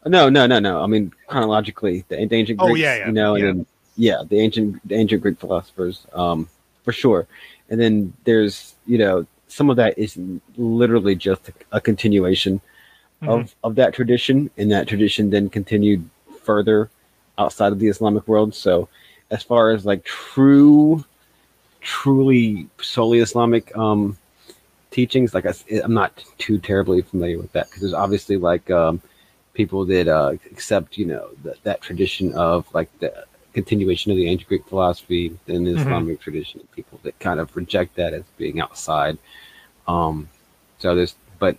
no, 0.06 0.30
no, 0.30 0.48
no, 0.48 0.57
no. 0.60 0.82
I 0.82 0.88
mean 0.88 1.11
chronologically, 1.28 2.06
the, 2.07 2.26
the 2.26 2.36
ancient 2.36 2.61
Oh, 2.61 2.68
Greeks, 2.68 2.80
yeah, 2.80 2.95
yeah, 2.95 3.07
you 3.07 3.11
know, 3.11 3.36
yeah. 3.36 3.45
and 3.45 3.60
then 3.60 3.65
yeah, 3.98 4.24
the 4.28 4.40
ancient 4.40 4.88
the 4.88 4.95
ancient 4.95 5.22
Greek 5.22 5.38
philosophers, 5.38 6.07
um, 6.14 6.48
for 6.84 6.94
sure. 6.94 7.28
And 7.69 7.80
then 7.80 8.14
there's 8.24 8.76
you 8.86 8.98
know 8.98 9.28
some 9.49 9.69
of 9.69 9.76
that 9.76 9.98
is 9.98 10.18
literally 10.56 11.15
just 11.15 11.49
a, 11.74 11.82
continuation 11.82 12.61
Mhm. 13.22 13.28
of 13.30 13.56
of 13.64 13.76
that 13.76 13.94
tradition, 13.94 14.49
and 14.57 14.72
that 14.72 14.88
tradition 14.88 15.30
then 15.30 15.49
continued 15.49 16.07
further 16.44 16.90
outside 17.38 17.74
of 17.74 17.80
the 17.80 17.88
Islamic 17.88 18.28
world. 18.28 18.56
So, 18.56 18.88
as 19.32 19.44
far 19.44 19.72
as 19.72 19.86
like 19.86 20.06
true, 20.06 21.03
truly 21.82 22.68
solely 22.80 23.19
Islamic 23.19 23.76
um, 23.76 24.18
teachings, 24.98 25.36
like 25.36 25.45
I, 25.45 25.53
am 25.84 25.94
not 25.94 26.11
too 26.40 26.57
terribly 26.57 27.03
familiar 27.03 27.38
with 27.38 27.52
that 27.52 27.68
because 27.68 27.82
there's 27.82 27.94
obviously 27.94 28.36
like 28.36 28.72
um, 28.72 28.99
people 29.53 29.86
that 29.86 30.07
uh, 30.07 30.34
accept, 30.52 30.98
you 30.98 31.06
know, 31.06 31.30
that 31.44 31.61
that 31.64 31.82
tradition 31.82 32.34
of 32.34 32.65
like 32.74 32.90
the 32.98 33.11
continuation 33.53 34.11
of 34.11 34.18
the 34.18 34.28
ancient 34.28 34.49
Greek 34.49 34.65
philosophy 34.68 35.38
and 35.48 35.68
the 35.68 35.72
Mhm. 35.72 35.82
Islamic 35.82 36.19
tradition. 36.19 36.68
People 36.76 36.99
that 37.03 37.15
kind 37.19 37.40
of 37.40 37.56
reject 37.56 37.95
that 37.95 38.11
as 38.15 38.24
being 38.38 38.60
outside. 38.60 39.19
Um, 39.88 40.30
so 40.80 40.95
there's, 40.95 41.15
but 41.38 41.56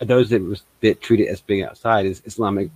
those 0.00 0.30
that 0.30 0.42
was 0.42 0.62
that 0.80 1.02
treat 1.02 1.20
it 1.20 1.28
as 1.28 1.42
being 1.42 1.64
outside 1.64 2.06
is 2.06 2.22
Islamic. 2.24 2.70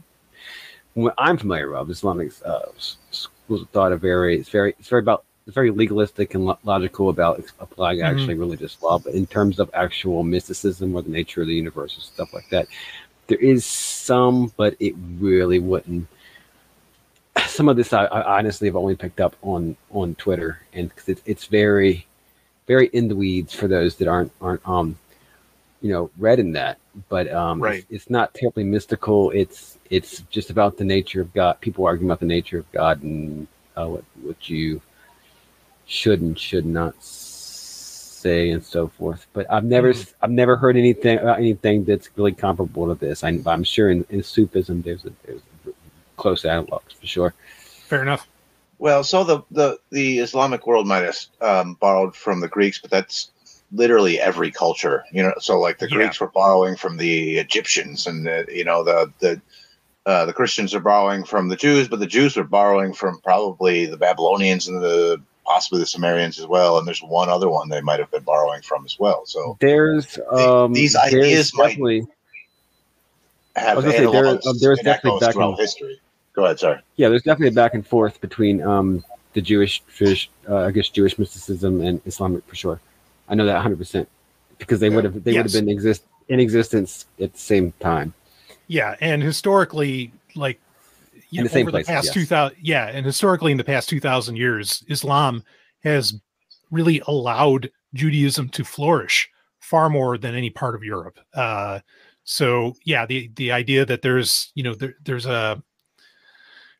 What 0.92 1.14
I'm 1.16 1.38
familiar 1.38 1.74
of 1.74 1.88
Islamic 1.88 2.32
uh, 2.44 2.68
schools 3.10 3.62
of 3.62 3.68
thought 3.70 3.92
are 3.92 4.02
very, 4.12 4.38
it's 4.40 4.50
very, 4.50 4.74
it's 4.78 4.90
very 4.90 5.00
about, 5.00 5.24
very 5.46 5.70
legalistic 5.70 6.34
and 6.34 6.46
lo- 6.46 6.58
logical 6.64 7.08
about 7.08 7.42
applying 7.60 7.98
Mhm. 7.98 8.04
actually 8.04 8.34
religious 8.34 8.80
law. 8.82 8.98
But 8.98 9.14
in 9.14 9.26
terms 9.26 9.58
of 9.58 9.70
actual 9.74 10.22
mysticism 10.22 10.94
or 10.94 11.02
the 11.02 11.10
nature 11.10 11.42
of 11.42 11.48
the 11.48 11.54
universe 11.54 11.94
and 11.94 12.02
stuff 12.02 12.32
like 12.32 12.48
that, 12.50 12.68
there 13.26 13.38
is 13.38 13.64
some, 13.64 14.52
but 14.56 14.76
it 14.80 14.94
really 15.18 15.58
wouldn't. 15.58 16.06
Some 17.46 17.68
of 17.68 17.76
this 17.76 17.92
I, 17.92 18.04
I 18.04 18.38
honestly 18.38 18.68
have 18.68 18.76
only 18.76 18.94
picked 18.94 19.20
up 19.20 19.36
on 19.42 19.76
on 19.90 20.14
Twitter, 20.16 20.60
and 20.72 20.88
because 20.88 21.08
it's 21.08 21.22
it's 21.26 21.46
very, 21.46 22.06
very 22.66 22.86
in 22.88 23.08
the 23.08 23.16
weeds 23.16 23.54
for 23.54 23.68
those 23.68 23.96
that 23.96 24.08
aren't 24.08 24.32
aren't 24.40 24.66
um, 24.68 24.96
you 25.80 25.90
know, 25.90 26.10
read 26.18 26.38
in 26.38 26.52
that. 26.52 26.78
But 27.08 27.32
um, 27.32 27.60
Right. 27.60 27.78
it's, 27.78 28.02
it's 28.04 28.10
not 28.10 28.34
terribly 28.34 28.64
mystical. 28.64 29.30
It's 29.30 29.78
it's 29.90 30.20
just 30.30 30.50
about 30.50 30.76
the 30.76 30.84
nature 30.84 31.20
of 31.20 31.32
God. 31.34 31.60
People 31.60 31.86
arguing 31.86 32.08
about 32.10 32.20
the 32.20 32.26
nature 32.26 32.58
of 32.58 32.70
God 32.72 33.02
and 33.02 33.46
uh, 33.76 33.86
what 33.86 34.04
what 34.22 34.48
you 34.48 34.80
should 35.86 36.20
and 36.20 36.38
should 36.38 36.66
not 36.66 36.94
say 37.02 38.50
and 38.50 38.64
so 38.64 38.88
forth. 38.88 39.26
But 39.32 39.50
I've 39.50 39.64
never 39.64 39.92
Mhm. 39.92 40.12
I've 40.22 40.30
never 40.30 40.56
heard 40.56 40.76
anything 40.76 41.18
about 41.18 41.38
anything 41.38 41.84
that's 41.84 42.08
really 42.16 42.32
comparable 42.32 42.86
to 42.88 42.94
this. 42.94 43.24
I, 43.24 43.38
I'm 43.46 43.64
sure 43.64 43.90
in, 43.90 44.04
in 44.10 44.22
Sufism 44.22 44.82
there's 44.82 45.04
a, 45.04 45.10
there's 45.26 45.40
close 46.16 46.42
analogs 46.44 46.94
for 47.00 47.06
sure. 47.06 47.34
Fair 47.88 48.02
enough. 48.02 48.28
Well, 48.78 49.04
so 49.04 49.24
the 49.24 49.42
the 49.50 49.78
the 49.90 50.18
Islamic 50.18 50.66
world 50.66 50.86
might 50.86 51.04
have 51.04 51.18
um, 51.40 51.74
borrowed 51.80 52.14
from 52.16 52.40
the 52.40 52.48
Greeks, 52.48 52.78
but 52.80 52.90
that's 52.90 53.30
literally 53.72 54.20
every 54.20 54.50
culture. 54.50 55.04
You 55.12 55.22
know, 55.24 55.34
so 55.40 55.58
like 55.58 55.78
the 55.78 55.88
Yeah. 55.88 55.96
Greeks 55.96 56.20
were 56.20 56.30
borrowing 56.30 56.76
from 56.76 56.96
the 56.96 57.38
Egyptians, 57.38 58.06
and 58.06 58.26
the, 58.26 58.46
you 58.48 58.64
know 58.64 58.82
the 58.84 59.12
the 59.20 59.40
uh, 60.06 60.24
the 60.26 60.32
Christians 60.32 60.74
are 60.74 60.80
borrowing 60.80 61.24
from 61.24 61.48
the 61.48 61.56
Jews, 61.56 61.86
but 61.88 62.00
the 62.00 62.06
Jews 62.06 62.36
are 62.36 62.44
borrowing 62.44 62.92
from 62.92 63.20
probably 63.20 63.86
the 63.86 63.96
Babylonians 63.96 64.66
and 64.68 64.82
the 64.82 65.20
possibly 65.44 65.80
the 65.80 65.86
Sumerians 65.86 66.38
as 66.38 66.46
well. 66.46 66.78
And 66.78 66.86
there's 66.86 67.02
one 67.02 67.28
other 67.28 67.48
one 67.48 67.68
they 67.68 67.80
might 67.80 67.98
have 68.00 68.10
been 68.10 68.22
borrowing 68.22 68.62
from 68.62 68.84
as 68.84 68.98
well. 68.98 69.24
So 69.26 69.56
There's 69.60 70.18
um, 70.30 70.72
these 70.72 70.92
there's 70.94 71.14
ideas 71.14 71.54
might- 71.54 71.68
definitely 71.68 72.06
have 73.56 73.76
was 73.76 73.84
say, 73.86 74.00
there- 74.00 74.08
analogs 74.08 74.46
uh, 74.46 74.52
there's 74.60 74.78
and 74.78 74.84
definitely 74.86 75.20
back 75.20 75.34
throughout 75.34 75.50
in- 75.52 75.56
history. 75.58 76.00
Go 76.34 76.46
ahead, 76.46 76.58
sorry. 76.58 76.80
yeah, 76.96 77.10
there's 77.10 77.22
definitely 77.24 77.48
a 77.48 77.52
back 77.52 77.74
and 77.74 77.86
forth 77.86 78.18
between 78.22 78.62
um, 78.62 79.04
the 79.34 79.42
Jewish, 79.42 79.82
Jewish 79.94 80.30
uh, 80.48 80.60
I 80.60 80.70
guess, 80.70 80.88
Jewish 80.88 81.18
mysticism 81.18 81.82
and 81.82 82.00
Islamic 82.06 82.42
for 82.46 82.54
sure. 82.54 82.80
I 83.28 83.34
know 83.34 83.44
that 83.44 83.52
100 83.54 83.76
percent 83.76 84.08
because 84.58 84.80
they 84.80 84.88
would 84.88 85.04
have 85.04 85.22
they 85.24 85.32
would 85.36 85.44
have 85.44 85.52
been 85.52 85.68
exist 85.68 86.04
in 86.28 86.40
existence 86.40 87.04
at 87.20 87.32
the 87.34 87.38
same 87.38 87.72
time. 87.80 88.14
Yeah, 88.68 88.96
and 89.02 89.22
historically, 89.22 90.12
like 90.34 90.58
you 91.32 91.40
In 91.40 91.44
the 91.44 91.50
same 91.50 91.64
over 91.64 91.70
places, 91.70 91.86
the 91.86 91.92
past 91.94 92.04
yes. 92.06 92.14
two 92.14 92.26
thousand, 92.26 92.58
yeah, 92.60 92.88
and 92.88 93.06
historically 93.06 93.52
in 93.52 93.58
the 93.58 93.64
past 93.64 93.88
two 93.88 94.00
thousand 94.00 94.36
years, 94.36 94.84
Islam 94.88 95.42
has 95.82 96.20
really 96.70 97.02
allowed 97.06 97.70
Judaism 97.94 98.50
to 98.50 98.64
flourish 98.64 99.30
far 99.58 99.88
more 99.88 100.18
than 100.18 100.34
any 100.34 100.50
part 100.50 100.74
of 100.74 100.84
Europe. 100.84 101.18
Uh, 101.32 101.80
so 102.24 102.74
yeah, 102.84 103.06
the 103.06 103.30
the 103.36 103.50
idea 103.50 103.86
that 103.86 104.02
there's 104.02 104.52
you 104.54 104.62
know 104.62 104.74
there, 104.74 104.94
there's 105.04 105.24
a 105.24 105.62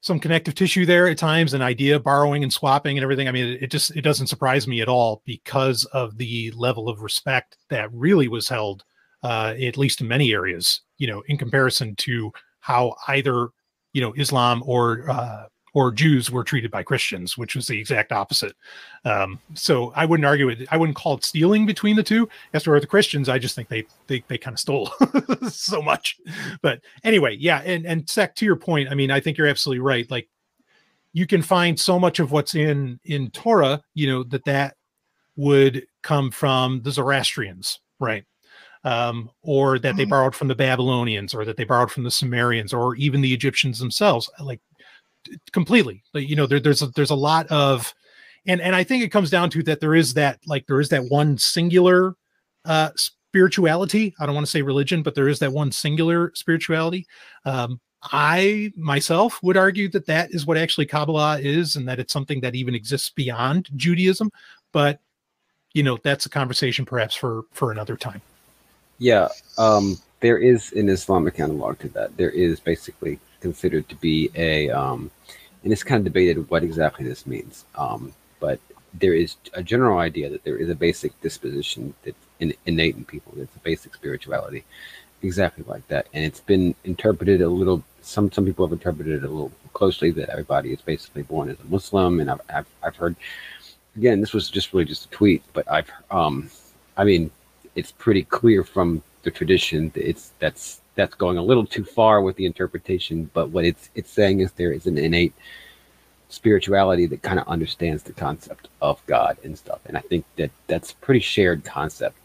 some 0.03 0.21
connective 0.21 0.55
tissue 0.55 0.85
there 0.85 1.09
at 1.09 1.17
times, 1.17 1.55
an 1.55 1.63
idea 1.63 1.99
borrowing 1.99 2.43
and 2.43 2.53
swapping 2.53 2.99
and 2.99 3.03
everything. 3.03 3.29
I 3.29 3.33
mean, 3.33 3.55
it, 3.55 3.63
it 3.63 3.71
just 3.71 3.97
it 3.97 4.03
doesn't 4.03 4.27
surprise 4.27 4.69
me 4.69 4.83
at 4.83 4.89
all 4.89 5.23
because 5.25 5.87
of 5.87 6.19
the 6.19 6.53
level 6.55 6.91
of 6.91 7.01
respect 7.01 7.57
that 7.71 7.91
really 7.91 8.29
was 8.29 8.51
held, 8.51 8.85
uh, 9.23 9.55
at 9.59 9.79
least 9.79 10.03
in 10.03 10.09
many 10.09 10.35
areas. 10.35 10.83
You 10.99 11.07
know, 11.07 11.23
in 11.29 11.39
comparison 11.39 11.97
to 11.97 12.31
how 12.61 12.97
either 13.09 13.49
you 13.93 14.01
know 14.01 14.13
Islam 14.15 14.63
or 14.67 15.09
uh, 15.11 15.47
or 15.75 15.91
Jews 15.91 16.31
were 16.31 16.45
treated 16.45 16.71
by 16.71 16.83
Christians, 16.83 17.39
which 17.39 17.57
was 17.57 17.67
the 17.67 17.79
exact 17.79 18.13
opposite. 18.13 18.55
Um, 19.05 19.39
so 19.55 19.93
I 19.97 20.05
wouldn't 20.05 20.27
argue 20.27 20.51
it. 20.51 20.69
I 20.71 20.77
wouldn't 20.77 20.97
call 20.97 21.15
it 21.15 21.25
stealing 21.25 21.65
between 21.65 21.97
the 21.97 22.03
two. 22.03 22.29
As 22.53 22.65
for 22.65 22.79
the 22.79 22.87
Christians, 22.87 23.29
I 23.29 23.39
just 23.39 23.55
think 23.55 23.69
they 23.69 23.87
they 24.07 24.23
they 24.29 24.39
kind 24.39 24.55
of 24.55 24.61
stole 24.61 24.91
so 25.49 25.81
much. 25.81 26.19
But 26.61 26.81
anyway, 27.05 27.37
yeah, 27.39 27.63
and 27.65 27.87
and 27.87 28.09
Sec, 28.09 28.35
to 28.37 28.45
your 28.45 28.57
point, 28.57 28.91
I 28.91 28.95
mean, 28.95 29.11
I 29.11 29.21
think 29.21 29.39
you're 29.39 29.49
absolutely 29.49 29.81
right. 29.81 30.11
Like 30.11 30.29
you 31.13 31.27
can 31.27 31.43
find 31.43 31.79
so 31.79 31.99
much 31.99 32.19
of 32.19 32.33
what's 32.33 32.55
in 32.55 33.01
in 33.05 33.31
Torah, 33.31 33.83
you 33.95 34.07
know, 34.07 34.23
that 34.25 34.45
that 34.45 34.77
would 35.37 35.87
come 36.03 36.31
from 36.31 36.83
the 36.83 36.91
Zoroastrians, 36.91 37.81
right? 37.99 38.25
Um, 38.85 39.31
or 39.43 39.79
that 39.79 39.97
they 39.97 40.05
Mhm. 40.05 40.11
borrowed 40.11 40.35
from 40.35 40.49
the 40.49 40.57
Babylonians, 40.57 41.35
or 41.35 41.45
that 41.45 41.57
they 41.57 41.65
borrowed 41.65 41.93
from 41.93 42.03
the 42.03 42.11
Sumerians, 42.11 42.73
or 42.73 42.97
even 42.97 43.21
the 43.21 43.33
Egyptians 43.33 43.79
themselves. 43.79 44.29
Like 44.41 44.61
completely, 45.53 46.03
like, 46.15 46.29
you 46.29 46.35
know, 46.35 46.47
there, 46.47 46.59
there's 46.59 46.83
a, 46.83 46.89
there's 46.89 47.11
a 47.11 47.15
lot 47.15 47.47
of, 47.47 47.95
and 48.45 48.61
and 48.61 48.75
I 48.75 48.83
think 48.83 49.05
it 49.05 49.11
comes 49.11 49.31
down 49.31 49.51
to 49.51 49.63
that 49.65 49.79
there 49.79 49.95
is 49.95 50.15
that 50.15 50.41
like 50.47 50.67
there 50.67 50.81
is 50.81 50.89
that 50.89 51.05
one 51.05 51.39
singular 51.39 52.17
uh 52.65 52.91
spirituality. 52.97 54.15
I 54.19 54.27
don't 54.27 54.35
want 54.35 54.47
to 54.47 54.51
say 54.51 54.63
religion, 54.63 55.03
but 55.03 55.15
there 55.15 55.29
is 55.29 55.39
that 55.39 55.53
one 55.53 55.71
singular 55.71 56.33
spirituality. 56.35 57.07
Um, 57.45 57.81
I 58.11 58.73
myself 58.77 59.41
would 59.45 59.57
argue 59.57 59.89
that 59.91 60.07
that 60.07 60.33
is 60.33 60.45
what 60.45 60.59
actually 60.59 60.87
Kabbalah 60.87 61.39
is, 61.39 61.77
and 61.77 61.87
that 61.87 62.01
it's 62.01 62.13
something 62.13 62.41
that 62.41 62.57
even 62.57 62.75
exists 62.75 63.11
beyond 63.11 63.69
Judaism. 63.77 64.33
But 64.73 64.99
you 65.73 65.85
know, 65.85 65.99
that's 66.03 66.27
a 66.27 66.29
conversation 66.29 66.85
perhaps 66.85 67.15
for 67.15 67.45
for 67.53 67.71
another 67.71 67.97
time. 67.97 68.21
Yeah, 69.03 69.31
um, 69.59 69.99
there 70.21 70.39
is 70.39 70.71
an 70.75 70.89
Islamic 70.89 71.41
analog 71.41 71.81
to 71.81 71.89
that. 71.89 72.17
There 72.17 72.31
is 72.31 72.61
basically 72.61 73.19
considered 73.41 73.89
to 73.89 73.97
be 73.97 74.31
a, 74.37 74.71
um, 74.71 75.11
and 75.65 75.73
it's 75.73 75.83
kind 75.83 75.99
of 75.99 76.05
debated 76.05 76.49
what 76.49 76.63
exactly 76.63 77.05
this 77.05 77.27
means. 77.27 77.65
Um, 77.75 78.13
but 78.39 78.61
there 78.95 79.13
is 79.13 79.35
a 79.55 79.63
general 79.63 79.99
idea 79.99 80.31
that 80.31 80.45
there 80.45 80.57
is 80.57 80.71
a 80.71 80.77
basic 80.77 81.21
disposition 81.21 81.95
that's 82.05 82.25
in, 82.39 82.55
innate 82.65 82.95
in 82.95 83.05
people. 83.05 83.33
It's 83.39 83.57
a 83.57 83.59
basic 83.59 83.93
spirituality, 83.97 84.63
exactly 85.21 85.65
like 85.67 85.85
that. 85.89 86.07
And 86.15 86.25
it's 86.25 86.39
been 86.39 86.73
interpreted 86.85 87.43
a 87.43 87.49
little. 87.49 87.83
Some 88.03 88.31
some 88.31 88.45
people 88.45 88.65
have 88.65 88.73
interpreted 88.73 89.15
it 89.15 89.27
a 89.27 89.29
little 89.29 89.51
closely 89.73 90.13
that 90.13 90.29
everybody 90.29 90.73
is 90.73 90.81
basically 90.81 91.25
born 91.25 91.51
as 91.51 91.59
a 91.59 91.65
Muslim. 91.65 92.21
And 92.21 92.31
I've 92.31 92.41
I've, 92.49 92.71
I've 92.85 92.97
heard. 92.97 93.17
Again, 93.97 94.21
this 94.21 94.33
was 94.33 94.49
just 94.49 94.73
really 94.73 94.85
just 94.85 95.07
a 95.07 95.11
tweet, 95.11 95.43
but 95.55 95.69
I've 95.69 95.91
um, 96.13 96.51
I 96.97 97.03
mean, 97.03 97.33
it's 97.75 97.93
pretty 97.93 98.25
clear 98.25 98.65
from 98.65 99.03
the 99.23 99.31
tradition 99.31 99.91
that 99.91 100.09
it's 100.09 100.33
that's 100.39 100.81
that's 100.95 101.15
going 101.15 101.39
a 101.39 101.43
little 101.43 101.65
too 101.65 101.85
far 101.85 102.21
with 102.21 102.37
the 102.37 102.47
interpretation 102.47 103.31
but 103.35 103.51
what 103.51 103.65
it's 103.65 103.91
it's 103.95 104.11
saying 104.11 104.41
is 104.41 104.53
there 104.53 104.73
is 104.73 104.87
an 104.87 104.99
innate 104.99 105.35
spirituality 106.29 107.07
that 107.07 107.23
kind 107.23 107.39
of 107.39 107.47
understands 107.47 108.03
the 108.03 108.13
concept 108.13 108.69
of 108.81 109.05
god 109.07 109.37
and 109.45 109.57
stuff 109.57 109.81
and 109.87 109.97
i 109.97 110.01
think 110.01 110.25
that 110.37 110.51
that's 110.67 110.93
pretty 110.93 111.21
shared 111.21 111.65
concept 111.65 112.17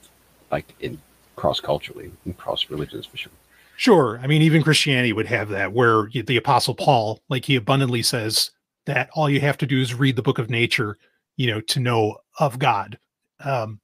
like 0.52 0.74
in 0.80 1.00
cross 1.36 1.60
culturally 1.60 2.12
and 2.26 2.38
cross 2.38 2.70
religions 2.70 3.06
for 3.06 3.18
sure 3.18 3.32
Sure. 3.78 4.20
I 4.24 4.28
mean, 4.28 4.42
even 4.42 4.64
Christianity 4.64 5.14
would 5.14 5.28
have 5.28 5.50
that, 5.50 5.72
where 5.72 6.10
the 6.12 6.36
Apostle 6.36 6.74
Paul, 6.74 7.22
like 7.30 7.46
he 7.46 7.56
abundantly 7.56 8.02
says 8.02 8.50
that 8.88 9.10
all 9.14 9.30
you 9.30 9.40
have 9.40 9.58
to 9.60 9.68
do 9.68 9.80
is 9.80 9.94
read 9.94 10.16
the 10.16 10.24
book 10.24 10.40
of 10.40 10.50
nature, 10.50 10.98
you 11.38 11.46
know, 11.46 11.62
to 11.62 11.80
know 11.80 12.18
of 12.40 12.58
God. 12.58 12.98
Um, 13.40 13.80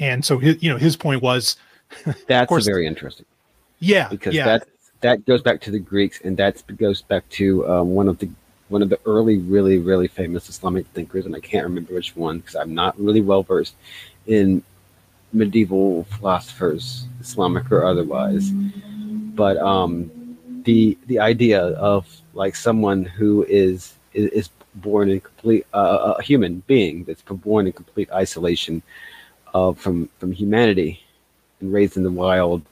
and 0.00 0.24
so 0.24 0.38
his, 0.38 0.60
you 0.62 0.70
know, 0.70 0.76
his 0.76 0.96
point 0.96 1.22
was, 1.22 1.56
That's 2.26 2.48
course- 2.48 2.66
very 2.66 2.86
interesting 2.86 3.26
yeah, 3.80 4.08
because 4.08 4.34
yeah, 4.34 4.44
that 4.44 4.68
that 5.00 5.26
goes 5.26 5.42
back 5.42 5.60
to 5.62 5.70
the 5.70 5.78
Greeks, 5.78 6.20
and 6.22 6.36
that 6.36 6.62
goes 6.76 7.02
back 7.02 7.28
to 7.30 7.66
um, 7.68 7.94
one 7.94 8.08
of 8.08 8.18
the 8.18 8.28
one 8.68 8.82
of 8.82 8.88
the 8.88 9.00
early, 9.06 9.38
really, 9.38 9.78
really 9.78 10.06
famous 10.06 10.48
Islamic 10.48 10.86
thinkers, 10.88 11.26
and 11.26 11.34
I 11.34 11.40
can't 11.40 11.64
remember 11.64 11.94
which 11.94 12.14
one 12.14 12.38
because 12.38 12.54
I'm 12.54 12.74
not 12.74 12.98
really 13.00 13.20
well 13.20 13.42
versed 13.42 13.74
in 14.26 14.62
medieval 15.32 16.04
philosophers, 16.04 17.06
Islamic 17.20 17.72
or 17.72 17.84
otherwise. 17.84 18.50
But 18.50 19.56
um, 19.56 20.10
the 20.64 20.96
the 21.06 21.18
idea 21.18 21.62
of 21.62 22.06
like 22.34 22.54
someone 22.54 23.04
who 23.04 23.44
is 23.48 23.94
is, 24.12 24.30
is 24.30 24.50
born 24.76 25.10
in 25.10 25.20
complete 25.20 25.66
uh, 25.72 26.14
a 26.18 26.22
human 26.22 26.62
being 26.66 27.04
that's 27.04 27.22
born 27.22 27.66
in 27.66 27.72
complete 27.72 28.10
isolation 28.12 28.82
uh, 29.54 29.72
from 29.72 30.08
from 30.18 30.32
humanity 30.32 31.02
and 31.60 31.72
raised 31.72 31.96
in 31.96 32.02
the 32.02 32.10
wild 32.10 32.62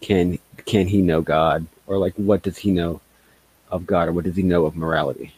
can 0.00 0.38
can 0.66 0.86
he 0.86 1.02
know 1.02 1.20
God 1.20 1.66
or 1.86 1.98
like 1.98 2.14
what 2.14 2.42
does 2.42 2.58
he 2.58 2.70
know 2.70 3.00
of 3.70 3.86
God 3.86 4.08
or 4.08 4.12
what 4.12 4.24
does 4.24 4.36
he 4.36 4.42
know 4.42 4.66
of 4.66 4.76
morality? 4.76 5.32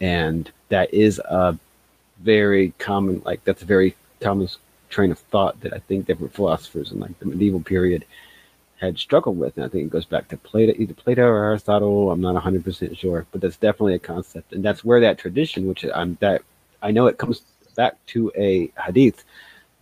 And 0.00 0.50
that 0.68 0.92
is 0.92 1.18
a 1.18 1.58
very 2.20 2.72
common 2.78 3.22
like 3.24 3.44
that's 3.44 3.62
a 3.62 3.66
very 3.66 3.94
common 4.20 4.48
train 4.88 5.10
of 5.10 5.18
thought 5.18 5.60
that 5.60 5.72
I 5.72 5.78
think 5.78 6.06
different 6.06 6.34
philosophers 6.34 6.92
in 6.92 7.00
like 7.00 7.18
the 7.18 7.26
medieval 7.26 7.60
period 7.60 8.04
had 8.78 8.98
struggled 8.98 9.38
with. 9.38 9.56
And 9.56 9.64
I 9.64 9.68
think 9.68 9.84
it 9.84 9.90
goes 9.90 10.04
back 10.04 10.28
to 10.28 10.36
Plato, 10.36 10.74
either 10.76 10.94
Plato 10.94 11.22
or 11.22 11.44
Aristotle. 11.44 12.10
I'm 12.10 12.20
not 12.20 12.42
100% 12.42 12.96
sure, 12.96 13.26
but 13.32 13.40
that's 13.40 13.56
definitely 13.56 13.94
a 13.94 13.98
concept. 13.98 14.52
And 14.52 14.62
that's 14.62 14.84
where 14.84 15.00
that 15.00 15.18
tradition, 15.18 15.66
which 15.66 15.84
I'm 15.94 16.16
that 16.20 16.42
I 16.82 16.90
know 16.90 17.06
it 17.06 17.18
comes 17.18 17.42
back 17.74 17.94
to 18.06 18.32
a 18.36 18.70
hadith 18.80 19.24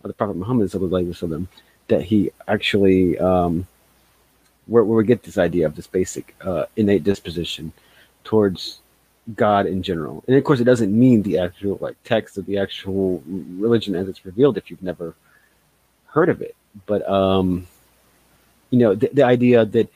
the 0.07 0.13
Prophet 0.13 0.35
Muhammad 0.35 0.69
wasallam 0.69 1.47
that 1.87 2.01
he 2.01 2.31
actually 2.47 3.17
um, 3.19 3.67
where, 4.67 4.83
where 4.83 4.97
we 4.97 5.05
get 5.05 5.23
this 5.23 5.37
idea 5.37 5.65
of 5.65 5.75
this 5.75 5.87
basic 5.87 6.35
uh, 6.41 6.65
innate 6.75 7.03
disposition 7.03 7.71
towards 8.23 8.79
God 9.35 9.65
in 9.65 9.81
general. 9.81 10.23
And 10.27 10.35
of 10.35 10.43
course, 10.43 10.59
it 10.59 10.65
doesn't 10.65 10.97
mean 10.97 11.23
the 11.23 11.39
actual 11.39 11.77
like 11.81 11.95
text 12.03 12.37
of 12.37 12.45
the 12.45 12.57
actual 12.57 13.23
religion 13.25 13.95
as 13.95 14.07
it's 14.07 14.25
revealed 14.25 14.57
if 14.57 14.69
you've 14.69 14.83
never 14.83 15.15
heard 16.07 16.29
of 16.29 16.41
it. 16.41 16.55
But 16.85 17.07
um, 17.09 17.67
you 18.69 18.79
know, 18.79 18.95
the, 18.95 19.09
the 19.13 19.23
idea 19.23 19.65
that 19.65 19.89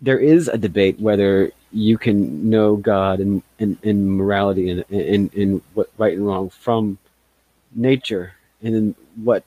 there 0.00 0.18
is 0.18 0.48
a 0.48 0.58
debate 0.58 1.00
whether 1.00 1.52
you 1.72 1.98
can 1.98 2.48
know 2.48 2.76
God 2.76 3.20
and 3.20 3.42
and, 3.58 3.76
and 3.82 4.10
morality 4.16 4.70
and, 4.70 4.84
and 4.90 5.34
and 5.34 5.62
what 5.74 5.90
right 5.98 6.16
and 6.16 6.26
wrong 6.26 6.50
from 6.50 6.98
nature, 7.74 8.34
and 8.62 8.74
then 8.74 8.94
what 9.16 9.44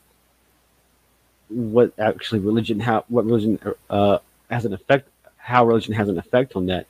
what 1.50 1.94
actually 2.00 2.40
religion 2.40 2.80
how 2.80 3.04
what 3.10 3.26
religion 3.26 3.60
uh, 3.90 4.18
has 4.50 4.66
an 4.66 4.74
effect 4.74 5.10
how 5.38 5.66
religion 5.66 5.94
has 5.94 6.10
an 6.10 6.18
effect 6.18 6.56
on 6.56 6.66
that 6.68 6.88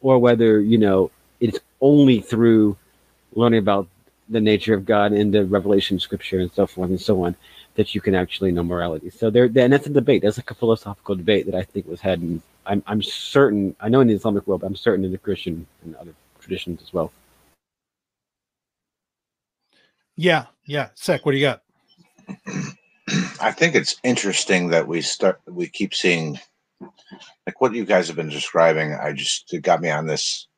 or 0.00 0.18
whether 0.18 0.60
you 0.60 0.78
know 0.78 1.10
it's 1.40 1.58
only 1.80 2.20
through 2.20 2.76
learning 3.34 3.58
about 3.58 3.88
the 4.28 4.40
nature 4.40 4.74
of 4.74 4.86
god 4.86 5.12
and 5.12 5.34
the 5.34 5.44
revelation 5.44 5.98
scripture 5.98 6.40
and 6.40 6.52
so 6.52 6.66
forth 6.66 6.90
and 6.90 7.00
so 7.00 7.24
on 7.24 7.34
that 7.74 7.94
you 7.94 8.00
can 8.00 8.14
actually 8.14 8.52
know 8.52 8.62
morality 8.62 9.10
so 9.10 9.30
there 9.30 9.44
and 9.44 9.72
that's 9.72 9.86
a 9.86 9.90
debate 9.90 10.22
that's 10.22 10.38
like 10.38 10.50
a 10.50 10.54
philosophical 10.54 11.16
debate 11.16 11.46
that 11.46 11.54
i 11.54 11.62
think 11.62 11.86
was 11.86 12.00
had 12.00 12.20
in 12.22 12.40
i'm, 12.66 12.82
I'm 12.86 13.02
certain 13.02 13.74
i 13.80 13.88
know 13.88 14.00
in 14.00 14.08
the 14.08 14.14
islamic 14.14 14.46
world 14.46 14.60
but 14.62 14.68
i'm 14.68 14.76
certain 14.76 15.04
in 15.04 15.12
the 15.12 15.18
christian 15.18 15.66
and 15.84 15.96
other 15.96 16.14
traditions 16.40 16.82
as 16.82 16.92
well 16.92 17.12
yeah, 20.16 20.46
yeah. 20.64 20.90
Sec, 20.94 21.26
what 21.26 21.32
do 21.32 21.38
you 21.38 21.44
got? 21.44 21.63
I 23.40 23.52
think 23.52 23.74
it's 23.74 23.96
interesting 24.04 24.68
that 24.70 24.88
we 24.88 25.02
start 25.02 25.40
we 25.48 25.68
keep 25.68 25.94
seeing 25.94 26.38
like 27.46 27.60
what 27.60 27.74
you 27.74 27.84
guys 27.84 28.08
have 28.08 28.16
been 28.16 28.30
describing. 28.30 28.94
I 28.94 29.12
just 29.12 29.52
it 29.54 29.62
got 29.62 29.80
me 29.82 29.90
on 29.90 30.06
this 30.06 30.48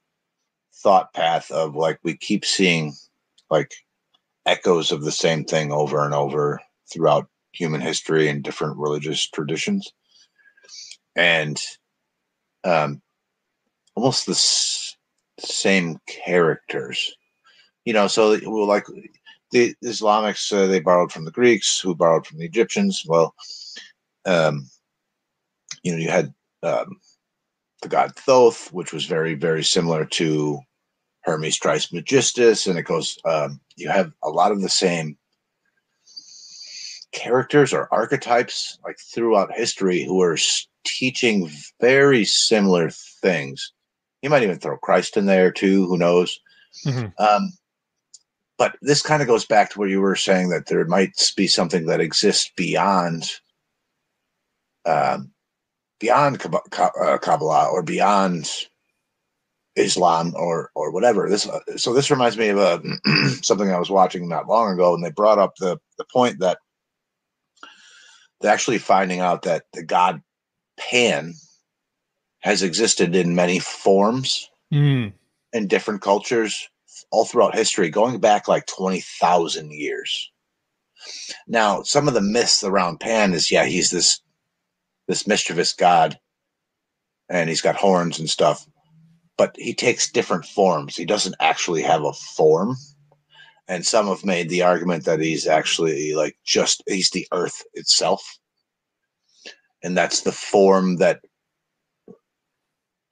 thought 0.82 1.12
path 1.14 1.50
of 1.50 1.76
like 1.76 1.98
we 2.04 2.16
keep 2.16 2.44
seeing 2.44 2.94
like 3.50 3.72
echoes 4.46 4.92
of 4.92 5.02
the 5.02 5.12
same 5.12 5.44
thing 5.44 5.72
over 5.72 6.04
and 6.04 6.14
over 6.14 6.60
throughout 6.92 7.28
human 7.52 7.80
history 7.80 8.28
and 8.28 8.42
different 8.42 8.76
religious 8.76 9.28
traditions 9.28 9.92
and 11.16 11.60
um 12.64 13.02
almost 13.96 14.26
the 14.26 14.32
s- 14.32 14.96
same 15.40 15.98
characters 16.08 17.14
you 17.84 17.92
know 17.92 18.06
so 18.08 18.30
like 18.30 18.86
the 19.80 19.88
Islamics 19.88 20.52
uh, 20.52 20.66
they 20.66 20.80
borrowed 20.80 21.12
from 21.12 21.24
the 21.24 21.30
Greeks, 21.30 21.80
who 21.80 21.94
borrowed 21.94 22.26
from 22.26 22.38
the 22.38 22.44
Egyptians. 22.44 23.04
Well, 23.06 23.34
um, 24.24 24.68
you 25.82 25.92
know, 25.92 25.98
you 25.98 26.10
had 26.10 26.32
um, 26.62 27.00
the 27.82 27.88
god 27.88 28.14
Thoth, 28.16 28.72
which 28.72 28.92
was 28.92 29.06
very 29.06 29.34
very 29.34 29.64
similar 29.64 30.04
to 30.04 30.60
Hermes 31.20 31.58
Trismegistus, 31.58 32.66
and 32.66 32.78
it 32.78 32.82
goes. 32.82 33.18
Um, 33.24 33.60
you 33.76 33.88
have 33.88 34.12
a 34.22 34.30
lot 34.30 34.52
of 34.52 34.62
the 34.62 34.68
same 34.68 35.16
characters 37.12 37.72
or 37.72 37.88
archetypes 37.92 38.78
like 38.84 38.98
throughout 38.98 39.52
history 39.52 40.04
who 40.04 40.20
are 40.20 40.36
teaching 40.84 41.50
very 41.80 42.24
similar 42.24 42.90
things. 42.90 43.72
You 44.22 44.30
might 44.30 44.42
even 44.42 44.58
throw 44.58 44.76
Christ 44.76 45.16
in 45.16 45.26
there 45.26 45.50
too. 45.50 45.86
Who 45.86 45.96
knows? 45.96 46.38
Mhm. 46.84 47.12
Um, 47.18 47.52
but 48.58 48.76
this 48.80 49.02
kind 49.02 49.22
of 49.22 49.28
goes 49.28 49.44
back 49.44 49.70
to 49.70 49.78
where 49.78 49.88
you 49.88 50.00
were 50.00 50.16
saying 50.16 50.48
that 50.50 50.66
there 50.66 50.84
might 50.86 51.32
be 51.36 51.46
something 51.46 51.86
that 51.86 52.00
exists 52.00 52.50
beyond, 52.56 53.30
um, 54.84 55.32
beyond 56.00 56.44
uh, 56.78 57.18
Kabbalah 57.18 57.68
or 57.70 57.82
beyond 57.82 58.50
Islam 59.76 60.32
or 60.36 60.70
or 60.74 60.90
whatever. 60.90 61.28
This 61.28 61.48
uh, 61.48 61.60
so 61.76 61.92
this 61.92 62.10
reminds 62.10 62.38
me 62.38 62.48
of 62.48 62.58
a 62.58 62.82
something 63.42 63.70
I 63.70 63.78
was 63.78 63.90
watching 63.90 64.28
not 64.28 64.48
long 64.48 64.72
ago, 64.72 64.94
and 64.94 65.04
they 65.04 65.10
brought 65.10 65.38
up 65.38 65.54
the 65.56 65.78
the 65.98 66.06
point 66.12 66.38
that 66.40 66.58
they're 68.40 68.52
actually 68.52 68.78
finding 68.78 69.20
out 69.20 69.42
that 69.42 69.64
the 69.72 69.82
god 69.82 70.22
Pan 70.78 71.34
has 72.40 72.62
existed 72.62 73.14
in 73.14 73.34
many 73.34 73.58
forms 73.58 74.50
Mm, 74.72 75.12
in 75.52 75.68
different 75.68 76.02
cultures 76.02 76.68
all 77.10 77.24
throughout 77.24 77.54
history, 77.54 77.90
going 77.90 78.18
back 78.20 78.48
like 78.48 78.66
20,000 78.66 79.72
years. 79.72 80.30
Now, 81.46 81.82
some 81.82 82.08
of 82.08 82.14
the 82.14 82.20
myths 82.20 82.64
around 82.64 83.00
Pan 83.00 83.32
is 83.34 83.50
yeah, 83.50 83.64
he's 83.64 83.90
this 83.90 84.20
this 85.06 85.26
mischievous 85.26 85.72
god 85.72 86.18
and 87.28 87.48
he's 87.48 87.60
got 87.60 87.76
horns 87.76 88.18
and 88.18 88.28
stuff, 88.28 88.66
but 89.36 89.54
he 89.56 89.74
takes 89.74 90.10
different 90.10 90.44
forms. 90.44 90.96
He 90.96 91.04
doesn't 91.04 91.36
actually 91.40 91.82
have 91.82 92.04
a 92.04 92.12
form. 92.12 92.76
And 93.68 93.84
some 93.84 94.06
have 94.06 94.24
made 94.24 94.48
the 94.48 94.62
argument 94.62 95.04
that 95.04 95.20
he's 95.20 95.46
actually 95.46 96.14
like 96.14 96.36
just 96.44 96.82
he's 96.86 97.10
the 97.10 97.26
earth 97.32 97.62
itself. 97.74 98.38
And 99.82 99.96
that's 99.96 100.22
the 100.22 100.32
form 100.32 100.96
that 100.96 101.20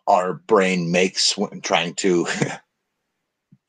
our 0.07 0.35
brain 0.35 0.93
makes 0.93 1.37
when 1.37 1.61
trying 1.61 1.95
to 1.95 2.27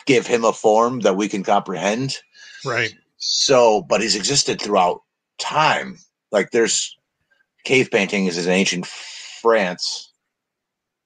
give 0.06 0.28
him 0.28 0.44
a 0.44 0.54
form 0.54 1.02
that 1.02 1.18
we 1.18 1.28
can 1.28 1.44
comprehend. 1.44 2.18
right. 2.64 2.94
So, 3.18 3.82
but 3.82 4.02
he's 4.02 4.16
existed 4.16 4.62
throughout 4.62 5.02
time. 5.40 5.98
Like 6.32 6.52
there's 6.52 6.96
cave 7.64 7.90
paintings 7.92 8.38
in 8.38 8.52
ancient 8.52 8.86
France, 8.86 10.12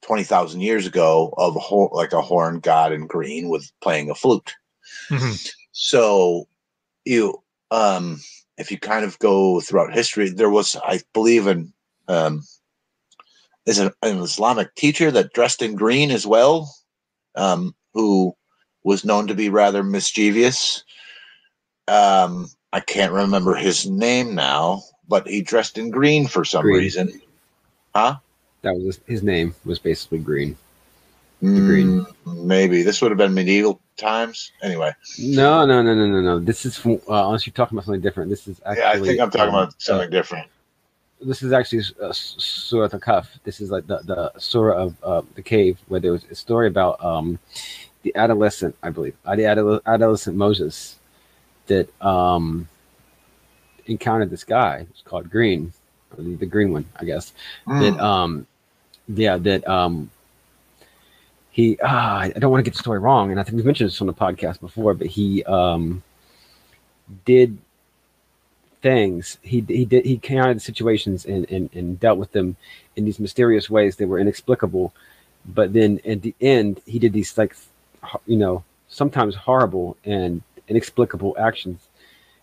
twenty 0.01 0.23
thousand 0.23 0.61
years 0.61 0.85
ago, 0.85 1.33
of 1.37 1.55
a 1.55 1.59
ho- 1.59 1.91
like 1.93 2.13
a 2.13 2.21
horn 2.21 2.59
god 2.59 2.91
in 2.91 3.07
green 3.07 3.49
with 3.49 3.71
playing 3.81 4.09
a 4.09 4.15
flute. 4.15 4.53
Mhm. 5.09 5.53
So, 5.71 6.47
you 7.05 7.41
um, 7.71 8.19
if 8.57 8.71
you 8.71 8.77
kind 8.77 9.05
of 9.05 9.17
go 9.19 9.61
throughout 9.61 9.93
history, 9.93 10.29
there 10.29 10.49
was, 10.49 10.75
I 10.83 11.01
believe, 11.13 11.47
an 11.47 11.73
um, 12.07 12.43
is 13.65 13.79
an, 13.79 13.91
an 14.01 14.17
Islamic 14.17 14.73
teacher 14.75 15.11
that 15.11 15.33
dressed 15.33 15.61
in 15.61 15.75
green 15.75 16.11
as 16.11 16.25
well, 16.25 16.73
um, 17.35 17.75
who 17.93 18.35
was 18.83 19.05
known 19.05 19.27
to 19.27 19.35
be 19.35 19.49
rather 19.49 19.83
mischievous. 19.83 20.83
Um, 21.87 22.47
I 22.71 22.79
can't 22.79 23.11
remember 23.11 23.55
his 23.55 23.89
name 23.89 24.35
now, 24.35 24.83
but 25.07 25.27
he 25.27 25.41
dressed 25.41 25.77
in 25.77 25.89
green 25.89 26.27
for 26.27 26.45
some 26.45 26.61
Green. 26.61 26.77
reason. 26.77 27.21
Huh? 27.95 28.17
That 28.61 28.75
was 28.75 28.99
his, 29.07 29.23
name 29.23 29.55
was 29.65 29.79
basically 29.79 30.19
green 30.19 30.55
green. 31.39 32.05
Mm, 32.25 32.45
maybe 32.45 32.83
this 32.83 33.01
would 33.01 33.11
have 33.11 33.17
been 33.17 33.33
medieval 33.33 33.81
times. 33.97 34.51
Anyway, 34.61 34.93
no 35.19 35.65
no 35.65 35.81
no 35.81 35.93
no 35.93 36.07
no 36.07 36.21
no 36.21 36.39
this 36.39 36.65
is 36.65 36.85
uh, 36.85 36.97
unless 37.07 37.45
you're 37.45 37.53
talking 37.53 37.77
about 37.77 37.85
something 37.85 38.01
different 38.01 38.29
this 38.29 38.47
is 38.47 38.61
actually 38.65 38.81
yeah, 38.81 38.91
I 38.91 38.99
think 38.99 39.19
I'm 39.19 39.31
talking 39.31 39.53
um, 39.53 39.55
about 39.55 39.81
something 39.81 40.09
different. 40.09 40.47
this 41.21 41.41
is 41.41 41.53
actually 41.53 41.83
uh, 42.01 42.11
Surah 42.13 42.89
Al-Kahf. 42.93 43.27
This 43.43 43.61
is 43.61 43.71
like 43.71 43.87
the, 43.87 43.99
the 43.99 44.31
Surah 44.37 44.83
of 44.83 45.03
uh, 45.03 45.21
the 45.35 45.41
cave, 45.41 45.79
where 45.87 45.99
there 45.99 46.11
was 46.11 46.23
a 46.25 46.35
story 46.35 46.67
about 46.67 47.03
um, 47.03 47.39
the 48.03 48.15
adolescent, 48.15 48.75
I 48.81 48.89
believe, 48.89 49.15
uh, 49.25 49.35
the 49.35 49.43
adole- 49.43 49.81
adolescent 49.85 50.35
Moses 50.37 50.97
that 51.67 51.89
um, 52.01 52.67
encountered 53.85 54.29
this 54.29 54.43
guy. 54.43 54.85
It's 54.89 55.01
called 55.01 55.29
Green, 55.29 55.73
or 56.17 56.23
the, 56.23 56.45
green 56.45 56.71
one, 56.71 56.85
I 56.95 57.05
guess. 57.05 57.33
Hmm. 57.65 57.79
That 57.81 57.99
um, 57.99 58.47
yeah, 59.07 59.37
that 59.37 59.67
um, 59.67 60.09
he 61.51 61.77
ah, 61.83 62.19
I 62.19 62.29
don't 62.29 62.51
want 62.51 62.63
to 62.63 62.69
get 62.69 62.75
the 62.75 62.83
story 62.83 62.99
wrong, 62.99 63.31
and 63.31 63.39
I 63.39 63.43
think 63.43 63.55
we've 63.55 63.65
mentioned 63.65 63.89
this 63.89 64.01
on 64.01 64.07
the 64.07 64.13
podcast 64.13 64.59
before, 64.59 64.93
but 64.93 65.07
he 65.07 65.43
um, 65.43 66.03
did 67.25 67.57
things. 68.81 69.37
He 69.41 69.63
he 69.67 69.85
did 69.85 70.05
he 70.05 70.17
came 70.17 70.39
out 70.39 70.43
counted 70.43 70.61
situations 70.61 71.25
and, 71.25 71.49
and 71.49 71.69
and 71.73 71.99
dealt 71.99 72.17
with 72.17 72.31
them 72.31 72.55
in 72.95 73.05
these 73.05 73.19
mysterious 73.19 73.69
ways 73.69 73.95
that 73.97 74.07
were 74.07 74.19
inexplicable. 74.19 74.93
But 75.45 75.73
then 75.73 75.99
at 76.05 76.21
the 76.21 76.35
end, 76.41 76.81
he 76.85 76.99
did 76.99 77.13
these 77.13 77.37
like, 77.37 77.55
you 78.25 78.37
know, 78.37 78.63
sometimes 78.87 79.35
horrible 79.35 79.97
and 80.05 80.41
inexplicable 80.67 81.35
actions. 81.39 81.87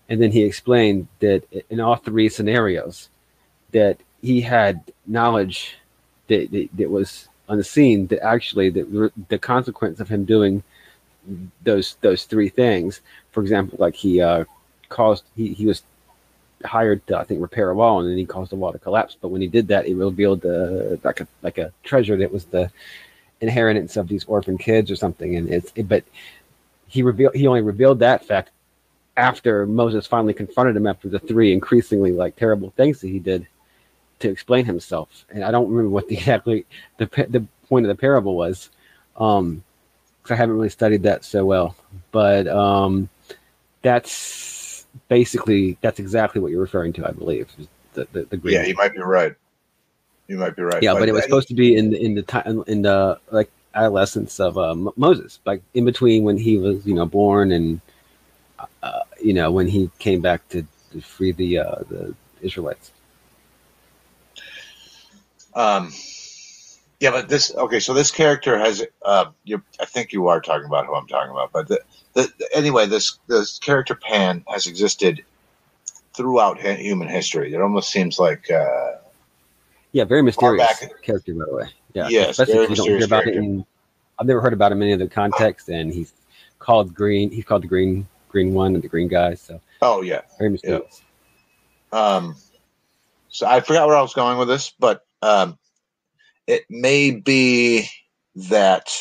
And 0.08 0.22
then 0.22 0.30
he 0.30 0.44
explained 0.44 1.08
that 1.20 1.42
in 1.70 1.80
all 1.80 1.96
three 1.96 2.28
scenarios, 2.28 3.08
that 3.72 3.98
he 4.22 4.40
had 4.40 4.92
knowledge 5.06 5.76
that, 6.28 6.50
that, 6.52 6.68
that 6.74 6.90
was 6.90 7.28
unseen. 7.48 8.06
That 8.08 8.22
actually, 8.22 8.70
that 8.70 9.12
the 9.28 9.38
consequence 9.38 10.00
of 10.00 10.08
him 10.08 10.24
doing 10.24 10.62
those 11.62 11.96
those 12.00 12.24
three 12.24 12.48
things, 12.48 13.00
for 13.32 13.42
example, 13.42 13.78
like 13.80 13.94
he 13.94 14.20
uh, 14.20 14.44
caused 14.88 15.24
he, 15.36 15.52
he 15.52 15.66
was 15.66 15.82
hired 16.64 17.06
to 17.06 17.18
I 17.18 17.24
think 17.24 17.40
repair 17.42 17.70
a 17.70 17.74
wall 17.74 18.00
and 18.00 18.10
then 18.10 18.16
he 18.16 18.24
caused 18.24 18.50
the 18.50 18.56
wall 18.56 18.72
to 18.72 18.78
collapse. 18.78 19.16
But 19.20 19.28
when 19.28 19.40
he 19.40 19.48
did 19.48 19.68
that, 19.68 19.86
it 19.86 19.94
revealed 19.94 20.42
the 20.42 21.00
like 21.02 21.20
a 21.20 21.28
like 21.42 21.58
a 21.58 21.72
treasure 21.82 22.16
that 22.16 22.32
was 22.32 22.44
the 22.46 22.70
inheritance 23.40 23.96
of 23.96 24.08
these 24.08 24.24
orphan 24.24 24.58
kids 24.58 24.90
or 24.90 24.96
something. 24.96 25.36
And 25.36 25.48
it's 25.48 25.72
it, 25.74 25.88
but 25.88 26.04
he 26.88 27.02
revealed 27.02 27.34
he 27.34 27.46
only 27.46 27.62
revealed 27.62 28.00
that 28.00 28.24
fact 28.24 28.50
after 29.16 29.66
Moses 29.66 30.06
finally 30.06 30.34
confronted 30.34 30.76
him 30.76 30.86
after 30.86 31.08
the 31.08 31.18
three 31.18 31.52
increasingly 31.52 32.12
like 32.12 32.36
terrible 32.36 32.70
things 32.76 33.00
that 33.00 33.08
he 33.08 33.18
did 33.18 33.46
to 34.20 34.28
explain 34.28 34.64
himself. 34.64 35.24
And 35.30 35.44
I 35.44 35.50
don't 35.50 35.68
remember 35.68 35.90
what 35.90 36.08
the 36.08 36.16
exactly 36.18 36.66
the 36.98 37.06
the 37.28 37.46
point 37.68 37.86
of 37.86 37.88
the 37.88 38.00
parable 38.00 38.36
was. 38.36 38.70
um, 39.16 39.62
because 40.22 40.34
I 40.34 40.38
haven't 40.38 40.56
really 40.56 40.70
studied 40.70 41.04
that 41.04 41.24
so 41.24 41.44
well, 41.44 41.76
but 42.10 42.48
um, 42.48 43.08
that's 43.82 44.84
basically 45.08 45.78
that's 45.80 46.00
exactly 46.00 46.40
what 46.40 46.50
you're 46.50 46.60
referring 46.60 46.92
to, 46.94 47.06
I 47.06 47.12
believe. 47.12 47.48
The 47.94 48.08
the, 48.12 48.36
the 48.36 48.50
Yeah, 48.50 48.64
you 48.64 48.74
might 48.74 48.92
be 48.92 49.00
right. 49.00 49.36
You 50.28 50.38
might 50.38 50.56
be 50.56 50.62
right. 50.62 50.82
yeah, 50.82 50.94
but 50.94 51.08
it 51.08 51.12
was 51.12 51.22
supposed 51.22 51.48
to 51.48 51.54
be 51.54 51.76
in 51.76 51.90
the 51.90 52.04
in 52.04 52.14
the 52.14 52.22
time 52.22 52.64
in 52.66 52.82
the 52.82 53.20
like 53.30 53.50
adolescence 53.74 54.40
of 54.40 54.58
uh, 54.58 54.74
Moses, 54.96 55.38
like 55.44 55.62
in 55.74 55.84
between 55.84 56.24
when 56.24 56.36
he 56.36 56.56
was 56.56 56.84
you 56.86 56.94
know 56.94 57.06
born 57.06 57.52
and 57.52 57.80
uh, 58.82 59.00
you 59.22 59.34
know 59.34 59.50
when 59.50 59.68
he 59.68 59.90
came 59.98 60.20
back 60.20 60.48
to, 60.48 60.66
to 60.92 61.00
free 61.00 61.32
the 61.32 61.58
uh, 61.58 61.76
the 61.88 62.14
Israelites. 62.40 62.90
Um, 65.54 65.92
yeah, 67.00 67.10
but 67.10 67.28
this 67.28 67.54
okay. 67.54 67.80
So 67.80 67.94
this 67.94 68.10
character 68.10 68.58
has. 68.58 68.84
Uh, 69.04 69.26
you, 69.44 69.62
I 69.80 69.84
think 69.84 70.12
you 70.12 70.28
are 70.28 70.40
talking 70.40 70.66
about 70.66 70.86
who 70.86 70.94
I'm 70.94 71.06
talking 71.06 71.30
about. 71.30 71.52
But 71.52 71.68
the, 71.68 71.80
the, 72.14 72.32
anyway, 72.54 72.86
this 72.86 73.18
this 73.28 73.58
character 73.58 73.94
Pan 73.94 74.44
has 74.48 74.66
existed 74.66 75.24
throughout 76.14 76.58
human 76.58 77.08
history. 77.08 77.52
It 77.52 77.60
almost 77.60 77.90
seems 77.90 78.18
like 78.18 78.50
uh, 78.50 78.92
Yeah, 79.96 80.04
very 80.04 80.20
mysterious 80.20 80.84
character 81.02 81.32
by 81.32 81.46
the 81.46 81.54
way. 81.54 81.68
Yeah, 81.94 82.08
Yes, 82.08 82.38
especially 82.38 82.64
if 82.64 82.68
you 82.68 82.76
don't 82.76 82.86
hear 82.86 82.96
about 82.98 83.22
character. 83.22 83.40
it. 83.40 83.44
In, 83.44 83.64
I've 84.18 84.26
never 84.26 84.42
heard 84.42 84.52
about 84.52 84.70
him 84.70 84.82
in 84.82 84.88
any 84.88 84.92
other 84.92 85.08
context, 85.08 85.70
and 85.70 85.90
he's 85.90 86.12
called 86.58 86.94
Green. 86.94 87.30
He's 87.30 87.46
called 87.46 87.62
the 87.62 87.66
Green 87.66 88.06
Green 88.28 88.52
One 88.52 88.74
and 88.74 88.84
the 88.84 88.88
Green 88.88 89.08
Guy. 89.08 89.32
So 89.36 89.58
oh 89.80 90.02
yeah. 90.02 90.20
very 90.36 90.50
mysterious. 90.50 91.00
Um, 91.92 92.36
so 93.30 93.46
I 93.46 93.60
forgot 93.60 93.88
where 93.88 93.96
I 93.96 94.02
was 94.02 94.12
going 94.12 94.36
with 94.36 94.48
this, 94.48 94.70
but 94.78 95.06
um, 95.22 95.56
it 96.46 96.64
may 96.68 97.12
be 97.12 97.88
that 98.34 98.92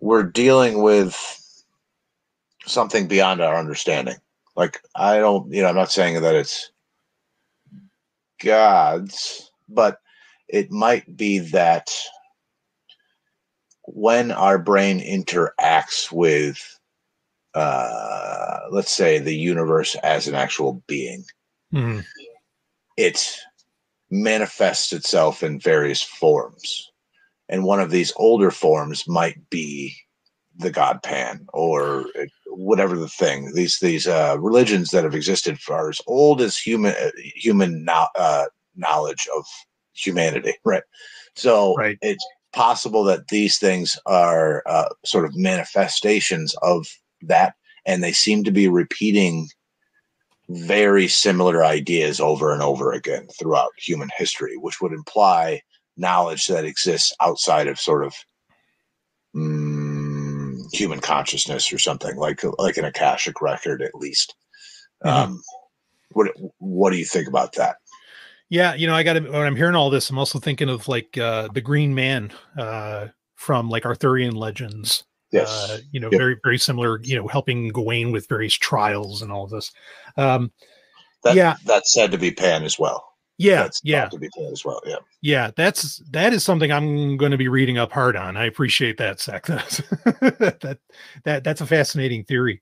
we're 0.00 0.22
dealing 0.22 0.80
with 0.80 1.62
something 2.64 3.06
beyond 3.06 3.42
our 3.42 3.56
understanding. 3.56 4.16
Like 4.56 4.80
I 4.96 5.18
don't, 5.18 5.52
you 5.52 5.60
know, 5.60 5.68
I'm 5.68 5.74
not 5.74 5.92
saying 5.92 6.22
that 6.22 6.34
it's 6.34 6.70
God's, 8.40 9.50
but 9.68 10.00
it 10.48 10.70
might 10.70 11.16
be 11.16 11.38
that 11.40 11.90
when 13.84 14.30
our 14.32 14.58
brain 14.58 15.00
interacts 15.00 16.12
with 16.12 16.78
uh, 17.54 18.60
let's 18.70 18.90
say 18.92 19.18
the 19.18 19.34
universe 19.34 19.96
as 19.96 20.28
an 20.28 20.34
actual 20.34 20.82
being, 20.86 21.24
Mhm. 21.72 22.04
it 22.96 23.36
manifests 24.10 24.92
itself 24.92 25.42
in 25.42 25.58
various 25.58 26.02
forms. 26.02 26.92
And 27.48 27.64
one 27.64 27.80
of 27.80 27.90
these 27.90 28.12
older 28.16 28.50
forms 28.50 29.08
might 29.08 29.48
be 29.50 29.96
the 30.56 30.70
god 30.70 31.02
Pan 31.02 31.46
or 31.52 32.06
it- 32.14 32.30
whatever 32.58 32.96
the 32.96 33.08
thing. 33.08 33.52
These 33.54 33.78
these 33.78 34.06
uh, 34.06 34.36
religions 34.38 34.90
that 34.90 35.04
have 35.04 35.14
existed 35.14 35.58
for 35.60 35.88
as 35.88 36.00
old 36.06 36.40
as 36.40 36.56
human 36.56 36.94
uh, 37.00 37.10
human 37.16 37.84
no, 37.84 38.06
uh, 38.18 38.46
knowledge 38.76 39.28
of 39.36 39.44
humanity, 39.94 40.54
right? 40.64 40.82
So 41.36 41.76
Right. 41.76 41.98
it's 42.02 42.26
possible 42.52 43.04
that 43.04 43.28
these 43.28 43.58
things 43.58 43.98
are 44.06 44.62
uh, 44.66 44.88
sort 45.04 45.24
of 45.24 45.36
manifestations 45.36 46.54
of 46.62 46.86
that, 47.22 47.54
and 47.86 48.02
they 48.02 48.12
seem 48.12 48.42
to 48.44 48.50
be 48.50 48.68
repeating 48.68 49.48
very 50.48 51.06
similar 51.06 51.64
ideas 51.64 52.20
over 52.20 52.52
and 52.52 52.62
over 52.62 52.92
again 52.92 53.28
throughout 53.38 53.70
human 53.76 54.08
history, 54.16 54.56
which 54.56 54.80
would 54.80 54.92
imply 54.92 55.60
knowledge 55.96 56.46
that 56.46 56.64
exists 56.64 57.12
outside 57.20 57.68
of 57.68 57.78
sort 57.78 58.04
of 58.04 58.14
mm, 59.36 59.67
human 60.72 61.00
consciousness 61.00 61.72
or 61.72 61.78
something 61.78 62.16
like 62.16 62.40
like 62.58 62.76
an 62.76 62.84
akashic 62.84 63.40
record 63.40 63.82
at 63.82 63.94
least. 63.94 64.34
Mhm. 65.04 65.10
Um, 65.10 65.42
what 66.12 66.28
what 66.58 66.90
do 66.90 66.96
you 66.96 67.04
think 67.04 67.28
about 67.28 67.52
that? 67.54 67.76
Yeah, 68.50 68.74
you 68.74 68.86
know, 68.86 68.94
I 68.94 69.02
got 69.02 69.14
to 69.14 69.20
when 69.20 69.42
I'm 69.42 69.56
hearing 69.56 69.74
all 69.74 69.90
this, 69.90 70.08
I'm 70.08 70.18
also 70.18 70.38
thinking 70.38 70.68
of 70.68 70.88
like 70.88 71.16
uh 71.18 71.48
the 71.52 71.60
Green 71.60 71.94
Man 71.94 72.30
uh 72.58 73.08
from 73.34 73.68
like 73.68 73.84
Arthurian 73.84 74.34
legends. 74.34 75.04
Yes, 75.30 75.48
Uh, 75.70 75.78
you 75.92 76.00
know, 76.00 76.08
Yep. 76.10 76.18
very 76.18 76.36
very 76.42 76.58
similar, 76.58 77.00
you 77.02 77.14
know, 77.16 77.28
helping 77.28 77.68
Gawain 77.68 78.12
with 78.12 78.26
various 78.28 78.54
trials 78.54 79.20
and 79.22 79.30
all 79.30 79.44
of 79.44 79.50
this. 79.50 79.70
Um 80.16 80.50
that, 81.24 81.34
yeah. 81.34 81.56
that's 81.66 81.92
said 81.92 82.12
to 82.12 82.18
be 82.18 82.30
Pan 82.30 82.62
as 82.64 82.78
well. 82.78 83.07
Yeah, 83.38 83.62
that's 83.62 83.80
yeah. 83.84 84.08
to 84.08 84.18
be 84.18 84.28
Pan 84.30 84.52
as 84.52 84.64
well. 84.64 84.80
Yeah. 84.84 84.96
Yeah, 85.22 85.50
that's 85.56 86.02
that 86.10 86.32
is 86.32 86.44
something 86.44 86.72
I'm 86.72 87.16
going 87.16 87.30
to 87.30 87.38
be 87.38 87.48
reading 87.48 87.78
up 87.78 87.92
hard 87.92 88.16
on. 88.16 88.36
I 88.36 88.46
appreciate 88.46 88.98
that, 88.98 89.20
Sec. 89.20 89.46
that 89.46 90.78
that 91.24 91.44
that's 91.44 91.60
a 91.60 91.66
fascinating 91.66 92.24
theory. 92.24 92.60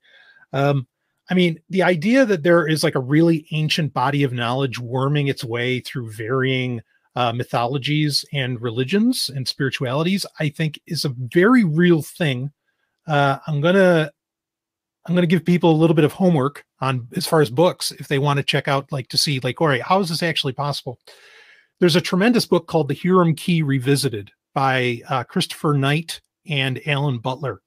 Um, 0.52 0.86
I 1.30 1.34
mean, 1.34 1.58
the 1.70 1.82
idea 1.82 2.24
that 2.26 2.42
there 2.42 2.68
is 2.68 2.84
like 2.84 2.94
a 2.94 3.00
really 3.00 3.46
ancient 3.50 3.92
body 3.92 4.22
of 4.22 4.32
knowledge 4.32 4.78
worming 4.78 5.28
its 5.28 5.42
way 5.42 5.80
through 5.80 6.12
varying 6.12 6.82
uh, 7.16 7.32
mythologies 7.32 8.24
and 8.32 8.60
religions 8.60 9.30
and 9.34 9.48
spiritualities, 9.48 10.26
I 10.38 10.50
think, 10.50 10.78
is 10.86 11.04
a 11.04 11.14
very 11.16 11.64
real 11.64 12.02
thing. 12.02 12.52
Uh, 13.06 13.38
I'm 13.46 13.60
gonna 13.60 14.12
I'm 15.06 15.14
gonna 15.14 15.26
give 15.26 15.44
people 15.44 15.70
a 15.70 15.76
little 15.76 15.94
bit 15.94 16.04
of 16.04 16.12
homework 16.12 16.64
on 16.80 17.08
as 17.16 17.26
far 17.26 17.40
as 17.40 17.50
books 17.50 17.92
if 17.92 18.08
they 18.08 18.18
want 18.18 18.38
to 18.38 18.42
check 18.42 18.68
out, 18.68 18.90
like 18.92 19.08
to 19.08 19.16
see, 19.16 19.40
like, 19.40 19.60
all 19.60 19.68
right, 19.68 19.82
how 19.82 20.00
is 20.00 20.08
this 20.08 20.22
actually 20.22 20.52
possible? 20.52 20.98
there's 21.80 21.96
a 21.96 22.00
tremendous 22.00 22.46
book 22.46 22.66
called 22.66 22.88
The 22.88 22.98
Hiram 23.00 23.34
Key 23.34 23.62
Revisited 23.62 24.30
by 24.54 25.00
uh, 25.08 25.24
Christopher 25.24 25.74
Knight 25.74 26.20
and 26.48 26.80
Alan 26.86 27.18
Butler. 27.18 27.60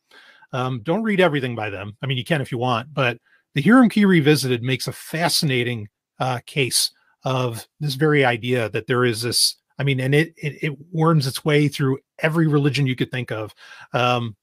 Um, 0.51 0.81
don't 0.81 1.03
read 1.03 1.19
everything 1.19 1.55
by 1.55 1.69
them. 1.69 1.95
I 2.01 2.07
mean, 2.07 2.17
you 2.17 2.23
can 2.23 2.41
if 2.41 2.51
you 2.51 2.57
want, 2.57 2.93
but 2.93 3.19
The 3.53 3.61
Hiram 3.61 3.89
Key 3.89 4.05
Revisited 4.05 4.63
makes 4.63 4.87
a 4.87 4.91
fascinating 4.91 5.89
uh, 6.19 6.39
case 6.45 6.91
of 7.23 7.67
this 7.79 7.95
very 7.95 8.25
idea 8.25 8.69
that 8.69 8.87
there 8.87 9.05
is 9.05 9.21
this. 9.21 9.57
I 9.77 9.83
mean, 9.83 9.99
and 9.99 10.15
it 10.15 10.33
it, 10.37 10.63
it 10.63 10.77
worms 10.91 11.27
its 11.27 11.45
way 11.45 11.67
through 11.67 11.99
every 12.19 12.47
religion 12.47 12.87
you 12.87 12.95
could 12.95 13.11
think 13.11 13.31
of, 13.31 13.53
um, 13.93 14.35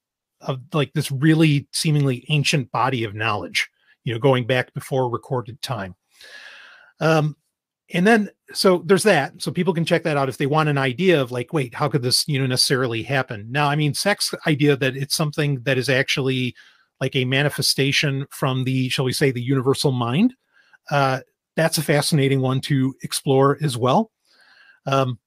of 0.47 0.61
like 0.73 0.93
this 0.95 1.11
really 1.11 1.69
seemingly 1.73 2.25
ancient 2.29 2.71
body 2.73 3.05
of 3.05 3.15
knowledge. 3.15 3.69
You 4.05 4.15
know, 4.15 4.21
going 4.21 4.47
back 4.47 4.73
before 4.73 5.11
recorded 5.11 5.61
time. 5.63 5.95
Um, 7.01 7.37
and 7.93 8.07
then 8.07 8.31
so 8.53 8.83
there's 8.85 9.03
that 9.05 9.41
so 9.41 9.51
people 9.51 9.75
can 9.75 9.85
check 9.85 10.03
that 10.03 10.17
out 10.17 10.29
if 10.29 10.39
they 10.39 10.47
want 10.47 10.69
an 10.69 10.79
idea 10.79 11.21
of 11.21 11.31
like 11.31 11.53
wait 11.53 11.75
how 11.75 11.89
could 11.89 12.03
this 12.03 12.27
you 12.27 12.39
know 12.39 12.47
necessarily 12.47 13.03
happen 13.03 13.47
now 13.51 13.69
i 13.69 13.77
mean 13.77 13.95
Sec's 13.95 14.35
idea 14.47 14.77
that 14.77 14.97
it's 14.97 15.15
something 15.15 15.61
that 15.63 15.79
is 15.79 15.89
actually 15.89 16.55
like 17.01 17.15
a 17.15 17.25
manifestation 17.25 18.27
from 18.31 18.65
the 18.65 18.89
shall 18.89 19.05
we 19.05 19.13
say 19.13 19.31
the 19.31 19.43
universal 19.43 19.93
mind 19.93 20.35
uh 20.91 21.21
that's 21.55 21.79
a 21.79 21.83
fascinating 21.83 22.41
one 22.41 22.61
to 22.61 22.95
explore 23.03 23.59
as 23.63 23.77
well 23.77 24.11
um 24.87 25.19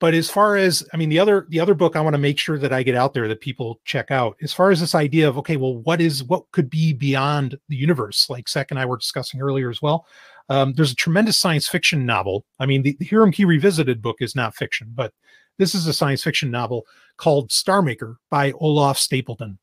but 0.00 0.14
as 0.14 0.30
far 0.30 0.56
as 0.56 0.86
I 0.92 0.96
mean, 0.96 1.08
the 1.08 1.18
other 1.18 1.46
the 1.48 1.60
other 1.60 1.74
book 1.74 1.96
I 1.96 2.00
want 2.00 2.14
to 2.14 2.18
make 2.18 2.38
sure 2.38 2.58
that 2.58 2.72
I 2.72 2.82
get 2.82 2.94
out 2.94 3.14
there 3.14 3.28
that 3.28 3.40
people 3.40 3.80
check 3.84 4.10
out, 4.10 4.36
as 4.42 4.52
far 4.52 4.70
as 4.70 4.80
this 4.80 4.94
idea 4.94 5.28
of 5.28 5.38
okay, 5.38 5.56
well, 5.56 5.76
what 5.78 6.00
is 6.00 6.22
what 6.24 6.50
could 6.52 6.70
be 6.70 6.92
beyond 6.92 7.58
the 7.68 7.76
universe, 7.76 8.30
like 8.30 8.48
Sek 8.48 8.70
and 8.70 8.78
I 8.78 8.86
were 8.86 8.96
discussing 8.96 9.40
earlier 9.40 9.70
as 9.70 9.82
well. 9.82 10.06
Um, 10.48 10.72
there's 10.74 10.92
a 10.92 10.96
tremendous 10.96 11.36
science 11.36 11.68
fiction 11.68 12.06
novel. 12.06 12.44
I 12.58 12.66
mean, 12.66 12.82
the, 12.82 12.96
the 12.98 13.06
Hiram 13.06 13.32
Key 13.32 13.44
Revisited 13.44 14.00
book 14.00 14.16
is 14.20 14.34
not 14.34 14.54
fiction, 14.54 14.90
but 14.94 15.12
this 15.58 15.74
is 15.74 15.86
a 15.86 15.92
science 15.92 16.22
fiction 16.22 16.50
novel 16.50 16.86
called 17.16 17.52
Star 17.52 17.82
Maker 17.82 18.18
by 18.30 18.52
Olaf 18.52 18.98
Stapledon. 18.98 19.58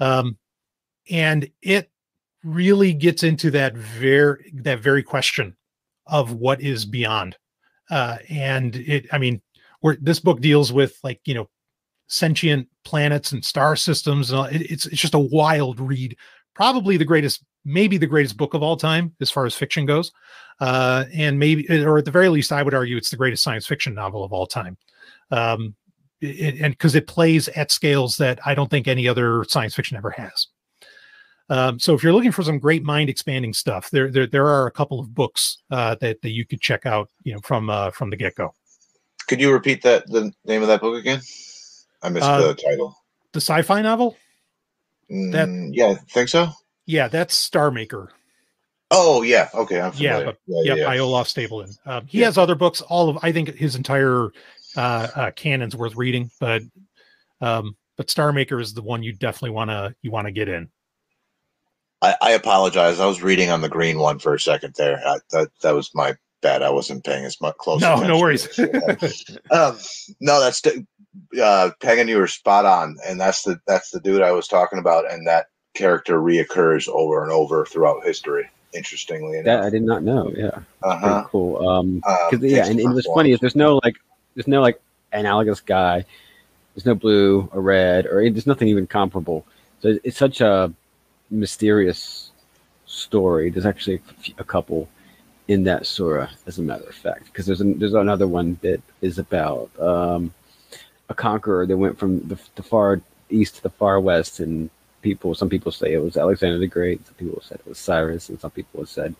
Um, 0.00 0.36
and 1.10 1.48
it 1.62 1.90
really 2.42 2.92
gets 2.92 3.22
into 3.22 3.50
that 3.52 3.76
very 3.76 4.52
that 4.62 4.80
very 4.80 5.02
question 5.02 5.56
of 6.06 6.32
what 6.32 6.60
is 6.60 6.84
beyond. 6.84 7.36
Uh, 7.90 8.18
and 8.28 8.76
it, 8.76 9.06
I 9.12 9.18
mean, 9.18 9.40
where 9.80 9.96
this 10.00 10.20
book 10.20 10.40
deals 10.40 10.72
with 10.72 10.98
like 11.02 11.20
you 11.24 11.34
know 11.34 11.48
sentient 12.06 12.66
planets 12.84 13.32
and 13.32 13.44
star 13.44 13.76
systems 13.76 14.32
and 14.32 14.54
it, 14.54 14.70
it's 14.70 14.86
it's 14.86 15.00
just 15.00 15.14
a 15.14 15.18
wild 15.18 15.80
read. 15.80 16.16
Probably 16.54 16.96
the 16.96 17.04
greatest 17.04 17.44
maybe 17.64 17.98
the 17.98 18.06
greatest 18.06 18.36
book 18.36 18.54
of 18.54 18.62
all 18.62 18.76
time 18.76 19.14
as 19.20 19.30
far 19.30 19.46
as 19.46 19.54
fiction 19.54 19.86
goes. 19.86 20.12
Uh 20.60 21.04
and 21.14 21.38
maybe 21.38 21.66
or 21.84 21.98
at 21.98 22.04
the 22.04 22.10
very 22.10 22.28
least 22.28 22.52
i 22.52 22.62
would 22.62 22.74
argue 22.74 22.96
it's 22.96 23.10
the 23.10 23.16
greatest 23.16 23.42
science 23.42 23.66
fiction 23.66 23.94
novel 23.94 24.24
of 24.24 24.32
all 24.32 24.46
time. 24.46 24.76
Um 25.30 25.74
it, 26.20 26.60
and 26.60 26.74
because 26.74 26.94
it 26.94 27.06
plays 27.06 27.48
at 27.48 27.70
scales 27.70 28.16
that 28.18 28.40
i 28.46 28.54
don't 28.54 28.70
think 28.70 28.88
any 28.88 29.08
other 29.08 29.44
science 29.44 29.74
fiction 29.74 29.96
ever 29.96 30.10
has. 30.10 30.48
Um, 31.48 31.80
so 31.80 31.94
if 31.94 32.02
you're 32.04 32.12
looking 32.12 32.30
for 32.30 32.44
some 32.44 32.60
great 32.60 32.84
mind 32.84 33.10
expanding 33.10 33.52
stuff 33.52 33.90
there, 33.90 34.08
there 34.10 34.26
there 34.26 34.46
are 34.46 34.66
a 34.66 34.72
couple 34.72 35.00
of 35.00 35.14
books 35.14 35.58
uh 35.70 35.94
that, 36.00 36.20
that 36.22 36.30
you 36.30 36.44
could 36.44 36.60
check 36.60 36.86
out 36.86 37.08
you 37.22 37.32
know 37.32 37.40
from 37.40 37.70
uh 37.70 37.90
from 37.90 38.10
the 38.10 38.16
get-go 38.16 38.52
Could 39.30 39.40
you 39.40 39.52
repeat 39.52 39.82
that 39.82 40.08
the 40.08 40.32
name 40.44 40.60
of 40.62 40.66
that 40.66 40.80
book 40.80 40.98
again? 40.98 41.20
I 42.02 42.08
missed 42.08 42.26
Uh, 42.26 42.48
the 42.48 42.54
title. 42.54 42.96
the 43.32 43.40
sci-fi 43.40 43.80
novel 43.80 44.16
that- 45.08 45.46
Mm, 45.48 45.70
yeah, 45.72 45.94
think 46.08 46.28
so. 46.28 46.48
yeah 46.86 47.06
that's 47.06 47.36
star 47.36 47.70
maker 47.70 48.10
Oh 48.90 49.22
yeah, 49.22 49.48
okay, 49.54 49.80
I'm 49.80 49.92
Yeah, 49.94 50.14
familiar. 50.16 50.24
but 50.26 50.36
yeah, 50.46 50.62
yeah, 50.64 50.74
yeah. 50.80 50.84
by 50.86 50.98
Olaf 50.98 51.28
Stapledon. 51.28 51.78
Um, 51.86 52.06
he 52.08 52.18
Yeah. 52.18 52.24
has 52.26 52.38
other 52.38 52.56
books. 52.56 52.80
All 52.80 53.08
of 53.08 53.18
I 53.22 53.30
think 53.30 53.54
his 53.54 53.76
entire 53.76 54.30
uh, 54.76 55.08
uh, 55.14 55.30
canon's 55.36 55.76
worth 55.76 55.94
reading, 55.94 56.28
but 56.40 56.62
um, 57.40 57.76
but 57.96 58.10
Star 58.10 58.32
Maker 58.32 58.58
is 58.58 58.74
the 58.74 58.82
one 58.82 59.04
you 59.04 59.12
definitely 59.12 59.50
want 59.50 59.70
to 59.70 59.94
you 60.02 60.10
want 60.10 60.26
to 60.26 60.32
get 60.32 60.48
in. 60.48 60.68
I, 62.02 62.16
I 62.20 62.30
apologize. 62.32 62.98
I 62.98 63.06
was 63.06 63.22
reading 63.22 63.50
on 63.50 63.60
the 63.60 63.68
green 63.68 64.00
one 64.00 64.18
for 64.18 64.34
a 64.34 64.40
second 64.40 64.74
there. 64.76 65.00
I, 65.06 65.18
that 65.30 65.50
that 65.62 65.70
was 65.72 65.94
my 65.94 66.16
bad. 66.40 66.62
I 66.62 66.70
wasn't 66.70 67.04
paying 67.04 67.24
as 67.24 67.40
much 67.40 67.56
close. 67.58 67.80
No, 67.80 67.96
no 68.00 68.18
worries. 68.18 68.46
um, 69.50 69.76
no, 70.20 70.40
that's 70.40 70.60
the- 70.62 70.86
uh, 71.42 71.70
Pagan. 71.80 72.08
You 72.08 72.18
were 72.18 72.26
spot 72.26 72.64
on, 72.64 72.96
and 73.06 73.20
that's 73.20 73.42
the 73.42 73.60
that's 73.66 73.90
the 73.90 74.00
dude 74.00 74.22
I 74.22 74.32
was 74.32 74.46
talking 74.46 74.78
about, 74.78 75.10
and 75.10 75.26
that 75.26 75.46
character 75.74 76.20
reoccurs 76.20 76.88
over 76.88 77.22
and 77.22 77.32
over 77.32 77.66
throughout 77.66 78.04
history. 78.04 78.48
Interestingly 78.72 79.42
That 79.42 79.62
I 79.64 79.70
did 79.70 79.82
not 79.82 80.04
know. 80.04 80.32
Yeah, 80.36 80.60
uh-huh. 80.84 81.24
cool. 81.26 81.68
Um, 81.68 82.00
Um, 82.06 82.16
'cause, 82.30 82.40
yeah, 82.42 82.60
and, 82.60 82.68
and 82.68 82.76
different 82.78 82.94
what's 82.94 83.06
funny 83.08 83.32
is 83.32 83.40
there's 83.40 83.56
no 83.56 83.80
like, 83.82 83.96
there's 84.36 84.46
no 84.46 84.60
like 84.60 84.80
analogous 85.12 85.60
guy. 85.60 86.04
There's 86.74 86.86
no 86.86 86.94
blue 86.94 87.48
or 87.52 87.60
red 87.60 88.06
or 88.06 88.22
there's 88.30 88.46
nothing 88.46 88.68
even 88.68 88.86
comparable. 88.86 89.44
So 89.82 89.98
it's 90.04 90.16
such 90.16 90.40
a 90.40 90.72
mysterious 91.30 92.30
story. 92.86 93.50
There's 93.50 93.66
actually 93.66 94.00
a, 94.38 94.42
a 94.42 94.44
couple 94.44 94.88
in 95.50 95.64
that 95.64 95.84
surah, 95.84 96.28
as 96.46 96.60
a 96.60 96.62
matter 96.62 96.84
of 96.84 96.94
fact, 96.94 97.24
because 97.24 97.44
there's 97.44 97.60
an, 97.60 97.76
there's 97.80 97.94
another 97.94 98.28
one 98.28 98.56
that 98.62 98.80
is 99.00 99.18
about 99.18 99.68
um, 99.80 100.32
a 101.08 101.14
conqueror 101.14 101.66
that 101.66 101.76
went 101.76 101.98
from 101.98 102.20
the, 102.28 102.38
the 102.54 102.62
far 102.62 103.00
east 103.30 103.56
to 103.56 103.62
the 103.64 103.70
far 103.70 103.98
west, 103.98 104.38
and 104.38 104.70
people 105.02 105.34
some 105.34 105.48
people 105.48 105.72
say 105.72 105.92
it 105.92 105.98
was 105.98 106.16
Alexander 106.16 106.56
the 106.56 106.68
Great, 106.68 107.04
some 107.04 107.16
people 107.16 107.42
said 107.42 107.58
it 107.58 107.66
was 107.66 107.78
Cyrus, 107.78 108.28
and 108.28 108.38
some 108.40 108.52
people 108.52 108.78
have 108.78 108.88
said 108.88 109.12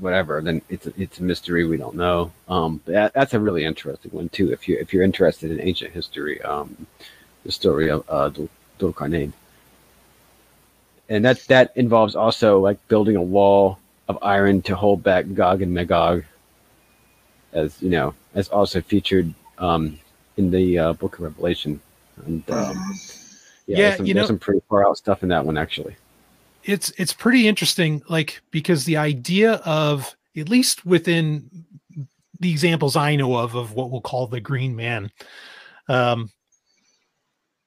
whatever. 0.00 0.42
Then 0.42 0.60
it's 0.68 0.88
a, 0.88 0.92
it's 1.00 1.20
a 1.20 1.22
mystery 1.22 1.64
we 1.64 1.76
don't 1.76 1.94
know. 1.94 2.32
Um, 2.48 2.80
that, 2.86 3.12
that's 3.12 3.34
a 3.34 3.38
really 3.38 3.64
interesting 3.64 4.10
one 4.10 4.30
too. 4.30 4.52
If 4.52 4.66
you 4.68 4.76
if 4.80 4.92
you're 4.92 5.04
interested 5.04 5.52
in 5.52 5.60
ancient 5.60 5.92
history, 5.92 6.42
um, 6.42 6.88
the 7.44 7.52
story 7.52 7.88
of 7.88 8.02
uh, 8.08 8.32
and 11.08 11.24
that 11.24 11.38
that 11.46 11.72
involves 11.76 12.16
also 12.16 12.58
like 12.58 12.88
building 12.88 13.14
a 13.14 13.22
wall 13.22 13.78
of 14.08 14.18
iron 14.22 14.62
to 14.62 14.76
hold 14.76 15.02
back 15.02 15.24
Gog 15.34 15.62
and 15.62 15.72
Magog, 15.72 16.24
as 17.52 17.80
you 17.82 17.90
know, 17.90 18.14
as 18.34 18.48
also 18.48 18.80
featured 18.80 19.32
um, 19.58 19.98
in 20.36 20.50
the 20.50 20.78
uh, 20.78 20.92
Book 20.94 21.14
of 21.14 21.20
Revelation. 21.20 21.80
And 22.26 22.48
um, 22.50 22.76
yeah, 23.66 23.76
Yeah, 23.76 23.76
there's, 23.76 23.96
some, 23.96 24.06
you 24.06 24.14
there's 24.14 24.22
know- 24.24 24.26
some 24.28 24.38
pretty 24.38 24.60
far 24.68 24.86
out 24.86 24.96
stuff 24.98 25.22
in 25.22 25.28
that 25.30 25.44
one 25.44 25.56
actually. 25.58 25.96
it's 26.64 26.90
it's 26.96 27.12
pretty 27.12 27.46
interesting 27.48 28.02
like 28.08 28.40
because 28.50 28.84
the 28.84 28.96
idea 28.96 29.54
of 29.64 30.14
at 30.36 30.48
least 30.48 30.84
within 30.86 31.48
the 32.40 32.50
examples 32.50 32.96
i 32.96 33.14
know 33.16 33.36
of 33.36 33.54
of 33.54 33.72
what 33.74 33.90
we'll 33.90 34.00
call 34.00 34.26
the 34.26 34.40
green 34.40 34.74
man 34.74 35.10
um 35.88 36.30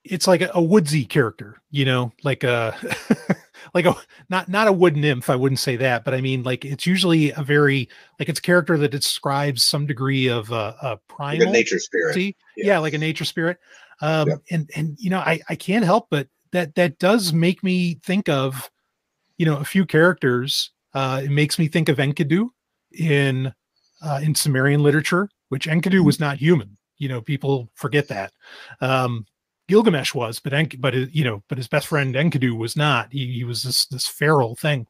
it's 0.03 0.27
like 0.27 0.41
a, 0.41 0.49
a 0.55 0.61
woodsy 0.61 1.05
character 1.05 1.61
you 1.71 1.85
know 1.85 2.11
like 2.23 2.43
a 2.43 2.75
like 3.77 3.85
a 3.85 3.95
not 4.29 4.49
not 4.49 4.67
a 4.67 4.71
wood 4.71 4.97
nymph 4.97 5.29
i 5.29 5.35
wouldn't 5.35 5.59
say 5.59 5.75
that 5.75 6.03
but 6.03 6.13
i 6.13 6.19
mean 6.21 6.41
like 6.41 6.65
it's 6.65 6.85
usually 6.85 7.31
a 7.33 7.43
very 7.43 7.87
like 8.19 8.27
it's 8.27 8.39
a 8.39 8.41
character 8.41 8.77
that 8.77 8.89
describes 8.89 9.63
some 9.63 9.85
degree 9.85 10.27
of 10.27 10.51
uh, 10.51 10.73
a 10.81 10.87
like 10.89 11.07
primal 11.07 11.47
a 11.49 11.51
nature 11.51 11.79
spirit. 11.79 12.17
Yeah. 12.17 12.31
Yeah. 12.55 12.79
like 12.79 12.93
a 12.93 12.97
nature 12.97 13.25
spirit. 13.25 13.57
Um, 14.01 14.27
Yeah. 14.29 14.35
and 14.51 14.69
and 14.75 14.97
you 14.99 15.09
know, 15.09 15.19
I 15.19 15.39
I 15.49 15.55
can't 15.55 15.85
help 15.85 16.07
but 16.09 16.27
that 16.51 16.75
that 16.75 16.97
does 16.99 17.33
make 17.33 17.63
me 17.63 17.99
think 18.03 18.29
of, 18.29 18.69
you 19.37 19.45
know, 19.45 19.57
a 19.57 19.65
few 19.65 19.85
characters. 19.85 20.71
Uh, 20.93 21.21
it 21.23 21.29
makes 21.29 21.59
me 21.59 21.67
think 21.67 21.89
of 21.89 21.97
Enkidu 21.97 22.49
in 22.97 23.53
uh, 24.01 24.19
in 24.23 24.33
Sumerian 24.33 24.81
literature, 24.81 25.29
which 25.49 25.67
Enkidu 25.67 26.03
was 26.03 26.19
not 26.19 26.37
human. 26.37 26.77
You 26.97 27.09
know, 27.09 27.21
people 27.21 27.69
forget 27.75 28.07
that. 28.07 28.31
Um, 28.81 29.25
Gilgamesh 29.67 30.13
was, 30.13 30.39
but 30.39 30.53
but 30.79 30.95
uh, 30.95 31.05
you 31.11 31.23
know, 31.23 31.43
but 31.49 31.57
his 31.57 31.67
best 31.67 31.87
friend 31.87 32.15
Enkidu 32.15 32.57
was 32.57 32.75
not. 32.75 33.11
He, 33.11 33.31
he 33.33 33.43
was 33.43 33.63
this 33.63 33.85
this 33.87 34.07
feral 34.07 34.55
thing. 34.55 34.87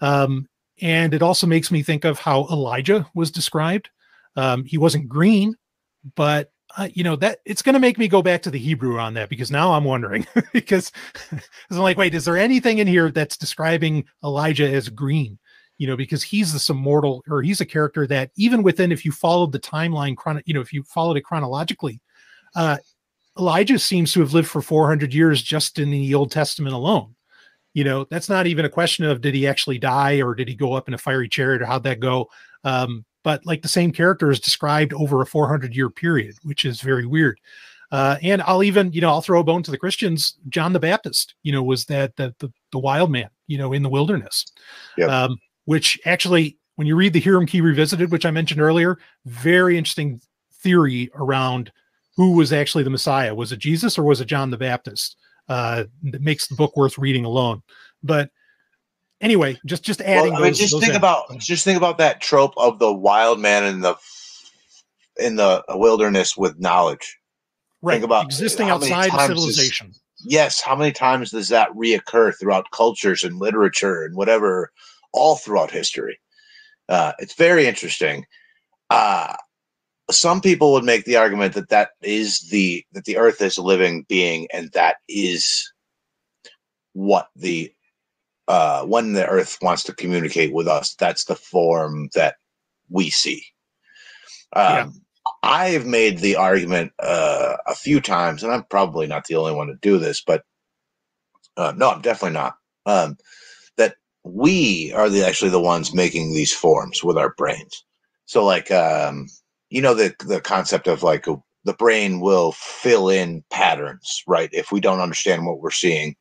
Um, 0.00 0.48
and 0.82 1.14
it 1.14 1.22
also 1.22 1.46
makes 1.46 1.70
me 1.70 1.82
think 1.82 2.04
of 2.04 2.18
how 2.18 2.46
Elijah 2.50 3.06
was 3.14 3.30
described. 3.30 3.90
Um, 4.36 4.64
he 4.64 4.78
wasn't 4.78 5.08
green, 5.08 5.56
but 6.14 6.50
uh, 6.76 6.88
you 6.92 7.04
know 7.04 7.16
that 7.16 7.38
it's 7.44 7.62
going 7.62 7.74
to 7.74 7.80
make 7.80 7.98
me 7.98 8.08
go 8.08 8.22
back 8.22 8.42
to 8.42 8.50
the 8.50 8.58
Hebrew 8.58 8.98
on 8.98 9.14
that 9.14 9.28
because 9.28 9.50
now 9.50 9.72
I'm 9.72 9.84
wondering 9.84 10.26
because 10.52 10.92
I'm 11.70 11.78
like, 11.78 11.96
wait, 11.96 12.14
is 12.14 12.24
there 12.24 12.36
anything 12.36 12.78
in 12.78 12.86
here 12.86 13.10
that's 13.10 13.36
describing 13.36 14.04
Elijah 14.24 14.68
as 14.68 14.88
green? 14.88 15.38
You 15.78 15.86
know, 15.86 15.96
because 15.96 16.22
he's 16.22 16.54
this 16.54 16.70
immortal, 16.70 17.22
or 17.28 17.42
he's 17.42 17.60
a 17.60 17.66
character 17.66 18.06
that 18.06 18.30
even 18.36 18.62
within, 18.62 18.92
if 18.92 19.04
you 19.04 19.12
followed 19.12 19.52
the 19.52 19.60
timeline, 19.60 20.16
chrono, 20.16 20.40
you 20.46 20.54
know, 20.54 20.62
if 20.62 20.72
you 20.72 20.82
followed 20.84 21.18
it 21.18 21.24
chronologically, 21.24 22.00
uh, 22.54 22.78
Elijah 23.38 23.78
seems 23.78 24.12
to 24.12 24.20
have 24.20 24.32
lived 24.32 24.48
for 24.48 24.62
400 24.62 25.12
years 25.12 25.42
just 25.42 25.78
in 25.78 25.90
the 25.90 26.14
Old 26.14 26.30
Testament 26.30 26.74
alone. 26.74 27.14
You 27.74 27.84
know, 27.84 28.04
that's 28.04 28.28
not 28.28 28.46
even 28.46 28.64
a 28.64 28.70
question 28.70 29.04
of 29.04 29.20
did 29.20 29.34
he 29.34 29.46
actually 29.46 29.78
die 29.78 30.22
or 30.22 30.34
did 30.34 30.48
he 30.48 30.54
go 30.54 30.72
up 30.72 30.88
in 30.88 30.94
a 30.94 30.98
fiery 30.98 31.28
chariot 31.28 31.60
or 31.60 31.66
how'd 31.66 31.82
that 31.82 32.00
go? 32.00 32.30
Um, 32.64 33.04
but 33.22 33.44
like 33.44 33.60
the 33.60 33.68
same 33.68 33.92
character 33.92 34.30
is 34.30 34.40
described 34.40 34.94
over 34.94 35.20
a 35.20 35.26
400 35.26 35.76
year 35.76 35.90
period, 35.90 36.36
which 36.42 36.64
is 36.64 36.80
very 36.80 37.06
weird. 37.06 37.38
Uh, 37.92 38.16
and 38.22 38.42
I'll 38.42 38.62
even, 38.62 38.92
you 38.92 39.00
know, 39.00 39.08
I'll 39.08 39.22
throw 39.22 39.40
a 39.40 39.44
bone 39.44 39.62
to 39.62 39.70
the 39.70 39.78
Christians. 39.78 40.36
John 40.48 40.72
the 40.72 40.80
Baptist, 40.80 41.34
you 41.42 41.52
know, 41.52 41.62
was 41.62 41.84
that 41.86 42.16
the 42.16 42.34
the, 42.38 42.52
the 42.72 42.78
wild 42.78 43.10
man, 43.10 43.28
you 43.46 43.58
know, 43.58 43.72
in 43.72 43.82
the 43.82 43.88
wilderness. 43.88 44.46
Yep. 44.96 45.08
Um, 45.08 45.38
which 45.66 46.00
actually, 46.04 46.58
when 46.76 46.86
you 46.86 46.96
read 46.96 47.12
the 47.12 47.20
Hiram 47.20 47.46
Key 47.46 47.60
Revisited, 47.60 48.10
which 48.10 48.26
I 48.26 48.30
mentioned 48.30 48.60
earlier, 48.60 48.98
very 49.24 49.76
interesting 49.76 50.20
theory 50.52 51.10
around 51.14 51.70
who 52.16 52.32
was 52.32 52.52
actually 52.52 52.84
the 52.84 52.90
Messiah. 52.90 53.34
Was 53.34 53.52
it 53.52 53.58
Jesus 53.58 53.98
or 53.98 54.02
was 54.04 54.20
it 54.20 54.26
John 54.26 54.50
the 54.50 54.56
Baptist? 54.58 55.16
Uh, 55.48 55.84
that 56.10 56.22
makes 56.22 56.48
the 56.48 56.56
book 56.56 56.76
worth 56.76 56.98
reading 56.98 57.24
alone. 57.24 57.62
But 58.02 58.30
anyway, 59.20 59.58
just 59.64 59.84
just 59.84 60.00
adding. 60.00 60.32
Well, 60.32 60.40
I 60.42 60.44
mean, 60.44 60.50
those- 60.52 60.58
just 60.58 60.72
those 60.72 60.80
think 60.80 60.90
in. 60.92 60.96
about 60.96 61.38
just 61.38 61.64
think 61.64 61.76
about 61.76 61.98
that 61.98 62.20
trope 62.20 62.54
of 62.56 62.78
the 62.78 62.92
wild 62.92 63.38
man 63.40 63.64
in 63.64 63.80
the 63.80 63.94
in 65.18 65.36
the 65.36 65.62
wilderness 65.70 66.36
with 66.36 66.58
knowledge. 66.58 67.16
right 67.82 68.02
about 68.02 68.24
existing 68.24 68.68
outside 68.70 69.06
of 69.06 69.10
times 69.12 69.22
is- 69.22 69.28
civilization. 69.28 69.92
Yes, 70.24 70.60
how 70.62 70.74
many 70.74 70.92
times 70.92 71.30
does 71.30 71.48
that 71.50 71.70
reoccur 71.72 72.32
throughout 72.38 72.70
cultures 72.72 73.22
and 73.22 73.38
literature 73.38 74.02
and 74.02 74.16
whatever, 74.16 74.72
all 75.12 75.36
throughout 75.36 75.70
history? 75.70 76.18
Uh, 76.88 77.12
it's 77.18 77.34
very 77.34 77.66
interesting. 77.66 78.24
Uh, 78.90 79.36
some 80.10 80.40
people 80.40 80.72
would 80.72 80.84
make 80.84 81.04
the 81.04 81.16
argument 81.16 81.54
that 81.54 81.68
that 81.70 81.90
is 82.02 82.48
the 82.50 82.84
that 82.92 83.04
the 83.04 83.16
Earth 83.16 83.40
is 83.40 83.58
a 83.58 83.62
living 83.62 84.04
being, 84.08 84.46
and 84.52 84.70
that 84.72 84.96
is 85.08 85.72
what 86.92 87.28
the 87.34 87.72
uh, 88.48 88.84
when 88.84 89.12
the 89.12 89.26
Earth 89.26 89.58
wants 89.60 89.82
to 89.84 89.94
communicate 89.94 90.52
with 90.52 90.68
us. 90.68 90.94
That's 90.94 91.24
the 91.24 91.34
form 91.34 92.08
that 92.14 92.36
we 92.88 93.10
see. 93.10 93.44
Um, 94.54 95.02
I've 95.42 95.86
made 95.86 96.18
the 96.18 96.36
argument 96.36 96.92
uh, 97.00 97.56
a 97.66 97.74
few 97.74 98.00
times, 98.00 98.42
and 98.42 98.52
I'm 98.52 98.64
probably 98.64 99.06
not 99.06 99.24
the 99.24 99.36
only 99.36 99.52
one 99.52 99.68
to 99.68 99.76
do 99.82 99.98
this, 99.98 100.22
but 100.24 100.44
uh, 101.56 101.72
no, 101.76 101.90
I'm 101.90 102.02
definitely 102.02 102.34
not. 102.34 102.56
Um, 102.84 103.16
that 103.76 103.96
we 104.22 104.92
are 104.94 105.08
the 105.08 105.26
actually 105.26 105.50
the 105.50 105.60
ones 105.60 105.94
making 105.94 106.32
these 106.32 106.52
forms 106.52 107.02
with 107.02 107.18
our 107.18 107.34
brains. 107.36 107.84
So, 108.26 108.44
like, 108.44 108.70
um, 108.70 109.26
you 109.70 109.80
know, 109.82 109.94
the 109.94 110.14
the 110.26 110.40
concept 110.40 110.86
of 110.86 111.02
like 111.02 111.26
the 111.64 111.72
brain 111.74 112.20
will 112.20 112.52
fill 112.52 113.08
in 113.08 113.42
patterns, 113.50 114.22
right? 114.26 114.48
If 114.52 114.70
we 114.70 114.80
don't 114.80 115.00
understand 115.00 115.46
what 115.46 115.60
we're 115.60 115.70
seeing, 115.70 116.14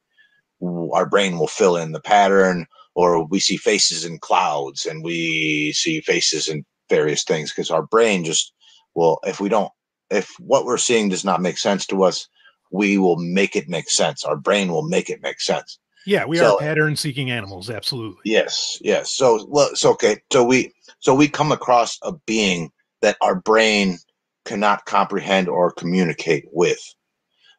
our 0.94 1.06
brain 1.08 1.38
will 1.38 1.48
fill 1.48 1.78
in 1.78 1.92
the 1.92 2.00
pattern, 2.00 2.66
or 2.96 3.26
we 3.26 3.40
see 3.40 3.58
faces 3.58 4.06
in 4.06 4.18
clouds 4.20 4.86
and 4.86 5.04
we 5.04 5.72
see 5.74 6.02
faces 6.02 6.48
in 6.48 6.66
various 6.90 7.24
things 7.24 7.52
because 7.52 7.70
our 7.70 7.84
brain 7.84 8.24
just 8.24 8.54
will, 8.96 9.20
if 9.24 9.40
we 9.40 9.50
don't, 9.50 9.72
if 10.10 10.32
what 10.40 10.66
we're 10.66 10.78
seeing 10.78 11.10
does 11.10 11.26
not 11.26 11.42
make 11.42 11.58
sense 11.58 11.86
to 11.88 12.04
us, 12.04 12.28
we 12.72 12.98
will 12.98 13.18
make 13.18 13.56
it 13.56 13.68
make 13.70 13.90
sense. 13.90 14.24
Our 14.24 14.38
brain 14.38 14.72
will 14.72 14.88
make 14.88 15.10
it 15.10 15.22
make 15.22 15.42
sense. 15.42 15.78
Yeah, 16.06 16.26
we 16.26 16.38
So- 16.38 16.56
are 16.56 16.60
pattern 16.60 16.96
seeking 16.96 17.30
animals. 17.32 17.70
Absolutely. 17.70 18.22
Yes, 18.26 18.78
yes. 18.82 19.12
So, 19.14 19.46
well, 19.50 19.70
it's 19.72 19.84
okay. 19.86 20.18
So 20.32 20.44
we, 20.44 20.72
so 21.00 21.14
we 21.16 21.28
come 21.28 21.52
across 21.52 21.98
a 22.04 22.14
being 22.26 22.72
that 23.06 23.18
our 23.22 23.36
brain 23.36 24.00
cannot 24.46 24.86
comprehend 24.86 25.48
or 25.48 25.72
communicate 25.72 26.46
with. 26.52 26.80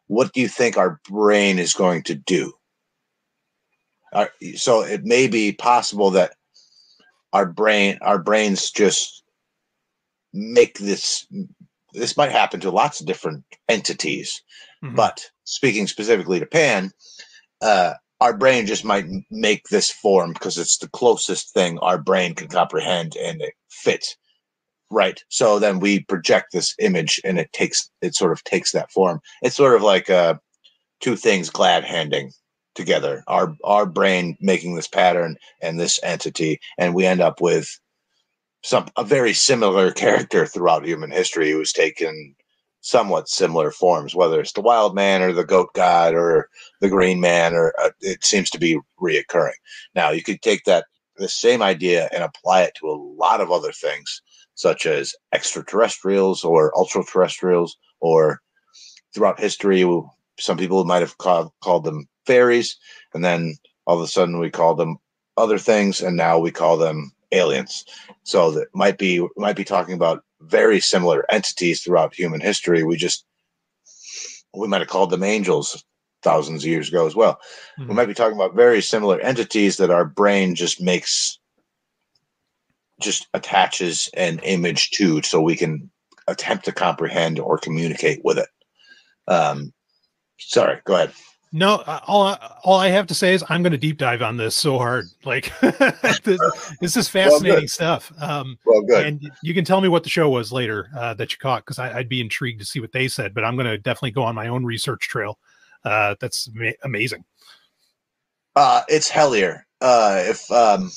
What 0.07 0.33
do 0.33 0.41
you 0.41 0.49
think 0.49 0.75
our 0.75 0.99
brain 1.09 1.57
is 1.57 1.73
going 1.73 2.03
to 2.03 2.15
do? 2.15 2.51
Our, 4.11 4.29
so 4.57 4.81
it 4.81 5.05
may 5.05 5.29
be 5.29 5.53
possible 5.53 6.11
that 6.11 6.33
our 7.31 7.45
brain, 7.45 7.97
our 8.01 8.19
brains 8.19 8.71
just 8.71 9.23
make 10.33 10.79
this. 10.79 11.25
This 11.93 12.17
might 12.17 12.33
happen 12.33 12.59
to 12.59 12.69
lots 12.69 12.99
of 12.99 13.07
different 13.07 13.45
entities, 13.69 14.41
Mhm. 14.83 14.97
but 14.97 15.31
speaking 15.45 15.87
specifically 15.87 16.41
to 16.41 16.45
Pan, 16.45 16.91
uh, 17.61 17.93
our 18.19 18.35
brain 18.35 18.65
just 18.65 18.83
might 18.83 19.05
make 19.31 19.69
this 19.69 19.89
form 19.89 20.33
because 20.33 20.57
it's 20.57 20.77
the 20.77 20.89
closest 20.89 21.53
thing 21.53 21.79
our 21.79 21.97
brain 21.97 22.35
can 22.35 22.49
comprehend 22.49 23.15
and 23.15 23.41
it 23.41 23.53
fits 23.69 24.17
right. 24.89 25.23
So 25.29 25.59
then 25.59 25.79
we 25.79 26.01
project 26.01 26.51
this 26.51 26.75
image 26.79 27.19
and 27.23 27.39
it 27.39 27.51
takes 27.53 27.89
it 28.01 28.15
sort 28.15 28.31
of 28.31 28.43
takes 28.43 28.71
that 28.71 28.91
form. 28.91 29.19
It's 29.41 29.55
sort 29.55 29.75
of 29.75 29.81
like 29.81 30.09
uh 30.09 30.35
two 30.99 31.15
things 31.15 31.49
glad 31.49 31.83
handing 31.83 32.31
together. 32.75 33.23
Our 33.27 33.55
our 33.63 33.85
brain 33.85 34.37
making 34.39 34.75
this 34.75 34.87
pattern 34.87 35.37
and 35.61 35.79
this 35.79 35.99
entity 36.03 36.59
and 36.77 36.93
we 36.93 37.05
end 37.05 37.21
up 37.21 37.41
with 37.41 37.79
some 38.63 38.87
a 38.97 39.03
very 39.03 39.33
similar 39.33 39.91
character 40.03 40.45
throughout 40.45 40.85
human 40.85 41.11
history 41.11 41.51
who's 41.51 41.73
taken 41.73 42.35
somewhat 42.81 43.27
similar 43.27 43.71
forms 43.71 44.15
whether 44.15 44.39
it's 44.39 44.53
the 44.53 44.61
wild 44.61 44.95
man 44.95 45.21
or 45.21 45.33
the 45.33 45.43
goat 45.43 45.69
god 45.73 46.13
or 46.13 46.47
the 46.79 46.87
green 46.87 47.19
man 47.19 47.53
or 47.53 47.73
uh, 47.81 47.89
it 47.99 48.23
seems 48.23 48.49
to 48.49 48.59
be 48.59 48.79
reoccurring. 49.01 49.59
Now 49.95 50.11
you 50.11 50.23
could 50.23 50.41
take 50.41 50.63
that 50.65 50.85
the 51.17 51.27
same 51.27 51.61
idea 51.61 52.07
and 52.13 52.23
apply 52.23 52.61
it 52.61 52.75
to 52.75 52.87
a 52.87 53.01
lot 53.17 53.41
of 53.41 53.51
other 53.51 53.71
things 53.71 54.21
such 54.57 54.85
as 54.85 55.15
extraterrestrials 55.33 56.43
or 56.43 56.75
ultra 56.77 57.03
terrestrials 57.03 57.77
or 58.01 58.41
throughout 59.13 59.39
history 59.39 59.85
some 60.39 60.57
people 60.57 60.83
might 60.83 61.01
have 61.01 61.17
called, 61.17 61.51
called 61.61 61.83
them 61.83 62.07
fairies 62.25 62.77
and 63.13 63.23
then 63.23 63.55
all 63.85 63.95
of 63.95 64.01
a 64.03 64.07
sudden 64.07 64.39
we 64.39 64.49
call 64.49 64.75
them 64.75 64.97
other 65.37 65.57
things 65.57 66.01
and 66.01 66.17
now 66.17 66.37
we 66.37 66.51
call 66.51 66.75
them 66.77 67.11
aliens. 67.31 67.85
So 68.23 68.51
that 68.51 68.67
might 68.73 68.97
be 68.97 69.25
might 69.37 69.55
be 69.55 69.63
talking 69.63 69.93
about 69.95 70.23
very 70.41 70.79
similar 70.79 71.25
entities 71.31 71.81
throughout 71.81 72.13
human 72.13 72.41
history. 72.41 72.83
We 72.83 72.97
just 72.97 73.25
we 74.53 74.67
might 74.67 74.81
have 74.81 74.89
called 74.89 75.11
them 75.11 75.23
angels 75.23 75.83
thousands 76.23 76.63
of 76.63 76.69
years 76.69 76.89
ago 76.89 77.05
as 77.05 77.15
well. 77.15 77.39
We 77.77 77.85
Mhm. 77.85 77.95
might 77.95 78.05
be 78.07 78.13
talking 78.13 78.35
about 78.37 78.55
very 78.55 78.81
similar 78.81 79.19
entities 79.21 79.77
that 79.77 79.91
our 79.91 80.05
brain 80.05 80.55
just 80.55 80.81
makes 80.81 81.36
just 82.99 83.27
attaches 83.33 84.09
an 84.15 84.39
image 84.39 84.91
to 84.91 85.21
so 85.21 85.41
we 85.41 85.55
can 85.55 85.89
attempt 86.27 86.65
to 86.65 86.71
comprehend 86.71 87.39
or 87.39 87.57
communicate 87.57 88.19
with 88.23 88.37
it 88.37 88.49
um 89.27 89.71
sorry 90.39 90.79
go 90.85 90.95
ahead 90.95 91.11
No, 91.53 91.75
uh, 91.75 92.01
all 92.05 92.23
I- 92.23 92.51
all 92.63 92.77
I 92.79 92.89
have 92.89 93.07
to 93.07 93.13
say 93.13 93.33
is 93.33 93.43
I'm 93.49 93.63
going 93.63 93.71
to 93.71 93.77
deep 93.77 93.97
dive 93.97 94.21
on 94.21 94.35
this 94.35 94.53
so 94.53 94.77
hard. 94.77 95.05
Like 95.23 95.51
this, 96.23 96.39
this 96.81 96.97
is 96.97 97.07
fascinating 97.07 97.67
stuff. 97.69 98.11
Um, 98.19 98.57
well 98.65 98.81
good 98.81 99.05
and 99.05 99.31
you 99.41 99.53
can 99.53 99.63
tell 99.63 99.79
me 99.79 99.87
what 99.87 100.03
the 100.03 100.09
show 100.09 100.29
was 100.29 100.51
later 100.51 100.89
uh, 100.97 101.13
that 101.15 101.31
you 101.31 101.37
caught 101.37 101.63
because 101.65 101.79
I'd 101.79 102.09
be 102.09 102.19
intrigued 102.19 102.59
to 102.59 102.65
see 102.65 102.79
what 102.81 102.91
they 102.91 103.07
said. 103.07 103.33
But 103.33 103.45
I'm 103.45 103.55
going 103.55 103.67
to 103.67 103.77
definitely 103.77 104.11
go 104.11 104.23
on 104.23 104.35
my 104.35 104.47
own 104.49 104.65
research 104.65 105.07
trail. 105.07 105.39
Uh, 105.85 106.15
that's 106.19 106.49
ama- 106.55 106.73
amazing. 106.83 107.23
uh 108.57 108.81
it's 108.89 109.09
hellier 109.09 109.61
uh 109.81 110.21
if 110.25 110.49
um 110.51 110.91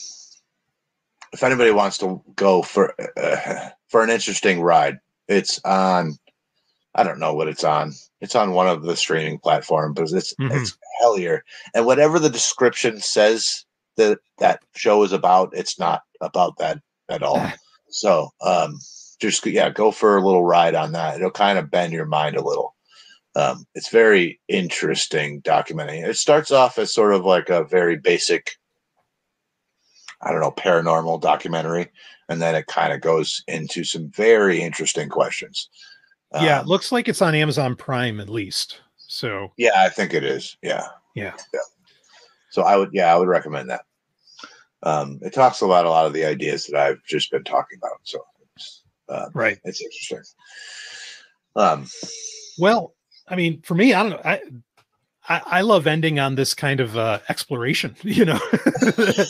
if 1.32 1.42
anybody 1.42 1.70
wants 1.70 1.98
to 1.98 2.22
go 2.36 2.62
for 2.62 2.94
uh, 3.16 3.68
for 3.88 4.02
an 4.02 4.10
interesting 4.10 4.60
ride 4.60 4.98
it's 5.28 5.60
on 5.64 6.16
i 6.94 7.02
don't 7.02 7.18
know 7.20 7.34
what 7.34 7.48
it's 7.48 7.64
on. 7.64 7.92
It's 8.20 8.34
on 8.34 8.52
one 8.52 8.66
of 8.68 8.82
the 8.82 8.96
streaming 8.96 9.38
platforms 9.38 9.94
but 9.96 10.10
it's 10.18 10.34
Mhm. 10.34 10.54
it's 10.60 10.76
hellier. 11.02 11.40
And 11.74 11.86
whatever 11.86 12.18
the 12.18 12.28
description 12.30 13.00
says 13.00 13.64
that 13.96 14.18
that 14.38 14.60
show 14.74 15.02
is 15.04 15.12
about 15.12 15.50
it's 15.54 15.78
not 15.78 16.02
about 16.20 16.58
that 16.58 16.78
at 17.08 17.22
all. 17.22 17.40
So 17.92 18.30
um 18.40 18.78
just 19.20 19.44
yeah 19.46 19.68
go 19.70 19.90
for 19.90 20.16
a 20.16 20.24
little 20.24 20.44
ride 20.44 20.74
on 20.76 20.92
that. 20.92 21.16
It'll 21.16 21.30
kind 21.30 21.58
of 21.58 21.70
bend 21.70 21.92
your 21.92 22.06
mind 22.06 22.36
a 22.36 22.44
little. 22.44 22.74
Um, 23.36 23.64
it's 23.74 23.90
very 23.90 24.40
interesting 24.48 25.42
documenting. 25.42 26.06
It 26.06 26.16
starts 26.16 26.50
off 26.52 26.78
as 26.78 26.92
sort 26.94 27.14
of 27.14 27.24
like 27.24 27.48
a 27.48 27.64
very 27.64 27.96
basic, 27.96 28.52
I 30.22 30.32
don't 30.32 30.40
know, 30.40 30.50
paranormal 30.52 31.20
documentary, 31.20 31.88
and 32.28 32.40
then 32.42 32.54
it 32.54 32.66
kind 32.66 32.92
of 32.92 33.00
goes 33.00 33.42
into 33.48 33.84
some 33.84 34.08
very 34.10 34.60
interesting 34.60 35.08
questions. 35.08 35.68
yeah, 36.34 36.58
Um, 36.58 36.66
it 36.66 36.68
looks 36.68 36.92
like 36.92 37.08
it's 37.08 37.22
on 37.22 37.34
Amazon 37.34 37.74
Prime 37.74 38.20
at 38.20 38.28
least. 38.28 38.80
So 38.96 39.50
yeah, 39.56 39.72
I 39.76 39.88
think 39.88 40.14
it 40.14 40.22
is. 40.24 40.56
Yeah, 40.62 40.86
Yeah. 41.14 41.34
yeah. 41.54 41.60
So 42.50 42.62
I 42.62 42.76
would, 42.76 42.90
yeah, 42.92 43.12
I 43.12 43.16
would 43.16 43.28
recommend 43.28 43.70
that. 43.70 43.82
Um, 44.82 45.18
it 45.22 45.32
talks 45.34 45.62
about 45.62 45.84
a 45.86 45.90
lot 45.90 46.06
of 46.06 46.12
the 46.12 46.24
ideas 46.24 46.66
that 46.66 46.80
I've 46.80 47.02
just 47.04 47.30
been 47.30 47.44
talking 47.44 47.78
about, 47.78 47.98
so 48.02 48.24
it's, 48.56 48.82
uh, 49.08 49.26
right. 49.34 49.58
it's 49.64 49.80
interesting. 49.82 50.22
Um, 51.56 51.86
Well, 52.58 52.94
I 53.28 53.36
mean, 53.36 53.62
for 53.62 53.74
me, 53.74 53.92
I 53.94 54.02
don't 54.02 54.12
know. 54.12 54.22
I 54.24 54.40
I, 55.28 55.42
I 55.46 55.60
love 55.60 55.86
ending 55.86 56.18
on 56.18 56.34
this 56.34 56.54
kind 56.54 56.80
of 56.80 56.96
uh, 56.96 57.20
exploration. 57.28 57.94
You 58.02 58.24
know. 58.26 58.40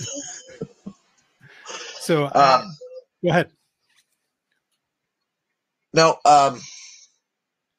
so 2.10 2.24
uh, 2.24 2.60
um, 2.64 2.76
go 3.22 3.30
ahead. 3.30 3.50
No, 5.94 6.16
um, 6.24 6.60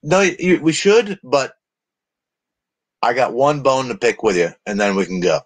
no, 0.03 0.21
you, 0.21 0.61
we 0.61 0.71
should, 0.71 1.19
but 1.21 1.53
I 3.01 3.11
got 3.13 3.33
one 3.33 3.61
bone 3.61 3.89
to 3.89 3.97
pick 3.97 4.23
with 4.23 4.37
you, 4.37 4.51
and 4.65 4.79
then 4.79 4.95
we 4.95 5.05
can 5.05 5.19
go. 5.19 5.41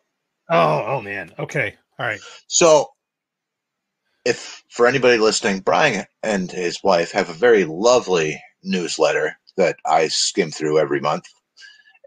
Oh, 0.52 0.84
oh 0.86 1.02
man. 1.02 1.34
Okay. 1.40 1.74
All 1.98 2.06
right. 2.06 2.20
So, 2.46 2.90
if 4.24 4.64
for 4.70 4.86
anybody 4.86 5.18
listening, 5.18 5.62
Brian 5.62 6.06
and 6.22 6.52
his 6.52 6.84
wife 6.84 7.12
have 7.12 7.30
a 7.30 7.34
very 7.34 7.66
lovely 7.66 8.40
newsletter 8.64 9.36
that 9.58 9.78
I 9.84 10.10
skim 10.10 10.52
through 10.52 10.78
every 10.78 11.00
month, 11.00 11.26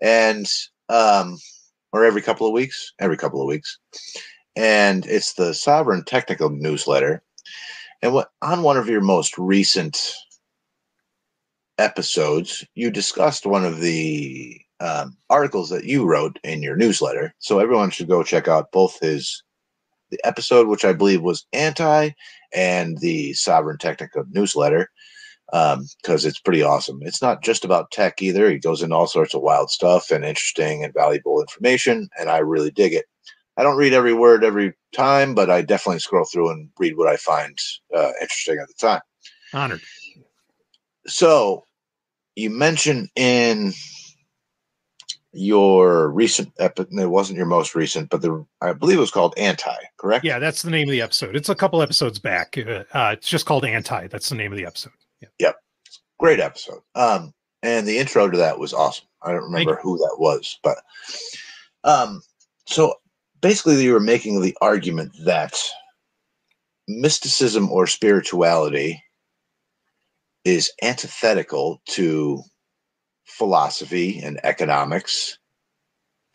and 0.00 0.46
um, 0.88 1.38
or 1.92 2.04
every 2.04 2.22
couple 2.22 2.46
of 2.46 2.52
weeks, 2.52 2.92
every 3.00 3.16
couple 3.16 3.42
of 3.42 3.48
weeks, 3.48 3.80
and 4.58 5.06
it's 5.06 5.34
the 5.34 5.54
Sovereign 5.54 6.02
Technical 6.02 6.50
Newsletter. 6.50 7.22
And 8.02 8.12
what 8.12 8.30
on 8.42 8.64
one 8.64 8.76
of 8.76 8.88
your 8.88 9.00
most 9.00 9.38
recent 9.38 10.12
episodes, 11.78 12.66
you 12.74 12.90
discussed 12.90 13.46
one 13.46 13.64
of 13.64 13.78
the 13.80 14.60
um, 14.80 15.16
articles 15.30 15.70
that 15.70 15.84
you 15.84 16.04
wrote 16.04 16.40
in 16.42 16.60
your 16.60 16.74
newsletter. 16.74 17.32
So 17.38 17.60
everyone 17.60 17.90
should 17.90 18.08
go 18.08 18.24
check 18.24 18.48
out 18.48 18.72
both 18.72 18.98
his 19.00 19.44
the 20.10 20.18
episode, 20.24 20.66
which 20.66 20.84
I 20.84 20.92
believe 20.92 21.22
was 21.22 21.46
anti, 21.52 22.10
and 22.52 22.98
the 22.98 23.34
Sovereign 23.34 23.78
Technical 23.78 24.24
newsletter, 24.30 24.90
because 25.52 26.24
it's 26.24 26.40
pretty 26.40 26.62
awesome. 26.62 26.98
It's 27.02 27.22
not 27.22 27.44
just 27.44 27.64
about 27.64 27.92
tech 27.92 28.20
either. 28.22 28.50
He 28.50 28.58
goes 28.58 28.82
into 28.82 28.96
all 28.96 29.06
sorts 29.06 29.34
of 29.34 29.42
wild 29.42 29.70
stuff 29.70 30.10
and 30.10 30.24
interesting 30.24 30.82
and 30.82 30.94
valuable 30.94 31.40
information, 31.40 32.08
and 32.18 32.28
I 32.28 32.38
really 32.38 32.70
dig 32.72 32.94
it. 32.94 33.04
I 33.58 33.64
don't 33.64 33.76
read 33.76 33.92
every 33.92 34.12
word 34.14 34.44
every 34.44 34.72
time, 34.92 35.34
but 35.34 35.50
I 35.50 35.62
definitely 35.62 35.98
scroll 35.98 36.24
through 36.24 36.50
and 36.50 36.70
read 36.78 36.96
what 36.96 37.08
I 37.08 37.16
find 37.16 37.58
uh, 37.94 38.12
interesting 38.20 38.58
at 38.62 38.68
the 38.68 38.74
time. 38.74 39.00
Honored. 39.52 39.80
So, 41.08 41.64
you 42.36 42.50
mentioned 42.50 43.08
in 43.16 43.72
your 45.32 46.08
recent 46.10 46.52
episode, 46.60 46.92
it 46.92 47.06
wasn't 47.06 47.36
your 47.36 47.46
most 47.46 47.74
recent, 47.74 48.10
but 48.10 48.22
the 48.22 48.46
I 48.60 48.72
believe 48.74 48.98
it 48.98 49.00
was 49.00 49.10
called 49.10 49.34
Anti, 49.36 49.74
correct? 49.98 50.24
Yeah, 50.24 50.38
that's 50.38 50.62
the 50.62 50.70
name 50.70 50.88
of 50.88 50.92
the 50.92 51.02
episode. 51.02 51.34
It's 51.34 51.48
a 51.48 51.54
couple 51.56 51.82
episodes 51.82 52.20
back. 52.20 52.56
Uh, 52.56 52.84
uh, 52.92 53.10
it's 53.14 53.28
just 53.28 53.44
called 53.44 53.64
Anti. 53.64 54.06
That's 54.06 54.28
the 54.28 54.36
name 54.36 54.52
of 54.52 54.58
the 54.58 54.66
episode. 54.66 54.92
Yeah. 55.20 55.28
Yep. 55.40 55.56
Great 56.20 56.38
episode. 56.38 56.82
Um, 56.94 57.34
and 57.64 57.88
the 57.88 57.98
intro 57.98 58.30
to 58.30 58.36
that 58.36 58.58
was 58.58 58.72
awesome. 58.72 59.06
I 59.20 59.32
don't 59.32 59.42
remember 59.42 59.80
who 59.82 59.98
that 59.98 60.16
was, 60.18 60.60
but 60.62 60.78
um, 61.82 62.22
so 62.66 62.94
basically, 63.40 63.82
you 63.82 63.92
were 63.92 64.00
making 64.00 64.40
the 64.40 64.56
argument 64.60 65.12
that 65.24 65.58
mysticism 66.86 67.70
or 67.70 67.86
spirituality 67.86 69.02
is 70.44 70.72
antithetical 70.82 71.82
to 71.86 72.42
philosophy 73.26 74.20
and 74.20 74.40
economics 74.42 75.38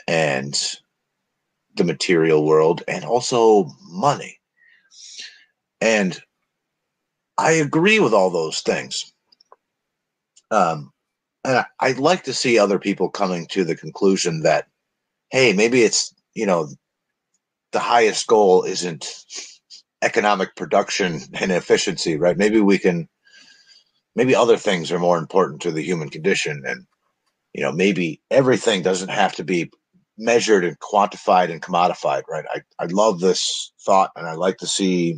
and 0.08 0.78
the 1.76 1.84
material 1.84 2.46
world 2.46 2.84
and 2.88 3.04
also 3.04 3.68
money. 3.90 4.40
And 5.82 6.22
I 7.38 7.54
agree 7.54 8.00
with 8.00 8.14
all 8.14 8.30
those 8.30 8.62
things. 8.62 9.12
Um, 10.52 10.92
and 11.44 11.58
I, 11.58 11.66
I'd 11.80 11.98
like 11.98 12.24
to 12.26 12.34
see 12.34 12.60
other 12.60 12.78
people 12.78 13.10
coming 13.10 13.48
to 13.48 13.64
the 13.64 13.76
conclusion 13.76 14.44
that, 14.44 14.68
hey, 15.32 15.52
maybe 15.54 15.82
it's, 15.82 16.14
you 16.36 16.46
know, 16.46 16.70
the 17.74 17.80
highest 17.80 18.28
goal 18.28 18.64
isn't 18.64 19.26
economic 20.02 20.56
production 20.56 21.22
and 21.34 21.52
efficiency, 21.52 22.18
right? 22.18 22.38
Maybe 22.38 22.62
we 22.62 22.78
can, 22.78 23.10
maybe 24.16 24.36
other 24.36 24.58
things 24.58 24.92
are 24.92 25.00
more 25.00 25.18
important 25.18 25.62
to 25.62 25.72
the 25.72 25.82
human 25.82 26.10
condition. 26.10 26.64
And, 26.66 26.86
you 27.54 27.62
know, 27.62 27.72
maybe 27.72 28.22
everything 28.32 28.82
doesn't 28.82 29.10
have 29.10 29.36
to 29.36 29.44
be 29.44 29.72
measured 30.18 30.64
and 30.64 30.80
quantified 30.80 31.52
and 31.52 31.62
commodified, 31.62 32.24
right? 32.30 32.46
I, 32.54 32.62
I 32.80 32.86
love 32.86 33.20
this 33.20 33.74
thought 33.82 34.12
and 34.16 34.28
I 34.28 34.34
like 34.34 34.58
to 34.58 34.68
see 34.68 35.18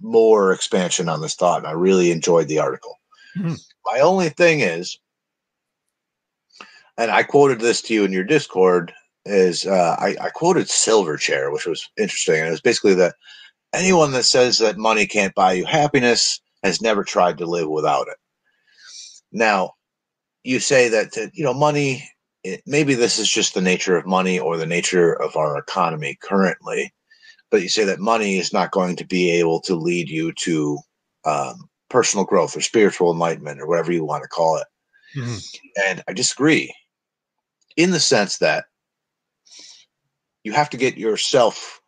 more 0.00 0.52
expansion 0.52 1.08
on 1.08 1.20
this 1.20 1.34
thought. 1.34 1.58
And 1.58 1.66
I 1.66 1.72
really 1.72 2.10
enjoyed 2.10 2.48
the 2.48 2.58
article. 2.58 2.96
Hmm. 3.34 3.54
My 3.86 4.00
only 4.00 4.28
thing 4.28 4.60
is, 4.60 4.98
and 6.96 7.10
I 7.10 7.22
quoted 7.22 7.60
this 7.60 7.82
to 7.82 7.94
you 7.94 8.04
in 8.04 8.12
your 8.12 8.24
Discord, 8.24 8.92
is 9.26 9.66
uh, 9.66 9.96
I, 9.98 10.16
I 10.20 10.30
quoted 10.30 10.66
Silverchair, 10.66 11.52
which 11.52 11.66
was 11.66 11.88
interesting. 11.96 12.36
And 12.36 12.48
it 12.48 12.52
was 12.52 12.60
basically 12.60 12.94
that 12.94 13.14
anyone 13.72 14.12
that 14.12 14.24
says 14.24 14.58
that 14.58 14.76
money 14.78 15.06
can't 15.06 15.34
buy 15.34 15.52
you 15.52 15.64
happiness 15.64 16.40
has 16.62 16.80
never 16.80 17.04
tried 17.04 17.38
to 17.38 17.46
live 17.46 17.68
without 17.68 18.08
it. 18.08 18.16
Now, 19.32 19.72
you 20.44 20.60
say 20.60 20.88
that, 20.88 21.30
you 21.34 21.44
know, 21.44 21.54
money, 21.54 22.08
it, 22.44 22.62
maybe 22.66 22.94
this 22.94 23.18
is 23.18 23.28
just 23.28 23.54
the 23.54 23.60
nature 23.60 23.96
of 23.96 24.06
money 24.06 24.38
or 24.38 24.56
the 24.56 24.66
nature 24.66 25.12
of 25.20 25.36
our 25.36 25.58
economy 25.58 26.16
currently, 26.22 26.92
but 27.50 27.62
you 27.62 27.68
say 27.68 27.84
that 27.84 28.00
money 28.00 28.38
is 28.38 28.52
not 28.52 28.70
going 28.70 28.96
to 28.96 29.06
be 29.06 29.30
able 29.30 29.60
to 29.62 29.74
lead 29.74 30.08
you 30.08 30.32
to 30.32 30.78
um, 31.24 31.68
personal 31.88 32.24
growth 32.24 32.56
or 32.56 32.60
spiritual 32.60 33.10
enlightenment 33.10 33.60
or 33.60 33.66
whatever 33.66 33.92
you 33.92 34.04
want 34.04 34.22
to 34.22 34.28
call 34.28 34.56
it. 34.56 34.66
Mhm. 35.16 35.58
And 35.86 36.04
I 36.08 36.12
disagree 36.12 36.74
in 37.76 37.90
the 37.90 38.00
sense 38.00 38.38
that 38.38 38.66
you 40.44 40.52
have 40.52 40.70
to 40.70 40.76
get 40.76 40.96
yourself 40.96 41.80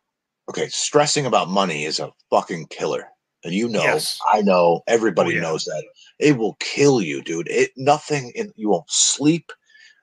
okay, 0.49 0.67
stressing 0.69 1.25
about 1.25 1.49
money 1.49 1.83
is 1.85 1.99
a 1.99 2.11
fucking 2.29 2.67
killer. 2.67 3.07
And 3.43 3.53
you 3.53 3.67
know, 3.69 3.83
Yes. 3.83 4.17
I 4.33 4.41
know, 4.41 4.81
everybody 4.87 5.31
Oh, 5.31 5.35
yeah. 5.35 5.41
knows 5.41 5.65
that. 5.65 5.83
It 6.19 6.37
will 6.37 6.55
kill 6.59 7.01
you, 7.01 7.21
dude. 7.21 7.47
It 7.49 7.71
nothing 7.77 8.31
in 8.33 8.51
you 8.55 8.69
won't 8.69 8.89
sleep, 8.89 9.51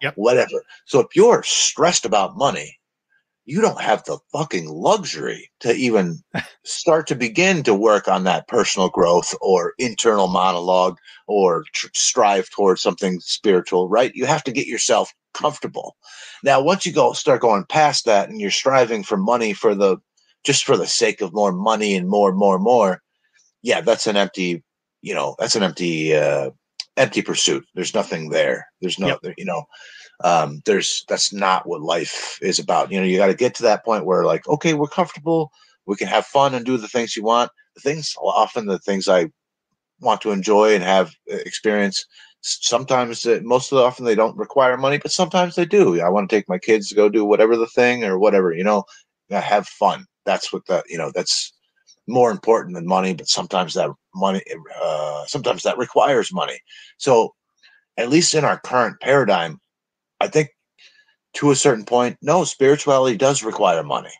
Yep. 0.02 0.14
whatever. 0.16 0.62
So 0.86 1.00
if 1.00 1.08
you're 1.16 1.42
stressed 1.42 2.04
about 2.04 2.36
money, 2.36 2.78
you 3.46 3.60
don't 3.60 3.80
have 3.80 4.04
the 4.04 4.18
fucking 4.32 4.68
luxury 4.68 5.50
to 5.60 5.72
even 5.74 6.22
start 6.64 7.06
to 7.08 7.14
begin 7.14 7.62
to 7.64 7.74
work 7.74 8.06
on 8.06 8.24
that 8.24 8.48
personal 8.48 8.88
growth 8.88 9.34
or 9.40 9.74
internal 9.78 10.28
monologue 10.28 10.96
or 11.26 11.64
tr- 11.72 11.88
strive 11.94 12.48
towards 12.50 12.80
something 12.82 13.18
spiritual, 13.20 13.88
right? 13.88 14.12
You 14.14 14.26
have 14.26 14.44
to 14.44 14.52
get 14.52 14.66
yourself 14.66 15.12
comfortable. 15.34 15.96
Now, 16.42 16.62
once 16.62 16.86
you 16.86 16.92
go 16.92 17.12
start 17.12 17.42
going 17.42 17.64
past 17.64 18.04
that 18.06 18.28
and 18.28 18.40
you're 18.40 18.50
striving 18.50 19.02
for 19.02 19.16
money 19.16 19.52
for 19.52 19.74
the 19.74 19.98
just 20.44 20.64
for 20.64 20.76
the 20.76 20.86
sake 20.86 21.20
of 21.20 21.32
more 21.34 21.52
money 21.52 21.94
and 21.94 22.08
more, 22.08 22.32
more, 22.32 22.58
more, 22.58 23.02
yeah, 23.62 23.80
that's 23.80 24.06
an 24.06 24.16
empty, 24.16 24.62
you 25.02 25.14
know, 25.14 25.34
that's 25.38 25.56
an 25.56 25.62
empty, 25.62 26.14
uh, 26.14 26.50
empty 26.96 27.22
pursuit. 27.22 27.64
There's 27.74 27.94
nothing 27.94 28.28
there. 28.28 28.68
There's 28.80 28.98
no, 28.98 29.18
you 29.36 29.44
know, 29.44 29.64
um, 30.22 30.62
there's 30.64 31.04
that's 31.08 31.32
not 31.32 31.66
what 31.66 31.80
life 31.82 32.38
is 32.40 32.58
about. 32.58 32.92
You 32.92 33.00
know, 33.00 33.06
you 33.06 33.16
got 33.16 33.26
to 33.26 33.34
get 33.34 33.54
to 33.56 33.62
that 33.64 33.84
point 33.84 34.04
where 34.04 34.24
like, 34.24 34.46
okay, 34.48 34.74
we're 34.74 34.86
comfortable, 34.86 35.50
we 35.86 35.96
can 35.96 36.08
have 36.08 36.26
fun 36.26 36.54
and 36.54 36.64
do 36.64 36.76
the 36.76 36.88
things 36.88 37.16
you 37.16 37.24
want. 37.24 37.50
The 37.74 37.80
things 37.80 38.14
often 38.22 38.66
the 38.66 38.78
things 38.78 39.08
I 39.08 39.30
want 40.00 40.20
to 40.22 40.30
enjoy 40.30 40.74
and 40.74 40.84
have 40.84 41.14
uh, 41.32 41.36
experience. 41.36 42.06
Sometimes, 42.46 43.24
most 43.42 43.72
of 43.72 43.78
the 43.78 43.84
often 43.84 44.04
they 44.04 44.14
don't 44.14 44.36
require 44.36 44.76
money, 44.76 44.98
but 44.98 45.10
sometimes 45.10 45.54
they 45.54 45.64
do. 45.64 45.98
I 46.02 46.10
want 46.10 46.28
to 46.28 46.36
take 46.36 46.46
my 46.46 46.58
kids 46.58 46.90
to 46.90 46.94
go 46.94 47.08
do 47.08 47.24
whatever 47.24 47.56
the 47.56 47.66
thing 47.66 48.04
or 48.04 48.18
whatever. 48.18 48.52
You 48.52 48.64
know, 48.64 48.84
have 49.30 49.66
fun. 49.66 50.04
That's 50.26 50.52
what 50.52 50.66
the 50.66 50.82
you 50.86 50.98
know. 50.98 51.10
That's 51.14 51.54
more 52.06 52.30
important 52.30 52.74
than 52.74 52.86
money. 52.86 53.14
But 53.14 53.28
sometimes 53.28 53.72
that 53.74 53.88
money, 54.14 54.42
uh, 54.82 55.24
sometimes 55.26 55.62
that 55.62 55.78
requires 55.78 56.34
money. 56.34 56.58
So, 56.98 57.34
at 57.96 58.10
least 58.10 58.34
in 58.34 58.44
our 58.44 58.60
current 58.60 59.00
paradigm, 59.00 59.58
I 60.20 60.28
think 60.28 60.50
to 61.36 61.50
a 61.50 61.56
certain 61.56 61.86
point, 61.86 62.18
no, 62.20 62.44
spirituality 62.44 63.16
does 63.16 63.42
require 63.42 63.82
money. 63.82 64.12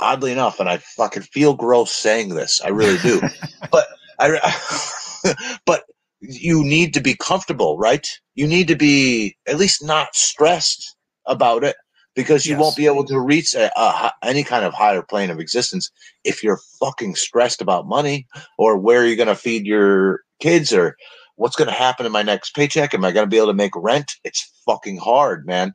Oddly 0.00 0.32
enough, 0.32 0.58
and 0.58 0.68
I 0.68 0.78
fucking 0.78 1.22
feel 1.22 1.54
gross 1.54 1.92
saying 1.92 2.30
this. 2.30 2.60
I 2.64 2.70
really 2.70 2.98
do. 2.98 3.20
but 3.70 3.86
I, 4.18 5.60
but 5.66 5.84
you 6.20 6.64
need 6.64 6.94
to 6.94 7.00
be 7.00 7.14
comfortable, 7.14 7.78
right? 7.78 8.06
You 8.34 8.46
need 8.46 8.68
to 8.68 8.76
be 8.76 9.36
at 9.46 9.58
least 9.58 9.84
not 9.84 10.14
stressed 10.14 10.96
about 11.26 11.64
it 11.64 11.76
because 12.14 12.46
you 12.46 12.52
Yes. 12.52 12.60
won't 12.62 12.76
be 12.76 12.86
able 12.86 13.04
to 13.06 13.20
reach 13.20 13.54
a, 13.54 13.70
a, 13.80 14.12
any 14.22 14.42
kind 14.42 14.64
of 14.64 14.74
higher 14.74 15.02
plane 15.02 15.30
of 15.30 15.38
existence 15.38 15.90
if 16.24 16.42
you're 16.42 16.60
fucking 16.80 17.14
stressed 17.14 17.60
about 17.60 17.86
money 17.86 18.26
or 18.58 18.76
where 18.78 19.06
you're 19.06 19.16
going 19.16 19.28
to 19.28 19.36
feed 19.36 19.66
your 19.66 20.20
kids 20.40 20.72
or 20.72 20.96
what's 21.36 21.56
going 21.56 21.68
to 21.68 21.74
happen 21.74 22.04
to 22.04 22.10
my 22.10 22.22
next 22.22 22.54
paycheck. 22.54 22.94
Am 22.94 23.04
I 23.04 23.12
going 23.12 23.26
to 23.26 23.30
be 23.30 23.36
able 23.36 23.46
to 23.48 23.52
make 23.54 23.72
rent? 23.76 24.14
It's 24.24 24.50
fucking 24.66 24.96
hard, 24.98 25.46
man. 25.46 25.74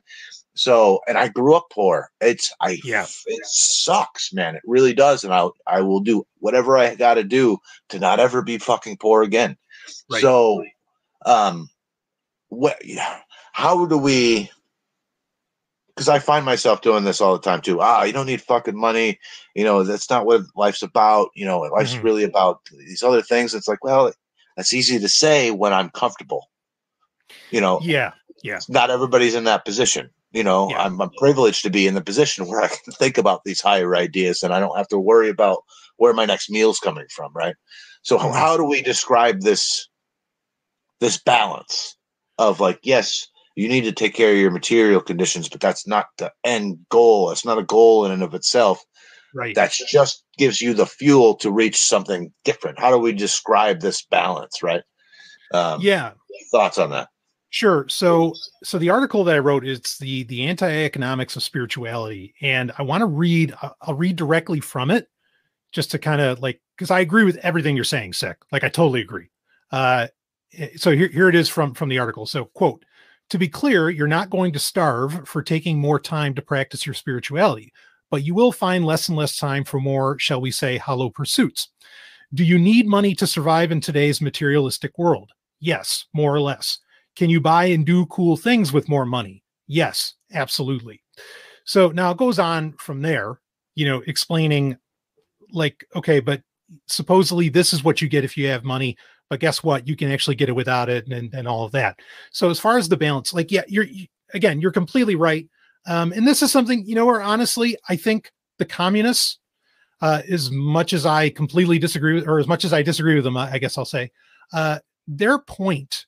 So, 0.56 1.00
and 1.08 1.18
I 1.18 1.28
grew 1.28 1.54
up 1.54 1.66
poor. 1.72 2.10
It's 2.20 2.52
I 2.60 2.78
Yeah. 2.84 3.06
it 3.26 3.44
sucks, 3.46 4.32
man. 4.32 4.54
It 4.56 4.62
really 4.66 4.94
does, 4.94 5.24
and 5.24 5.32
I 5.34 5.48
I 5.66 5.80
will 5.80 6.00
do 6.00 6.26
whatever 6.38 6.78
I 6.78 6.94
got 6.94 7.14
to 7.14 7.24
do 7.24 7.58
to 7.88 7.98
not 7.98 8.20
ever 8.20 8.42
be 8.42 8.58
fucking 8.58 8.98
poor 8.98 9.22
again. 9.22 9.56
Right. 10.10 10.20
So, 10.22 10.64
um, 11.26 11.68
what? 12.48 12.84
Yeah, 12.84 13.20
how 13.52 13.86
do 13.86 13.98
we? 13.98 14.50
Because 15.88 16.08
I 16.08 16.18
find 16.18 16.44
myself 16.44 16.82
doing 16.82 17.04
this 17.04 17.20
all 17.20 17.34
the 17.34 17.42
time 17.42 17.60
too. 17.60 17.80
Ah, 17.80 18.02
you 18.02 18.12
don't 18.12 18.26
need 18.26 18.42
fucking 18.42 18.76
money. 18.76 19.18
You 19.54 19.64
know 19.64 19.84
that's 19.84 20.10
not 20.10 20.26
what 20.26 20.42
life's 20.56 20.82
about. 20.82 21.28
You 21.34 21.46
know, 21.46 21.60
life's 21.60 21.94
Mhm. 21.94 22.02
really 22.02 22.24
about 22.24 22.60
these 22.70 23.02
other 23.02 23.22
things. 23.22 23.54
It's 23.54 23.68
like, 23.68 23.84
well, 23.84 24.12
that's 24.56 24.72
easy 24.72 24.98
to 24.98 25.08
say 25.08 25.50
when 25.52 25.72
I'm 25.72 25.90
comfortable. 25.90 26.50
You 27.50 27.60
know, 27.60 27.78
Yeah. 27.80 28.12
Yeah. 28.42 28.58
not 28.68 28.90
everybody's 28.90 29.34
in 29.36 29.44
that 29.44 29.64
position. 29.64 30.10
You 30.32 30.42
know, 30.42 30.68
Yeah. 30.70 30.82
I'm, 30.82 31.00
I'm 31.00 31.10
privileged 31.10 31.62
to 31.62 31.70
be 31.70 31.86
in 31.86 31.94
the 31.94 32.00
position 32.02 32.46
where 32.48 32.60
I 32.60 32.68
can 32.68 32.92
think 32.92 33.16
about 33.16 33.44
these 33.44 33.60
higher 33.60 33.94
ideas 33.94 34.42
and 34.42 34.52
I 34.52 34.58
don't 34.58 34.76
have 34.76 34.88
to 34.88 34.98
worry 34.98 35.28
about 35.28 35.62
where 35.96 36.12
my 36.12 36.24
next 36.24 36.50
meal's 36.50 36.80
coming 36.80 37.06
from, 37.08 37.32
right? 37.34 37.54
So 38.04 38.18
how, 38.18 38.32
how 38.32 38.56
do 38.56 38.64
we 38.64 38.82
describe 38.82 39.40
this 39.40 39.88
this 41.00 41.18
balance 41.18 41.96
of 42.38 42.60
like, 42.60 42.78
yes, 42.82 43.26
you 43.56 43.68
need 43.68 43.84
to 43.84 43.92
take 43.92 44.14
care 44.14 44.30
of 44.32 44.38
your 44.38 44.50
material 44.50 45.00
conditions, 45.00 45.48
but 45.48 45.60
that's 45.60 45.86
not 45.86 46.06
the 46.18 46.32
end 46.44 46.78
goal. 46.90 47.30
It's 47.30 47.44
not 47.44 47.58
a 47.58 47.64
goal 47.64 48.04
in 48.04 48.12
and 48.12 48.22
of 48.22 48.34
itself. 48.34 48.82
Right. 49.34 49.54
That's 49.54 49.84
just 49.90 50.22
gives 50.38 50.60
you 50.60 50.74
the 50.74 50.86
fuel 50.86 51.34
to 51.36 51.50
reach 51.50 51.76
something 51.76 52.32
different. 52.44 52.78
How 52.78 52.90
do 52.90 52.98
we 52.98 53.12
describe 53.12 53.80
this 53.80 54.04
balance, 54.04 54.62
right? 54.62 54.82
Um, 55.52 55.80
yeah. 55.80 56.12
Thoughts 56.52 56.78
on 56.78 56.90
that? 56.90 57.08
Sure. 57.50 57.88
So 57.88 58.34
so 58.64 58.78
the 58.78 58.90
article 58.90 59.24
that 59.24 59.36
I 59.36 59.38
wrote 59.38 59.64
is 59.64 59.96
the 59.98 60.24
the 60.24 60.46
anti-economics 60.46 61.36
of 61.36 61.42
spirituality 61.42 62.34
and 62.40 62.72
I 62.78 62.82
want 62.82 63.02
to 63.02 63.06
read 63.06 63.54
I'll 63.80 63.94
read 63.94 64.16
directly 64.16 64.60
from 64.60 64.90
it 64.90 65.08
just 65.74 65.90
to 65.90 65.98
kind 65.98 66.22
of 66.22 66.40
like 66.40 66.62
cuz 66.78 66.90
I 66.90 67.00
agree 67.00 67.24
with 67.24 67.36
everything 67.38 67.76
you're 67.76 67.84
saying, 67.84 68.14
Sec. 68.14 68.38
Like 68.52 68.64
I 68.64 68.70
totally 68.70 69.02
agree. 69.02 69.28
Uh 69.70 70.08
eh, 70.56 70.70
so 70.76 70.92
here 70.92 71.08
here 71.08 71.28
it 71.28 71.34
is 71.34 71.50
from 71.50 71.74
from 71.74 71.90
the 71.90 71.98
article. 71.98 72.24
So 72.26 72.46
quote 72.46 72.84
to 73.30 73.38
be 73.38 73.48
clear, 73.48 73.90
you're 73.90 74.06
not 74.06 74.30
going 74.30 74.52
to 74.52 74.58
starve 74.58 75.26
for 75.28 75.42
taking 75.42 75.78
more 75.78 75.98
time 75.98 76.34
to 76.34 76.42
practice 76.42 76.86
your 76.86 76.94
spirituality, 76.94 77.72
but 78.10 78.22
you 78.22 78.34
will 78.34 78.52
find 78.52 78.84
less 78.84 79.08
and 79.08 79.16
less 79.16 79.36
time 79.36 79.64
for 79.64 79.80
more, 79.80 80.18
shall 80.18 80.40
we 80.40 80.50
say, 80.50 80.76
hollow 80.76 81.10
pursuits. 81.10 81.70
Do 82.34 82.44
you 82.44 82.58
need 82.58 82.86
money 82.86 83.14
to 83.16 83.26
survive 83.26 83.72
in 83.72 83.80
today's 83.80 84.20
materialistic 84.20 84.98
world? 84.98 85.30
Yes, 85.60 86.06
more 86.12 86.34
or 86.34 86.40
less. 86.40 86.78
Can 87.16 87.30
you 87.30 87.40
buy 87.40 87.66
and 87.66 87.86
do 87.86 88.06
cool 88.06 88.36
things 88.36 88.72
with 88.72 88.88
more 88.88 89.06
money? 89.06 89.42
Yes, 89.66 90.14
absolutely. 90.32 91.02
So 91.64 91.88
now 91.90 92.10
it 92.10 92.18
goes 92.18 92.38
on 92.38 92.72
from 92.74 93.00
there, 93.00 93.40
you 93.74 93.86
know, 93.86 94.02
explaining 94.06 94.76
like, 95.54 95.86
okay, 95.94 96.20
but 96.20 96.42
supposedly 96.86 97.48
this 97.48 97.72
is 97.72 97.84
what 97.84 98.02
you 98.02 98.08
get 98.08 98.24
if 98.24 98.36
you 98.36 98.48
have 98.48 98.64
money, 98.64 98.96
but 99.30 99.40
guess 99.40 99.62
what? 99.62 99.88
You 99.88 99.96
can 99.96 100.10
actually 100.10 100.36
get 100.36 100.48
it 100.48 100.56
without 100.56 100.88
it 100.88 101.06
and, 101.06 101.32
and 101.32 101.48
all 101.48 101.64
of 101.64 101.72
that. 101.72 101.98
So 102.30 102.50
as 102.50 102.60
far 102.60 102.76
as 102.78 102.88
the 102.88 102.96
balance, 102.96 103.32
like, 103.32 103.50
yeah, 103.50 103.62
you're 103.68 103.84
you, 103.84 104.06
again, 104.32 104.60
you're 104.60 104.72
completely 104.72 105.14
right. 105.14 105.48
Um, 105.86 106.12
and 106.12 106.26
this 106.26 106.42
is 106.42 106.50
something, 106.50 106.84
you 106.86 106.94
know, 106.94 107.06
where 107.06 107.22
honestly, 107.22 107.76
I 107.88 107.96
think 107.96 108.32
the 108.58 108.64
communists, 108.64 109.38
uh, 110.00 110.22
as 110.30 110.50
much 110.50 110.92
as 110.92 111.06
I 111.06 111.30
completely 111.30 111.78
disagree 111.78 112.14
with, 112.14 112.28
or 112.28 112.38
as 112.38 112.46
much 112.46 112.64
as 112.64 112.72
I 112.72 112.82
disagree 112.82 113.14
with 113.14 113.24
them, 113.24 113.36
I 113.36 113.58
guess 113.58 113.78
I'll 113.78 113.84
say, 113.84 114.10
uh, 114.52 114.78
their 115.06 115.38
point 115.38 116.06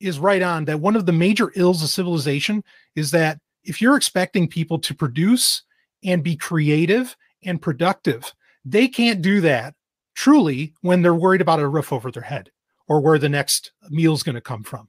is 0.00 0.18
right 0.18 0.42
on 0.42 0.64
that 0.64 0.80
one 0.80 0.96
of 0.96 1.06
the 1.06 1.12
major 1.12 1.52
ills 1.54 1.82
of 1.82 1.88
civilization 1.88 2.64
is 2.96 3.12
that 3.12 3.38
if 3.64 3.80
you're 3.80 3.96
expecting 3.96 4.48
people 4.48 4.78
to 4.80 4.94
produce 4.94 5.62
and 6.04 6.24
be 6.24 6.36
creative 6.36 7.16
and 7.44 7.62
productive, 7.62 8.32
they 8.64 8.88
can't 8.88 9.22
do 9.22 9.40
that 9.42 9.74
truly 10.14 10.74
when 10.82 11.02
they're 11.02 11.14
worried 11.14 11.40
about 11.40 11.60
a 11.60 11.68
roof 11.68 11.92
over 11.92 12.10
their 12.10 12.22
head 12.22 12.50
or 12.88 13.00
where 13.00 13.18
the 13.18 13.28
next 13.28 13.72
meal 13.90 14.12
is 14.12 14.22
going 14.22 14.34
to 14.34 14.40
come 14.40 14.62
from. 14.62 14.88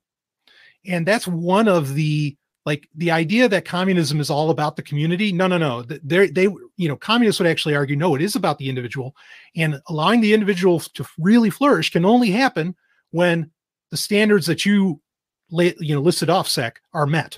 And 0.85 1.05
that's 1.05 1.27
one 1.27 1.67
of 1.67 1.93
the 1.93 2.35
like 2.65 2.87
the 2.95 3.11
idea 3.11 3.49
that 3.49 3.65
communism 3.65 4.19
is 4.21 4.29
all 4.29 4.49
about 4.49 4.75
the 4.75 4.81
community. 4.81 5.33
No, 5.33 5.47
no, 5.47 5.57
no. 5.57 5.81
They, 5.81 6.27
they, 6.27 6.43
you 6.43 6.87
know, 6.87 6.95
communists 6.95 7.39
would 7.39 7.49
actually 7.49 7.75
argue, 7.75 7.95
no, 7.95 8.15
it 8.15 8.21
is 8.21 8.35
about 8.35 8.57
the 8.57 8.69
individual, 8.69 9.15
and 9.55 9.81
allowing 9.89 10.21
the 10.21 10.33
individual 10.33 10.79
to 10.79 11.05
really 11.17 11.49
flourish 11.49 11.91
can 11.91 12.05
only 12.05 12.31
happen 12.31 12.73
when 13.11 13.51
the 13.91 13.97
standards 13.97 14.45
that 14.45 14.65
you, 14.65 15.01
you 15.49 15.93
know, 15.93 16.01
listed 16.01 16.29
off, 16.29 16.47
sec, 16.47 16.79
are 16.93 17.05
met, 17.05 17.37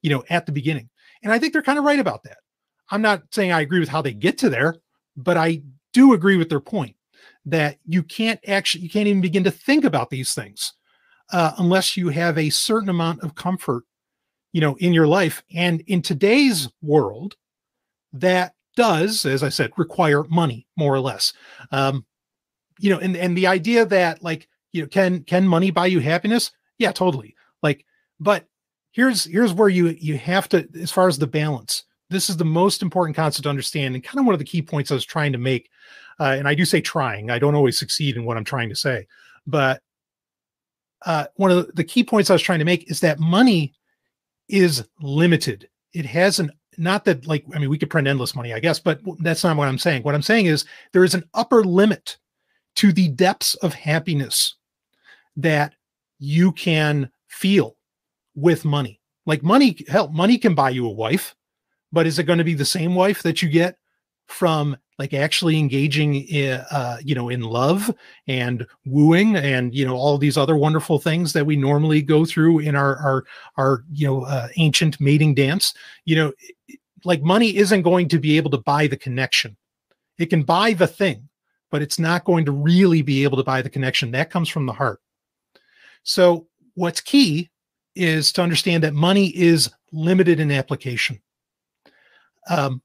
you 0.00 0.10
know, 0.10 0.24
at 0.30 0.46
the 0.46 0.52
beginning. 0.52 0.88
And 1.22 1.30
I 1.30 1.38
think 1.38 1.52
they're 1.52 1.62
kind 1.62 1.78
of 1.78 1.84
right 1.84 2.00
about 2.00 2.22
that. 2.24 2.38
I'm 2.90 3.02
not 3.02 3.24
saying 3.32 3.52
I 3.52 3.60
agree 3.60 3.80
with 3.80 3.90
how 3.90 4.00
they 4.00 4.14
get 4.14 4.38
to 4.38 4.48
there, 4.48 4.76
but 5.18 5.36
I 5.36 5.62
do 5.92 6.14
agree 6.14 6.36
with 6.36 6.48
their 6.48 6.60
point 6.60 6.96
that 7.44 7.78
you 7.86 8.02
can't 8.02 8.40
actually, 8.46 8.84
you 8.84 8.90
can't 8.90 9.08
even 9.08 9.20
begin 9.20 9.44
to 9.44 9.50
think 9.50 9.84
about 9.84 10.10
these 10.10 10.32
things 10.34 10.72
uh, 11.32 11.52
unless 11.58 11.96
you 11.96 12.08
have 12.08 12.38
a 12.38 12.50
certain 12.50 12.88
amount 12.88 13.22
of 13.22 13.34
comfort 13.34 13.84
you 14.52 14.60
know 14.60 14.76
in 14.76 14.92
your 14.92 15.06
life. 15.06 15.42
And 15.54 15.82
in 15.82 16.02
today's 16.02 16.68
world 16.82 17.36
that 18.12 18.54
does 18.76 19.26
as 19.26 19.42
i 19.42 19.48
said 19.48 19.70
require 19.76 20.24
money 20.24 20.66
more 20.76 20.94
or 20.94 21.00
less. 21.00 21.32
Um 21.70 22.06
you 22.78 22.90
know 22.90 22.98
and 22.98 23.16
and 23.16 23.36
the 23.36 23.46
idea 23.46 23.84
that 23.86 24.22
like 24.22 24.48
you 24.72 24.82
know 24.82 24.88
can 24.88 25.22
can 25.24 25.46
money 25.46 25.70
buy 25.70 25.86
you 25.86 26.00
happiness? 26.00 26.52
Yeah 26.78 26.92
totally. 26.92 27.34
Like 27.62 27.84
but 28.20 28.46
here's 28.92 29.24
here's 29.24 29.52
where 29.52 29.68
you 29.68 29.88
you 30.00 30.16
have 30.16 30.48
to 30.50 30.66
as 30.80 30.90
far 30.90 31.08
as 31.08 31.18
the 31.18 31.26
balance 31.26 31.84
this 32.10 32.30
is 32.30 32.36
the 32.36 32.44
most 32.44 32.82
important 32.82 33.16
concept 33.16 33.44
to 33.44 33.50
understand 33.50 33.94
and 33.94 34.04
kind 34.04 34.18
of 34.18 34.26
one 34.26 34.34
of 34.34 34.38
the 34.38 34.44
key 34.44 34.62
points 34.62 34.90
i 34.90 34.94
was 34.94 35.04
trying 35.04 35.32
to 35.32 35.38
make 35.38 35.70
uh, 36.20 36.34
and 36.38 36.48
i 36.48 36.54
do 36.54 36.64
say 36.64 36.80
trying 36.80 37.30
i 37.30 37.38
don't 37.38 37.54
always 37.54 37.78
succeed 37.78 38.16
in 38.16 38.24
what 38.24 38.36
i'm 38.36 38.44
trying 38.44 38.68
to 38.68 38.76
say 38.76 39.06
but 39.46 39.82
uh, 41.06 41.26
one 41.36 41.50
of 41.50 41.74
the 41.74 41.84
key 41.84 42.02
points 42.02 42.30
i 42.30 42.32
was 42.32 42.42
trying 42.42 42.58
to 42.58 42.64
make 42.64 42.90
is 42.90 43.00
that 43.00 43.18
money 43.18 43.74
is 44.48 44.86
limited. 45.00 45.68
It 45.92 46.06
has 46.06 46.38
an 46.38 46.50
not 46.76 47.04
that 47.04 47.26
like 47.26 47.44
I 47.54 47.58
mean 47.58 47.70
we 47.70 47.78
could 47.78 47.90
print 47.90 48.08
endless 48.08 48.36
money, 48.36 48.52
I 48.52 48.60
guess, 48.60 48.78
but 48.78 49.00
that's 49.20 49.44
not 49.44 49.56
what 49.56 49.68
I'm 49.68 49.78
saying. 49.78 50.02
What 50.02 50.14
I'm 50.14 50.22
saying 50.22 50.46
is 50.46 50.64
there 50.92 51.04
is 51.04 51.14
an 51.14 51.24
upper 51.34 51.64
limit 51.64 52.18
to 52.76 52.92
the 52.92 53.08
depths 53.08 53.54
of 53.56 53.74
happiness 53.74 54.54
that 55.36 55.74
you 56.18 56.52
can 56.52 57.10
feel 57.28 57.76
with 58.34 58.64
money. 58.64 59.00
Like 59.26 59.42
money, 59.42 59.76
hell, 59.88 60.08
money 60.08 60.38
can 60.38 60.54
buy 60.54 60.70
you 60.70 60.86
a 60.86 60.90
wife, 60.90 61.34
but 61.92 62.06
is 62.06 62.18
it 62.18 62.24
going 62.24 62.38
to 62.38 62.44
be 62.44 62.54
the 62.54 62.64
same 62.64 62.94
wife 62.94 63.22
that 63.22 63.42
you 63.42 63.48
get 63.48 63.76
from 64.26 64.76
like 64.98 65.14
actually 65.14 65.58
engaging 65.58 66.16
in, 66.26 66.60
uh, 66.70 66.98
you 67.02 67.14
know 67.14 67.28
in 67.28 67.42
love 67.42 67.94
and 68.26 68.66
wooing 68.84 69.36
and 69.36 69.74
you 69.74 69.84
know 69.84 69.96
all 69.96 70.18
these 70.18 70.36
other 70.36 70.56
wonderful 70.56 70.98
things 70.98 71.32
that 71.32 71.46
we 71.46 71.56
normally 71.56 72.02
go 72.02 72.24
through 72.24 72.58
in 72.58 72.74
our 72.74 72.96
our 72.96 73.24
our 73.56 73.84
you 73.92 74.06
know 74.06 74.22
uh, 74.22 74.48
ancient 74.56 75.00
mating 75.00 75.34
dance? 75.34 75.74
You 76.04 76.16
know 76.16 76.32
like 77.04 77.22
money 77.22 77.56
isn't 77.56 77.82
going 77.82 78.08
to 78.08 78.18
be 78.18 78.36
able 78.36 78.50
to 78.50 78.58
buy 78.58 78.86
the 78.86 78.96
connection. 78.96 79.56
It 80.18 80.26
can 80.26 80.42
buy 80.42 80.72
the 80.72 80.86
thing 80.86 81.28
but 81.70 81.82
it's 81.82 81.98
not 81.98 82.24
going 82.24 82.44
to 82.44 82.52
really 82.52 83.02
be 83.02 83.24
able 83.24 83.36
to 83.36 83.44
buy 83.44 83.62
the 83.62 83.70
connection. 83.70 84.10
That 84.10 84.30
comes 84.30 84.48
from 84.48 84.66
the 84.66 84.72
heart. 84.72 85.00
So 86.02 86.46
what's 86.74 87.00
key 87.00 87.50
is 87.94 88.32
to 88.32 88.42
understand 88.42 88.82
that 88.84 88.94
money 88.94 89.28
is 89.36 89.70
limited 89.92 90.40
in 90.40 90.50
application 90.50 91.20
um, 92.48 92.82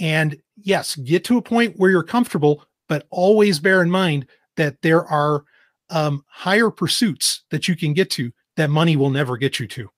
and 0.00 0.40
yes, 0.56 0.96
get 0.96 1.24
to 1.24 1.38
a 1.38 1.42
point 1.42 1.74
where 1.76 1.90
you're 1.90 2.02
comfortable, 2.02 2.64
but 2.88 3.06
always 3.10 3.58
bear 3.58 3.82
in 3.82 3.90
mind 3.90 4.26
that 4.56 4.80
there 4.82 5.04
are 5.06 5.44
um, 5.90 6.24
higher 6.28 6.70
pursuits 6.70 7.44
that 7.50 7.68
you 7.68 7.76
can 7.76 7.92
get 7.92 8.10
to 8.10 8.32
that 8.56 8.70
money 8.70 8.96
will 8.96 9.10
never 9.10 9.36
get 9.36 9.58
you 9.58 9.66
to. 9.68 9.88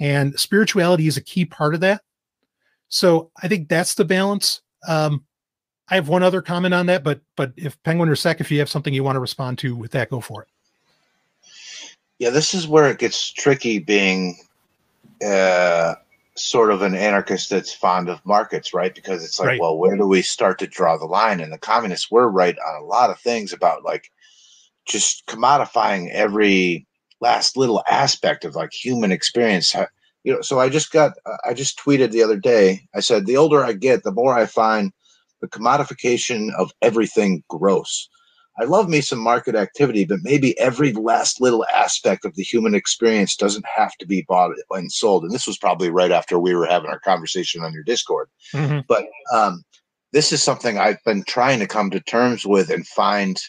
And 0.00 0.38
spirituality 0.38 1.06
is 1.06 1.16
a 1.16 1.22
key 1.22 1.44
part 1.44 1.74
of 1.74 1.80
that. 1.80 2.02
So 2.88 3.30
I 3.42 3.48
think 3.48 3.68
that's 3.68 3.94
the 3.94 4.04
balance. 4.04 4.60
Um, 4.86 5.24
I 5.88 5.94
have 5.94 6.08
one 6.08 6.22
other 6.22 6.42
comment 6.42 6.74
on 6.74 6.86
that, 6.86 7.04
but 7.04 7.20
but 7.36 7.52
if 7.56 7.80
Penguin 7.82 8.08
or 8.08 8.16
Sec, 8.16 8.40
if 8.40 8.50
you 8.50 8.58
have 8.58 8.68
something 8.68 8.94
you 8.94 9.04
want 9.04 9.16
to 9.16 9.20
respond 9.20 9.58
to 9.58 9.76
with 9.76 9.90
that, 9.92 10.10
go 10.10 10.20
for 10.20 10.42
it. 10.42 10.48
Yeah, 12.18 12.30
this 12.30 12.54
is 12.54 12.66
where 12.66 12.88
it 12.88 12.98
gets 12.98 13.30
tricky 13.30 13.78
being 13.78 14.36
uh, 15.24 15.94
sort 16.36 16.70
of 16.70 16.82
an 16.82 16.94
anarchist 16.94 17.50
that's 17.50 17.72
fond 17.72 18.08
of 18.08 18.24
markets, 18.24 18.72
right? 18.72 18.94
Because 18.94 19.24
it's 19.24 19.38
like, 19.38 19.48
Right. 19.48 19.60
well, 19.60 19.76
where 19.76 19.96
do 19.96 20.06
we 20.06 20.22
start 20.22 20.58
to 20.60 20.66
draw 20.66 20.96
the 20.96 21.04
line? 21.04 21.40
And 21.40 21.52
the 21.52 21.58
communists 21.58 22.10
were 22.10 22.30
right 22.30 22.56
on 22.58 22.82
a 22.82 22.84
lot 22.84 23.10
of 23.10 23.20
things 23.20 23.52
about 23.52 23.84
like 23.84 24.10
just 24.86 25.26
commodifying 25.26 26.10
every 26.10 26.86
last 27.20 27.56
little 27.56 27.82
aspect 27.88 28.44
of 28.44 28.54
like 28.54 28.72
human 28.72 29.12
experience. 29.12 29.74
You 30.24 30.34
know, 30.34 30.40
so 30.40 30.58
I 30.58 30.68
just 30.68 30.90
got, 30.90 31.12
uh, 31.26 31.36
I 31.44 31.52
just 31.52 31.78
tweeted 31.78 32.12
the 32.12 32.22
other 32.22 32.38
day. 32.38 32.88
I 32.94 33.00
said, 33.00 33.26
the 33.26 33.36
older 33.36 33.64
I 33.64 33.72
get, 33.72 34.02
the 34.02 34.12
more 34.12 34.34
I 34.34 34.46
find 34.46 34.92
the 35.40 35.48
commodification 35.48 36.54
of 36.54 36.72
everything 36.80 37.42
gross. 37.48 38.08
I 38.58 38.64
love 38.64 38.88
me 38.88 39.00
some 39.00 39.18
market 39.18 39.54
activity, 39.54 40.04
but 40.04 40.18
maybe 40.22 40.58
every 40.58 40.92
last 40.92 41.40
little 41.40 41.64
aspect 41.74 42.24
of 42.24 42.34
the 42.34 42.42
human 42.42 42.74
experience 42.74 43.34
doesn't 43.34 43.64
have 43.74 43.96
to 43.96 44.06
be 44.06 44.26
bought 44.28 44.52
and 44.70 44.92
sold. 44.92 45.24
And 45.24 45.32
this 45.32 45.46
was 45.46 45.56
probably 45.56 45.88
right 45.88 46.10
after 46.12 46.38
we 46.38 46.54
were 46.54 46.66
having 46.66 46.90
our 46.90 47.00
conversation 47.00 47.64
on 47.64 47.72
your 47.72 47.82
Discord. 47.82 48.28
But 48.86 49.06
um, 49.32 49.64
this 50.12 50.32
is 50.32 50.42
something 50.42 50.78
I've 50.78 51.02
been 51.04 51.24
trying 51.24 51.60
to 51.60 51.66
come 51.66 51.90
to 51.90 52.00
terms 52.00 52.44
with 52.44 52.68
and 52.70 52.86
find. 52.86 53.40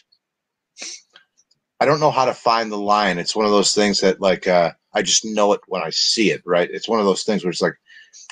I 1.80 1.84
don't 1.84 2.00
know 2.00 2.10
how 2.10 2.24
to 2.24 2.32
find 2.32 2.72
the 2.72 2.78
line. 2.78 3.18
It's 3.18 3.36
one 3.36 3.44
of 3.44 3.52
those 3.52 3.74
things 3.74 4.00
that, 4.00 4.20
like, 4.20 4.46
uh, 4.46 4.72
I 4.94 5.02
just 5.02 5.24
know 5.24 5.52
it 5.52 5.60
when 5.66 5.82
I 5.82 5.90
see 5.90 6.30
it, 6.30 6.40
right? 6.46 6.70
It's 6.70 6.88
one 6.88 7.00
of 7.00 7.04
those 7.04 7.24
things 7.24 7.44
where 7.44 7.50
it's 7.50 7.60
like, 7.60 7.74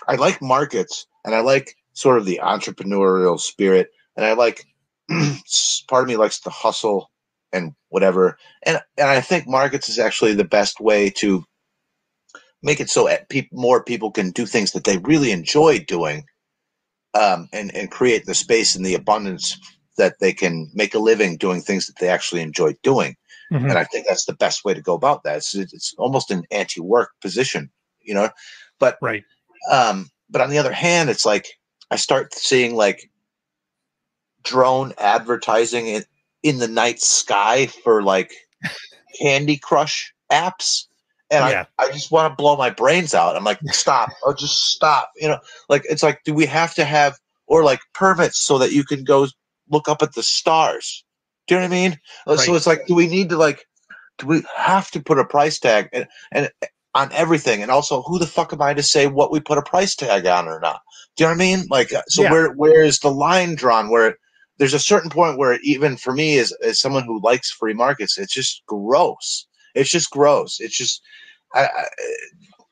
I 0.09 0.15
like 0.15 0.41
markets 0.41 1.07
and 1.25 1.35
I 1.35 1.41
like 1.41 1.77
sort 1.93 2.17
of 2.17 2.25
the 2.25 2.41
entrepreneurial 2.43 3.39
spirit 3.39 3.91
and 4.17 4.25
I 4.25 4.33
like 4.33 4.65
part 5.89 6.03
of 6.03 6.09
me 6.09 6.17
likes 6.17 6.41
to 6.41 6.51
hustle 6.51 7.11
and 7.53 7.75
whatever. 7.89 8.39
And 8.65 8.81
and 8.97 9.09
I 9.09 9.21
think 9.21 9.47
markets 9.47 9.89
is 9.89 9.99
actually 9.99 10.35
the 10.35 10.45
best 10.45 10.81
way 10.81 11.11
to 11.11 11.45
make 12.63 12.81
it 12.81 12.89
so 12.91 13.09
peop 13.29 13.49
more 13.53 13.83
people 13.83 14.11
can 14.11 14.31
do 14.31 14.47
things 14.47 14.73
that 14.73 14.85
they 14.85 14.99
really 14.99 15.33
enjoy 15.33 15.81
doing, 15.81 16.25
um, 17.15 17.49
and 17.53 17.75
and 17.75 17.91
create 17.91 18.27
the 18.27 18.35
space 18.35 18.75
and 18.75 18.85
the 18.85 18.95
abundance 18.95 19.59
that 19.99 20.15
they 20.21 20.33
can 20.33 20.71
make 20.75 20.95
a 20.95 20.99
living 20.99 21.37
doing 21.37 21.61
things 21.61 21.87
that 21.87 21.99
they 22.01 22.09
actually 22.09 22.41
enjoy 22.41 22.75
doing. 22.83 23.15
Mhm. 23.53 23.69
And 23.69 23.79
I 23.79 23.85
think 23.85 24.07
that's 24.07 24.25
the 24.25 24.35
best 24.35 24.65
way 24.65 24.73
to 24.73 24.81
go 24.81 24.95
about 24.95 25.23
that. 25.25 25.37
It's, 25.37 25.55
it's 25.55 25.95
almost 25.99 26.31
an 26.31 26.45
anti-work 26.51 27.11
position, 27.21 27.71
you 28.01 28.15
know. 28.15 28.31
But 28.79 28.97
Right. 29.03 29.25
um, 29.71 30.09
but 30.31 30.41
on 30.41 30.51
the 30.51 30.59
other 30.59 30.73
hand, 30.73 31.11
it's 31.11 31.27
like 31.27 31.47
I 31.91 31.97
start 31.97 32.35
seeing 32.35 32.75
like 32.75 33.11
drone 34.43 34.93
advertising 34.99 35.87
in, 35.87 36.05
in 36.43 36.59
the 36.59 36.69
night 36.69 37.01
sky 37.01 37.67
for 37.67 38.03
like 38.03 38.33
Candy 39.21 39.57
Crush 39.57 40.13
apps. 40.31 40.87
And 41.31 41.45
Yeah. 41.49 41.65
I, 41.79 41.85
I 41.85 41.93
just 41.93 42.11
want 42.11 42.31
to 42.31 42.37
blow 42.37 42.57
my 42.57 42.71
brains 42.71 43.15
out. 43.15 43.37
I'm 43.37 43.45
like, 43.45 43.61
stop, 43.71 44.11
or 44.25 44.35
just 44.35 44.67
stop. 44.67 45.11
You 45.17 45.29
know, 45.29 45.39
like 45.69 45.85
it's 45.89 46.03
like, 46.03 46.21
do 46.25 46.35
we 46.35 46.47
have 46.47 46.75
to 46.75 46.85
have 46.85 47.19
or 47.47 47.65
like 47.65 47.81
permits 47.95 48.41
so 48.45 48.59
that 48.59 48.73
you 48.73 48.85
can 48.85 49.05
go 49.05 49.27
look 49.71 49.89
up 49.89 50.03
at 50.03 50.15
the 50.15 50.23
stars? 50.23 51.05
Do 51.47 51.55
you 51.55 51.61
know 51.61 51.67
what 51.67 51.75
I 51.75 51.75
mean? 51.75 52.01
Uh, 52.27 52.37
So 52.37 52.55
it's 52.55 52.67
like, 52.67 52.87
do 52.87 52.95
we 52.95 53.07
need 53.09 53.31
to 53.31 53.37
like, 53.37 53.65
do 54.19 54.27
we 54.27 54.43
have 54.57 54.91
to 54.93 55.01
put 55.01 55.19
a 55.19 55.25
price 55.25 55.59
tag 55.59 55.89
and, 55.93 56.07
and 56.33 56.51
on 56.95 57.11
everything? 57.13 57.63
And 57.63 57.71
also, 57.71 58.03
who 58.03 58.19
the 58.19 58.27
fuck 58.27 58.53
am 58.53 58.61
I 58.63 58.75
to 58.75 58.83
say 58.83 59.07
what 59.07 59.33
we 59.33 59.41
put 59.41 59.59
a 59.59 59.63
price 59.63 59.95
tag 59.97 60.27
on 60.27 60.49
or 60.49 60.61
not? 60.61 60.83
Do 61.17 61.25
you 61.25 61.29
know 61.29 61.35
what 61.35 61.43
I 61.43 61.57
mean? 61.57 61.67
Like, 61.71 61.93
uh, 61.93 62.03
so 62.09 62.23
Yeah. 62.23 62.31
where 62.31 62.53
where 62.53 62.83
is 62.85 62.99
the 63.01 63.11
line 63.11 63.55
drawn? 63.55 63.91
Where 63.91 64.19
there's 64.59 64.75
a 64.75 64.79
certain 64.79 65.11
point 65.11 65.39
where 65.39 65.59
even 65.63 65.97
for 65.97 66.13
me, 66.13 66.39
as 66.39 66.53
as 66.63 66.81
someone 66.81 67.05
who 67.05 67.21
likes 67.23 67.51
free 67.51 67.75
markets, 67.75 68.19
it's 68.19 68.33
just 68.33 68.63
gross. 68.67 69.47
It's 69.75 69.91
just 69.91 70.11
gross. 70.11 70.61
It's 70.61 70.77
just 70.77 71.03
I 71.55 71.69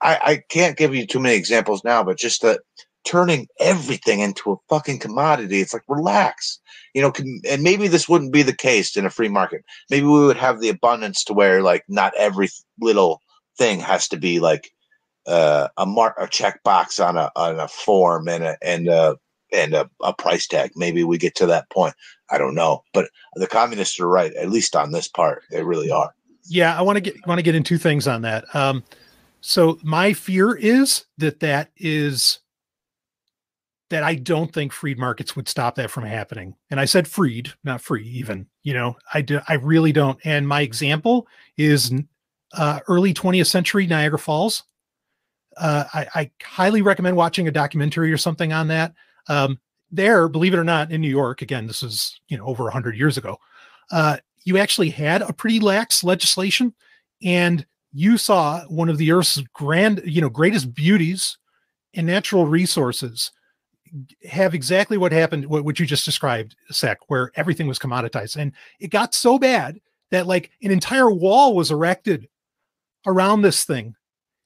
I, 0.01 0.19
I 0.23 0.43
can't 0.49 0.77
give 0.77 0.95
you 0.95 1.07
too 1.07 1.21
many 1.21 1.37
examples 1.37 1.85
now, 1.85 2.03
but 2.03 2.19
just 2.19 2.43
that 2.43 2.61
turning 3.05 3.49
everything 3.59 4.21
into 4.21 4.53
a 4.53 4.57
fucking 4.69 4.99
commodity. 4.99 5.61
It's 5.61 5.73
like 5.73 5.83
relax, 5.89 6.61
you 6.95 7.03
know. 7.03 7.11
Can, 7.11 7.41
and 7.49 7.63
maybe 7.63 7.89
this 7.89 8.09
wouldn't 8.09 8.33
be 8.33 8.43
the 8.43 8.55
case 8.55 8.97
in 8.97 9.07
a 9.07 9.11
free 9.11 9.29
market. 9.29 9.65
Maybe 9.91 10.07
we 10.07 10.27
would 10.27 10.37
have 10.37 10.61
the 10.61 10.69
abundance 10.69 11.25
to 11.25 11.33
where 11.33 11.63
like 11.63 11.85
not 11.89 12.13
every 12.17 12.49
little 12.81 13.21
thing 13.59 13.81
has 13.81 14.09
to 14.09 14.17
be 14.17 14.41
like 14.41 14.71
uh, 15.27 15.69
a 15.77 15.87
mark, 15.87 16.15
a 16.19 16.27
check 16.27 16.63
box 16.63 17.01
on 17.01 17.17
a 17.17 17.31
on 17.37 17.59
a 17.59 17.69
form 17.69 18.29
and 18.29 18.45
a 18.45 18.57
and 18.63 18.89
a 18.89 19.17
and 19.53 19.75
a, 19.75 19.91
a 20.03 20.13
price 20.13 20.47
tag. 20.47 20.73
Maybe 20.77 21.05
we 21.05 21.19
get 21.19 21.35
to 21.37 21.47
that 21.47 21.69
point. 21.71 21.95
I 22.31 22.39
don't 22.39 22.55
know, 22.55 22.85
but 22.93 23.11
the 23.35 23.47
communists 23.47 23.99
are 24.01 24.09
right, 24.09 24.33
at 24.35 24.51
least 24.51 24.77
on 24.77 24.93
this 24.93 25.09
part. 25.09 25.43
They 25.51 25.63
really 25.63 25.91
are. 25.91 26.15
Yeah, 26.45 26.79
I 26.79 26.83
want 26.83 26.97
to 26.97 27.01
get 27.01 27.27
want 27.27 27.39
to 27.39 27.43
get 27.43 27.55
in 27.55 27.63
two 27.63 27.79
things 27.79 28.09
on 28.09 28.23
that. 28.23 28.45
Um, 28.55 28.85
so 29.41 29.79
my 29.83 30.13
fear 30.13 30.55
is 30.55 31.05
that 31.19 31.41
that 31.41 31.71
is 31.77 32.41
that 33.91 34.03
I 34.05 34.15
don't 34.15 34.53
think 34.53 34.73
freed 34.73 34.99
markets 34.99 35.35
would 35.35 35.49
stop 35.49 35.75
that 35.75 35.91
from 35.91 36.05
happening. 36.05 36.55
And 36.71 36.79
I 36.79 36.85
said 36.85 37.09
freed, 37.09 37.53
not 37.65 37.81
free 37.81 38.07
even. 38.07 38.47
You 38.63 38.75
know, 38.75 38.97
I 39.13 39.21
do 39.21 39.41
I 39.49 39.55
really 39.55 39.93
don't. 39.93 40.19
And 40.25 40.47
my 40.47 40.61
example 40.63 41.27
is 41.57 41.93
uh, 42.55 42.81
early 42.89 43.13
20th 43.13 43.47
century 43.47 43.87
Niagara 43.87 44.19
Falls. 44.19 44.63
Uh, 45.57 45.85
I, 45.93 46.07
I 46.15 46.31
highly 46.43 46.81
recommend 46.81 47.17
watching 47.17 47.49
a 47.49 47.53
documentary 47.53 48.13
or 48.13 48.17
something 48.17 48.53
on 48.53 48.69
that. 48.69 48.95
Um, 49.29 49.59
there, 49.91 50.29
believe 50.29 50.55
it 50.55 50.59
or 50.59 50.65
not, 50.65 50.93
in 50.93 51.01
New 51.01 51.09
York, 51.09 51.43
again, 51.43 51.67
this 51.67 51.83
is 51.83 52.21
you 52.29 52.39
know 52.39 52.45
over 52.45 52.65
100 52.65 52.97
years 52.97 53.19
ago. 53.19 53.39
Uh, 53.91 54.19
you 54.45 54.57
actually 54.57 54.91
had 54.91 55.23
a 55.23 55.33
pretty 55.33 55.61
lax 55.61 56.05
legislation, 56.05 56.75
and 57.23 57.67
you 57.93 58.17
saw 58.17 58.61
one 58.67 58.89
of 58.89 58.99
the 58.99 59.13
Earth's 59.13 59.43
grand, 59.53 60.01
you 60.05 60.21
know, 60.21 60.29
greatest 60.29 60.75
beauties 60.75 61.39
and 61.95 62.07
natural 62.07 62.47
resources 62.47 63.33
have 64.29 64.55
exactly 64.55 64.97
what 64.97 65.11
happened, 65.11 65.47
what, 65.47 65.65
what 65.65 65.81
you 65.81 65.87
just 65.87 66.05
described, 66.05 66.55
Sec, 66.71 66.99
where 67.09 67.33
everything 67.35 67.67
was 67.67 67.79
commoditized. 67.79 68.37
And 68.37 68.53
it 68.79 68.91
got 68.91 69.15
so 69.15 69.39
bad 69.39 69.81
that 70.11 70.29
like 70.29 70.51
an 70.63 70.71
entire 70.71 71.11
wall 71.11 71.55
was 71.57 71.71
erected 71.71 72.29
around 73.07 73.43
this 73.43 73.65
thing. 73.65 73.97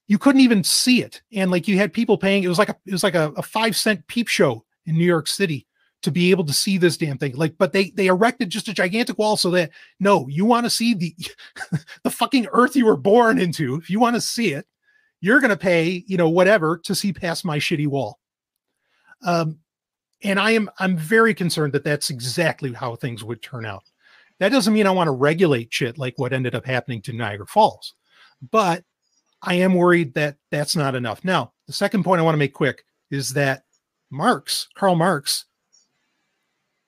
You 0.07 0.17
couldn't 0.17 0.41
even 0.41 0.63
see 0.63 1.01
it. 1.01 1.21
And 1.33 1.49
like 1.49 1.67
you 1.67 1.77
had 1.77 1.93
people 1.93 2.17
paying, 2.17 2.43
it 2.43 2.47
was 2.47 2.59
like 2.59 2.69
a 2.69 2.75
it 2.85 2.91
was 2.91 3.03
like 3.03 3.15
a, 3.15 3.31
a 3.37 3.41
five 3.41 3.75
cent 3.75 4.05
peep 4.07 4.27
show 4.27 4.63
in 4.85 4.95
New 4.95 5.05
York 5.05 5.27
City 5.27 5.67
to 6.03 6.11
be 6.11 6.29
able 6.29 6.43
to 6.45 6.53
see 6.53 6.77
this 6.77 6.97
damn 6.97 7.17
thing. 7.17 7.35
Like, 7.35 7.57
but 7.57 7.73
they 7.73 7.89
they 7.91 8.07
erected 8.07 8.51
just 8.51 8.67
a 8.67 8.73
gigantic 8.73 9.17
wall 9.17 9.37
so 9.37 9.49
that 9.51 9.71
no, 9.99 10.27
you 10.27 10.45
want 10.45 10.65
to 10.65 10.69
see 10.69 10.93
the 10.93 11.15
the 12.03 12.11
fucking 12.11 12.47
earth 12.51 12.75
you 12.75 12.85
were 12.85 12.97
born 12.97 13.39
into. 13.39 13.75
If 13.75 13.89
you 13.89 13.99
want 13.99 14.15
to 14.15 14.21
see 14.21 14.53
it, 14.53 14.67
you're 15.21 15.41
gonna 15.41 15.57
pay, 15.57 16.03
you 16.05 16.17
know, 16.17 16.29
whatever 16.29 16.77
to 16.83 16.93
see 16.93 17.11
past 17.11 17.43
my 17.43 17.57
shitty 17.57 17.87
wall. 17.87 18.19
Um, 19.23 19.57
and 20.23 20.39
I 20.39 20.51
am 20.51 20.69
I'm 20.79 20.95
very 20.95 21.33
concerned 21.33 21.73
that 21.73 21.83
that's 21.83 22.11
exactly 22.11 22.73
how 22.73 22.95
things 22.95 23.23
would 23.23 23.41
turn 23.41 23.65
out. 23.65 23.83
That 24.39 24.51
doesn't 24.51 24.73
mean 24.73 24.85
I 24.85 24.91
want 24.91 25.07
to 25.07 25.11
regulate 25.11 25.73
shit 25.73 25.97
like 25.97 26.19
what 26.19 26.33
ended 26.33 26.53
up 26.53 26.65
happening 26.65 27.01
to 27.03 27.13
Niagara 27.13 27.47
Falls, 27.47 27.95
but 28.51 28.83
I 29.45 29.53
am 29.55 29.75
worried 29.75 30.15
that 30.15 30.37
that's 30.51 30.75
not 30.75 30.95
enough. 30.95 31.23
Now, 31.23 31.53
the 31.67 31.73
second 31.73 32.03
point 32.03 32.19
I 32.19 32.23
want 32.23 32.33
to 32.33 32.39
make 32.39 32.53
quick 32.53 32.83
is 33.11 33.29
that 33.33 33.63
Marx, 34.09 34.67
Karl 34.75 34.95
Marx, 34.95 35.45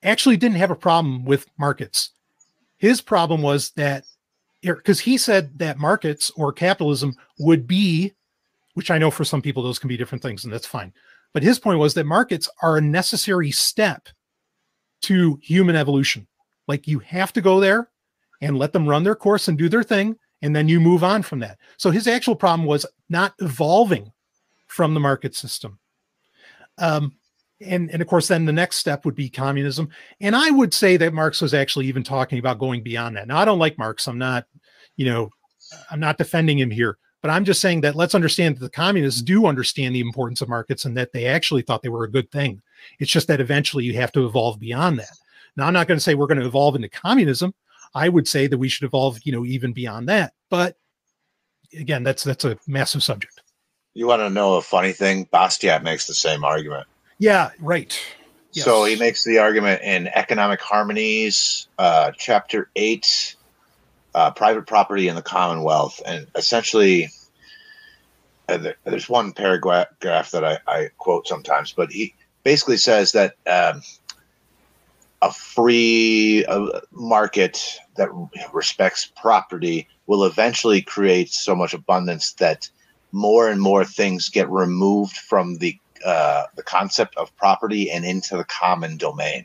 actually 0.02 0.36
didn't 0.36 0.58
have 0.58 0.70
a 0.70 0.76
problem 0.76 1.24
with 1.24 1.46
markets. 1.58 2.10
His 2.78 3.00
problem 3.00 3.42
was 3.42 3.70
that 3.70 4.04
er, 4.66 4.74
because 4.74 5.00
he 5.00 5.16
said 5.16 5.58
that 5.58 5.78
markets 5.78 6.30
or 6.36 6.52
capitalism 6.52 7.14
would 7.38 7.66
be, 7.66 8.12
which 8.74 8.90
I 8.90 8.98
know 8.98 9.10
for 9.10 9.24
some 9.24 9.42
people 9.42 9.62
those 9.62 9.78
can 9.78 9.88
be 9.88 9.96
different 9.96 10.22
things, 10.22 10.44
and 10.44 10.52
that's 10.52 10.66
fine. 10.66 10.92
But 11.32 11.42
his 11.42 11.58
point 11.58 11.78
was 11.78 11.94
that 11.94 12.06
markets 12.06 12.48
are 12.62 12.76
a 12.76 12.82
necessary 12.82 13.50
step 13.50 14.08
to 15.02 15.38
human 15.42 15.76
evolution. 15.76 16.26
Like 16.66 16.88
you 16.88 16.98
have 17.00 17.32
to 17.34 17.40
go 17.40 17.60
there 17.60 17.88
and 18.40 18.58
let 18.58 18.72
them 18.72 18.88
run 18.88 19.04
their 19.04 19.16
course 19.16 19.48
and 19.48 19.58
do 19.58 19.68
their 19.68 19.82
thing, 19.82 20.16
and 20.42 20.54
then 20.54 20.68
you 20.68 20.80
move 20.80 21.02
on 21.02 21.22
from 21.22 21.40
that. 21.40 21.58
So 21.76 21.90
his 21.90 22.06
actual 22.06 22.36
problem 22.36 22.66
was 22.66 22.86
not 23.08 23.34
evolving 23.40 24.12
from 24.66 24.94
the 24.94 25.00
market 25.00 25.34
system. 25.34 25.78
Um, 26.78 27.14
and 27.60 27.90
and 27.90 28.00
of 28.00 28.06
course 28.06 28.28
then 28.28 28.44
the 28.44 28.52
next 28.52 28.76
step 28.76 29.04
would 29.04 29.16
be 29.16 29.28
communism. 29.28 29.88
And 30.20 30.36
i 30.36 30.48
would 30.50 30.72
say 30.72 30.96
that 30.96 31.12
marx 31.12 31.40
was 31.40 31.54
actually 31.54 31.86
even 31.86 32.04
talking 32.04 32.38
about 32.38 32.60
going 32.60 32.82
beyond 32.82 33.16
that. 33.16 33.26
Now 33.26 33.38
i 33.38 33.44
don't 33.44 33.58
like 33.58 33.78
marx. 33.78 34.06
I'm 34.06 34.18
not 34.18 34.46
you 34.96 35.06
know 35.06 35.30
i'm 35.90 36.00
not 36.00 36.18
defending 36.18 36.58
him 36.58 36.70
here 36.70 36.98
but 37.20 37.30
i'm 37.30 37.44
just 37.44 37.60
saying 37.60 37.80
that 37.80 37.96
let's 37.96 38.14
understand 38.14 38.56
that 38.56 38.60
the 38.60 38.70
communists 38.70 39.22
do 39.22 39.46
understand 39.46 39.94
the 39.94 40.00
importance 40.00 40.40
of 40.40 40.48
markets 40.48 40.84
and 40.84 40.96
that 40.96 41.12
they 41.12 41.26
actually 41.26 41.62
thought 41.62 41.82
they 41.82 41.88
were 41.88 42.04
a 42.04 42.10
good 42.10 42.30
thing. 42.30 42.62
It's 43.00 43.10
just 43.10 43.26
that 43.26 43.40
eventually 43.40 43.84
you 43.84 43.94
have 43.94 44.12
to 44.12 44.24
evolve 44.24 44.60
beyond 44.60 45.00
that. 45.00 45.18
Now 45.56 45.66
i'm 45.66 45.72
not 45.72 45.88
going 45.88 45.98
to 45.98 46.02
say 46.02 46.14
we're 46.14 46.28
going 46.28 46.40
to 46.40 46.46
evolve 46.46 46.76
into 46.76 46.88
communism 46.88 47.54
i 47.94 48.08
would 48.08 48.28
say 48.28 48.46
that 48.46 48.58
we 48.58 48.68
should 48.68 48.84
evolve 48.86 49.18
you 49.24 49.32
know 49.32 49.44
even 49.44 49.72
beyond 49.72 50.08
that 50.08 50.32
but 50.50 50.76
again 51.78 52.02
that's 52.02 52.24
that's 52.24 52.44
a 52.44 52.56
massive 52.66 53.02
subject 53.02 53.40
You 53.94 54.06
want 54.06 54.20
to 54.20 54.30
know 54.30 54.54
a 54.54 54.62
funny 54.62 54.92
thing? 54.92 55.26
Bastiat 55.32 55.82
makes 55.82 56.06
the 56.06 56.14
same 56.14 56.44
argument. 56.44 56.86
yeah 57.18 57.50
right 57.60 57.98
Yes. 58.52 58.64
So 58.64 58.84
he 58.84 58.96
makes 58.96 59.24
the 59.24 59.38
argument 59.38 59.82
in 59.82 60.08
Economic 60.08 60.60
Harmonies, 60.60 61.68
uh, 61.78 62.12
chapter 62.16 62.70
eight, 62.76 63.36
uh, 64.14 64.30
private 64.30 64.66
property 64.66 65.06
in 65.08 65.14
the 65.14 65.22
Commonwealth, 65.22 66.00
and 66.06 66.26
essentially, 66.34 67.10
uh, 68.48 68.72
there's 68.84 69.08
one 69.08 69.32
paragraph 69.32 69.88
that 70.00 70.44
I, 70.44 70.58
I 70.66 70.88
quote 70.96 71.28
sometimes, 71.28 71.72
but 71.72 71.92
he 71.92 72.14
basically 72.42 72.78
says 72.78 73.12
that 73.12 73.34
um, 73.46 73.82
a 75.22 75.32
free 75.32 76.44
uh, 76.46 76.80
market 76.92 77.78
that 77.96 78.08
respects 78.52 79.10
property 79.16 79.88
will 80.06 80.24
eventually 80.24 80.80
create 80.80 81.30
so 81.30 81.54
much 81.54 81.74
abundance 81.74 82.34
that 82.34 82.68
more 83.12 83.48
and 83.48 83.60
more 83.60 83.84
things 83.84 84.28
get 84.28 84.48
removed 84.48 85.16
from 85.16 85.56
the 85.58 85.76
uh, 86.04 86.44
the 86.54 86.62
concept 86.62 87.16
of 87.16 87.34
property 87.36 87.90
and 87.90 88.04
into 88.04 88.36
the 88.36 88.44
common 88.44 88.96
domain. 88.96 89.44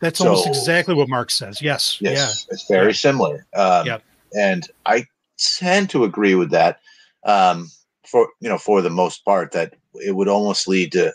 That's 0.00 0.20
almost 0.20 0.48
exactly 0.48 0.94
what 0.94 1.08
Marx 1.08 1.34
says. 1.36 1.62
Yes. 1.62 1.98
Yes, 2.00 2.46
it's 2.50 2.66
very 2.68 2.88
Yeah. 2.88 2.92
similar. 2.92 3.46
Um, 3.54 3.86
Yep. 3.86 4.02
And 4.36 4.68
I 4.84 5.06
tend 5.38 5.90
to 5.90 6.02
agree 6.02 6.34
with 6.34 6.50
that. 6.50 6.80
Um, 7.24 7.70
for 8.04 8.28
you 8.40 8.48
know, 8.48 8.58
for 8.58 8.82
the 8.82 8.90
most 8.90 9.24
part, 9.24 9.52
that 9.52 9.74
it 9.94 10.12
would 10.16 10.28
almost 10.28 10.66
lead 10.66 10.92
to. 10.92 11.12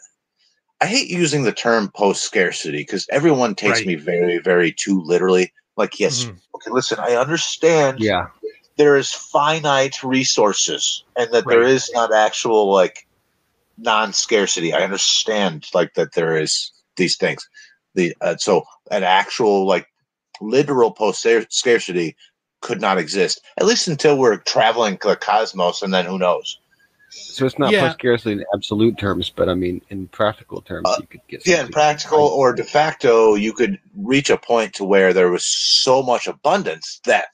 I 0.81 0.85
hate 0.87 1.09
using 1.09 1.43
the 1.43 1.51
term 1.51 1.91
post 1.91 2.23
scarcity 2.23 2.77
because 2.77 3.05
everyone 3.11 3.55
takes 3.55 3.79
Right. 3.79 3.87
me 3.87 3.95
very, 3.95 4.37
very 4.39 4.71
too 4.71 5.01
literally. 5.01 5.51
Like, 5.75 5.99
yes, 5.99 6.25
Mhm. 6.25 6.39
okay, 6.55 6.71
listen, 6.71 6.99
I 6.99 7.15
understand 7.15 7.99
Yeah. 7.99 8.27
there 8.77 8.95
is 8.95 9.11
finite 9.11 10.01
resources 10.03 11.03
and 11.17 11.31
that 11.33 11.47
there 11.49 11.61
Right. 11.61 11.69
is 11.69 11.91
not 11.93 12.13
actual 12.13 12.71
like 12.71 13.05
non-scarcity 13.77 14.73
i 14.73 14.81
understand 14.81 15.67
like 15.73 15.93
that 15.93 16.13
there 16.13 16.37
is 16.37 16.71
these 16.97 17.15
things 17.15 17.47
the 17.95 18.13
uh, 18.21 18.35
so 18.37 18.63
an 18.91 19.03
actual 19.03 19.65
like 19.65 19.87
literal 20.41 20.91
post 20.91 21.25
scarcity 21.49 22.15
could 22.61 22.81
not 22.81 22.97
exist 22.97 23.41
at 23.57 23.65
least 23.65 23.87
until 23.87 24.17
we're 24.17 24.37
traveling 24.37 24.97
the 25.01 25.15
cosmos 25.15 25.81
and 25.81 25.93
then 25.93 26.05
who 26.05 26.17
knows 26.17 26.59
So 27.09 27.45
it's 27.45 27.59
not 27.59 27.73
Yeah. 27.73 27.81
post 27.81 27.93
scarcity 27.93 28.33
in 28.33 28.45
absolute 28.53 28.97
terms, 28.97 29.29
but 29.29 29.49
I 29.49 29.55
mean 29.55 29.81
in 29.89 30.07
practical 30.07 30.61
terms, 30.61 30.89
Uh, 30.89 30.97
you 30.99 31.07
could 31.07 31.21
get 31.27 31.45
yeah 31.45 31.55
in 31.55 31.57
something. 31.59 31.73
practical 31.73 32.19
or 32.19 32.53
de 32.53 32.63
facto 32.63 33.35
you 33.35 33.53
could 33.53 33.79
reach 33.95 34.29
a 34.29 34.37
point 34.37 34.73
to 34.75 34.83
where 34.83 35.13
there 35.13 35.29
was 35.29 35.45
so 35.45 36.01
much 36.03 36.27
abundance 36.27 36.99
that 37.05 37.29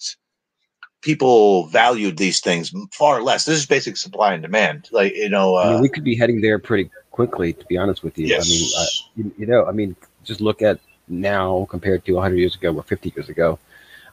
people 1.01 1.67
valued 1.67 2.17
these 2.17 2.39
things 2.39 2.73
far 2.91 3.21
less 3.21 3.45
this 3.45 3.57
is 3.57 3.65
basic 3.65 3.95
supply 3.97 4.33
and 4.33 4.41
demand 4.41 4.87
like 4.91 5.13
you 5.15 5.29
know 5.29 5.55
I 5.61 5.67
uh, 5.67 5.67
mean, 5.67 5.81
we 5.81 5.89
could 5.89 6.03
be 6.03 6.15
heading 6.15 6.41
there 6.41 6.59
pretty 6.59 6.89
quickly, 7.11 7.53
to 7.53 7.65
be 7.65 7.77
honest 7.77 8.03
with 8.03 8.17
you. 8.17 8.27
yes 8.27 8.45
I 8.45 8.49
mean, 8.49 8.69
uh, 8.77 8.85
you, 9.15 9.35
you 9.39 9.45
know, 9.51 9.65
I 9.65 9.71
mean, 9.71 9.95
just 10.23 10.41
look 10.41 10.61
at 10.61 10.79
now 11.07 11.65
compared 11.69 12.03
to 12.05 12.13
100 12.13 12.35
years 12.37 12.55
ago 12.55 12.75
or 12.75 12.83
50 12.83 13.13
years 13.15 13.29
ago. 13.29 13.57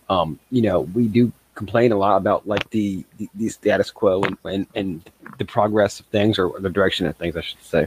Um, 0.09 0.39
you 0.51 0.63
know, 0.63 0.81
we 0.83 1.09
do 1.09 1.33
complain 1.55 1.93
a 1.93 1.97
lot 1.97 2.17
about 2.17 2.47
like 2.47 2.69
the 2.71 3.05
the, 3.19 3.29
the 3.35 3.49
status 3.49 3.91
quo 3.91 4.23
and, 4.23 4.37
and 4.45 4.67
and 4.75 5.11
the 5.39 5.45
progress 5.45 6.01
of 6.01 6.07
things 6.07 6.39
or 6.39 6.59
the 6.61 6.71
direction 6.71 7.07
of 7.07 7.17
things, 7.17 7.37
I 7.37 7.41
should 7.41 7.63
say. 7.63 7.87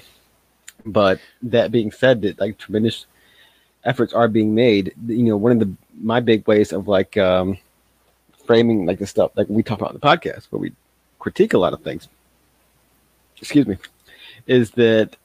But 0.85 1.19
that 1.41 1.71
being 1.71 1.91
said, 1.91 2.21
that 2.21 2.39
like 2.39 2.57
tremendous 2.57 3.05
efforts 3.83 4.13
are 4.13 4.27
being 4.27 4.53
made. 4.53 4.93
You 5.07 5.23
know, 5.23 5.37
one 5.37 5.51
of 5.51 5.59
the 5.59 5.73
my 5.99 6.19
big 6.19 6.47
ways 6.47 6.73
of 6.73 6.87
like 6.87 7.17
um, 7.17 7.57
framing 8.45 8.85
like 8.85 8.99
the 8.99 9.07
stuff 9.07 9.31
like 9.35 9.47
we 9.49 9.63
talk 9.63 9.79
about 9.79 9.93
in 9.93 9.99
the 9.99 10.07
podcast, 10.07 10.45
where 10.51 10.59
we 10.59 10.73
critique 11.19 11.53
a 11.53 11.57
lot 11.57 11.73
of 11.73 11.81
things. 11.81 12.07
Excuse 13.37 13.67
me 13.67 13.77
is 14.47 14.71
that 14.71 15.15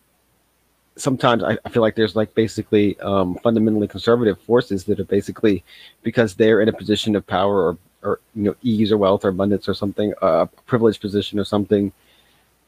sometimes 0.96 1.42
I, 1.42 1.58
I 1.64 1.68
feel 1.68 1.82
like 1.82 1.94
there's 1.94 2.16
like 2.16 2.34
basically 2.34 2.98
um, 3.00 3.36
fundamentally 3.42 3.88
conservative 3.88 4.40
forces 4.40 4.84
that 4.84 5.00
are 5.00 5.04
basically 5.04 5.64
because 6.02 6.34
they're 6.34 6.60
in 6.60 6.68
a 6.68 6.72
position 6.72 7.16
of 7.16 7.26
power 7.26 7.68
or, 7.68 7.78
or 8.02 8.20
you 8.34 8.44
know 8.44 8.56
ease 8.62 8.92
or 8.92 8.98
wealth 8.98 9.24
or 9.24 9.28
abundance 9.28 9.68
or 9.68 9.74
something 9.74 10.14
a 10.22 10.46
privileged 10.66 11.00
position 11.00 11.38
or 11.38 11.44
something 11.44 11.92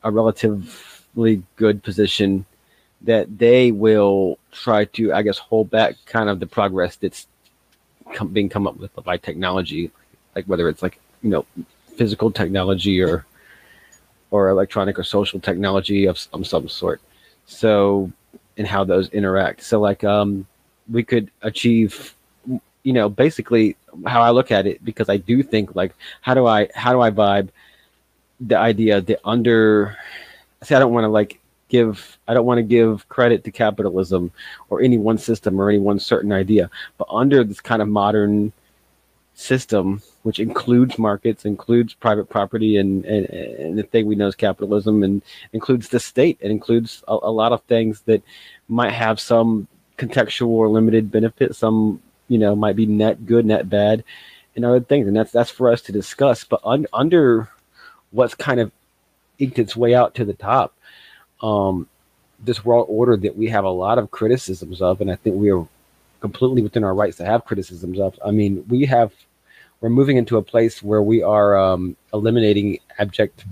a 0.04 0.10
relatively 0.10 1.42
good 1.56 1.82
position 1.82 2.44
that 3.02 3.38
they 3.38 3.72
will 3.72 4.38
try 4.52 4.84
to, 4.84 5.12
I 5.12 5.22
guess, 5.22 5.38
hold 5.38 5.70
back 5.70 5.96
kind 6.06 6.28
of 6.28 6.40
the 6.40 6.46
progress 6.46 6.96
that's 6.96 7.26
being 8.32 8.48
come 8.48 8.66
up 8.66 8.76
with 8.76 8.94
by 9.04 9.16
technology, 9.16 9.90
like 10.36 10.44
whether 10.46 10.68
it's 10.68 10.82
like 10.82 10.98
you 11.22 11.30
know 11.30 11.46
physical 11.96 12.30
technology 12.30 13.02
or 13.02 13.26
or 14.30 14.48
electronic 14.48 14.98
or 14.98 15.04
social 15.04 15.38
technology 15.40 16.06
of 16.06 16.18
some, 16.18 16.44
some 16.44 16.68
sort. 16.68 17.00
So, 17.46 18.10
and 18.56 18.66
how 18.66 18.84
those 18.84 19.08
interact. 19.10 19.62
So, 19.62 19.78
like, 19.80 20.04
um, 20.04 20.46
we 20.90 21.02
could 21.02 21.30
achieve, 21.42 22.14
you 22.82 22.92
know, 22.92 23.08
basically 23.08 23.76
how 24.06 24.22
I 24.22 24.30
look 24.30 24.50
at 24.50 24.66
it 24.66 24.84
because 24.84 25.08
I 25.08 25.16
do 25.16 25.42
think 25.42 25.74
like, 25.74 25.94
how 26.20 26.34
do 26.34 26.46
I 26.46 26.68
how 26.74 26.92
do 26.92 27.00
I 27.00 27.10
vibe 27.10 27.48
the 28.40 28.56
idea 28.56 29.00
that 29.00 29.20
under, 29.24 29.96
see, 30.62 30.74
I 30.74 30.78
don't 30.78 30.92
want 30.92 31.04
to 31.04 31.08
like 31.08 31.40
give 31.68 32.18
I 32.28 32.34
don't 32.34 32.46
want 32.46 32.58
to 32.58 32.62
give 32.62 33.08
credit 33.08 33.44
to 33.44 33.50
capitalism 33.50 34.32
or 34.68 34.82
any 34.82 34.98
one 34.98 35.18
system 35.18 35.60
or 35.60 35.68
any 35.68 35.78
one 35.78 35.98
certain 35.98 36.32
idea, 36.32 36.70
but 36.98 37.08
under 37.10 37.44
this 37.44 37.60
kind 37.60 37.80
of 37.82 37.88
modern 37.88 38.52
system, 39.34 40.02
which 40.22 40.38
includes 40.38 40.98
markets, 40.98 41.44
includes 41.44 41.94
private 41.94 42.28
property, 42.28 42.76
and 42.76 43.04
and, 43.04 43.26
and 43.26 43.78
the 43.78 43.82
thing 43.82 44.06
we 44.06 44.14
know 44.14 44.28
is 44.28 44.34
capitalism, 44.34 45.02
and 45.02 45.22
includes 45.52 45.88
the 45.88 46.00
state, 46.00 46.38
and 46.42 46.50
includes 46.50 47.02
a, 47.08 47.18
a 47.22 47.32
lot 47.32 47.52
of 47.52 47.62
things 47.62 48.02
that 48.02 48.22
might 48.68 48.92
have 48.92 49.18
some 49.20 49.66
contextual 49.98 50.48
or 50.48 50.68
limited 50.68 51.10
benefit. 51.10 51.56
Some 51.56 52.00
you 52.32 52.38
know 52.38 52.56
might 52.56 52.76
be 52.76 52.86
net 52.86 53.26
good, 53.26 53.44
net 53.46 53.68
bad, 53.68 54.04
and 54.56 54.64
other 54.64 54.80
things, 54.80 55.06
and 55.06 55.16
that's 55.16 55.32
that's 55.32 55.50
for 55.50 55.70
us 55.72 55.82
to 55.82 55.92
discuss. 55.92 56.44
But 56.44 56.60
un, 56.64 56.86
under 56.92 57.48
what's 58.10 58.34
kind 58.34 58.60
of 58.60 58.70
eked 59.38 59.58
its 59.58 59.74
way 59.76 59.94
out 59.94 60.14
to 60.16 60.24
the 60.24 60.34
top, 60.34 60.74
um, 61.42 61.88
this 62.44 62.64
world 62.64 62.86
order 62.88 63.16
that 63.16 63.36
we 63.36 63.48
have 63.48 63.64
a 63.64 63.70
lot 63.70 63.98
of 63.98 64.10
criticisms 64.10 64.80
of, 64.82 65.00
and 65.00 65.10
I 65.10 65.16
think 65.16 65.36
we 65.36 65.50
are 65.52 65.66
completely 66.20 66.62
within 66.62 66.84
our 66.84 66.94
rights 66.94 67.16
to 67.18 67.24
have 67.24 67.44
criticisms 67.44 67.98
of. 67.98 68.18
I 68.24 68.30
mean, 68.30 68.64
we 68.68 68.86
have 68.86 69.12
we're 69.80 69.90
moving 69.90 70.16
into 70.16 70.36
a 70.36 70.42
place 70.42 70.82
where 70.82 71.02
we 71.02 71.22
are 71.22 71.56
um, 71.58 71.96
eliminating 72.14 72.78
abject 72.98 73.44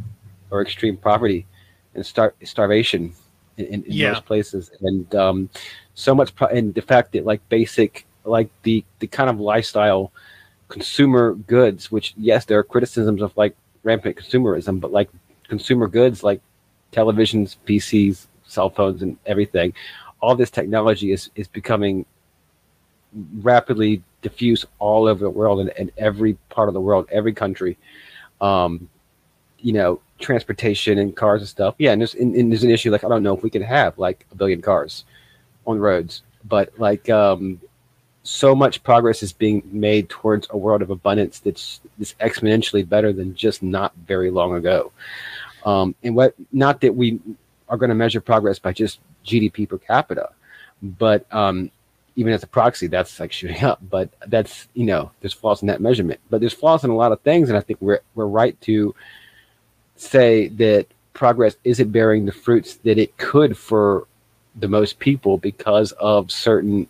or 0.50 0.62
extreme 0.62 0.96
poverty 0.96 1.44
and 1.94 2.06
star- 2.06 2.34
starvation 2.44 3.12
in, 3.56 3.66
in, 3.66 3.82
in 3.84 3.92
Yeah. 3.92 4.12
most 4.12 4.24
places, 4.26 4.70
and 4.80 5.12
um, 5.14 5.50
so 5.94 6.14
much. 6.14 6.34
Pro- 6.34 6.48
and 6.48 6.72
the 6.74 6.82
fact 6.82 7.12
that 7.12 7.24
like 7.26 7.40
basic, 7.48 8.06
like 8.24 8.50
the 8.62 8.84
the 8.98 9.06
kind 9.06 9.30
of 9.30 9.40
lifestyle 9.40 10.12
consumer 10.68 11.34
goods, 11.34 11.90
which 11.90 12.14
yes, 12.16 12.44
there 12.44 12.58
are 12.58 12.64
criticisms 12.64 13.22
of 13.22 13.36
like 13.36 13.56
rampant 13.82 14.16
consumerism, 14.16 14.80
but 14.80 14.92
like 14.92 15.10
consumer 15.48 15.88
goods 15.88 16.22
like 16.22 16.40
televisions, 16.92 17.56
PCs, 17.66 18.26
cell 18.44 18.70
phones, 18.70 19.02
and 19.02 19.16
everything, 19.26 19.72
all 20.20 20.34
this 20.34 20.50
technology 20.50 21.12
is 21.12 21.30
is 21.34 21.48
becoming 21.48 22.04
rapidly 23.40 24.02
diffuse 24.22 24.64
all 24.78 25.08
over 25.08 25.20
the 25.20 25.30
world 25.30 25.60
and 25.60 25.70
in 25.70 25.90
every 25.98 26.34
part 26.48 26.68
of 26.68 26.74
the 26.74 26.80
world, 26.80 27.08
every 27.10 27.32
country. 27.32 27.76
Um, 28.40 28.88
you 29.58 29.74
know, 29.74 30.00
transportation 30.18 30.98
and 30.98 31.14
cars 31.14 31.42
and 31.42 31.48
stuff. 31.48 31.74
Yeah, 31.78 31.92
and 31.92 32.00
there's 32.00 32.14
and, 32.14 32.34
and 32.34 32.50
there's 32.50 32.64
an 32.64 32.70
issue 32.70 32.90
like 32.90 33.04
I 33.04 33.08
don't 33.08 33.22
know 33.22 33.36
if 33.36 33.42
we 33.42 33.50
can 33.50 33.62
have 33.62 33.98
like 33.98 34.26
a 34.30 34.34
billion 34.34 34.62
cars 34.62 35.04
on 35.66 35.78
roads, 35.78 36.22
but 36.44 36.72
like 36.78 37.10
um, 37.10 37.60
so 38.30 38.54
much 38.54 38.82
progress 38.84 39.24
is 39.24 39.32
being 39.32 39.60
made 39.72 40.08
towards 40.08 40.46
a 40.50 40.56
world 40.56 40.82
of 40.82 40.90
abundance 40.90 41.40
that's, 41.40 41.80
exponentially 42.20 42.88
better 42.88 43.12
than 43.12 43.34
just 43.34 43.62
not 43.62 43.92
very 44.06 44.30
long 44.30 44.54
ago. 44.54 44.92
Um, 45.66 45.94
and 46.02 46.14
what 46.14 46.34
not 46.52 46.80
that 46.80 46.94
we 46.94 47.18
are 47.68 47.76
going 47.76 47.90
to 47.90 47.94
measure 47.94 48.20
progress 48.20 48.58
by 48.58 48.72
just 48.72 49.00
GDP 49.26 49.68
per 49.68 49.78
capita, 49.78 50.30
but 50.82 51.26
um, 51.34 51.70
even 52.16 52.32
as 52.32 52.42
a 52.42 52.46
proxy, 52.46 52.86
that's 52.86 53.18
like 53.20 53.32
shooting 53.32 53.62
up. 53.64 53.80
But 53.90 54.08
that's 54.28 54.68
you 54.74 54.86
know, 54.86 55.10
there's 55.20 55.34
flaws 55.34 55.60
in 55.60 55.68
that 55.68 55.80
measurement. 55.80 56.20
But 56.30 56.40
there's 56.40 56.54
flaws 56.54 56.84
in 56.84 56.90
a 56.90 56.96
lot 56.96 57.12
of 57.12 57.20
things, 57.20 57.48
and 57.48 57.58
I 57.58 57.60
think 57.60 57.80
we're 57.82 58.00
we're 58.14 58.26
right 58.26 58.58
to 58.62 58.94
say 59.96 60.48
that 60.48 60.86
progress 61.12 61.56
isn't 61.64 61.90
bearing 61.90 62.24
the 62.24 62.32
fruits 62.32 62.76
that 62.76 62.96
it 62.96 63.16
could 63.18 63.58
for 63.58 64.06
the 64.56 64.68
most 64.68 64.98
people 64.98 65.36
because 65.36 65.92
of 65.92 66.30
certain 66.30 66.88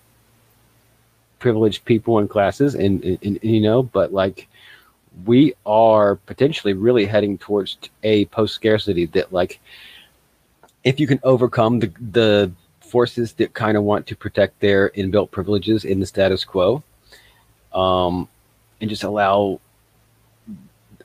privileged 1.41 1.85
people 1.85 2.19
and 2.19 2.31
classes, 2.31 2.77
and, 2.77 3.03
and, 3.03 3.19
and 3.23 3.43
you 3.43 3.61
know, 3.61 3.83
but 3.83 4.13
like 4.13 4.49
we 5.27 5.55
are 5.67 6.17
potentially 6.17 6.73
really 6.73 7.05
heading 7.05 7.37
towards 7.39 7.77
a 8.03 8.27
post 8.27 8.55
scarcity 8.55 9.07
that 9.07 9.33
like 9.33 9.61
if 10.85 11.01
you 11.01 11.07
can 11.07 11.21
overcome 11.23 11.81
the 11.81 11.93
the 12.13 12.53
forces 12.81 13.33
that 13.35 13.55
kind 13.55 13.77
of 13.77 13.85
want 13.85 14.07
to 14.07 14.17
protect 14.17 14.59
their 14.61 14.91
inbuilt 14.91 15.31
privileges 15.31 15.85
in 15.85 16.01
the 16.01 16.07
status 16.07 16.45
quo 16.45 16.83
um, 17.73 18.29
and 18.81 18.91
just 18.91 19.05
allow 19.05 19.61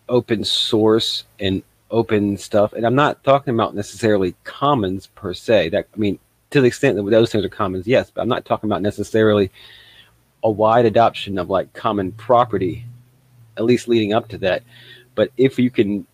open 0.09 0.43
source 0.43 1.25
and 1.39 1.61
open 1.91 2.37
stuff 2.37 2.73
and 2.73 2.85
i'm 2.85 2.95
not 2.95 3.23
talking 3.23 3.53
about 3.53 3.75
necessarily 3.75 4.35
commons 4.43 5.07
per 5.07 5.33
se 5.33 5.69
that 5.69 5.87
i 5.93 5.97
mean 5.97 6.17
to 6.49 6.61
the 6.61 6.67
extent 6.67 6.95
that 6.95 7.03
those 7.09 7.31
things 7.31 7.45
are 7.45 7.49
commons 7.49 7.87
yes 7.87 8.11
but 8.11 8.21
i'm 8.21 8.27
not 8.27 8.45
talking 8.45 8.67
about 8.67 8.81
necessarily 8.81 9.51
a 10.45 10.49
wide 10.49 10.85
adoption 10.85 11.37
of 11.37 11.49
like 11.49 11.73
common 11.73 12.11
property 12.13 12.85
at 13.57 13.65
least 13.65 13.87
leading 13.87 14.13
up 14.13 14.27
to 14.29 14.37
that. 14.37 14.63
But 15.15 15.31
if 15.37 15.57
you 15.57 15.69
can 15.69 16.05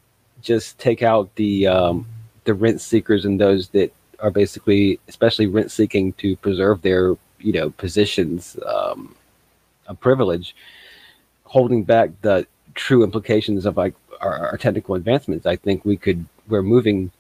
just 0.41 0.80
take 0.80 1.03
out 1.03 1.34
the 1.36 1.68
um, 1.68 2.08
the 2.45 2.53
rent 2.53 2.82
seekers 2.82 3.26
and 3.26 3.40
those 3.40 3.68
that 3.70 3.94
are 4.20 4.32
basically 4.32 4.99
especially 5.08 5.48
rent 5.48 5.70
seeking 5.70 6.14
to 6.14 6.36
preserve 6.38 6.82
their 6.82 7.16
you 7.40 7.53
know 7.53 7.70
positions 7.72 8.58
um, 8.66 9.14
of 9.88 9.99
privilege 9.99 10.56
holding 11.44 11.84
back 11.84 12.10
the 12.22 12.48
true 12.74 13.03
implications 13.03 13.66
of 13.66 13.78
like 13.78 13.94
our, 14.22 14.48
our 14.48 14.58
technical 14.58 14.95
advancements 14.95 15.45
i 15.45 15.56
think 15.56 15.84
we 15.84 15.98
could 15.98 16.24
we're 16.48 16.62
moving 16.62 17.12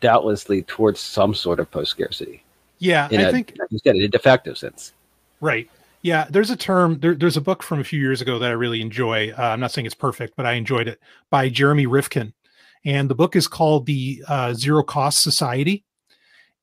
doubtlessly 0.00 0.62
towards 0.62 1.00
some 1.00 1.32
sort 1.32 1.60
of 1.60 1.70
post 1.70 1.92
scarcity 1.92 2.42
Yeah, 2.78 3.08
I 3.22 3.28
a, 3.28 3.32
think 3.32 3.56
you 3.70 3.78
said, 3.78 3.96
it 3.96 4.00
in 4.00 4.04
a 4.04 4.08
de 4.08 4.18
facto 4.18 4.54
sense. 4.54 4.92
Right. 5.40 5.70
Yeah, 6.06 6.28
there's 6.30 6.50
a 6.50 6.56
term. 6.56 7.00
There, 7.00 7.16
there's 7.16 7.36
a 7.36 7.40
book 7.40 7.64
from 7.64 7.80
a 7.80 7.84
few 7.84 7.98
years 7.98 8.22
ago 8.22 8.38
that 8.38 8.48
I 8.48 8.54
really 8.54 8.80
enjoy. 8.80 9.32
Uh, 9.32 9.42
I'm 9.42 9.58
not 9.58 9.72
saying 9.72 9.86
it's 9.86 9.94
perfect, 9.94 10.36
but 10.36 10.46
I 10.46 10.52
enjoyed 10.52 10.86
it 10.86 11.00
by 11.30 11.48
Jeremy 11.48 11.86
Rifkin, 11.86 12.32
and 12.84 13.10
the 13.10 13.16
book 13.16 13.34
is 13.34 13.48
called 13.48 13.86
"The 13.86 14.22
uh, 14.28 14.54
Zero 14.54 14.84
Cost 14.84 15.20
Society," 15.20 15.82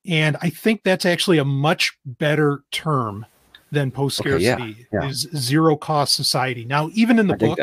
and 0.06 0.38
I 0.40 0.48
think 0.48 0.80
that's 0.82 1.04
actually 1.04 1.36
a 1.36 1.44
much 1.44 1.92
better 2.06 2.62
term 2.70 3.26
than 3.70 3.90
post 3.90 4.16
scarcity. 4.16 4.86
yeah. 4.90 5.06
Is 5.06 5.28
zero 5.36 5.76
cost 5.76 6.16
society. 6.16 6.64
Now, 6.64 6.88
even 6.94 7.18
in 7.18 7.26
the 7.26 7.34
i 7.34 7.36
book, 7.36 7.58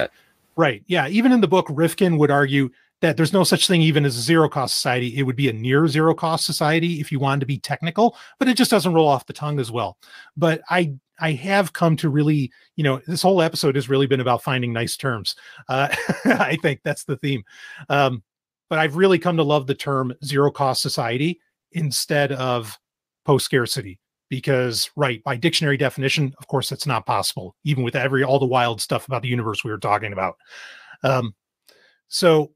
Right. 0.55 0.83
Yeah. 0.85 1.07
Even 1.07 1.31
in 1.31 1.41
the 1.41 1.47
book, 1.47 1.65
Rifkin 1.67 2.17
would 2.17 2.29
argue 2.29 2.69
that 2.99 3.17
there's 3.17 3.33
no 3.33 3.43
such 3.43 3.67
thing 3.67 3.81
even 3.81 4.05
as 4.05 4.17
a 4.17 4.21
zero 4.21 4.47
cost 4.49 4.75
society. 4.75 5.17
It 5.17 5.23
would 5.23 5.35
be 5.35 5.49
a 5.49 5.53
near 5.53 5.87
zero 5.87 6.13
cost 6.13 6.45
society 6.45 6.99
if 6.99 7.11
you 7.11 7.19
wanted 7.19 7.39
to 7.39 7.45
be 7.47 7.57
technical, 7.57 8.15
but 8.37 8.47
it 8.47 8.57
just 8.57 8.69
doesn't 8.69 8.93
roll 8.93 9.07
off 9.07 9.25
the 9.25 9.33
tongue 9.33 9.59
as 9.59 9.71
well. 9.71 9.97
But 10.37 10.61
I 10.69 10.93
I 11.21 11.33
have 11.33 11.73
come 11.73 11.95
to 11.97 12.09
really, 12.09 12.51
you 12.75 12.83
know, 12.83 12.99
this 13.07 13.21
whole 13.21 13.41
episode 13.41 13.75
has 13.75 13.89
really 13.89 14.07
been 14.07 14.19
about 14.19 14.43
finding 14.43 14.73
nice 14.73 14.97
terms. 14.97 15.35
Uh, 15.69 15.87
I 16.25 16.57
think 16.61 16.81
that's 16.83 17.03
the 17.03 17.17
theme. 17.17 17.43
Um, 17.89 18.23
but 18.69 18.79
I've 18.79 18.95
really 18.95 19.19
come 19.19 19.37
to 19.37 19.43
love 19.43 19.67
the 19.67 19.75
term 19.75 20.13
zero 20.25 20.51
cost 20.51 20.81
society 20.81 21.39
instead 21.71 22.31
of 22.31 22.77
post 23.25 23.45
scarcity 23.45 23.99
because 24.29 24.89
right 24.95 25.23
by 25.23 25.35
dictionary 25.35 25.77
definition 25.77 26.33
of 26.39 26.47
course 26.47 26.69
that's 26.69 26.87
not 26.87 27.05
possible 27.05 27.55
even 27.63 27.83
with 27.83 27.95
every 27.95 28.23
all 28.23 28.39
the 28.39 28.45
wild 28.45 28.81
stuff 28.81 29.05
about 29.05 29.21
the 29.21 29.27
universe 29.27 29.63
we 29.63 29.69
were 29.69 29.77
talking 29.77 30.13
about 30.13 30.37
um 31.03 31.35
so 32.07 32.51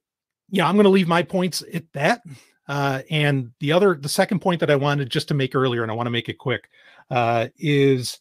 yeah 0.49 0.67
i'm 0.67 0.75
going 0.75 0.85
to 0.85 0.89
leave 0.89 1.07
my 1.07 1.21
points 1.21 1.63
at 1.73 1.83
that 1.93 2.21
uh 2.67 3.01
and 3.11 3.51
the 3.59 3.71
other 3.71 3.95
the 3.95 4.09
second 4.09 4.39
point 4.39 4.59
that 4.59 4.71
i 4.71 4.75
wanted 4.75 5.09
just 5.09 5.27
to 5.27 5.33
make 5.33 5.53
earlier 5.53 5.83
and 5.83 5.91
i 5.91 5.95
want 5.95 6.07
to 6.07 6.11
make 6.11 6.29
it 6.29 6.37
quick 6.37 6.69
uh 7.11 7.47
is 7.57 8.19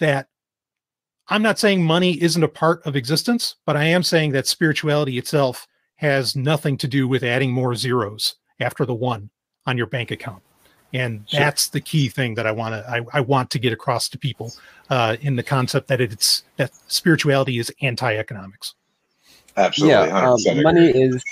that 0.00 0.28
i'm 1.28 1.42
not 1.42 1.58
saying 1.58 1.82
money 1.82 2.20
isn't 2.20 2.42
a 2.42 2.48
part 2.48 2.84
of 2.84 2.96
existence 2.96 3.56
but 3.64 3.76
i 3.76 3.84
am 3.84 4.02
saying 4.02 4.32
that 4.32 4.46
spirituality 4.46 5.16
itself 5.16 5.66
has 6.00 6.34
nothing 6.34 6.78
to 6.78 6.88
do 6.88 7.06
with 7.06 7.22
adding 7.22 7.52
more 7.52 7.74
zeros 7.74 8.36
after 8.58 8.86
the 8.86 8.94
one 8.94 9.28
on 9.66 9.76
your 9.76 9.86
bank 9.86 10.10
account. 10.10 10.42
And 10.94 11.24
Sure. 11.28 11.40
that's 11.40 11.68
the 11.68 11.80
key 11.80 12.08
thing 12.08 12.34
that 12.34 12.46
i 12.46 12.52
want 12.52 12.74
to 12.74 12.90
I, 12.90 13.18
I 13.18 13.20
want 13.20 13.50
to 13.50 13.58
get 13.58 13.72
across 13.72 14.08
to 14.08 14.18
people 14.18 14.52
uh, 14.88 15.16
in 15.20 15.36
the 15.36 15.42
concept 15.42 15.86
that 15.88 16.00
it's 16.00 16.42
that 16.56 16.72
spirituality 16.88 17.58
is 17.58 17.72
anti-economics. 17.80 18.74
Absolutely, 19.56 20.08
yeah, 20.08 20.30
um, 20.30 20.62
money 20.62 20.88
is 20.88 21.22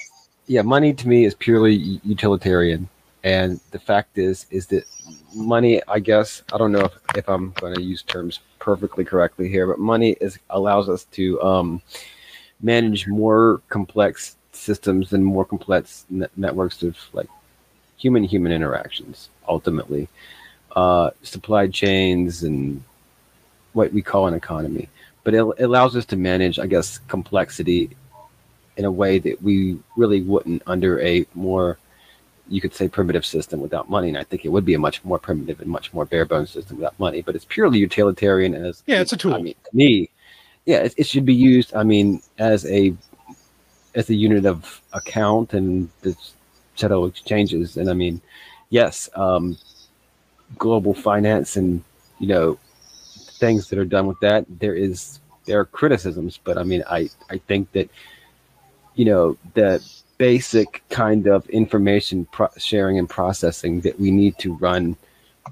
yeah, 0.47 0.63
money 0.63 0.93
to 0.93 1.09
me 1.09 1.25
is 1.25 1.35
purely 1.35 1.75
utilitarian, 2.05 2.89
and 3.29 3.61
the 3.73 3.79
fact 3.79 4.17
is 4.17 4.47
is 4.51 4.67
that 4.69 4.85
money. 5.35 5.83
I 5.87 5.99
guess 5.99 6.43
I 6.53 6.57
don't 6.57 6.73
know 6.73 6.87
if, 6.87 6.95
if 7.15 7.29
I'm 7.29 7.53
going 7.61 7.75
to 7.75 7.83
use 7.83 8.03
terms 8.03 8.41
perfectly 8.59 9.05
correctly 9.05 9.49
here, 9.49 9.67
but 9.67 9.79
money 9.79 10.17
is 10.21 10.39
allows 10.49 10.89
us 10.89 11.05
to 11.19 11.41
um, 11.43 11.83
manage 12.63 13.07
more 13.07 13.61
complex 13.69 14.37
systems 14.53 15.13
and 15.13 15.23
more 15.25 15.45
complex 15.45 16.07
net- 16.09 16.31
networks 16.37 16.83
of 16.83 16.97
like 17.13 17.29
human 17.99 18.25
human 18.25 18.51
interactions 18.51 19.29
ultimately, 19.47 20.09
uh, 20.75 21.11
supply 21.23 21.69
chains 21.69 22.45
and 22.45 22.83
what 23.75 23.93
we 23.93 24.01
call 24.01 24.27
an 24.27 24.35
economy. 24.35 24.89
But 25.23 25.35
it, 25.35 25.45
it 25.59 25.65
allows 25.65 25.95
us 25.97 26.07
to 26.07 26.17
manage, 26.17 26.59
I 26.59 26.67
guess, 26.67 26.97
complexity 27.09 27.91
in 28.79 28.87
a 28.87 28.91
way 28.91 29.19
that 29.19 29.43
we 29.43 29.79
really 29.97 30.23
wouldn't 30.23 30.63
under 30.67 30.99
a 31.03 31.27
more 31.35 31.77
you 32.49 32.61
could 32.61 32.75
say 32.75 32.89
primitive 32.89 33.25
system 33.27 33.61
without 33.61 33.89
money 33.91 34.09
and 34.09 34.19
i 34.19 34.25
think 34.25 34.45
it 34.45 34.49
would 34.49 34.65
be 34.65 34.75
a 34.75 34.79
much 34.79 35.05
more 35.05 35.19
primitive 35.19 35.61
and 35.61 35.71
much 35.71 35.93
more 35.93 36.05
bare 36.05 36.25
bones 36.25 36.51
system 36.51 36.77
without 36.79 36.99
money 36.99 37.23
but 37.23 37.35
it's 37.35 37.45
purely 37.45 37.79
utilitarian 37.79 38.55
as 38.55 38.83
Yeah, 38.87 39.01
it's 39.01 39.13
a 39.13 39.17
tool. 39.17 39.35
i 39.35 39.39
mean 39.41 39.55
to 39.65 39.77
me 39.77 40.11
yeah 40.67 40.79
it, 40.79 40.95
it 40.97 41.07
should 41.07 41.25
be 41.25 41.35
used 41.35 41.75
i 41.75 41.83
mean 41.83 42.23
as 42.39 42.65
a 42.67 42.95
as 43.95 44.11
a 44.11 44.15
unit 44.15 44.47
of 44.47 44.81
account 44.93 45.55
and 45.55 45.89
the 46.03 46.17
settle 46.77 47.07
exchanges 47.07 47.77
and 47.77 47.91
i 47.91 47.93
mean 47.93 48.21
yes 48.71 49.09
um 49.15 49.57
global 50.57 50.95
finance 50.95 51.57
and 51.57 51.83
you 52.19 52.27
know 52.27 52.59
things 53.39 53.69
that 53.69 53.79
are 53.79 53.85
done 53.85 54.07
with 54.07 54.19
that 54.21 54.45
there 54.49 54.75
is 54.75 55.21
there 55.47 55.61
are 55.61 55.65
criticisms 55.65 56.39
but 56.45 56.57
i 56.59 56.63
mean 56.63 56.83
i 56.91 57.09
i 57.31 57.39
think 57.39 57.71
that 57.73 57.89
you 58.95 59.05
know 59.05 59.37
the 59.55 59.83
basic 60.19 60.83
kind 60.91 61.27
of 61.27 61.49
information 61.49 62.27
pro- 62.27 62.49
sharing 62.57 62.99
and 62.99 63.09
processing 63.09 63.81
that 63.83 63.99
we 63.99 64.11
need 64.11 64.37
to 64.39 64.55
run 64.57 64.97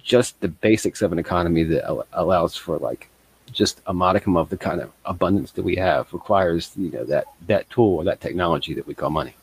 just 0.02 0.38
the 0.40 0.48
basics 0.48 1.02
of 1.02 1.12
an 1.12 1.18
economy 1.18 1.62
that 1.62 1.84
al- 1.84 2.06
allows 2.12 2.54
for 2.56 2.76
like 2.78 3.08
just 3.52 3.80
a 3.86 3.94
modicum 3.94 4.36
of 4.36 4.50
the 4.50 4.56
kind 4.56 4.80
of 4.80 4.90
abundance 5.04 5.52
that 5.52 5.62
we 5.62 5.76
have 5.76 6.12
requires 6.12 6.72
you 6.76 6.90
know 6.90 7.04
that 7.04 7.26
that 7.46 7.68
tool 7.70 7.96
or 7.96 8.04
that 8.04 8.20
technology 8.20 8.74
that 8.74 8.86
we 8.86 8.92
call 8.94 9.08
money 9.08 9.34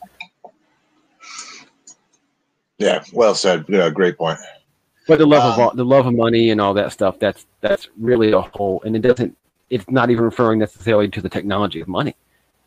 Yeah, 2.77 3.03
well 3.13 3.33
said. 3.35 3.65
Yeah, 3.69 3.89
great 3.89 4.17
point. 4.17 4.39
but 5.07 5.19
the 5.19 5.25
love 5.25 5.43
of 5.53 5.59
Um, 5.59 5.61
all, 5.69 5.73
the 5.75 5.85
love 5.85 6.05
of 6.05 6.13
money 6.13 6.49
and 6.49 6.59
all 6.59 6.73
that 6.73 6.91
stuff 6.91 7.17
that's 7.17 7.45
that's 7.61 7.87
really 7.97 8.31
a 8.33 8.41
whole 8.41 8.81
and 8.85 8.95
it 8.95 9.01
doesn't 9.01 9.35
it's 9.69 9.89
not 9.89 10.09
even 10.09 10.23
referring 10.25 10.59
necessarily 10.59 11.07
to 11.09 11.21
the 11.21 11.29
technology 11.29 11.79
of 11.81 11.87
money 11.87 12.15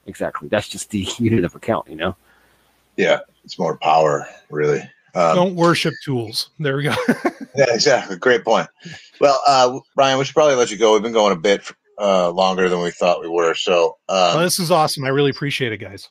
exactly 0.07 0.49
that's 0.49 0.69
just 0.69 0.91
the 0.91 1.07
unit 1.19 1.45
of 1.45 1.55
account 1.55 1.87
you 1.89 1.97
know 1.97 2.16
Yeah, 2.97 3.20
it's 3.44 3.59
more 3.59 3.78
power, 3.78 4.27
really. 4.51 4.81
Um, 5.14 5.35
Don't 5.36 5.55
worship 5.56 5.94
tools. 6.05 6.51
There 6.59 6.77
we 6.77 6.85
go. 6.85 6.94
Yeah, 7.59 7.73
exactly. 7.73 8.18
Great 8.18 8.44
point. 8.44 8.68
Well, 9.18 9.40
uh, 9.47 9.78
Ryan, 9.97 10.18
we 10.18 10.27
should 10.27 10.35
probably 10.35 10.56
let 10.56 10.70
you 10.70 10.77
go. 10.77 10.93
We've 10.93 11.01
been 11.02 11.14
going 11.14 11.32
a 11.32 11.40
bit 11.40 11.62
uh, 11.98 12.28
longer 12.31 12.68
than 12.68 12.82
we 12.82 12.90
thought 12.90 13.23
we 13.23 13.28
were. 13.31 13.55
So, 13.55 13.97
um, 14.10 14.16
well, 14.36 14.40
this 14.40 14.59
is 14.59 14.70
awesome. 14.70 15.06
I 15.06 15.09
really 15.09 15.31
appreciate 15.31 15.73
it, 15.73 15.78
guys. 15.78 16.10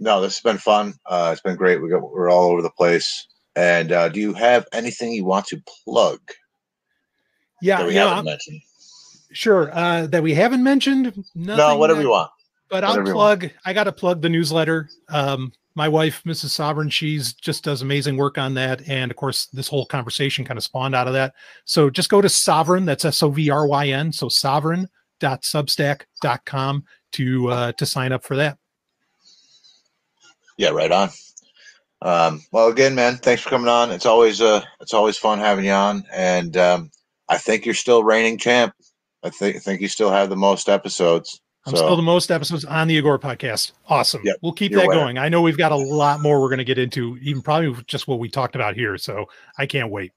no, 0.00 0.20
this 0.20 0.34
has 0.34 0.40
been 0.42 0.58
fun. 0.58 0.94
Uh, 1.06 1.30
it's 1.32 1.42
been 1.42 1.54
great. 1.54 1.80
We 1.80 1.90
got 1.90 2.02
we're 2.02 2.28
all 2.28 2.50
over 2.50 2.60
the 2.60 2.70
place. 2.72 3.28
And 3.54 3.92
uh, 3.92 4.08
do 4.08 4.18
you 4.18 4.32
have 4.34 4.66
anything 4.72 5.12
you 5.12 5.24
want 5.24 5.46
to 5.46 5.62
plug 5.84 6.18
Yeah, 7.62 7.86
we 7.86 7.94
haven't 7.94 8.24
mentioned? 8.24 8.60
sure. 9.32 9.70
Uh, 9.72 10.08
that 10.08 10.24
we 10.24 10.34
haven't 10.34 10.64
mentioned. 10.64 11.24
No, 11.36 11.76
whatever 11.76 11.98
that- 12.00 12.04
you 12.04 12.10
want. 12.10 12.30
But 12.68 12.82
I'll 12.82 13.00
plug. 13.04 13.48
I 13.64 13.72
got 13.74 13.84
to 13.84 13.92
plug 13.92 14.22
the 14.22 14.28
newsletter. 14.28 14.88
Um, 15.08 15.52
my 15.80 15.88
wife, 15.88 16.22
Mrs. 16.24 16.50
Sovryn, 16.50 16.92
she's 16.92 17.32
just 17.32 17.64
does 17.64 17.80
amazing 17.80 18.18
work 18.18 18.36
on 18.36 18.52
that, 18.52 18.86
and 18.86 19.10
of 19.10 19.16
course, 19.16 19.46
this 19.46 19.66
whole 19.66 19.86
conversation 19.86 20.44
kind 20.44 20.58
of 20.58 20.62
spawned 20.62 20.94
out 20.94 21.06
of 21.06 21.14
that. 21.14 21.32
So 21.64 21.88
just 21.88 22.10
go 22.10 22.20
to 22.20 22.28
Sovryn. 22.28 22.84
That's 22.84 23.06
S 23.06 23.22
O 23.22 23.30
V 23.30 23.48
R 23.48 23.66
Y 23.66 23.88
N. 23.88 24.12
So 24.12 24.26
sovryn.substack.com 24.26 26.84
to 27.12 27.48
uh, 27.48 27.72
to 27.72 27.86
sign 27.86 28.12
up 28.12 28.24
for 28.24 28.36
that. 28.36 28.58
Yeah, 30.58 30.68
right 30.68 30.92
on. 30.92 31.08
Um, 32.02 32.42
well, 32.52 32.68
again, 32.68 32.94
man, 32.94 33.16
thanks 33.16 33.40
for 33.40 33.48
coming 33.48 33.68
on. 33.68 33.90
It's 33.90 34.04
always 34.04 34.42
uh, 34.42 34.60
it's 34.82 34.92
always 34.92 35.16
fun 35.16 35.38
having 35.38 35.64
you 35.64 35.72
on, 35.72 36.04
and 36.12 36.58
um, 36.58 36.90
I 37.26 37.38
think 37.38 37.64
you're 37.64 37.74
still 37.74 38.04
reigning 38.04 38.36
champ. 38.36 38.74
I 39.22 39.30
think 39.30 39.56
I 39.56 39.60
think 39.60 39.80
you 39.80 39.88
still 39.88 40.10
have 40.10 40.28
the 40.28 40.36
most 40.36 40.68
episodes. 40.68 41.40
I'm 41.66 41.72
so 41.72 41.76
still 41.76 41.96
the 41.96 42.02
most 42.02 42.30
episodes 42.30 42.64
on 42.64 42.88
the 42.88 42.96
Agora 42.96 43.18
podcast. 43.18 43.72
Awesome. 43.86 44.22
Yep, 44.24 44.36
we'll 44.40 44.52
keep 44.52 44.72
that 44.72 44.86
winner. 44.86 45.00
going. 45.00 45.18
I 45.18 45.28
know 45.28 45.42
we've 45.42 45.58
got 45.58 45.72
a 45.72 45.76
lot 45.76 46.20
more 46.20 46.40
we're 46.40 46.48
going 46.48 46.58
to 46.58 46.64
get 46.64 46.78
into, 46.78 47.18
even 47.20 47.42
probably 47.42 47.74
just 47.86 48.08
what 48.08 48.18
we 48.18 48.28
talked 48.30 48.54
about 48.54 48.76
here. 48.76 48.96
So 48.96 49.26
I 49.58 49.66
can't 49.66 49.90
wait. 49.90 50.12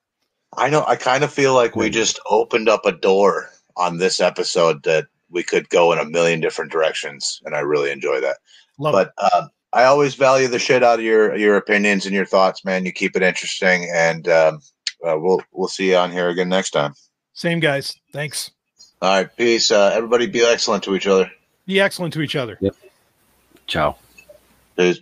I 0.56 0.70
know. 0.70 0.86
I 0.88 0.96
kind 0.96 1.24
of 1.24 1.34
feel 1.34 1.54
like 1.54 1.76
we 1.76 1.90
just 1.90 2.20
opened 2.30 2.70
up 2.70 2.86
a 2.86 2.92
door 2.92 3.50
on 3.76 3.98
this 3.98 4.20
episode 4.22 4.84
that 4.84 5.08
we 5.30 5.44
could 5.44 5.68
go 5.70 5.92
in 5.92 6.00
a 6.00 6.06
million 6.06 6.40
different 6.40 6.72
directions, 6.72 7.42
and 7.44 7.56
I 7.56 7.60
really 7.60 7.92
enjoy 7.92 8.22
that. 8.22 8.38
Love 8.80 8.96
it. 8.96 9.12
But 9.18 9.34
um, 9.34 9.50
I 9.74 9.86
always 9.86 10.16
value 10.16 10.48
the 10.48 10.60
shit 10.60 10.84
out 10.84 11.00
of 11.00 11.06
your 11.06 11.36
your 11.36 11.58
opinions 11.58 12.06
and 12.06 12.16
your 12.16 12.26
thoughts, 12.26 12.64
man. 12.64 12.86
You 12.86 12.92
keep 12.92 13.16
it 13.16 13.24
interesting, 13.24 13.90
and 13.94 14.28
um, 14.30 14.60
uh, 15.06 15.18
we'll 15.20 15.42
we'll 15.52 15.68
see 15.68 15.90
you 15.90 15.98
on 15.98 16.12
here 16.12 16.30
again 16.30 16.50
next 16.50 16.72
time. 16.72 16.94
Same 17.34 17.60
guys. 17.60 17.96
Thanks. 18.14 18.52
All 19.04 19.10
right, 19.10 19.36
peace. 19.36 19.70
Uh, 19.70 19.92
everybody, 19.94 20.28
be 20.28 20.46
excellent 20.46 20.86
to 20.86 20.96
each 20.96 21.08
other. 21.08 21.30
Be 21.66 21.82
excellent 21.82 22.14
to 22.14 22.22
each 22.22 22.38
other. 22.38 22.58
Yep. 22.62 22.74
ciao 23.68 23.98
Peace. 24.78 25.02